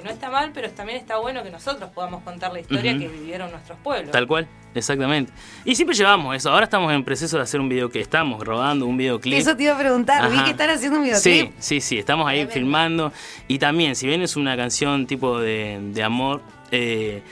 no 0.05 0.11
está 0.11 0.31
mal, 0.31 0.51
pero 0.55 0.71
también 0.71 0.99
está 0.99 1.17
bueno 1.19 1.43
que 1.43 1.51
nosotros 1.51 1.91
podamos 1.95 2.23
contar 2.23 2.53
la 2.53 2.61
historia 2.61 2.97
que 2.97 3.09
vivieron 3.09 3.51
nuestros 3.51 3.79
pueblos. 3.81 4.11
Tal 4.13 4.27
cual, 4.27 4.47
exactamente. 4.75 5.33
Y 5.65 5.75
siempre 5.75 5.97
llevamos 5.97 6.37
eso. 6.37 6.51
Ahora 6.53 6.65
estamos 6.65 6.93
en 6.93 7.03
proceso 7.03 7.37
de 7.39 7.43
hacer 7.43 7.59
un 7.59 7.69
video 7.69 7.89
que 7.91 8.01
estamos 8.01 8.39
grabando, 8.39 8.87
un 8.87 8.97
videoclip. 8.99 9.35
Eso 9.39 9.57
te 9.57 9.65
iba 9.65 9.75
a 9.75 9.79
preguntar, 9.79 10.31
vi 10.31 10.39
que 10.45 10.51
están 10.51 10.71
haciendo 10.71 10.99
un 11.01 11.07
Sí, 11.17 11.31
videoclip. 11.31 11.55
sí, 11.59 11.81
sí, 11.81 11.99
estamos 11.99 12.29
ahí 12.29 12.47
filmando. 12.47 13.13
Y 13.49 13.59
también, 13.59 13.97
si 13.97 14.07
bien 14.07 14.21
es 14.23 14.37
una 14.37 14.57
canción 14.57 15.07
tipo 15.07 15.41
de, 15.41 15.79
de 15.81 16.03
amor, 16.03 16.43
eh, 16.71 17.23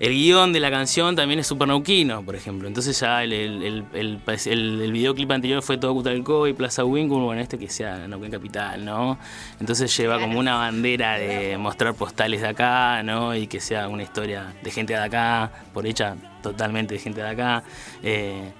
el 0.00 0.12
guion 0.12 0.52
de 0.52 0.60
la 0.60 0.70
canción 0.70 1.16
también 1.16 1.40
es 1.40 1.46
súper 1.46 1.68
nauquino, 1.68 2.22
por 2.22 2.36
ejemplo. 2.36 2.68
Entonces 2.68 2.98
ya 3.00 3.24
el, 3.24 3.32
el, 3.32 3.84
el, 3.92 4.20
el, 4.46 4.92
videoclip 4.92 5.30
anterior 5.30 5.62
fue 5.62 5.76
todo 5.76 5.92
Cutalcó 5.94 6.46
y 6.46 6.52
Plaza 6.52 6.84
Winkle, 6.84 7.18
bueno, 7.18 7.40
este 7.40 7.58
que 7.58 7.68
sea 7.68 8.06
Nauquén 8.06 8.30
Capital, 8.30 8.84
¿no? 8.84 9.18
Entonces 9.60 9.94
lleva 9.96 10.20
como 10.20 10.38
una 10.38 10.54
bandera 10.56 11.18
de 11.18 11.58
mostrar 11.58 11.94
postales 11.94 12.40
de 12.42 12.48
acá, 12.48 13.02
¿no? 13.02 13.34
Y 13.34 13.46
que 13.48 13.60
sea 13.60 13.88
una 13.88 14.04
historia 14.04 14.54
de 14.62 14.70
gente 14.70 14.92
de 14.92 15.00
acá, 15.00 15.50
por 15.74 15.86
hecha 15.86 16.16
totalmente 16.42 16.94
de 16.94 17.00
gente 17.00 17.20
de 17.20 17.28
acá. 17.28 17.64
eh, 18.02 18.52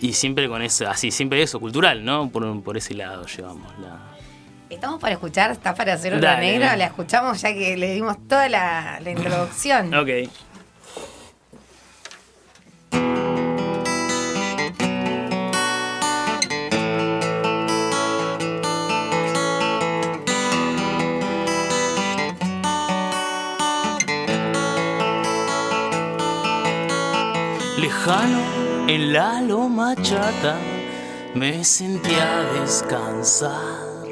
y 0.00 0.14
siempre 0.14 0.48
con 0.48 0.62
eso, 0.62 0.88
así, 0.90 1.12
siempre 1.12 1.40
eso, 1.42 1.60
cultural, 1.60 2.04
¿no? 2.04 2.28
Por, 2.28 2.60
por 2.64 2.76
ese 2.76 2.92
lado 2.94 3.24
llevamos 3.26 3.72
la, 3.78 4.00
Estamos 4.68 4.98
para 5.00 5.12
escuchar, 5.12 5.50
está 5.50 5.74
para 5.74 5.92
hacer 5.92 6.18
Dale. 6.18 6.40
negra, 6.52 6.76
la 6.76 6.86
escuchamos 6.86 7.40
ya 7.40 7.52
que 7.52 7.76
le 7.76 7.92
dimos 7.94 8.16
toda 8.26 8.48
la, 8.48 8.98
la 9.00 9.10
introducción. 9.10 9.92
Ok. 9.94 10.08
En 28.04 29.12
la 29.12 29.40
loma 29.40 29.94
chata 29.94 30.56
me 31.34 31.62
sentí 31.62 32.14
a 32.14 32.60
descansar. 32.60 34.08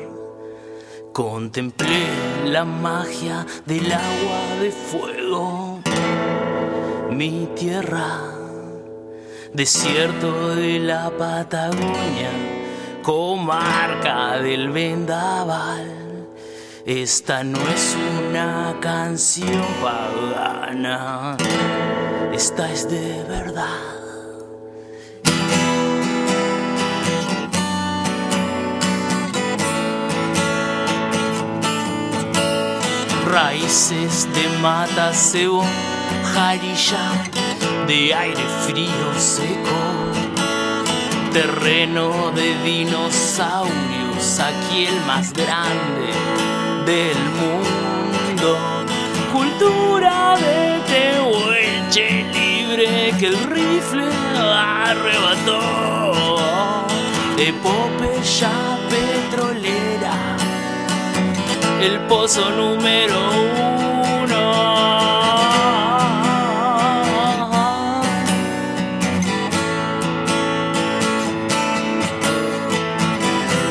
Contemplé 1.12 2.06
la 2.44 2.64
magia 2.64 3.44
del 3.66 3.90
agua 3.90 4.60
de 4.60 4.70
fuego, 4.70 5.80
mi 7.10 7.48
tierra, 7.56 8.20
desierto 9.52 10.54
de 10.54 10.78
la 10.78 11.10
Patagonia, 11.10 12.30
comarca 13.02 14.38
del 14.38 14.70
vendaval. 14.70 16.28
Esta 16.86 17.42
no 17.42 17.58
es 17.58 17.96
una 18.28 18.76
canción 18.80 19.64
pagana, 19.82 21.36
esta 22.40 22.72
es 22.72 22.88
de 22.88 23.22
verdad. 23.28 23.66
Raíces 33.30 34.26
de 34.32 34.48
mata, 34.62 35.12
jarilla, 36.32 37.06
de 37.86 38.14
aire 38.14 38.46
frío 38.66 39.08
seco, 39.18 39.82
terreno 41.34 42.30
de 42.34 42.48
dinosaurios, 42.64 44.40
aquí 44.40 44.86
el 44.86 44.98
más 45.04 45.34
grande 45.34 46.08
del 46.86 47.18
mundo. 47.40 48.56
Cultura 49.30 50.36
de 50.38 50.80
tehuelche 50.90 51.29
que 52.86 53.26
el 53.26 53.36
rifle 53.44 54.08
arrebató. 54.56 55.60
Epopeya 57.36 58.50
petrolera, 58.88 60.14
el 61.82 61.98
pozo 62.08 62.48
número 62.50 63.18
uno. 64.22 64.42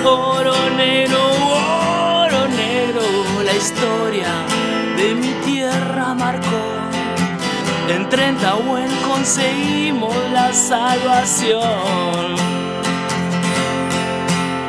Oro 0.05 0.69
negro, 0.77 1.19
oro 2.21 2.47
negro, 2.47 3.01
la 3.43 3.55
historia 3.55 4.31
de 4.97 5.15
mi 5.15 5.33
tierra 5.45 6.13
marcó. 6.13 6.79
En 7.89 8.07
30 8.07 8.53
buen 8.53 8.98
conseguimos 9.29 10.15
la 10.33 10.51
salvación. 10.51 11.61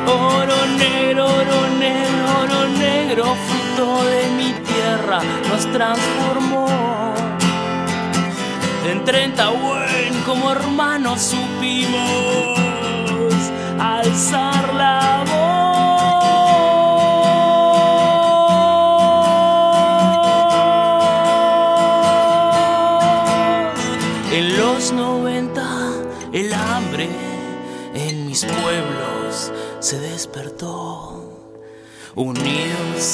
Oro 0.05 0.55
negro, 0.77 1.25
oro 1.25 1.67
negro, 1.79 2.25
oro 2.43 2.67
negro, 2.77 3.23
fruto 3.47 4.03
de 4.03 4.27
mi 4.37 4.53
tierra, 4.53 5.19
nos 5.49 5.65
transformó. 5.71 6.67
En 8.87 9.03
30 9.03 9.49
buen 9.49 10.21
como 10.27 10.51
hermanos 10.51 11.21
supimos 11.21 12.59
alzar 13.79 14.73
la 14.75 15.23
voz. 15.25 15.30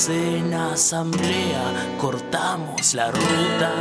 En 0.09 0.53
asamblea 0.53 1.95
cortamos 1.97 2.93
la 2.93 3.11
ruta 3.11 3.71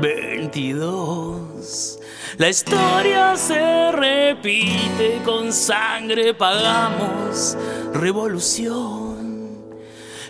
22. 0.00 1.98
La 2.38 2.48
historia 2.48 3.36
se 3.36 3.92
repite, 3.92 5.20
con 5.24 5.52
sangre 5.52 6.32
pagamos 6.34 7.56
revolución. 7.92 9.58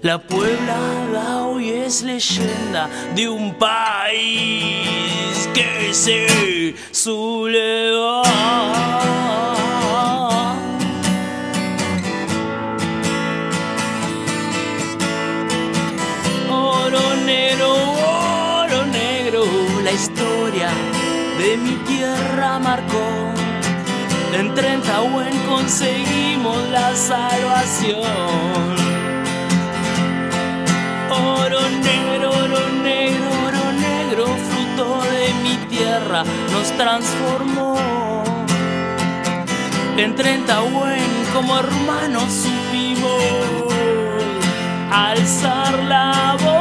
La 0.02 0.18
Puebla 0.18 1.46
hoy 1.46 1.70
es 1.70 2.02
leyenda 2.02 2.88
de 3.14 3.28
un 3.28 3.54
país 3.54 5.48
que 5.54 5.92
se 5.92 6.74
subleva. 6.90 8.19
En 24.32 24.54
30 24.54 25.00
buen 25.00 25.36
conseguimos 25.46 26.56
la 26.70 26.94
salvación. 26.94 28.00
Oro 31.10 31.60
negro, 31.68 32.30
oro 32.30 32.68
negro, 32.82 33.28
oro 33.46 33.72
negro, 33.72 34.26
fruto 34.48 35.02
de 35.10 35.34
mi 35.42 35.56
tierra, 35.68 36.24
nos 36.52 36.70
transformó. 36.76 37.76
En 39.96 40.14
30 40.14 40.60
buen 40.60 41.10
como 41.34 41.58
hermanos 41.58 42.32
supimos 42.32 43.70
alzar 44.90 45.78
la 45.84 46.36
voz 46.42 46.59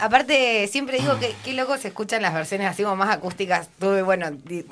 Aparte, 0.00 0.66
siempre 0.68 0.98
digo 0.98 1.18
que 1.18 1.34
qué 1.44 1.52
loco 1.52 1.76
se 1.76 1.88
escuchan 1.88 2.22
las 2.22 2.32
versiones 2.34 2.66
así 2.68 2.82
como 2.82 2.96
más 2.96 3.10
acústicas. 3.10 3.68
Tuve, 3.78 4.02
bueno, 4.02 4.26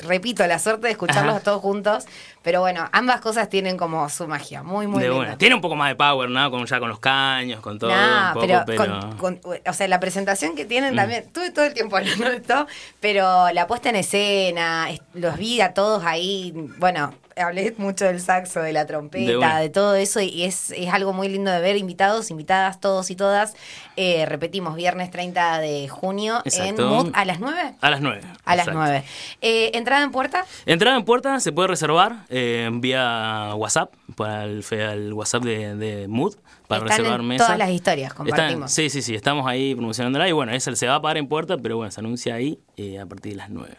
repito, 0.06 0.46
la 0.46 0.59
suerte 0.59 0.86
de 0.86 0.92
escucharlos 0.92 1.36
Ajá. 1.36 1.44
todos 1.44 1.60
juntos. 1.62 2.06
Pero 2.42 2.60
bueno, 2.60 2.88
ambas 2.92 3.20
cosas 3.20 3.48
tienen 3.50 3.76
como 3.76 4.09
su 4.09 4.26
magia. 4.26 4.62
Muy, 4.62 4.86
muy 4.86 5.02
de 5.02 5.10
una. 5.10 5.36
Tiene 5.36 5.55
un 5.55 5.60
poco 5.60 5.76
más 5.76 5.90
de 5.90 5.96
power, 5.96 6.30
¿no? 6.30 6.50
Con, 6.50 6.64
ya 6.64 6.78
con 6.80 6.88
los 6.88 6.98
caños, 6.98 7.60
con 7.60 7.78
todo. 7.78 7.90
Nah, 7.90 8.28
un 8.28 8.34
poco, 8.34 8.46
pero, 8.46 8.62
pero, 8.66 9.00
con- 9.18 9.36
con- 9.36 9.60
o 9.66 9.72
sea, 9.72 9.86
la 9.88 10.00
presentación 10.00 10.55
que 10.56 10.64
tienen 10.64 10.94
Mm. 10.94 10.96
también, 10.96 11.32
tuve 11.32 11.50
todo 11.50 11.64
el 11.66 11.74
tiempo 11.74 11.96
hablando 11.96 12.30
de 12.30 12.36
esto, 12.36 12.66
pero 13.00 13.50
la 13.52 13.66
puesta 13.66 13.90
en 13.90 13.96
escena, 13.96 14.88
es- 14.90 15.00
los 15.14 15.36
vi 15.36 15.60
a 15.60 15.74
todos 15.74 16.05
ahí, 16.05 16.52
bueno, 16.78 17.12
hablé 17.40 17.74
mucho 17.78 18.05
del 18.05 18.20
saxo, 18.20 18.60
de 18.60 18.73
la 18.73 18.86
trompeta, 18.86 19.59
de, 19.59 19.69
todo 19.70 19.94
eso, 19.94 20.20
y 20.20 20.44
es, 20.44 20.70
es 20.70 20.93
algo 20.93 21.12
muy 21.12 21.28
lindo 21.28 21.51
de 21.51 21.60
ver, 21.60 21.77
invitados, 21.77 22.31
invitadas, 22.31 22.81
todos 22.81 23.10
y 23.10 23.16
todas. 23.16 23.55
Eh, 23.97 24.27
repetimos, 24.27 24.77
viernes 24.77 25.10
30 25.10 25.59
de 25.60 25.89
junio 25.89 26.40
Exacto. 26.44 26.82
en 26.82 26.89
Mood, 26.89 27.10
a 27.15 27.24
las 27.24 27.40
9. 27.40 27.74
A 27.81 27.90
las 27.90 28.01
9. 28.01 28.20
A 28.44 28.56
las 28.56 28.69
9. 28.69 29.05
Eh, 29.40 29.70
¿Entrada 29.74 30.05
en 30.05 30.12
puerta? 30.12 30.44
Entrada 30.66 30.97
en 30.97 31.05
puerta 31.05 31.40
se 31.40 31.52
puede 31.52 31.69
reservar 31.69 32.24
eh, 32.28 32.69
vía 32.73 33.52
WhatsApp, 33.55 33.93
para 34.16 34.44
el, 34.44 34.65
al 34.70 35.12
WhatsApp 35.12 35.43
de, 35.43 35.74
de 35.77 36.09
Mood, 36.09 36.35
para 36.68 36.82
Están 36.84 36.98
reservar 36.98 37.20
en 37.20 37.26
mesa. 37.26 37.44
todas 37.46 37.58
las 37.58 37.70
historias, 37.70 38.12
Están- 38.12 38.26
compartimos. 38.26 38.70
sí, 38.72 38.90
sí, 38.90 39.02
sí, 39.02 39.14
estamos 39.14 39.46
ahí 39.46 39.74
promocionándola 39.74 40.28
y 40.28 40.32
bueno, 40.32 40.52
esa 40.52 40.74
se 40.76 40.86
va 40.86 40.94
a 40.96 41.02
pagar 41.02 41.16
en 41.16 41.26
puerta, 41.26 41.56
pero 41.58 41.78
bueno, 41.78 41.90
se 41.90 41.98
anuncia 42.00 42.34
ahí 42.34 42.58
eh, 42.76 43.00
a 43.00 43.06
partir 43.06 43.32
de 43.32 43.36
las 43.38 43.50
9. 43.50 43.74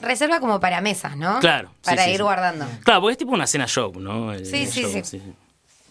Reserva 0.00 0.40
como 0.40 0.58
para 0.60 0.80
mesas, 0.80 1.16
¿no? 1.16 1.38
Claro. 1.40 1.68
sí, 1.82 1.90
Para 1.90 2.04
sí, 2.04 2.10
ir 2.10 2.16
sí. 2.16 2.22
guardando. 2.22 2.66
Claro, 2.84 3.00
porque 3.02 3.12
es 3.12 3.18
tipo 3.18 3.32
una 3.32 3.46
cena 3.46 3.66
show, 3.66 3.92
¿no? 3.98 4.32
El- 4.32 4.46
Sí, 4.46 4.62
el 4.62 4.68
sí, 4.68 4.82
show, 4.82 5.00
sí. 5.04 5.20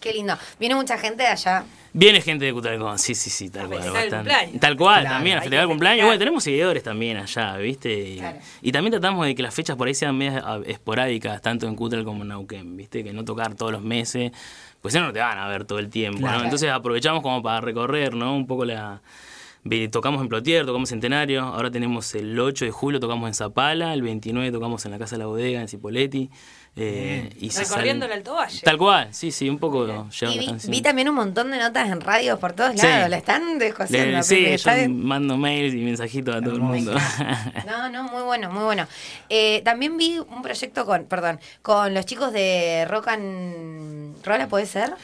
Qué 0.00 0.14
lindo. 0.14 0.34
Viene 0.58 0.74
mucha 0.74 0.96
gente 0.96 1.22
de 1.24 1.28
allá. 1.28 1.62
Viene 1.92 2.22
gente 2.22 2.46
de 2.46 2.52
Cutralcón, 2.54 2.98
sí, 2.98 3.14
sí, 3.14 3.28
sí, 3.28 3.50
tal 3.50 3.66
cual. 3.66 3.82
el 3.82 3.90
bastante. 3.90 4.16
cumpleaños. 4.16 4.60
Tal 4.60 4.76
cual, 4.76 5.00
Claro, 5.02 5.16
también, 5.16 5.36
a 5.36 5.40
festejar 5.42 5.64
el 5.64 5.68
cumpleaños. 5.68 6.06
Bueno, 6.06 6.18
tenemos 6.18 6.42
seguidores 6.44 6.82
también 6.82 7.16
allá, 7.18 7.56
¿viste? 7.58 7.92
Y, 7.92 8.16
Claro. 8.16 8.38
y 8.62 8.72
también 8.72 8.92
tratamos 8.92 9.26
de 9.26 9.34
que 9.34 9.42
las 9.42 9.52
fechas 9.52 9.76
por 9.76 9.88
ahí 9.88 9.94
sean 9.94 10.16
medias 10.16 10.42
ah, 10.46 10.60
esporádicas, 10.66 11.42
tanto 11.42 11.66
en 11.66 11.74
Cutral 11.76 12.04
como 12.04 12.22
en 12.22 12.28
Nauquén, 12.28 12.76
¿viste? 12.78 13.04
Que 13.04 13.12
no 13.12 13.24
tocar 13.26 13.54
todos 13.56 13.72
los 13.72 13.82
meses, 13.82 14.32
pues 14.80 14.94
si 14.94 15.00
no, 15.00 15.12
te 15.12 15.20
van 15.20 15.38
a 15.38 15.48
ver 15.48 15.64
todo 15.64 15.78
el 15.78 15.88
tiempo, 15.88 16.20
Claro. 16.20 16.38
¿no? 16.38 16.44
Entonces 16.44 16.70
aprovechamos 16.70 17.22
como 17.22 17.42
para 17.42 17.60
recorrer, 17.60 18.14
¿no? 18.14 18.34
Un 18.34 18.46
poco 18.46 18.64
la 18.64 19.00
Tocamos 19.90 20.22
en 20.22 20.28
Plotier, 20.28 20.64
tocamos 20.64 20.90
en 20.90 20.96
Centenario, 20.96 21.42
ahora 21.42 21.70
tenemos 21.70 22.14
el 22.14 22.38
8 22.40 22.64
de 22.64 22.70
julio, 22.70 22.98
tocamos 22.98 23.28
en 23.28 23.34
Zapala, 23.34 23.92
el 23.92 24.00
29 24.00 24.50
tocamos 24.52 24.86
en 24.86 24.92
la 24.92 24.98
Casa 24.98 25.16
de 25.16 25.18
la 25.18 25.26
Bodega, 25.26 25.60
en 25.60 25.68
Cipoletti. 25.68 26.30
Eh, 26.76 27.30
y 27.40 27.50
Recorriendo 27.50 28.06
el 28.06 28.12
Alto 28.12 28.34
Valle. 28.34 28.60
Tal 28.62 28.78
cual, 28.78 29.08
sí, 29.12 29.30
sí, 29.32 29.48
un 29.48 29.58
poco 29.58 30.06
Y 30.22 30.38
vi, 30.38 30.54
vi 30.68 30.80
también 30.82 31.08
un 31.08 31.14
montón 31.16 31.50
de 31.50 31.58
notas 31.58 31.88
en 31.90 32.00
radios 32.00 32.38
por 32.38 32.52
todos 32.52 32.72
Sí. 32.80 32.86
lados. 32.86 33.10
La 33.10 33.16
están 33.18 33.58
descosiendo. 33.58 34.16
Le- 34.18 34.22
sí, 34.22 34.40
yo 34.42 34.48
está 34.50 34.76
mando 34.88 35.36
mails 35.36 35.74
y 35.74 35.78
mensajitos 35.78 36.36
a 36.36 36.40
todo 36.40 36.54
el 36.54 36.60
mundo. 36.60 36.94
No, 37.66 37.88
no, 37.90 38.04
muy 38.04 38.22
bueno, 38.22 38.50
muy 38.50 38.62
bueno. 38.64 38.86
Eh, 39.28 39.62
también 39.64 39.96
vi 39.96 40.18
un 40.18 40.42
proyecto 40.42 40.86
con, 40.86 41.04
perdón, 41.04 41.40
con 41.62 41.92
los 41.92 42.06
chicos 42.06 42.32
de 42.32 42.86
Rock 42.88 43.08
and 43.08 44.24
Rolla, 44.24 44.48
¿puede 44.48 44.66
ser? 44.66 44.94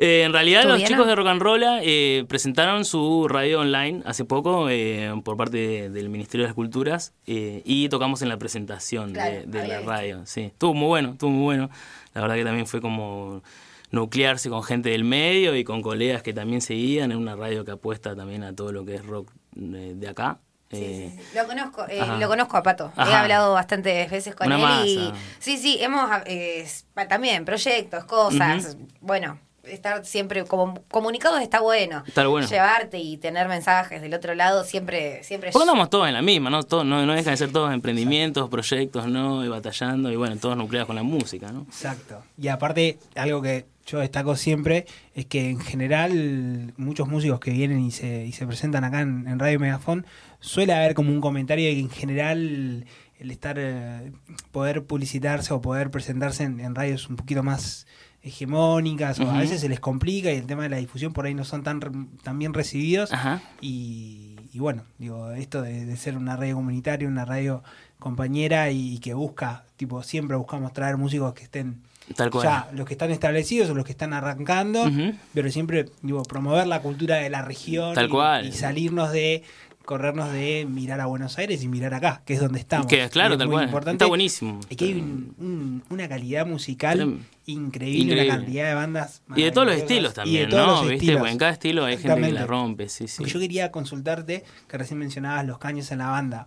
Eh, 0.00 0.22
en 0.22 0.32
realidad 0.32 0.62
los 0.64 0.82
chicos 0.84 1.06
de 1.08 1.14
Rock 1.16 1.26
and 1.26 1.42
Roll 1.42 1.62
eh, 1.82 2.24
presentaron 2.28 2.84
su 2.84 3.26
radio 3.28 3.60
online 3.60 4.02
hace 4.06 4.24
poco 4.24 4.68
eh, 4.70 5.12
por 5.24 5.36
parte 5.36 5.56
de- 5.56 5.90
del 5.90 6.08
Ministerio 6.08 6.44
de 6.44 6.48
las 6.50 6.54
Culturas 6.54 7.12
eh, 7.26 7.62
y 7.64 7.88
tocamos 7.88 8.22
en 8.22 8.28
la 8.28 8.36
presentación 8.38 9.12
Claro, 9.12 9.40
de, 9.40 9.46
de 9.46 9.66
la 9.68 9.80
radio. 9.80 10.24
Sí, 10.24 10.42
estuvo 10.42 10.72
muy 10.74 10.86
bueno, 10.86 11.10
estuvo 11.12 11.30
muy 11.30 11.42
bueno. 11.44 11.68
La 12.14 12.20
verdad 12.20 12.36
que 12.36 12.44
también 12.44 12.66
fue 12.68 12.80
como 12.80 13.42
nuclearse 13.90 14.50
con 14.50 14.62
gente 14.62 14.90
del 14.90 15.02
medio 15.04 15.56
y 15.56 15.64
con 15.64 15.82
colegas 15.82 16.22
que 16.22 16.32
también 16.32 16.60
seguían 16.60 17.10
en 17.10 17.18
una 17.18 17.34
radio 17.36 17.64
que 17.64 17.72
apuesta 17.72 18.14
también 18.14 18.44
a 18.44 18.54
todo 18.54 18.70
lo 18.70 18.84
que 18.84 18.94
es 18.96 19.04
rock 19.06 19.30
de 19.52 20.08
acá. 20.08 20.38
Eh, 20.70 21.18
Lo 21.34 21.46
conozco, 21.46 21.86
eh, 21.88 22.02
lo 22.20 22.28
conozco 22.28 22.56
a 22.58 22.62
Pato. 22.62 22.92
He 22.98 23.00
hablado 23.14 23.54
bastantes 23.54 24.10
veces 24.10 24.34
con 24.34 24.46
Una 24.52 24.82
él 24.82 24.88
y 24.90 24.96
masa. 24.98 25.16
sí, 25.38 25.56
sí, 25.56 25.78
hemos 25.80 26.10
eh, 26.26 26.66
también 27.08 27.46
proyectos, 27.46 28.04
cosas. 28.04 28.76
Bueno, 29.00 29.38
estar 29.70 30.04
siempre 30.04 30.44
como 30.44 30.82
comunicados 30.90 31.40
está 31.40 31.60
bueno. 31.60 32.02
Está 32.06 32.26
bueno. 32.26 32.46
Llevarte 32.46 32.98
y 32.98 33.16
tener 33.16 33.48
mensajes 33.48 34.02
del 34.02 34.14
otro 34.14 34.34
lado 34.34 34.64
siempre, 34.64 35.22
siempre. 35.22 35.50
Porque 35.52 35.64
andamos 35.64 35.90
todos 35.90 36.08
en 36.08 36.14
la 36.14 36.22
misma, 36.22 36.50
¿no? 36.50 36.62
Todos, 36.62 36.84
no, 36.84 37.04
no 37.06 37.12
dejan 37.12 37.32
de 37.32 37.36
ser 37.36 37.52
todos 37.52 37.72
emprendimientos, 37.72 38.48
proyectos, 38.48 39.06
¿no? 39.06 39.44
Y 39.44 39.48
batallando, 39.48 40.10
y 40.10 40.16
bueno, 40.16 40.36
todos 40.36 40.56
nucleados 40.56 40.86
con 40.86 40.96
la 40.96 41.02
música, 41.02 41.52
¿no? 41.52 41.62
Exacto. 41.62 42.22
Y 42.36 42.48
aparte, 42.48 42.98
algo 43.14 43.42
que 43.42 43.66
yo 43.86 44.00
destaco 44.00 44.36
siempre 44.36 44.86
es 45.14 45.26
que 45.26 45.48
en 45.48 45.60
general 45.60 46.74
muchos 46.76 47.08
músicos 47.08 47.40
que 47.40 47.50
vienen 47.50 47.84
y 47.84 47.90
se, 47.90 48.26
y 48.26 48.32
se 48.32 48.46
presentan 48.46 48.84
acá 48.84 49.00
en, 49.00 49.26
en 49.26 49.38
Radio 49.38 49.58
Megafon, 49.58 50.06
suele 50.40 50.74
haber 50.74 50.94
como 50.94 51.10
un 51.10 51.20
comentario 51.20 51.68
de 51.68 51.74
que 51.74 51.80
en 51.80 51.90
general 51.90 52.84
el 53.18 53.30
estar, 53.30 53.56
eh, 53.58 54.12
poder 54.52 54.84
publicitarse 54.84 55.52
o 55.52 55.60
poder 55.60 55.90
presentarse 55.90 56.44
en, 56.44 56.60
en 56.60 56.74
radios 56.74 57.08
un 57.08 57.16
poquito 57.16 57.42
más 57.42 57.86
hegemónicas 58.22 59.20
o 59.20 59.30
a 59.30 59.38
veces 59.38 59.60
se 59.60 59.68
les 59.68 59.80
complica 59.80 60.32
y 60.32 60.36
el 60.36 60.46
tema 60.46 60.62
de 60.64 60.68
la 60.68 60.76
difusión 60.76 61.12
por 61.12 61.26
ahí 61.26 61.34
no 61.34 61.44
son 61.44 61.62
tan, 61.62 62.08
tan 62.22 62.38
bien 62.38 62.52
recibidos. 62.54 63.12
Ajá. 63.12 63.40
Y, 63.60 64.36
y 64.52 64.58
bueno, 64.58 64.82
digo, 64.98 65.30
esto 65.32 65.62
de, 65.62 65.84
de 65.86 65.96
ser 65.96 66.16
una 66.16 66.36
radio 66.36 66.56
comunitaria, 66.56 67.08
una 67.08 67.24
radio 67.24 67.62
compañera 67.98 68.70
y, 68.70 68.98
que 68.98 69.14
busca, 69.14 69.64
tipo, 69.76 70.02
siempre 70.02 70.36
buscamos 70.36 70.72
traer 70.72 70.96
músicos 70.96 71.34
que 71.34 71.44
estén 71.44 71.82
Tal 72.16 72.30
cual. 72.30 72.44
ya 72.44 72.70
los 72.72 72.86
que 72.86 72.94
están 72.94 73.10
establecidos 73.10 73.68
o 73.70 73.74
los 73.74 73.84
que 73.84 73.92
están 73.92 74.12
arrancando, 74.12 74.88
pero 75.34 75.50
siempre 75.50 75.86
digo 76.02 76.22
promover 76.22 76.66
la 76.66 76.80
cultura 76.80 77.16
de 77.16 77.28
la 77.28 77.42
región 77.42 77.94
Tal 77.94 78.06
y, 78.06 78.08
cual. 78.08 78.46
y 78.46 78.52
salirnos 78.52 79.10
de 79.12 79.42
corrernos 79.84 80.30
de 80.32 80.66
mirar 80.70 81.00
a 81.00 81.06
Buenos 81.06 81.38
Aires 81.38 81.62
y 81.62 81.68
mirar 81.68 81.94
acá, 81.94 82.22
que 82.26 82.34
es 82.34 82.40
donde 82.40 82.60
estamos. 82.60 82.86
Que, 82.86 83.08
claro, 83.08 83.34
es 83.34 83.38
tal 83.38 83.48
muy 83.48 83.54
cual. 83.56 83.64
importante. 83.66 83.96
Está 83.96 84.06
buenísimo. 84.06 84.60
Y 84.68 84.76
que 84.76 84.84
hay 84.84 84.92
un- 84.94 85.34
un- 85.38 85.82
una 85.90 86.08
calidad 86.08 86.46
musical 86.46 87.18
increíble, 87.52 87.98
increíble. 87.98 88.24
una 88.24 88.36
cantidad 88.36 88.68
de 88.68 88.74
bandas. 88.74 89.22
Y 89.34 89.42
de 89.42 89.50
todos 89.50 89.66
los 89.68 89.76
estilos 89.76 90.12
y 90.12 90.14
de 90.14 90.14
también, 90.14 90.50
todos 90.50 90.66
¿no? 90.66 90.72
los 90.72 90.80
¿Viste? 90.82 90.94
estilos. 90.96 91.18
Porque 91.18 91.32
en 91.32 91.38
cada 91.38 91.50
estilo 91.52 91.84
hay 91.84 91.96
gente 91.96 92.20
que 92.20 92.32
la 92.32 92.46
rompe, 92.46 92.88
sí, 92.88 93.08
sí. 93.08 93.24
Yo 93.24 93.40
quería 93.40 93.70
consultarte, 93.70 94.44
que 94.68 94.78
recién 94.78 94.98
mencionabas 94.98 95.46
los 95.46 95.58
caños 95.58 95.90
en 95.90 95.98
la 95.98 96.08
banda. 96.08 96.46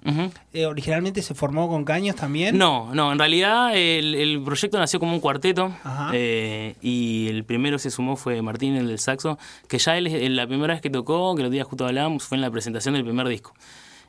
Eh, 0.54 0.66
¿Originalmente 0.66 1.22
se 1.22 1.34
formó 1.34 1.68
con 1.68 1.84
caños 1.86 2.16
también? 2.16 2.58
No, 2.58 2.94
no, 2.94 3.12
en 3.12 3.20
realidad 3.20 3.76
el, 3.76 4.16
el 4.16 4.42
proyecto 4.44 4.78
nació 4.78 5.00
como 5.00 5.14
un 5.14 5.20
cuarteto 5.20 5.74
eh, 6.14 6.76
y 6.82 7.28
el 7.30 7.44
primero 7.44 7.80
se 7.80 7.90
sumó 7.90 8.16
fue 8.16 8.42
Martín, 8.42 8.76
el 8.76 8.88
del 8.88 9.00
saxo, 9.00 9.40
que 9.68 9.78
ya 9.80 9.98
él, 9.98 10.36
la 10.36 10.48
primera 10.48 10.74
vez 10.74 10.82
que 10.82 10.90
tocó, 10.90 11.36
que 11.36 11.44
los 11.44 11.52
días 11.52 11.66
justo 11.66 11.86
hablábamos, 11.86 12.24
fue 12.24 12.38
en 12.38 12.42
la 12.42 12.52
presentación 12.52 12.94
del 12.94 13.04
primer 13.04 13.28
disco. 13.28 13.54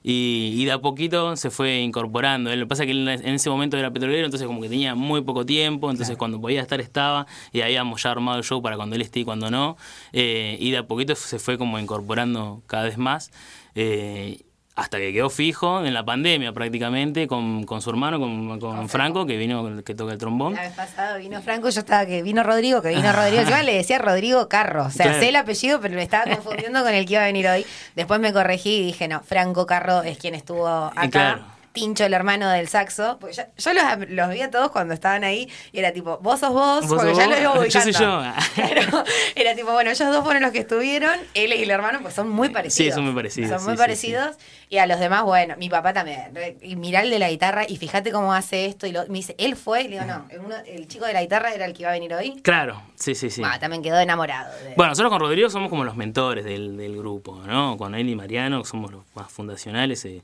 Y, 0.02 0.54
y 0.56 0.64
de 0.64 0.72
a 0.72 0.78
poquito 0.80 1.36
se 1.36 1.50
fue 1.50 1.80
incorporando. 1.80 2.54
Lo 2.54 2.64
que 2.64 2.66
pasa 2.66 2.84
es 2.84 2.86
que 2.88 2.92
en 2.92 3.34
ese 3.34 3.50
momento 3.50 3.76
era 3.76 3.92
petrolero, 3.92 4.24
entonces 4.24 4.46
como 4.46 4.60
que 4.60 4.68
tenía 4.68 4.94
muy 4.94 5.22
poco 5.22 5.46
tiempo, 5.46 5.90
entonces 5.90 6.16
cuando 6.16 6.40
podía 6.40 6.60
estar 6.60 6.80
estaba, 6.80 7.26
y 7.52 7.60
habíamos 7.60 8.02
ya 8.02 8.10
armado 8.10 8.38
el 8.38 8.44
show 8.44 8.62
para 8.62 8.76
cuando 8.76 8.96
él 8.96 9.02
esté 9.02 9.20
y 9.20 9.24
cuando 9.24 9.50
no. 9.50 9.76
eh, 10.12 10.56
y 10.60 10.70
de 10.70 10.78
a 10.78 10.86
poquito 10.86 11.14
se 11.14 11.38
fue 11.38 11.58
como 11.58 11.78
incorporando 11.78 12.62
cada 12.66 12.84
vez 12.84 12.98
más. 12.98 13.30
eh, 13.74 14.40
hasta 14.74 14.96
que 14.98 15.12
quedó 15.12 15.28
fijo 15.28 15.84
en 15.84 15.92
la 15.92 16.02
pandemia 16.04 16.52
prácticamente 16.52 17.26
con, 17.26 17.64
con 17.64 17.82
su 17.82 17.90
hermano, 17.90 18.18
con, 18.18 18.58
con 18.58 18.88
Franco, 18.88 19.26
que 19.26 19.36
vino, 19.36 19.82
que 19.84 19.94
toca 19.94 20.12
el 20.12 20.18
trombón. 20.18 20.54
La 20.54 20.62
vez 20.62 20.72
pasada 20.72 21.16
vino 21.18 21.42
Franco, 21.42 21.68
yo 21.68 21.80
estaba 21.80 22.06
que 22.06 22.22
vino 22.22 22.42
Rodrigo, 22.42 22.80
que 22.80 22.88
vino 22.88 23.12
Rodrigo. 23.12 23.42
Yo 23.42 23.62
le 23.62 23.74
decía 23.74 23.98
Rodrigo 23.98 24.48
Carro. 24.48 24.84
O 24.86 24.90
sea, 24.90 25.06
Claro. 25.06 25.20
sé 25.20 25.28
el 25.28 25.36
apellido, 25.36 25.80
pero 25.80 25.94
me 25.94 26.02
estaba 26.02 26.24
confundiendo 26.34 26.82
con 26.82 26.94
el 26.94 27.04
que 27.04 27.12
iba 27.12 27.22
a 27.22 27.26
venir 27.26 27.46
hoy. 27.48 27.66
Después 27.96 28.18
me 28.20 28.32
corregí 28.32 28.76
y 28.78 28.82
dije, 28.86 29.08
no, 29.08 29.20
Franco 29.20 29.66
Carro 29.66 30.02
es 30.02 30.16
quien 30.16 30.34
estuvo 30.34 30.66
acá. 30.66 31.08
claro. 31.10 31.51
Tincho, 31.72 32.04
el 32.04 32.14
hermano 32.14 32.48
del 32.50 32.68
saxo. 32.68 33.18
Porque 33.20 33.34
yo, 33.36 33.42
yo 33.56 33.72
los, 33.72 34.10
los 34.10 34.28
vi 34.30 34.42
a 34.42 34.50
todos 34.50 34.70
cuando 34.70 34.94
estaban 34.94 35.24
ahí 35.24 35.48
y 35.72 35.78
era 35.78 35.92
tipo, 35.92 36.18
vos 36.18 36.40
sos 36.40 36.50
vos, 36.52 36.80
Vos 36.86 36.90
porque 37.02 37.10
sos 37.14 37.18
ya 37.18 37.26
vos, 37.26 37.34
lo 37.36 37.40
iba 37.42 37.54
yo 37.54 37.60
ubicando. 37.60 37.92
soy 37.92 38.04
yo. 38.06 38.22
Claro, 38.54 39.04
era 39.34 39.54
tipo, 39.54 39.72
bueno, 39.72 39.90
ellos 39.90 40.12
dos 40.12 40.24
fueron 40.24 40.42
los 40.42 40.52
que 40.52 40.58
estuvieron, 40.60 41.18
él 41.34 41.52
y 41.52 41.62
el 41.62 41.70
hermano, 41.70 42.00
pues 42.02 42.14
son 42.14 42.28
muy 42.28 42.50
parecidos. 42.50 42.92
Sí, 42.92 42.94
son 42.94 43.04
muy 43.04 43.14
parecidos, 43.14 43.50
Son 43.50 43.60
sí, 43.60 43.64
muy 43.66 43.74
sí, 43.74 43.78
parecidos. 43.78 44.36
Y 44.68 44.78
a 44.78 44.86
los 44.86 44.98
demás, 45.00 45.22
bueno, 45.24 45.54
mi 45.58 45.68
papá 45.68 45.92
también. 45.92 46.32
Y 46.62 46.76
mirá 46.76 47.00
el 47.02 47.10
de 47.10 47.18
la 47.18 47.28
guitarra 47.28 47.64
y 47.68 47.76
fíjate 47.76 48.10
cómo 48.10 48.32
hace 48.32 48.64
esto. 48.66 48.86
Y 48.86 48.92
lo, 48.92 49.02
me 49.08 49.18
dice, 49.18 49.34
él 49.38 49.54
fue. 49.56 49.82
Y 49.82 49.88
le 49.88 50.00
digo, 50.00 50.04
no, 50.06 50.24
el, 50.30 50.40
uno- 50.40 50.56
el 50.66 50.88
chico 50.88 51.04
de 51.04 51.12
la 51.12 51.20
guitarra 51.20 51.52
era 51.52 51.66
el 51.66 51.74
que 51.74 51.82
iba 51.82 51.90
a 51.90 51.94
venir 51.94 52.14
hoy. 52.14 52.40
Claro, 52.42 52.82
sí, 52.94 53.14
sí, 53.14 53.28
sí. 53.28 53.42
Ah, 53.44 53.58
también 53.58 53.82
quedó 53.82 53.98
enamorado. 54.00 54.50
de- 54.62 54.74
Bueno, 54.74 54.90
nosotros 54.92 55.10
con 55.10 55.20
Rodrigo 55.20 55.50
somos 55.50 55.68
como 55.68 55.84
los 55.84 55.96
mentores 55.96 56.44
del, 56.46 56.76
del 56.78 56.96
grupo, 56.96 57.42
¿no? 57.46 57.76
Con 57.76 57.94
él 57.94 58.08
y 58.08 58.14
Mariano 58.16 58.64
somos 58.64 58.90
los 58.92 59.04
más 59.14 59.30
fundacionales, 59.30 60.04
eh, 60.06 60.22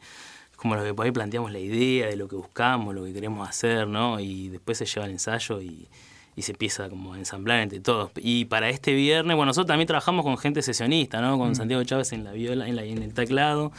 como 0.58 0.74
los 0.74 0.84
que 0.84 0.92
por 0.92 1.06
ahí 1.06 1.12
planteamos 1.12 1.52
la 1.52 1.60
idea 1.60 2.08
de 2.08 2.16
lo 2.16 2.26
que 2.26 2.34
buscamos, 2.34 2.94
lo 2.94 3.04
que 3.04 3.12
queremos 3.12 3.48
hacer, 3.48 3.86
¿no? 3.86 4.18
Y 4.18 4.48
después 4.48 4.76
se 4.76 4.86
lleva 4.86 5.06
el 5.06 5.12
ensayo 5.12 5.62
y, 5.62 5.86
y 6.34 6.42
se 6.42 6.50
empieza 6.50 6.88
como 6.88 7.14
a 7.14 7.18
ensamblar 7.18 7.60
entre 7.60 7.78
todos. 7.78 8.10
Y 8.16 8.46
para 8.46 8.68
este 8.68 8.92
viernes, 8.92 9.36
bueno, 9.36 9.50
nosotros 9.50 9.68
también 9.68 9.86
trabajamos 9.86 10.24
con 10.24 10.36
gente 10.36 10.60
sesionista, 10.62 11.20
¿no? 11.20 11.38
Con 11.38 11.54
Santiago 11.54 11.84
Chávez 11.84 12.12
en 12.12 12.24
la 12.24 12.32
viola, 12.32 12.66
en, 12.66 12.74
la, 12.74 12.82
en 12.82 13.02
el 13.04 13.14
teclado. 13.14 13.70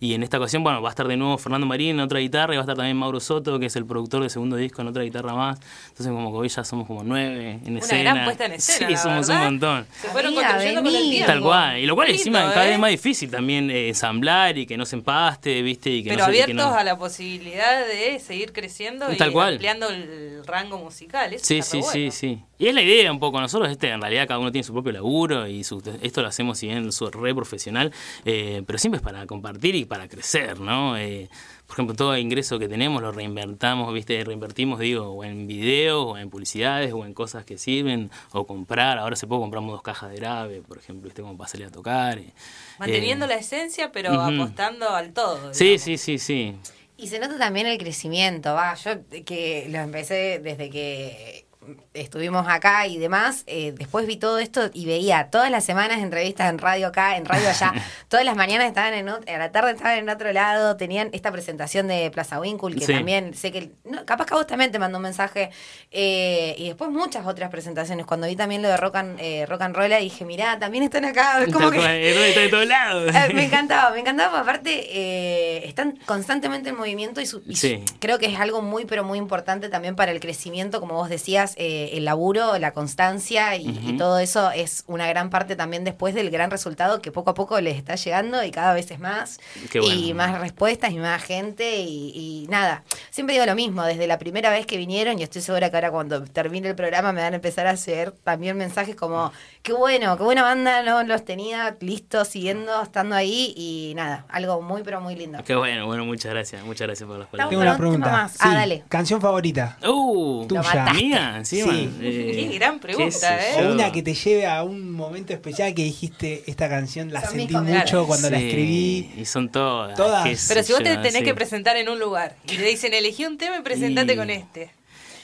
Y 0.00 0.14
en 0.14 0.22
esta 0.22 0.38
ocasión, 0.38 0.62
bueno, 0.64 0.82
va 0.82 0.88
a 0.88 0.92
estar 0.92 1.06
de 1.08 1.16
nuevo 1.16 1.38
Fernando 1.38 1.66
Marín 1.66 1.90
en 1.90 2.00
otra 2.00 2.18
guitarra 2.20 2.54
y 2.54 2.56
va 2.56 2.62
a 2.62 2.64
estar 2.64 2.76
también 2.76 2.96
Mauro 2.96 3.20
Soto, 3.20 3.58
que 3.58 3.66
es 3.66 3.76
el 3.76 3.86
productor 3.86 4.20
del 4.20 4.30
segundo 4.30 4.56
disco, 4.56 4.82
en 4.82 4.88
otra 4.88 5.02
guitarra 5.02 5.34
más. 5.34 5.58
Entonces, 5.88 6.06
como 6.08 6.30
que 6.32 6.38
hoy 6.38 6.48
ya 6.48 6.64
somos 6.64 6.86
como 6.86 7.02
nueve 7.04 7.60
en 7.64 7.70
Una 7.72 7.78
escena. 7.80 8.12
gran 8.14 8.24
puesta 8.24 8.46
en 8.46 8.52
escena, 8.52 8.86
Sí, 8.88 8.92
la 8.94 8.98
somos 8.98 9.26
verdad. 9.28 9.40
un 9.40 9.44
montón. 9.52 9.86
Se 10.00 10.08
fueron 10.08 10.32
Amiga, 10.32 10.48
construyendo 10.48 10.82
con 10.82 10.94
el 10.96 11.10
tiempo. 11.10 11.26
Tal 11.26 11.40
cual. 11.40 11.78
Y 11.78 11.86
lo 11.86 11.94
cual 11.94 12.10
encima 12.10 12.40
cada 12.52 12.66
¿eh? 12.66 12.70
vez 12.70 12.78
más 12.78 12.90
difícil 12.90 13.30
también 13.30 13.70
eh, 13.70 13.88
ensamblar 13.88 14.58
y 14.58 14.66
que 14.66 14.76
no 14.76 14.84
se 14.86 14.96
empaste, 14.96 15.62
¿viste? 15.62 15.90
Y 15.90 16.02
que 16.02 16.10
Pero 16.10 16.20
no 16.20 16.26
se- 16.26 16.32
que 16.32 16.42
abiertos 16.42 16.66
no- 16.72 16.74
a 16.78 16.84
la 16.84 16.98
posibilidad 16.98 17.86
de 17.86 18.18
seguir 18.20 18.52
creciendo 18.52 19.06
y 19.12 19.16
cual. 19.32 19.54
ampliando 19.54 19.88
el 19.88 20.42
rango 20.46 20.78
musical. 20.78 21.32
Eso 21.32 21.44
Sí, 21.44 21.62
sí, 21.62 21.82
sí, 21.82 22.10
sí. 22.10 22.38
Y 22.58 22.68
es 22.68 22.74
la 22.74 22.82
idea 22.82 23.10
un 23.10 23.18
poco. 23.18 23.40
Nosotros, 23.40 23.70
este, 23.70 23.90
en 23.90 24.00
realidad, 24.00 24.28
cada 24.28 24.38
uno 24.38 24.52
tiene 24.52 24.62
su 24.62 24.72
propio 24.72 24.92
laburo 24.92 25.46
y 25.48 25.64
su- 25.64 25.82
esto 26.02 26.22
lo 26.22 26.28
hacemos, 26.28 26.58
si 26.58 26.68
bien 26.68 26.92
su 26.92 27.06
re 27.10 27.34
profesional, 27.34 27.92
eh, 28.24 28.62
pero 28.66 28.78
siempre 28.78 28.98
es 28.98 29.02
para 29.02 29.26
compartir 29.26 29.74
y 29.74 29.83
para 29.86 30.08
crecer, 30.08 30.60
¿no? 30.60 30.96
Eh, 30.96 31.28
por 31.66 31.76
ejemplo, 31.76 31.96
todo 31.96 32.16
ingreso 32.18 32.58
que 32.58 32.68
tenemos 32.68 33.00
lo 33.02 33.10
reinvertamos, 33.12 33.92
¿viste? 33.94 34.22
Reinvertimos, 34.22 34.78
digo, 34.78 35.10
o 35.10 35.24
en 35.24 35.46
videos, 35.46 36.04
o 36.06 36.18
en 36.18 36.28
publicidades, 36.30 36.92
o 36.92 37.04
en 37.06 37.14
cosas 37.14 37.44
que 37.44 37.56
sirven, 37.58 38.10
o 38.32 38.46
comprar. 38.46 38.98
Ahora 38.98 39.14
hace 39.14 39.26
poco 39.26 39.40
compramos 39.42 39.72
dos 39.72 39.82
cajas 39.82 40.10
de 40.10 40.16
grave, 40.16 40.60
por 40.60 40.78
ejemplo, 40.78 41.04
¿viste? 41.06 41.22
Como 41.22 41.36
para 41.36 41.48
salir 41.48 41.66
a 41.66 41.70
tocar. 41.70 42.18
eh. 42.18 42.32
Manteniendo 42.78 43.24
Eh, 43.24 43.28
la 43.28 43.34
esencia, 43.36 43.90
pero 43.92 44.12
apostando 44.20 44.90
al 44.90 45.12
todo. 45.12 45.54
Sí, 45.54 45.78
sí, 45.78 45.96
sí, 45.96 46.18
sí. 46.18 46.54
Y 46.96 47.08
se 47.08 47.18
nota 47.18 47.36
también 47.38 47.66
el 47.66 47.76
crecimiento, 47.78 48.54
va. 48.54 48.74
Yo 48.74 48.92
que 49.24 49.66
lo 49.68 49.78
empecé 49.78 50.38
desde 50.38 50.70
que 50.70 51.43
estuvimos 51.92 52.46
acá 52.48 52.86
y 52.86 52.98
demás, 52.98 53.44
eh, 53.46 53.72
después 53.76 54.06
vi 54.06 54.16
todo 54.16 54.38
esto 54.38 54.70
y 54.72 54.86
veía 54.86 55.28
todas 55.30 55.50
las 55.50 55.64
semanas 55.64 55.98
entrevistas 55.98 56.50
en 56.50 56.58
radio 56.58 56.88
acá, 56.88 57.16
en 57.16 57.24
radio 57.24 57.48
allá, 57.48 57.72
todas 58.08 58.24
las 58.26 58.36
mañanas 58.36 58.66
estaban 58.68 58.94
en 58.94 59.06
ot- 59.08 59.28
a 59.32 59.38
la 59.38 59.52
tarde 59.52 59.72
estaban 59.72 59.98
en 59.98 60.08
otro 60.08 60.32
lado, 60.32 60.76
tenían 60.76 61.10
esta 61.12 61.30
presentación 61.32 61.88
de 61.88 62.10
Plaza 62.10 62.40
Winkle, 62.40 62.74
que 62.76 62.86
Sí. 62.86 62.92
también 62.92 63.34
sé 63.34 63.52
que, 63.52 63.70
no, 63.84 64.04
capaz 64.04 64.26
que 64.26 64.34
a 64.34 64.36
vos 64.36 64.46
también 64.46 64.70
te 64.72 64.78
mandó 64.78 64.98
un 64.98 65.02
mensaje, 65.04 65.50
eh, 65.90 66.54
y 66.58 66.68
después 66.68 66.90
muchas 66.90 67.26
otras 67.26 67.50
presentaciones, 67.50 68.06
cuando 68.06 68.26
vi 68.26 68.36
también 68.36 68.62
lo 68.62 68.68
de 68.68 68.76
Rock 68.76 68.96
and, 68.96 69.18
eh, 69.20 69.46
rock 69.46 69.62
and 69.62 69.76
Roll, 69.76 69.90
dije, 70.00 70.24
mirá, 70.24 70.58
también 70.58 70.84
están 70.84 71.04
acá, 71.04 71.42
es 71.42 71.52
como 71.52 71.70
que... 71.70 71.78
está 71.78 72.40
de 72.40 72.48
todos 72.48 72.66
lados. 72.66 73.12
Eh, 73.24 73.32
me 73.32 73.44
encantaba, 73.44 73.90
me 73.92 74.00
encantaba, 74.00 74.30
porque 74.38 74.50
aparte 74.50 75.68
están 75.68 75.98
constantemente 76.06 76.70
en 76.70 76.76
movimiento 76.76 77.20
y, 77.20 77.26
su- 77.26 77.42
y 77.46 77.56
Sí. 77.56 77.82
creo 78.00 78.18
que 78.18 78.26
es 78.26 78.38
algo 78.38 78.60
muy, 78.62 78.84
pero 78.84 79.04
muy 79.04 79.18
importante 79.18 79.68
también 79.68 79.96
para 79.96 80.12
el 80.12 80.20
crecimiento, 80.20 80.80
como 80.80 80.94
vos 80.94 81.08
decías, 81.08 81.53
eh, 81.56 81.90
el 81.94 82.04
laburo, 82.04 82.58
la 82.58 82.72
constancia 82.72 83.56
y, 83.56 83.68
y 83.68 83.96
todo 83.96 84.18
eso 84.18 84.50
es 84.50 84.84
una 84.86 85.06
gran 85.06 85.30
parte 85.30 85.56
también 85.56 85.84
después 85.84 86.14
del 86.14 86.30
gran 86.30 86.50
resultado 86.50 87.00
que 87.02 87.12
poco 87.12 87.30
a 87.30 87.34
poco 87.34 87.60
les 87.60 87.76
está 87.76 87.94
llegando 87.94 88.42
y 88.44 88.50
cada 88.50 88.72
vez 88.74 88.90
es 88.90 88.98
más. 89.00 89.38
Qué 89.70 89.80
bueno. 89.80 89.94
Y 89.94 90.14
más 90.14 90.38
respuestas 90.40 90.92
y 90.92 90.96
más 90.98 91.22
gente 91.22 91.80
y, 91.80 92.12
y 92.14 92.46
nada. 92.48 92.84
Siempre 93.10 93.34
digo 93.34 93.46
lo 93.46 93.54
mismo, 93.54 93.82
desde 93.84 94.06
la 94.06 94.18
primera 94.18 94.50
vez 94.50 94.66
que 94.66 94.76
vinieron 94.76 95.18
y 95.18 95.22
estoy 95.22 95.42
segura 95.42 95.70
que 95.70 95.76
ahora 95.76 95.90
cuando 95.90 96.22
termine 96.24 96.68
el 96.68 96.74
programa 96.74 97.12
me 97.12 97.20
van 97.22 97.32
a 97.32 97.36
empezar 97.36 97.66
a 97.66 97.70
hacer 97.70 98.12
también 98.12 98.56
mensajes 98.56 98.96
como, 98.96 99.32
qué 99.62 99.72
bueno, 99.72 100.16
qué 100.16 100.22
buena 100.24 100.42
banda, 100.42 100.82
no 100.82 101.02
los 101.04 101.24
tenía 101.24 101.76
listos, 101.80 102.28
siguiendo, 102.28 102.82
estando 102.82 103.14
ahí 103.16 103.52
y 103.56 103.92
nada, 103.96 104.24
algo 104.28 104.60
muy 104.62 104.82
pero 104.82 105.00
muy 105.00 105.14
lindo. 105.16 105.38
Qué 105.44 105.54
bueno, 105.54 105.86
bueno, 105.86 106.04
muchas 106.04 106.32
gracias. 106.32 106.64
Muchas 106.64 106.86
gracias 106.88 107.06
por 107.08 107.18
las 107.18 107.26
Estamos 107.26 107.50
Tengo 107.50 107.60
palabras. 107.60 107.80
una 107.80 107.88
pregunta. 108.00 108.10
más. 108.10 108.36
Ah, 108.40 108.54
dale. 108.54 108.84
Canción 108.88 109.20
favorita. 109.20 109.76
Uh, 109.86 110.46
Tuya. 110.46 110.92
mía, 110.94 111.43
encima. 111.44 111.72
Sí. 111.72 111.90
Eh, 112.00 112.48
Qué 112.50 112.58
gran 112.58 112.78
pregunta, 112.80 113.10
sé 113.10 113.60
¿eh? 113.60 113.66
O 113.66 113.72
una 113.72 113.92
que 113.92 114.02
te 114.02 114.14
lleve 114.14 114.46
a 114.46 114.62
un 114.62 114.90
momento 114.90 115.32
especial 115.32 115.74
que 115.74 115.84
dijiste, 115.84 116.42
esta 116.46 116.68
canción 116.68 117.12
la 117.12 117.20
Son 117.22 117.36
sentí 117.38 117.54
mucho 117.56 118.06
cuando 118.06 118.30
la 118.30 118.38
Sí, 118.38 118.44
escribí. 118.46 119.10
Y 119.18 119.24
son 119.24 119.48
todas. 119.50 119.96
Todas. 119.96 120.24
qué 120.28 120.36
Pero 120.48 120.62
si 120.62 120.72
vos 120.72 120.82
te 120.82 120.96
tenés 120.96 121.14
sí. 121.18 121.22
que 121.24 121.34
presentar 121.34 121.76
en 121.76 121.88
un 121.88 121.98
lugar 121.98 122.36
y 122.44 122.56
te 122.56 122.64
dicen 122.64 122.94
elegí 122.94 123.24
un 123.24 123.38
tema 123.38 123.58
y 123.58 123.62
presentate 123.62 124.12
Y- 124.12 124.16
con 124.16 124.30
este. 124.30 124.70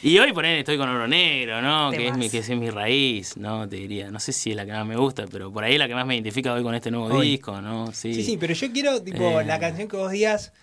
Y 0.02 0.18
hoy 0.18 0.32
por 0.32 0.46
ahí 0.46 0.60
estoy 0.60 0.78
con 0.78 0.88
Oro 0.88 1.06
Negro, 1.06 1.60
¿no? 1.60 1.90
Que 1.90 2.08
es, 2.08 2.16
mi, 2.16 2.30
que 2.30 2.38
es 2.38 2.48
mi 2.48 2.70
raíz, 2.70 3.36
¿no? 3.36 3.68
Te 3.68 3.76
diría. 3.76 4.10
No 4.10 4.18
sé 4.18 4.32
si 4.32 4.50
es 4.50 4.56
la 4.56 4.64
que 4.64 4.72
más 4.72 4.86
me 4.86 4.96
gusta, 4.96 5.26
pero 5.30 5.52
por 5.52 5.62
ahí 5.62 5.74
es 5.74 5.78
la 5.78 5.88
que 5.88 5.94
más 5.94 6.06
me 6.06 6.14
identifica 6.14 6.54
hoy 6.54 6.62
con 6.62 6.74
este 6.74 6.90
nuevo 6.90 7.14
Hoy. 7.18 7.32
disco, 7.32 7.60
¿no? 7.60 7.92
Sí, 7.92 8.14
Sí, 8.14 8.22
sí, 8.24 8.36
pero 8.38 8.54
yo 8.54 8.72
quiero, 8.72 9.02
tipo, 9.02 9.40
Eh. 9.40 9.44
la 9.44 9.58
canción 9.58 9.88
que 9.88 9.96
vos 9.98 10.10
digas 10.10 10.54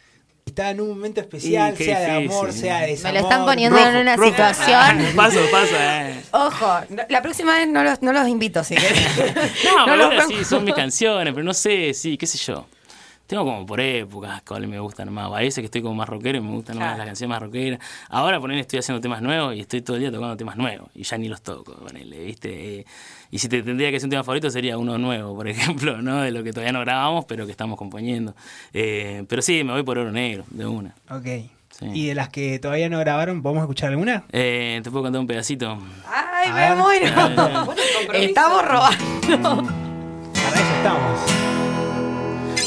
está 0.51 0.69
en 0.71 0.81
un 0.81 0.89
momento 0.89 1.21
especial, 1.21 1.75
sea 1.77 1.99
de 1.99 2.11
amor, 2.25 2.51
sea 2.53 2.75
de 2.81 2.81
Me 2.81 2.91
desamor. 2.93 3.13
lo 3.13 3.19
están 3.29 3.45
poniendo 3.45 3.77
Rojo, 3.77 3.89
en 3.89 3.97
una 3.97 4.15
rojo. 4.15 4.29
situación. 4.29 5.05
Paso, 5.15 5.39
pasa, 5.51 6.09
eh. 6.09 6.21
Ojo, 6.31 6.79
no- 6.89 7.03
la 7.09 7.21
próxima 7.21 7.55
vez 7.55 7.67
no 7.67 7.83
los, 7.83 8.01
no 8.01 8.13
los 8.13 8.27
invito, 8.27 8.63
si 8.63 8.75
querés. 8.75 9.07
No, 9.65 9.85
pero 9.85 9.95
los 10.13 10.25
sí, 10.27 10.43
son 10.45 10.63
mis 10.63 10.73
canciones, 10.73 11.33
pero 11.33 11.43
no 11.43 11.53
sé, 11.53 11.93
sí, 11.93 12.17
qué 12.17 12.25
sé 12.27 12.37
yo. 12.37 12.65
Tengo 13.27 13.43
como 13.43 13.65
por 13.65 13.79
épocas 13.81 14.41
cuáles 14.47 14.69
me 14.69 14.79
gustan 14.79 15.11
más. 15.13 15.27
A 15.27 15.39
veces 15.39 15.55
que 15.61 15.65
estoy 15.65 15.81
como 15.81 15.95
más 15.95 16.07
rockero 16.07 16.37
y 16.37 16.41
me 16.41 16.51
gustan 16.51 16.77
más 16.79 16.97
las 16.97 17.05
canciones 17.05 17.29
más 17.29 17.41
rockeras. 17.41 17.79
Ahora 18.09 18.39
ponele 18.39 18.61
estoy 18.61 18.79
haciendo 18.79 19.01
temas 19.01 19.21
nuevos 19.21 19.53
y 19.53 19.59
estoy 19.59 19.81
todo 19.81 19.97
el 19.97 20.01
día 20.01 20.11
tocando 20.11 20.37
temas 20.37 20.55
nuevos. 20.55 20.89
Y 20.95 21.03
ya 21.03 21.17
ni 21.17 21.27
los 21.27 21.41
toco, 21.41 21.75
ponele, 21.75 22.23
¿viste? 22.23 22.79
Eh, 22.79 22.85
y 23.29 23.39
si 23.39 23.49
te 23.49 23.61
tendría 23.61 23.89
que 23.91 23.97
hacer 23.97 24.07
un 24.07 24.11
tema 24.11 24.23
favorito 24.23 24.49
sería 24.49 24.77
uno 24.77 24.97
nuevo, 24.97 25.35
por 25.35 25.47
ejemplo, 25.49 26.01
¿no? 26.01 26.21
De 26.21 26.31
lo 26.31 26.41
que 26.43 26.51
todavía 26.53 26.71
no 26.71 26.79
grabamos, 26.79 27.25
pero 27.25 27.45
que 27.45 27.51
estamos 27.51 27.77
componiendo. 27.77 28.33
Eh, 28.73 29.25
pero 29.27 29.41
sí, 29.41 29.63
me 29.65 29.73
voy 29.73 29.83
por 29.83 29.97
Oro 29.97 30.11
Negro, 30.13 30.45
de 30.49 30.65
una. 30.65 30.95
Ok. 31.09 31.25
Sí. 31.69 31.85
Y 31.93 32.07
de 32.07 32.15
las 32.15 32.29
que 32.29 32.57
todavía 32.59 32.87
no 32.89 32.97
grabaron, 32.97 33.41
¿podemos 33.43 33.61
escuchar 33.63 33.89
alguna? 33.89 34.23
Eh, 34.31 34.79
¿Te 34.83 34.89
puedo 34.89 35.03
contar 35.03 35.19
un 35.19 35.27
pedacito? 35.27 35.77
Ay, 36.07 36.49
A 36.49 36.53
me 36.53 36.59
ver. 36.61 36.75
muero. 36.77 37.73
Estamos 38.13 38.65
robando. 38.65 39.63
Para 40.33 40.55
eso 40.55 40.75
estamos. 40.77 41.36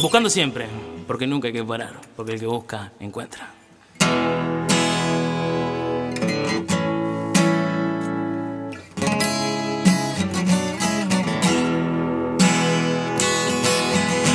Buscando 0.03 0.31
siempre, 0.31 0.67
porque 1.07 1.27
nunca 1.27 1.49
hay 1.49 1.53
que 1.53 1.63
parar, 1.63 2.01
porque 2.17 2.33
el 2.33 2.41
que 2.41 2.47
busca, 2.47 2.93
encuentra. 3.01 3.51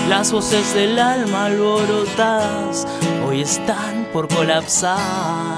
Las 0.07 0.31
voces 0.31 0.71
del 0.75 0.99
alma 0.99 1.45
alborotadas 1.45 2.87
hoy 3.25 3.41
están 3.41 4.07
por 4.13 4.27
colapsar. 4.27 5.57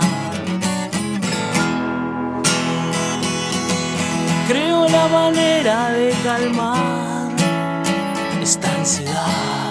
Creo 4.48 4.88
la 4.88 5.08
manera 5.10 5.90
de 5.92 6.14
calmar 6.24 7.32
esta 8.42 8.74
ansiedad. 8.74 9.67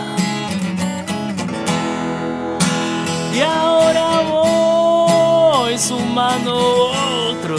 Y 3.37 3.41
ahora 3.43 4.23
voy 4.31 5.77
sumando 5.77 6.55
otro 7.29 7.59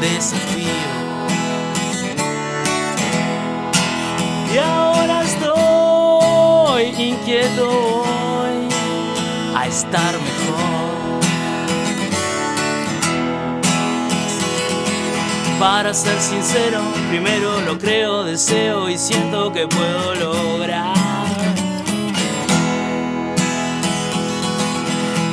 desafío. 0.00 0.70
Y 4.54 4.56
ahora 4.56 5.24
estoy 5.24 6.84
inquieto 7.08 7.68
hoy 7.68 8.68
a 9.54 9.66
estar 9.66 10.14
mejor. 10.14 11.20
Para 15.60 15.92
ser 15.92 16.18
sincero, 16.18 16.80
primero 17.10 17.60
lo 17.60 17.76
creo, 17.76 18.24
deseo 18.24 18.88
y 18.88 18.96
siento 18.96 19.52
que 19.52 19.68
puedo 19.68 20.14
lograr. 20.14 21.05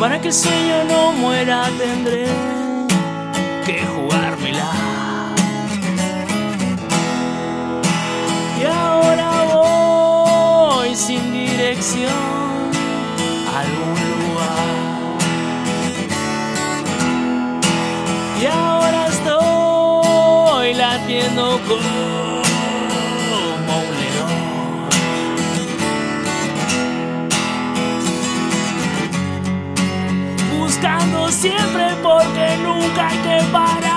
Para 0.04 0.20
que 0.20 0.28
el 0.28 0.34
sueño 0.34 0.84
no 0.84 1.14
muera 1.14 1.64
tendré 1.78 2.26
que 3.66 3.86
jugármela. 3.86 4.70
Y 8.60 8.66
ahora 8.66 9.30
voy 9.54 10.94
sin 10.94 11.32
dirección 11.32 12.12
a 13.48 13.60
algún 13.62 14.00
lugar. 14.20 14.68
Y 18.42 18.46
ahora 18.46 19.08
estoy 19.08 20.74
latiendo 20.74 21.62
como 21.66 22.33
Siempre 31.44 31.96
porque 32.02 32.58
nunca 32.62 33.08
hay 33.08 33.18
que 33.18 33.44
parar. 33.52 33.93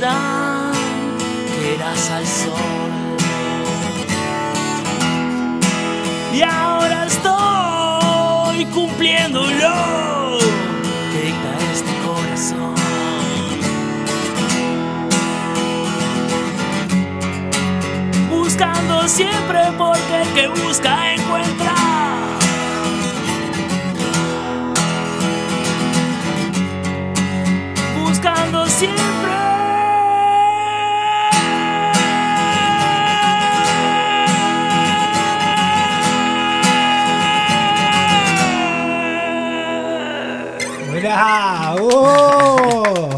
Tranqueras 0.00 0.74
al 2.10 2.26
sol. 2.26 3.16
Y 6.34 6.42
ahora 6.42 7.06
estoy 7.06 8.66
cumpliendo 8.74 9.40
lo 9.42 10.38
que 11.12 11.20
dicta 11.22 11.50
este 11.72 11.92
corazón. 12.04 12.74
Buscando 18.28 19.08
siempre 19.08 19.60
porque 19.78 20.22
el 20.22 20.28
que 20.34 20.48
busca 20.48 21.14
encuentra. 21.14 21.74
buscando 27.98 28.66
siempre. 28.66 29.15
¡Bravo! 41.16 43.08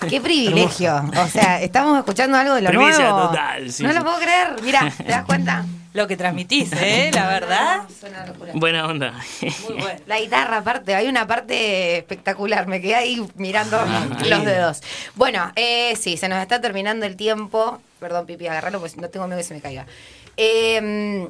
Qué 0.08 0.20
privilegio. 0.20 1.02
O 1.20 1.26
sea, 1.26 1.60
estamos 1.60 1.98
escuchando 1.98 2.38
algo 2.38 2.54
de 2.54 2.62
lo 2.62 2.68
Primicia 2.68 3.10
nuevo. 3.10 3.28
total, 3.28 3.72
sí, 3.72 3.82
no 3.82 3.88
sí. 3.90 3.94
lo 3.96 4.04
puedo 4.04 4.18
creer. 4.18 4.62
Mira, 4.62 4.92
¿te 4.96 5.02
das 5.10 5.24
cuenta? 5.24 5.64
Lo 5.92 6.06
que 6.06 6.16
transmitís, 6.16 6.70
¿eh? 6.74 7.10
La 7.12 7.26
verdad. 7.26 7.80
Suena 7.98 8.24
locura. 8.26 8.52
Buena 8.54 8.86
onda. 8.86 9.14
Muy 9.40 9.74
bueno. 9.74 10.00
La 10.06 10.20
guitarra, 10.20 10.58
aparte, 10.58 10.94
hay 10.94 11.08
una 11.08 11.26
parte 11.26 11.96
espectacular. 11.98 12.68
Me 12.68 12.80
quedé 12.80 12.94
ahí 12.94 13.26
mirando 13.34 13.76
los 14.28 14.44
dedos. 14.44 14.82
Bueno, 15.16 15.50
eh, 15.56 15.96
sí, 15.96 16.16
se 16.16 16.28
nos 16.28 16.40
está 16.40 16.60
terminando 16.60 17.06
el 17.06 17.16
tiempo. 17.16 17.80
Perdón, 17.98 18.26
Pipi, 18.26 18.46
agarrarlo 18.46 18.78
porque 18.78 19.00
no 19.00 19.08
tengo 19.08 19.26
miedo 19.26 19.38
que 19.38 19.44
se 19.44 19.54
me 19.54 19.60
caiga. 19.60 19.86
Eh, 20.36 21.26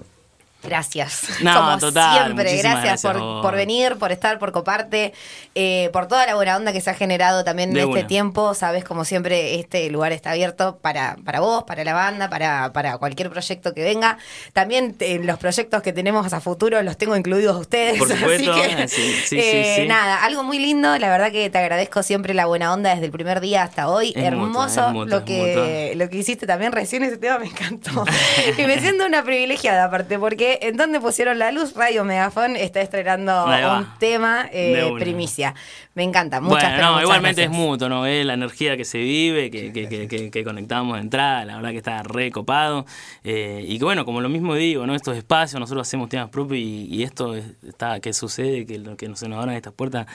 Gracias. 0.62 1.22
No, 1.46 1.54
Como 1.54 1.78
total, 1.78 2.24
siempre, 2.24 2.56
gracias, 2.56 2.82
gracias 2.82 3.02
por, 3.02 3.42
por 3.42 3.54
venir, 3.54 3.96
por 3.96 4.10
estar, 4.10 4.38
por 4.38 4.52
coparte, 4.52 5.12
eh, 5.54 5.90
por 5.92 6.08
toda 6.08 6.26
la 6.26 6.34
buena 6.34 6.56
onda 6.56 6.72
que 6.72 6.80
se 6.80 6.90
ha 6.90 6.94
generado 6.94 7.44
también 7.44 7.72
De 7.72 7.82
en 7.82 7.88
este 7.90 8.04
tiempo. 8.04 8.54
Sabes, 8.54 8.84
como 8.84 9.04
siempre, 9.04 9.60
este 9.60 9.88
lugar 9.90 10.12
está 10.12 10.30
abierto 10.32 10.78
para, 10.78 11.16
para 11.24 11.40
vos, 11.40 11.64
para 11.64 11.84
la 11.84 11.92
banda, 11.92 12.28
para, 12.28 12.72
para 12.72 12.98
cualquier 12.98 13.30
proyecto 13.30 13.74
que 13.74 13.84
venga. 13.84 14.18
También 14.54 14.96
eh, 15.00 15.20
los 15.22 15.38
proyectos 15.38 15.82
que 15.82 15.92
tenemos 15.92 16.32
a 16.32 16.40
futuro 16.40 16.82
los 16.82 16.96
tengo 16.96 17.16
incluidos 17.16 17.54
a 17.54 17.58
ustedes. 17.58 17.98
Por 17.98 18.08
supuesto, 18.16 18.52
así 18.52 18.60
que, 18.60 18.82
eh, 18.82 18.88
sí, 18.88 19.02
sí, 19.02 19.26
sí, 19.26 19.38
eh, 19.38 19.74
sí. 19.82 19.86
nada, 19.86 20.24
algo 20.24 20.42
muy 20.42 20.58
lindo. 20.58 20.98
La 20.98 21.10
verdad 21.10 21.30
que 21.30 21.48
te 21.50 21.58
agradezco 21.58 22.02
siempre 22.02 22.34
la 22.34 22.46
buena 22.46 22.72
onda 22.72 22.90
desde 22.90 23.04
el 23.04 23.12
primer 23.12 23.40
día 23.40 23.62
hasta 23.62 23.88
hoy. 23.88 24.12
Es 24.16 24.24
Hermoso 24.24 24.68
mutua, 24.68 24.86
es 24.88 24.92
mutua, 24.92 25.18
lo 25.18 25.24
que 25.24 25.92
lo 25.96 26.08
que 26.08 26.16
hiciste 26.16 26.46
también 26.46 26.72
recién 26.72 27.02
ese 27.02 27.18
tema 27.18 27.38
me 27.38 27.46
encantó. 27.46 28.04
y 28.58 28.62
me 28.62 28.80
siento 28.80 29.06
una 29.06 29.22
privilegiada 29.22 29.84
aparte, 29.84 30.18
porque 30.18 30.45
en 30.62 30.76
donde 30.76 31.00
pusieron 31.00 31.38
la 31.38 31.50
luz, 31.52 31.74
Radio 31.74 32.04
Megafon 32.04 32.56
está 32.56 32.80
estrenando 32.80 33.44
un 33.46 33.86
tema 33.98 34.48
eh, 34.52 34.90
primicia. 34.98 35.54
Me 35.94 36.02
encanta. 36.02 36.40
Muchas, 36.40 36.62
bueno, 36.62 36.76
no, 36.76 36.88
muchas 36.92 37.02
igualmente 37.04 37.42
gracias. 37.42 37.58
es 37.60 37.66
mutuo, 37.66 37.88
¿no? 37.88 38.06
Es 38.06 38.26
la 38.26 38.34
energía 38.34 38.76
que 38.76 38.84
se 38.84 38.98
vive, 38.98 39.50
que, 39.50 39.72
que, 39.72 40.30
que, 40.30 40.44
conectamos 40.44 40.96
de 40.96 41.00
entrada, 41.02 41.44
la 41.46 41.56
verdad 41.56 41.70
que 41.70 41.78
está 41.78 42.02
re 42.02 42.30
copado. 42.30 42.84
Eh, 43.24 43.64
y 43.66 43.78
que 43.78 43.84
bueno, 43.84 44.04
como 44.04 44.20
lo 44.20 44.28
mismo 44.28 44.54
digo, 44.54 44.86
¿no? 44.86 44.94
Estos 44.94 45.16
espacios, 45.16 45.58
nosotros 45.58 45.86
hacemos 45.88 46.08
temas 46.10 46.28
propios 46.28 46.58
y, 46.60 46.86
y 46.90 47.02
esto 47.02 47.34
es- 47.34 47.44
está, 47.66 48.00
que 48.00 48.12
sucede, 48.12 48.66
que 48.66 48.78
lo 48.78 48.96
que 48.96 49.06
se 49.16 49.28
nos 49.28 49.38
abran 49.40 49.56
estas 49.56 49.72
puertas, 49.72 50.06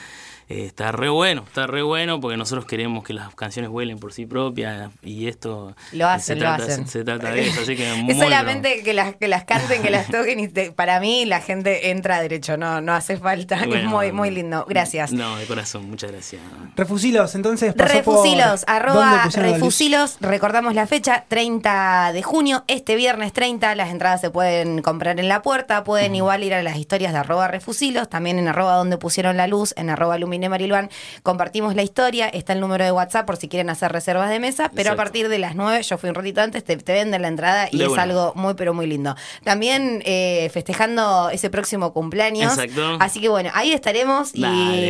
eh, 0.52 0.66
está 0.66 0.92
re 0.92 1.08
bueno, 1.08 1.44
está 1.46 1.66
re 1.66 1.82
bueno 1.82 2.20
porque 2.20 2.36
nosotros 2.36 2.66
queremos 2.66 3.04
que 3.04 3.14
las 3.14 3.34
canciones 3.34 3.70
vuelen 3.70 3.98
por 3.98 4.12
sí 4.12 4.26
propias 4.26 4.90
y 5.02 5.26
esto 5.28 5.74
Lo 5.92 6.06
hacen, 6.08 6.20
se 6.20 6.34
lo 6.34 6.40
trata, 6.40 6.64
hacen. 6.64 6.86
Se, 6.86 7.04
trata 7.04 7.30
de 7.30 7.48
eso, 7.48 7.62
así 7.62 7.74
que 7.74 7.90
muy 8.02 8.12
Es 8.12 8.18
solamente 8.18 8.82
que 8.82 8.92
las, 8.92 9.16
que 9.16 9.28
las 9.28 9.44
canten, 9.44 9.80
que 9.82 9.90
las 9.90 10.08
toquen 10.08 10.40
y 10.40 10.48
te- 10.48 10.72
para 10.72 11.00
mí 11.00 11.24
la 11.24 11.40
gente 11.40 11.90
entra 11.90 12.20
derecho, 12.20 12.58
no, 12.58 12.82
no 12.82 12.92
hace 12.92 13.16
falta. 13.16 13.62
es 13.64 13.84
muy, 13.84 14.12
muy 14.12 14.30
lindo. 14.30 14.66
Gracias. 14.68 15.12
No, 15.12 15.36
de 15.36 15.46
corazón, 15.46 15.88
muchas 15.88 16.12
gracias. 16.12 16.42
Refusilos, 16.76 17.34
entonces 17.34 17.72
pasó 17.74 17.94
Refusilos, 17.94 18.64
por... 18.64 18.74
arroba. 18.74 19.28
Refusilos, 19.32 20.18
recordamos 20.20 20.74
la 20.74 20.86
fecha, 20.86 21.24
30 21.28 22.12
de 22.12 22.22
junio, 22.22 22.64
este 22.66 22.96
viernes 22.96 23.32
30, 23.32 23.74
las 23.74 23.90
entradas 23.90 24.20
se 24.20 24.30
pueden 24.30 24.82
comprar 24.82 25.18
en 25.18 25.28
la 25.28 25.40
puerta, 25.40 25.84
pueden 25.84 26.14
igual 26.14 26.42
ir 26.42 26.52
a 26.52 26.62
las 26.62 26.76
historias 26.76 27.12
de 27.12 27.20
arroba 27.20 27.48
Refusilos, 27.48 28.10
también 28.10 28.38
en 28.38 28.48
arroba 28.48 28.74
donde 28.76 28.98
pusieron 28.98 29.36
la 29.36 29.46
luz, 29.46 29.72
en 29.76 29.88
arroba 29.88 30.18
Lumine 30.42 30.48
Marilvan, 30.48 30.90
compartimos 31.22 31.74
la 31.74 31.82
historia, 31.82 32.28
está 32.28 32.52
el 32.52 32.60
número 32.60 32.84
de 32.84 32.90
WhatsApp 32.92 33.26
por 33.26 33.36
si 33.36 33.48
quieren 33.48 33.70
hacer 33.70 33.92
reservas 33.92 34.28
de 34.28 34.40
mesa, 34.40 34.70
pero 34.74 34.92
a 34.92 34.96
partir 34.96 35.28
de 35.28 35.38
las 35.38 35.54
9, 35.54 35.82
yo 35.82 35.98
fui 35.98 36.08
un 36.08 36.14
ratito 36.14 36.40
antes, 36.40 36.64
te, 36.64 36.76
te 36.76 36.92
venden 36.92 37.22
la 37.22 37.28
entrada 37.28 37.68
y 37.70 37.78
De 37.78 37.86
es 37.86 37.98
algo 37.98 38.32
muy 38.34 38.54
pero 38.54 38.74
muy 38.74 38.86
lindo. 38.86 39.14
También 39.44 40.02
eh, 40.04 40.50
festejando 40.52 41.30
ese 41.30 41.50
próximo 41.50 41.92
cumpleaños, 41.92 42.58
Exacto. 42.58 42.96
así 43.00 43.20
que 43.20 43.28
bueno, 43.28 43.50
ahí 43.54 43.72
estaremos 43.72 44.34
y 44.34 44.44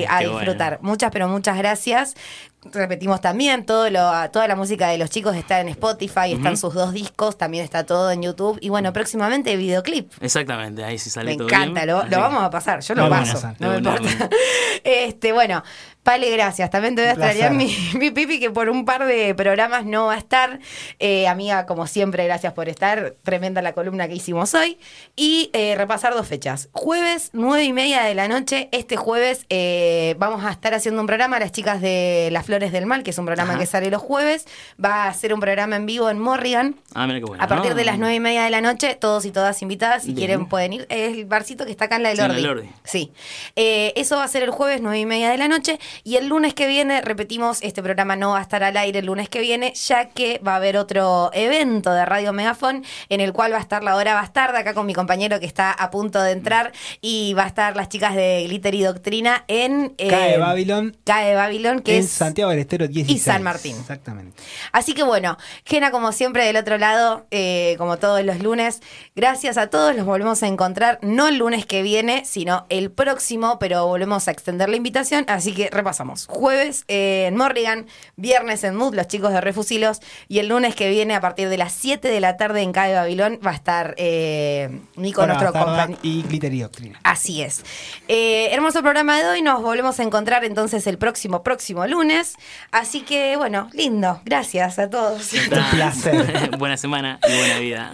a 0.09 0.21
disfrutar. 0.21 0.79
bueno. 0.79 0.93
Muchas, 0.93 1.11
pero 1.11 1.29
muchas 1.29 1.57
gracias. 1.59 2.15
Repetimos 2.65 3.21
también, 3.21 3.67
todo 3.67 3.91
lo, 3.91 4.13
toda 4.31 4.47
la 4.47 4.55
música 4.55 4.89
de 4.89 4.97
los 4.97 5.11
chicos 5.11 5.35
está 5.35 5.61
en 5.61 5.69
Spotify, 5.69 6.33
están 6.33 6.57
sus 6.57 6.75
dos 6.75 6.93
discos, 6.93 7.37
también 7.37 7.65
está 7.65 7.85
todo 7.85 8.11
en 8.13 8.23
YouTube. 8.23 8.57
Y 8.61 8.69
bueno, 8.69 8.93
próximamente 8.93 9.57
videoclip. 9.57 10.13
Exactamente, 10.21 10.85
ahí 10.85 10.97
sí 10.97 11.11
sale 11.11 11.33
Me 11.33 11.37
todo 11.39 11.49
encanta, 11.49 11.85
bien. 11.85 11.89
lo, 11.89 12.05
lo 12.05 12.21
vamos 12.21 12.41
a 12.43 12.51
pasar, 12.51 12.81
yo 12.81 12.95
lo 12.95 13.09
paso, 13.09 13.53
no 13.59 13.71
me 13.71 13.81
buena, 13.81 13.97
importa. 13.97 14.29
Este, 14.85 15.33
bueno, 15.33 15.63
Pale, 16.03 16.31
gracias. 16.31 16.69
También 16.71 16.97
te 16.97 17.03
voy 17.03 17.11
a 17.11 17.13
extrañar 17.13 17.53
mi, 17.53 17.73
mi 17.95 18.11
Pipi, 18.11 18.41
que 18.41 18.51
por 18.51 18.69
un 18.69 18.85
par 18.85 19.07
de 19.07 19.35
programas 19.37 19.85
no 19.85 20.07
va 20.07 20.15
a 20.15 20.19
estar. 20.19 20.59
Eh, 20.99 21.29
amiga, 21.29 21.65
como 21.67 21.87
siempre, 21.87 22.25
gracias 22.25 22.53
por 22.55 22.69
estar. 22.69 23.15
Tremenda 23.23 23.63
la 23.63 23.73
columna 23.73 24.09
que 24.09 24.15
hicimos 24.15 24.53
hoy. 24.55 24.79
Y 25.15 25.51
eh, 25.53 25.75
repasar 25.77 26.13
dos 26.15 26.27
fechas. 26.27 26.69
Jueves, 26.73 27.31
nueve 27.33 27.63
y 27.65 27.73
media 27.73 28.03
de 28.03 28.15
la 28.17 28.27
noche. 28.27 28.69
Este 28.73 28.97
jueves 28.97 29.47
eh, 29.49 30.17
vamos 30.19 30.45
a 30.45 30.51
estar 30.51 30.75
haciendo 30.75 31.01
un 31.01 31.07
programa, 31.07 31.39
las 31.39 31.53
chicas 31.53 31.81
de 31.81 32.31
Las 32.33 32.47
Flores 32.47 32.73
del 32.73 32.87
Mal, 32.87 33.05
que 33.05 33.11
es 33.11 33.19
un 33.19 33.27
programa 33.27 33.53
Ajá. 33.53 33.61
que 33.61 33.67
sale 33.67 33.89
los 33.89 34.03
jueves. 34.03 34.47
Va 34.85 35.07
a 35.07 35.15
ser 35.15 35.33
un 35.33 35.39
programa 35.39 35.77
en 35.77 35.87
vivo 35.87 36.11
en 36.11 36.19
Morrigan. 36.19 36.75
Ah, 36.95 37.07
mira 37.07 37.21
qué 37.21 37.27
bueno. 37.27 37.43
A 37.45 37.47
partir 37.47 37.77
de 37.77 37.85
las 37.85 37.99
nueve 37.99 38.17
y 38.17 38.21
media 38.21 38.43
de 38.43 38.51
la 38.51 38.61
noche, 38.61 38.97
todos 38.97 39.25
y 39.25 39.31
todas 39.31 39.63
invitadas, 39.63 40.03
si 40.03 40.09
Bien. 40.09 40.17
quieren 40.19 40.47
pueden 40.47 40.73
ir. 40.73 40.87
Es 40.89 41.13
el 41.17 41.27
barcito 41.27 41.65
que 41.65 41.71
está 41.71 41.85
acá 41.85 41.95
en 41.97 42.03
la 42.03 42.09
del 42.09 42.19
Sí, 42.37 42.47
Ordi. 42.47 42.69
Sí. 42.83 43.13
Eh, 43.55 43.93
eso 43.95 44.17
va 44.17 44.25
a 44.25 44.29
ser 44.29 44.43
el 44.43 44.51
jueves, 44.51 44.81
nueve 44.83 44.99
y 44.99 45.07
media 45.07 45.31
de 45.31 45.39
la 45.39 45.47
noche. 45.47 45.79
Y 46.05 46.17
el 46.17 46.29
lunes 46.29 46.55
que 46.55 46.67
viene, 46.67 47.01
repetimos, 47.01 47.63
este 47.63 47.83
programa 47.83 48.17
no 48.17 48.31
va 48.31 48.39
a 48.39 48.43
estar 48.43 48.63
al 48.65 48.77
aire 48.77 49.01
el 49.01 49.07
lunes 49.07 49.29
que 49.29 49.41
viene, 49.41 49.73
ya 49.75 50.09
que 50.09 50.41
va 50.47 50.55
a 50.55 50.57
haber 50.57 50.77
otro 50.77 51.31
evento 51.33 51.93
de 51.93 52.05
Radio 52.05 52.33
Megafon 52.33 52.85
en 53.09 53.21
el 53.21 53.33
cual 53.33 53.53
va 53.53 53.59
a 53.59 53.61
estar 53.61 53.83
la 53.83 53.97
hora 53.97 54.15
bastarda, 54.15 54.61
acá 54.61 54.75
con 54.75 54.87
mi 54.87 54.95
compañero 54.95 55.41
que 55.41 55.47
está 55.47 55.73
a 55.73 55.91
punto 55.91 56.21
de 56.23 56.33
entrar. 56.33 56.73
Y 57.01 57.35
va 57.35 57.45
a 57.45 57.47
estar 57.47 57.77
las 57.77 57.89
chicas 57.89 58.15
de 58.15 58.45
Glitter 58.47 58.75
y 58.75 58.83
Doctrina 58.83 59.45
en. 59.49 59.95
eh, 59.99 60.09
CAE 60.09 60.39
Babylon 60.39 60.97
CAE 61.05 61.35
Babylon, 61.35 61.81
que 61.81 61.97
en 61.99 62.05
es. 62.05 62.11
Santiago 62.11 62.51
del 62.51 62.61
Estero 62.61 62.87
16. 62.89 63.17
y 63.17 63.23
San 63.23 63.43
Martín. 63.43 63.77
Exactamente. 63.79 64.43
Así 64.73 64.95
que 64.95 65.03
bueno, 65.03 65.37
Gena, 65.65 65.91
como 65.91 66.13
siempre, 66.13 66.45
del 66.45 66.57
otro 66.57 66.79
lado, 66.79 67.27
eh, 67.31 67.75
como 67.79 67.99
todos 67.99 68.25
los 68.25 68.41
lunes, 68.41 68.81
gracias 69.15 69.57
a 69.59 69.69
todos, 69.69 69.95
los 69.97 70.07
volvemos 70.07 70.43
a 70.43 70.47
encontrar, 70.47 70.99
no 71.03 71.29
el 71.29 71.37
lunes 71.39 71.67
que 71.67 71.83
viene, 71.83 72.25
sino 72.25 72.67
el 72.69 72.91
próximo, 72.91 73.59
pero 73.59 73.87
volvemos 73.87 74.29
a 74.29 74.31
extender 74.31 74.69
la 74.69 74.77
invitación, 74.77 75.25
así 75.29 75.53
que 75.53 75.69
repasamos. 75.83 76.27
Jueves 76.29 76.85
eh, 76.89 77.27
en 77.29 77.37
Morrigan, 77.37 77.87
viernes 78.17 78.65
en 78.65 78.77
Mood, 78.77 78.95
los 78.95 79.09
chicos 79.09 79.33
de 79.33 79.41
Refusilos, 79.41 80.01
y 80.29 80.39
el 80.39 80.49
lunes 80.49 80.75
que 80.75 80.89
viene, 80.89 81.15
a 81.15 81.21
partir 81.21 81.49
de 81.49 81.59
las 81.59 81.73
7 81.73 82.09
de 82.09 82.21
la 82.21 82.37
tarde 82.37 82.63
en 82.63 82.73
CAE 82.73 82.95
Babilón, 82.95 83.41
va 83.45 83.51
a 83.51 83.55
estar 83.55 83.95
eh, 83.99 84.81
Nico, 84.97 85.27
nuestro 85.27 85.53
compañero. 85.53 85.99
Y 86.03 86.23
Glitter 86.23 86.55
y 86.55 86.61
Doctrina. 86.61 87.01
Así 87.03 87.43
es. 87.43 87.65
Eh, 88.09 88.49
hermoso 88.53 88.81
programa 88.81 89.19
de 89.19 89.29
hoy. 89.29 89.43
Nos 89.43 89.61
volvemos 89.61 89.99
a 89.99 90.03
encontrar 90.03 90.45
entonces 90.45 90.87
el 90.87 90.99
próximo, 90.99 91.43
próximo 91.43 91.87
lunes. 91.87 92.37
Así 92.71 93.03
que, 93.03 93.37
bueno, 93.37 93.69
lindo. 93.73 94.21
Gracias 94.25 94.79
a 94.79 94.89
todos. 94.89 95.33
Un 95.33 95.71
placer. 95.71 96.57
buena 96.59 96.77
semana 96.77 97.19
y 97.29 97.37
buena 97.37 97.59
vida. 97.59 97.93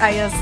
Adiós. 0.00 0.32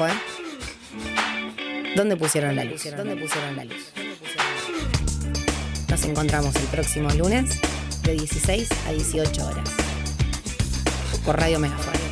Fue. 0.00 0.08
¿Dónde 1.94 2.16
pusieron 2.16 2.56
la 2.56 2.64
luz? 2.64 2.84
¿Dónde 2.96 3.16
pusieron 3.16 3.54
la 3.54 3.64
luz? 3.64 3.92
Nos 5.90 6.04
encontramos 6.04 6.56
el 6.56 6.66
próximo 6.68 7.10
lunes 7.10 7.60
de 8.04 8.12
16 8.14 8.68
a 8.86 8.92
18 8.92 9.46
horas. 9.46 9.68
Por 11.26 11.38
Radio 11.38 11.58
Megafon. 11.58 11.84
Por 11.84 11.92
Radio 11.92 11.98
Megafon. 11.98 12.09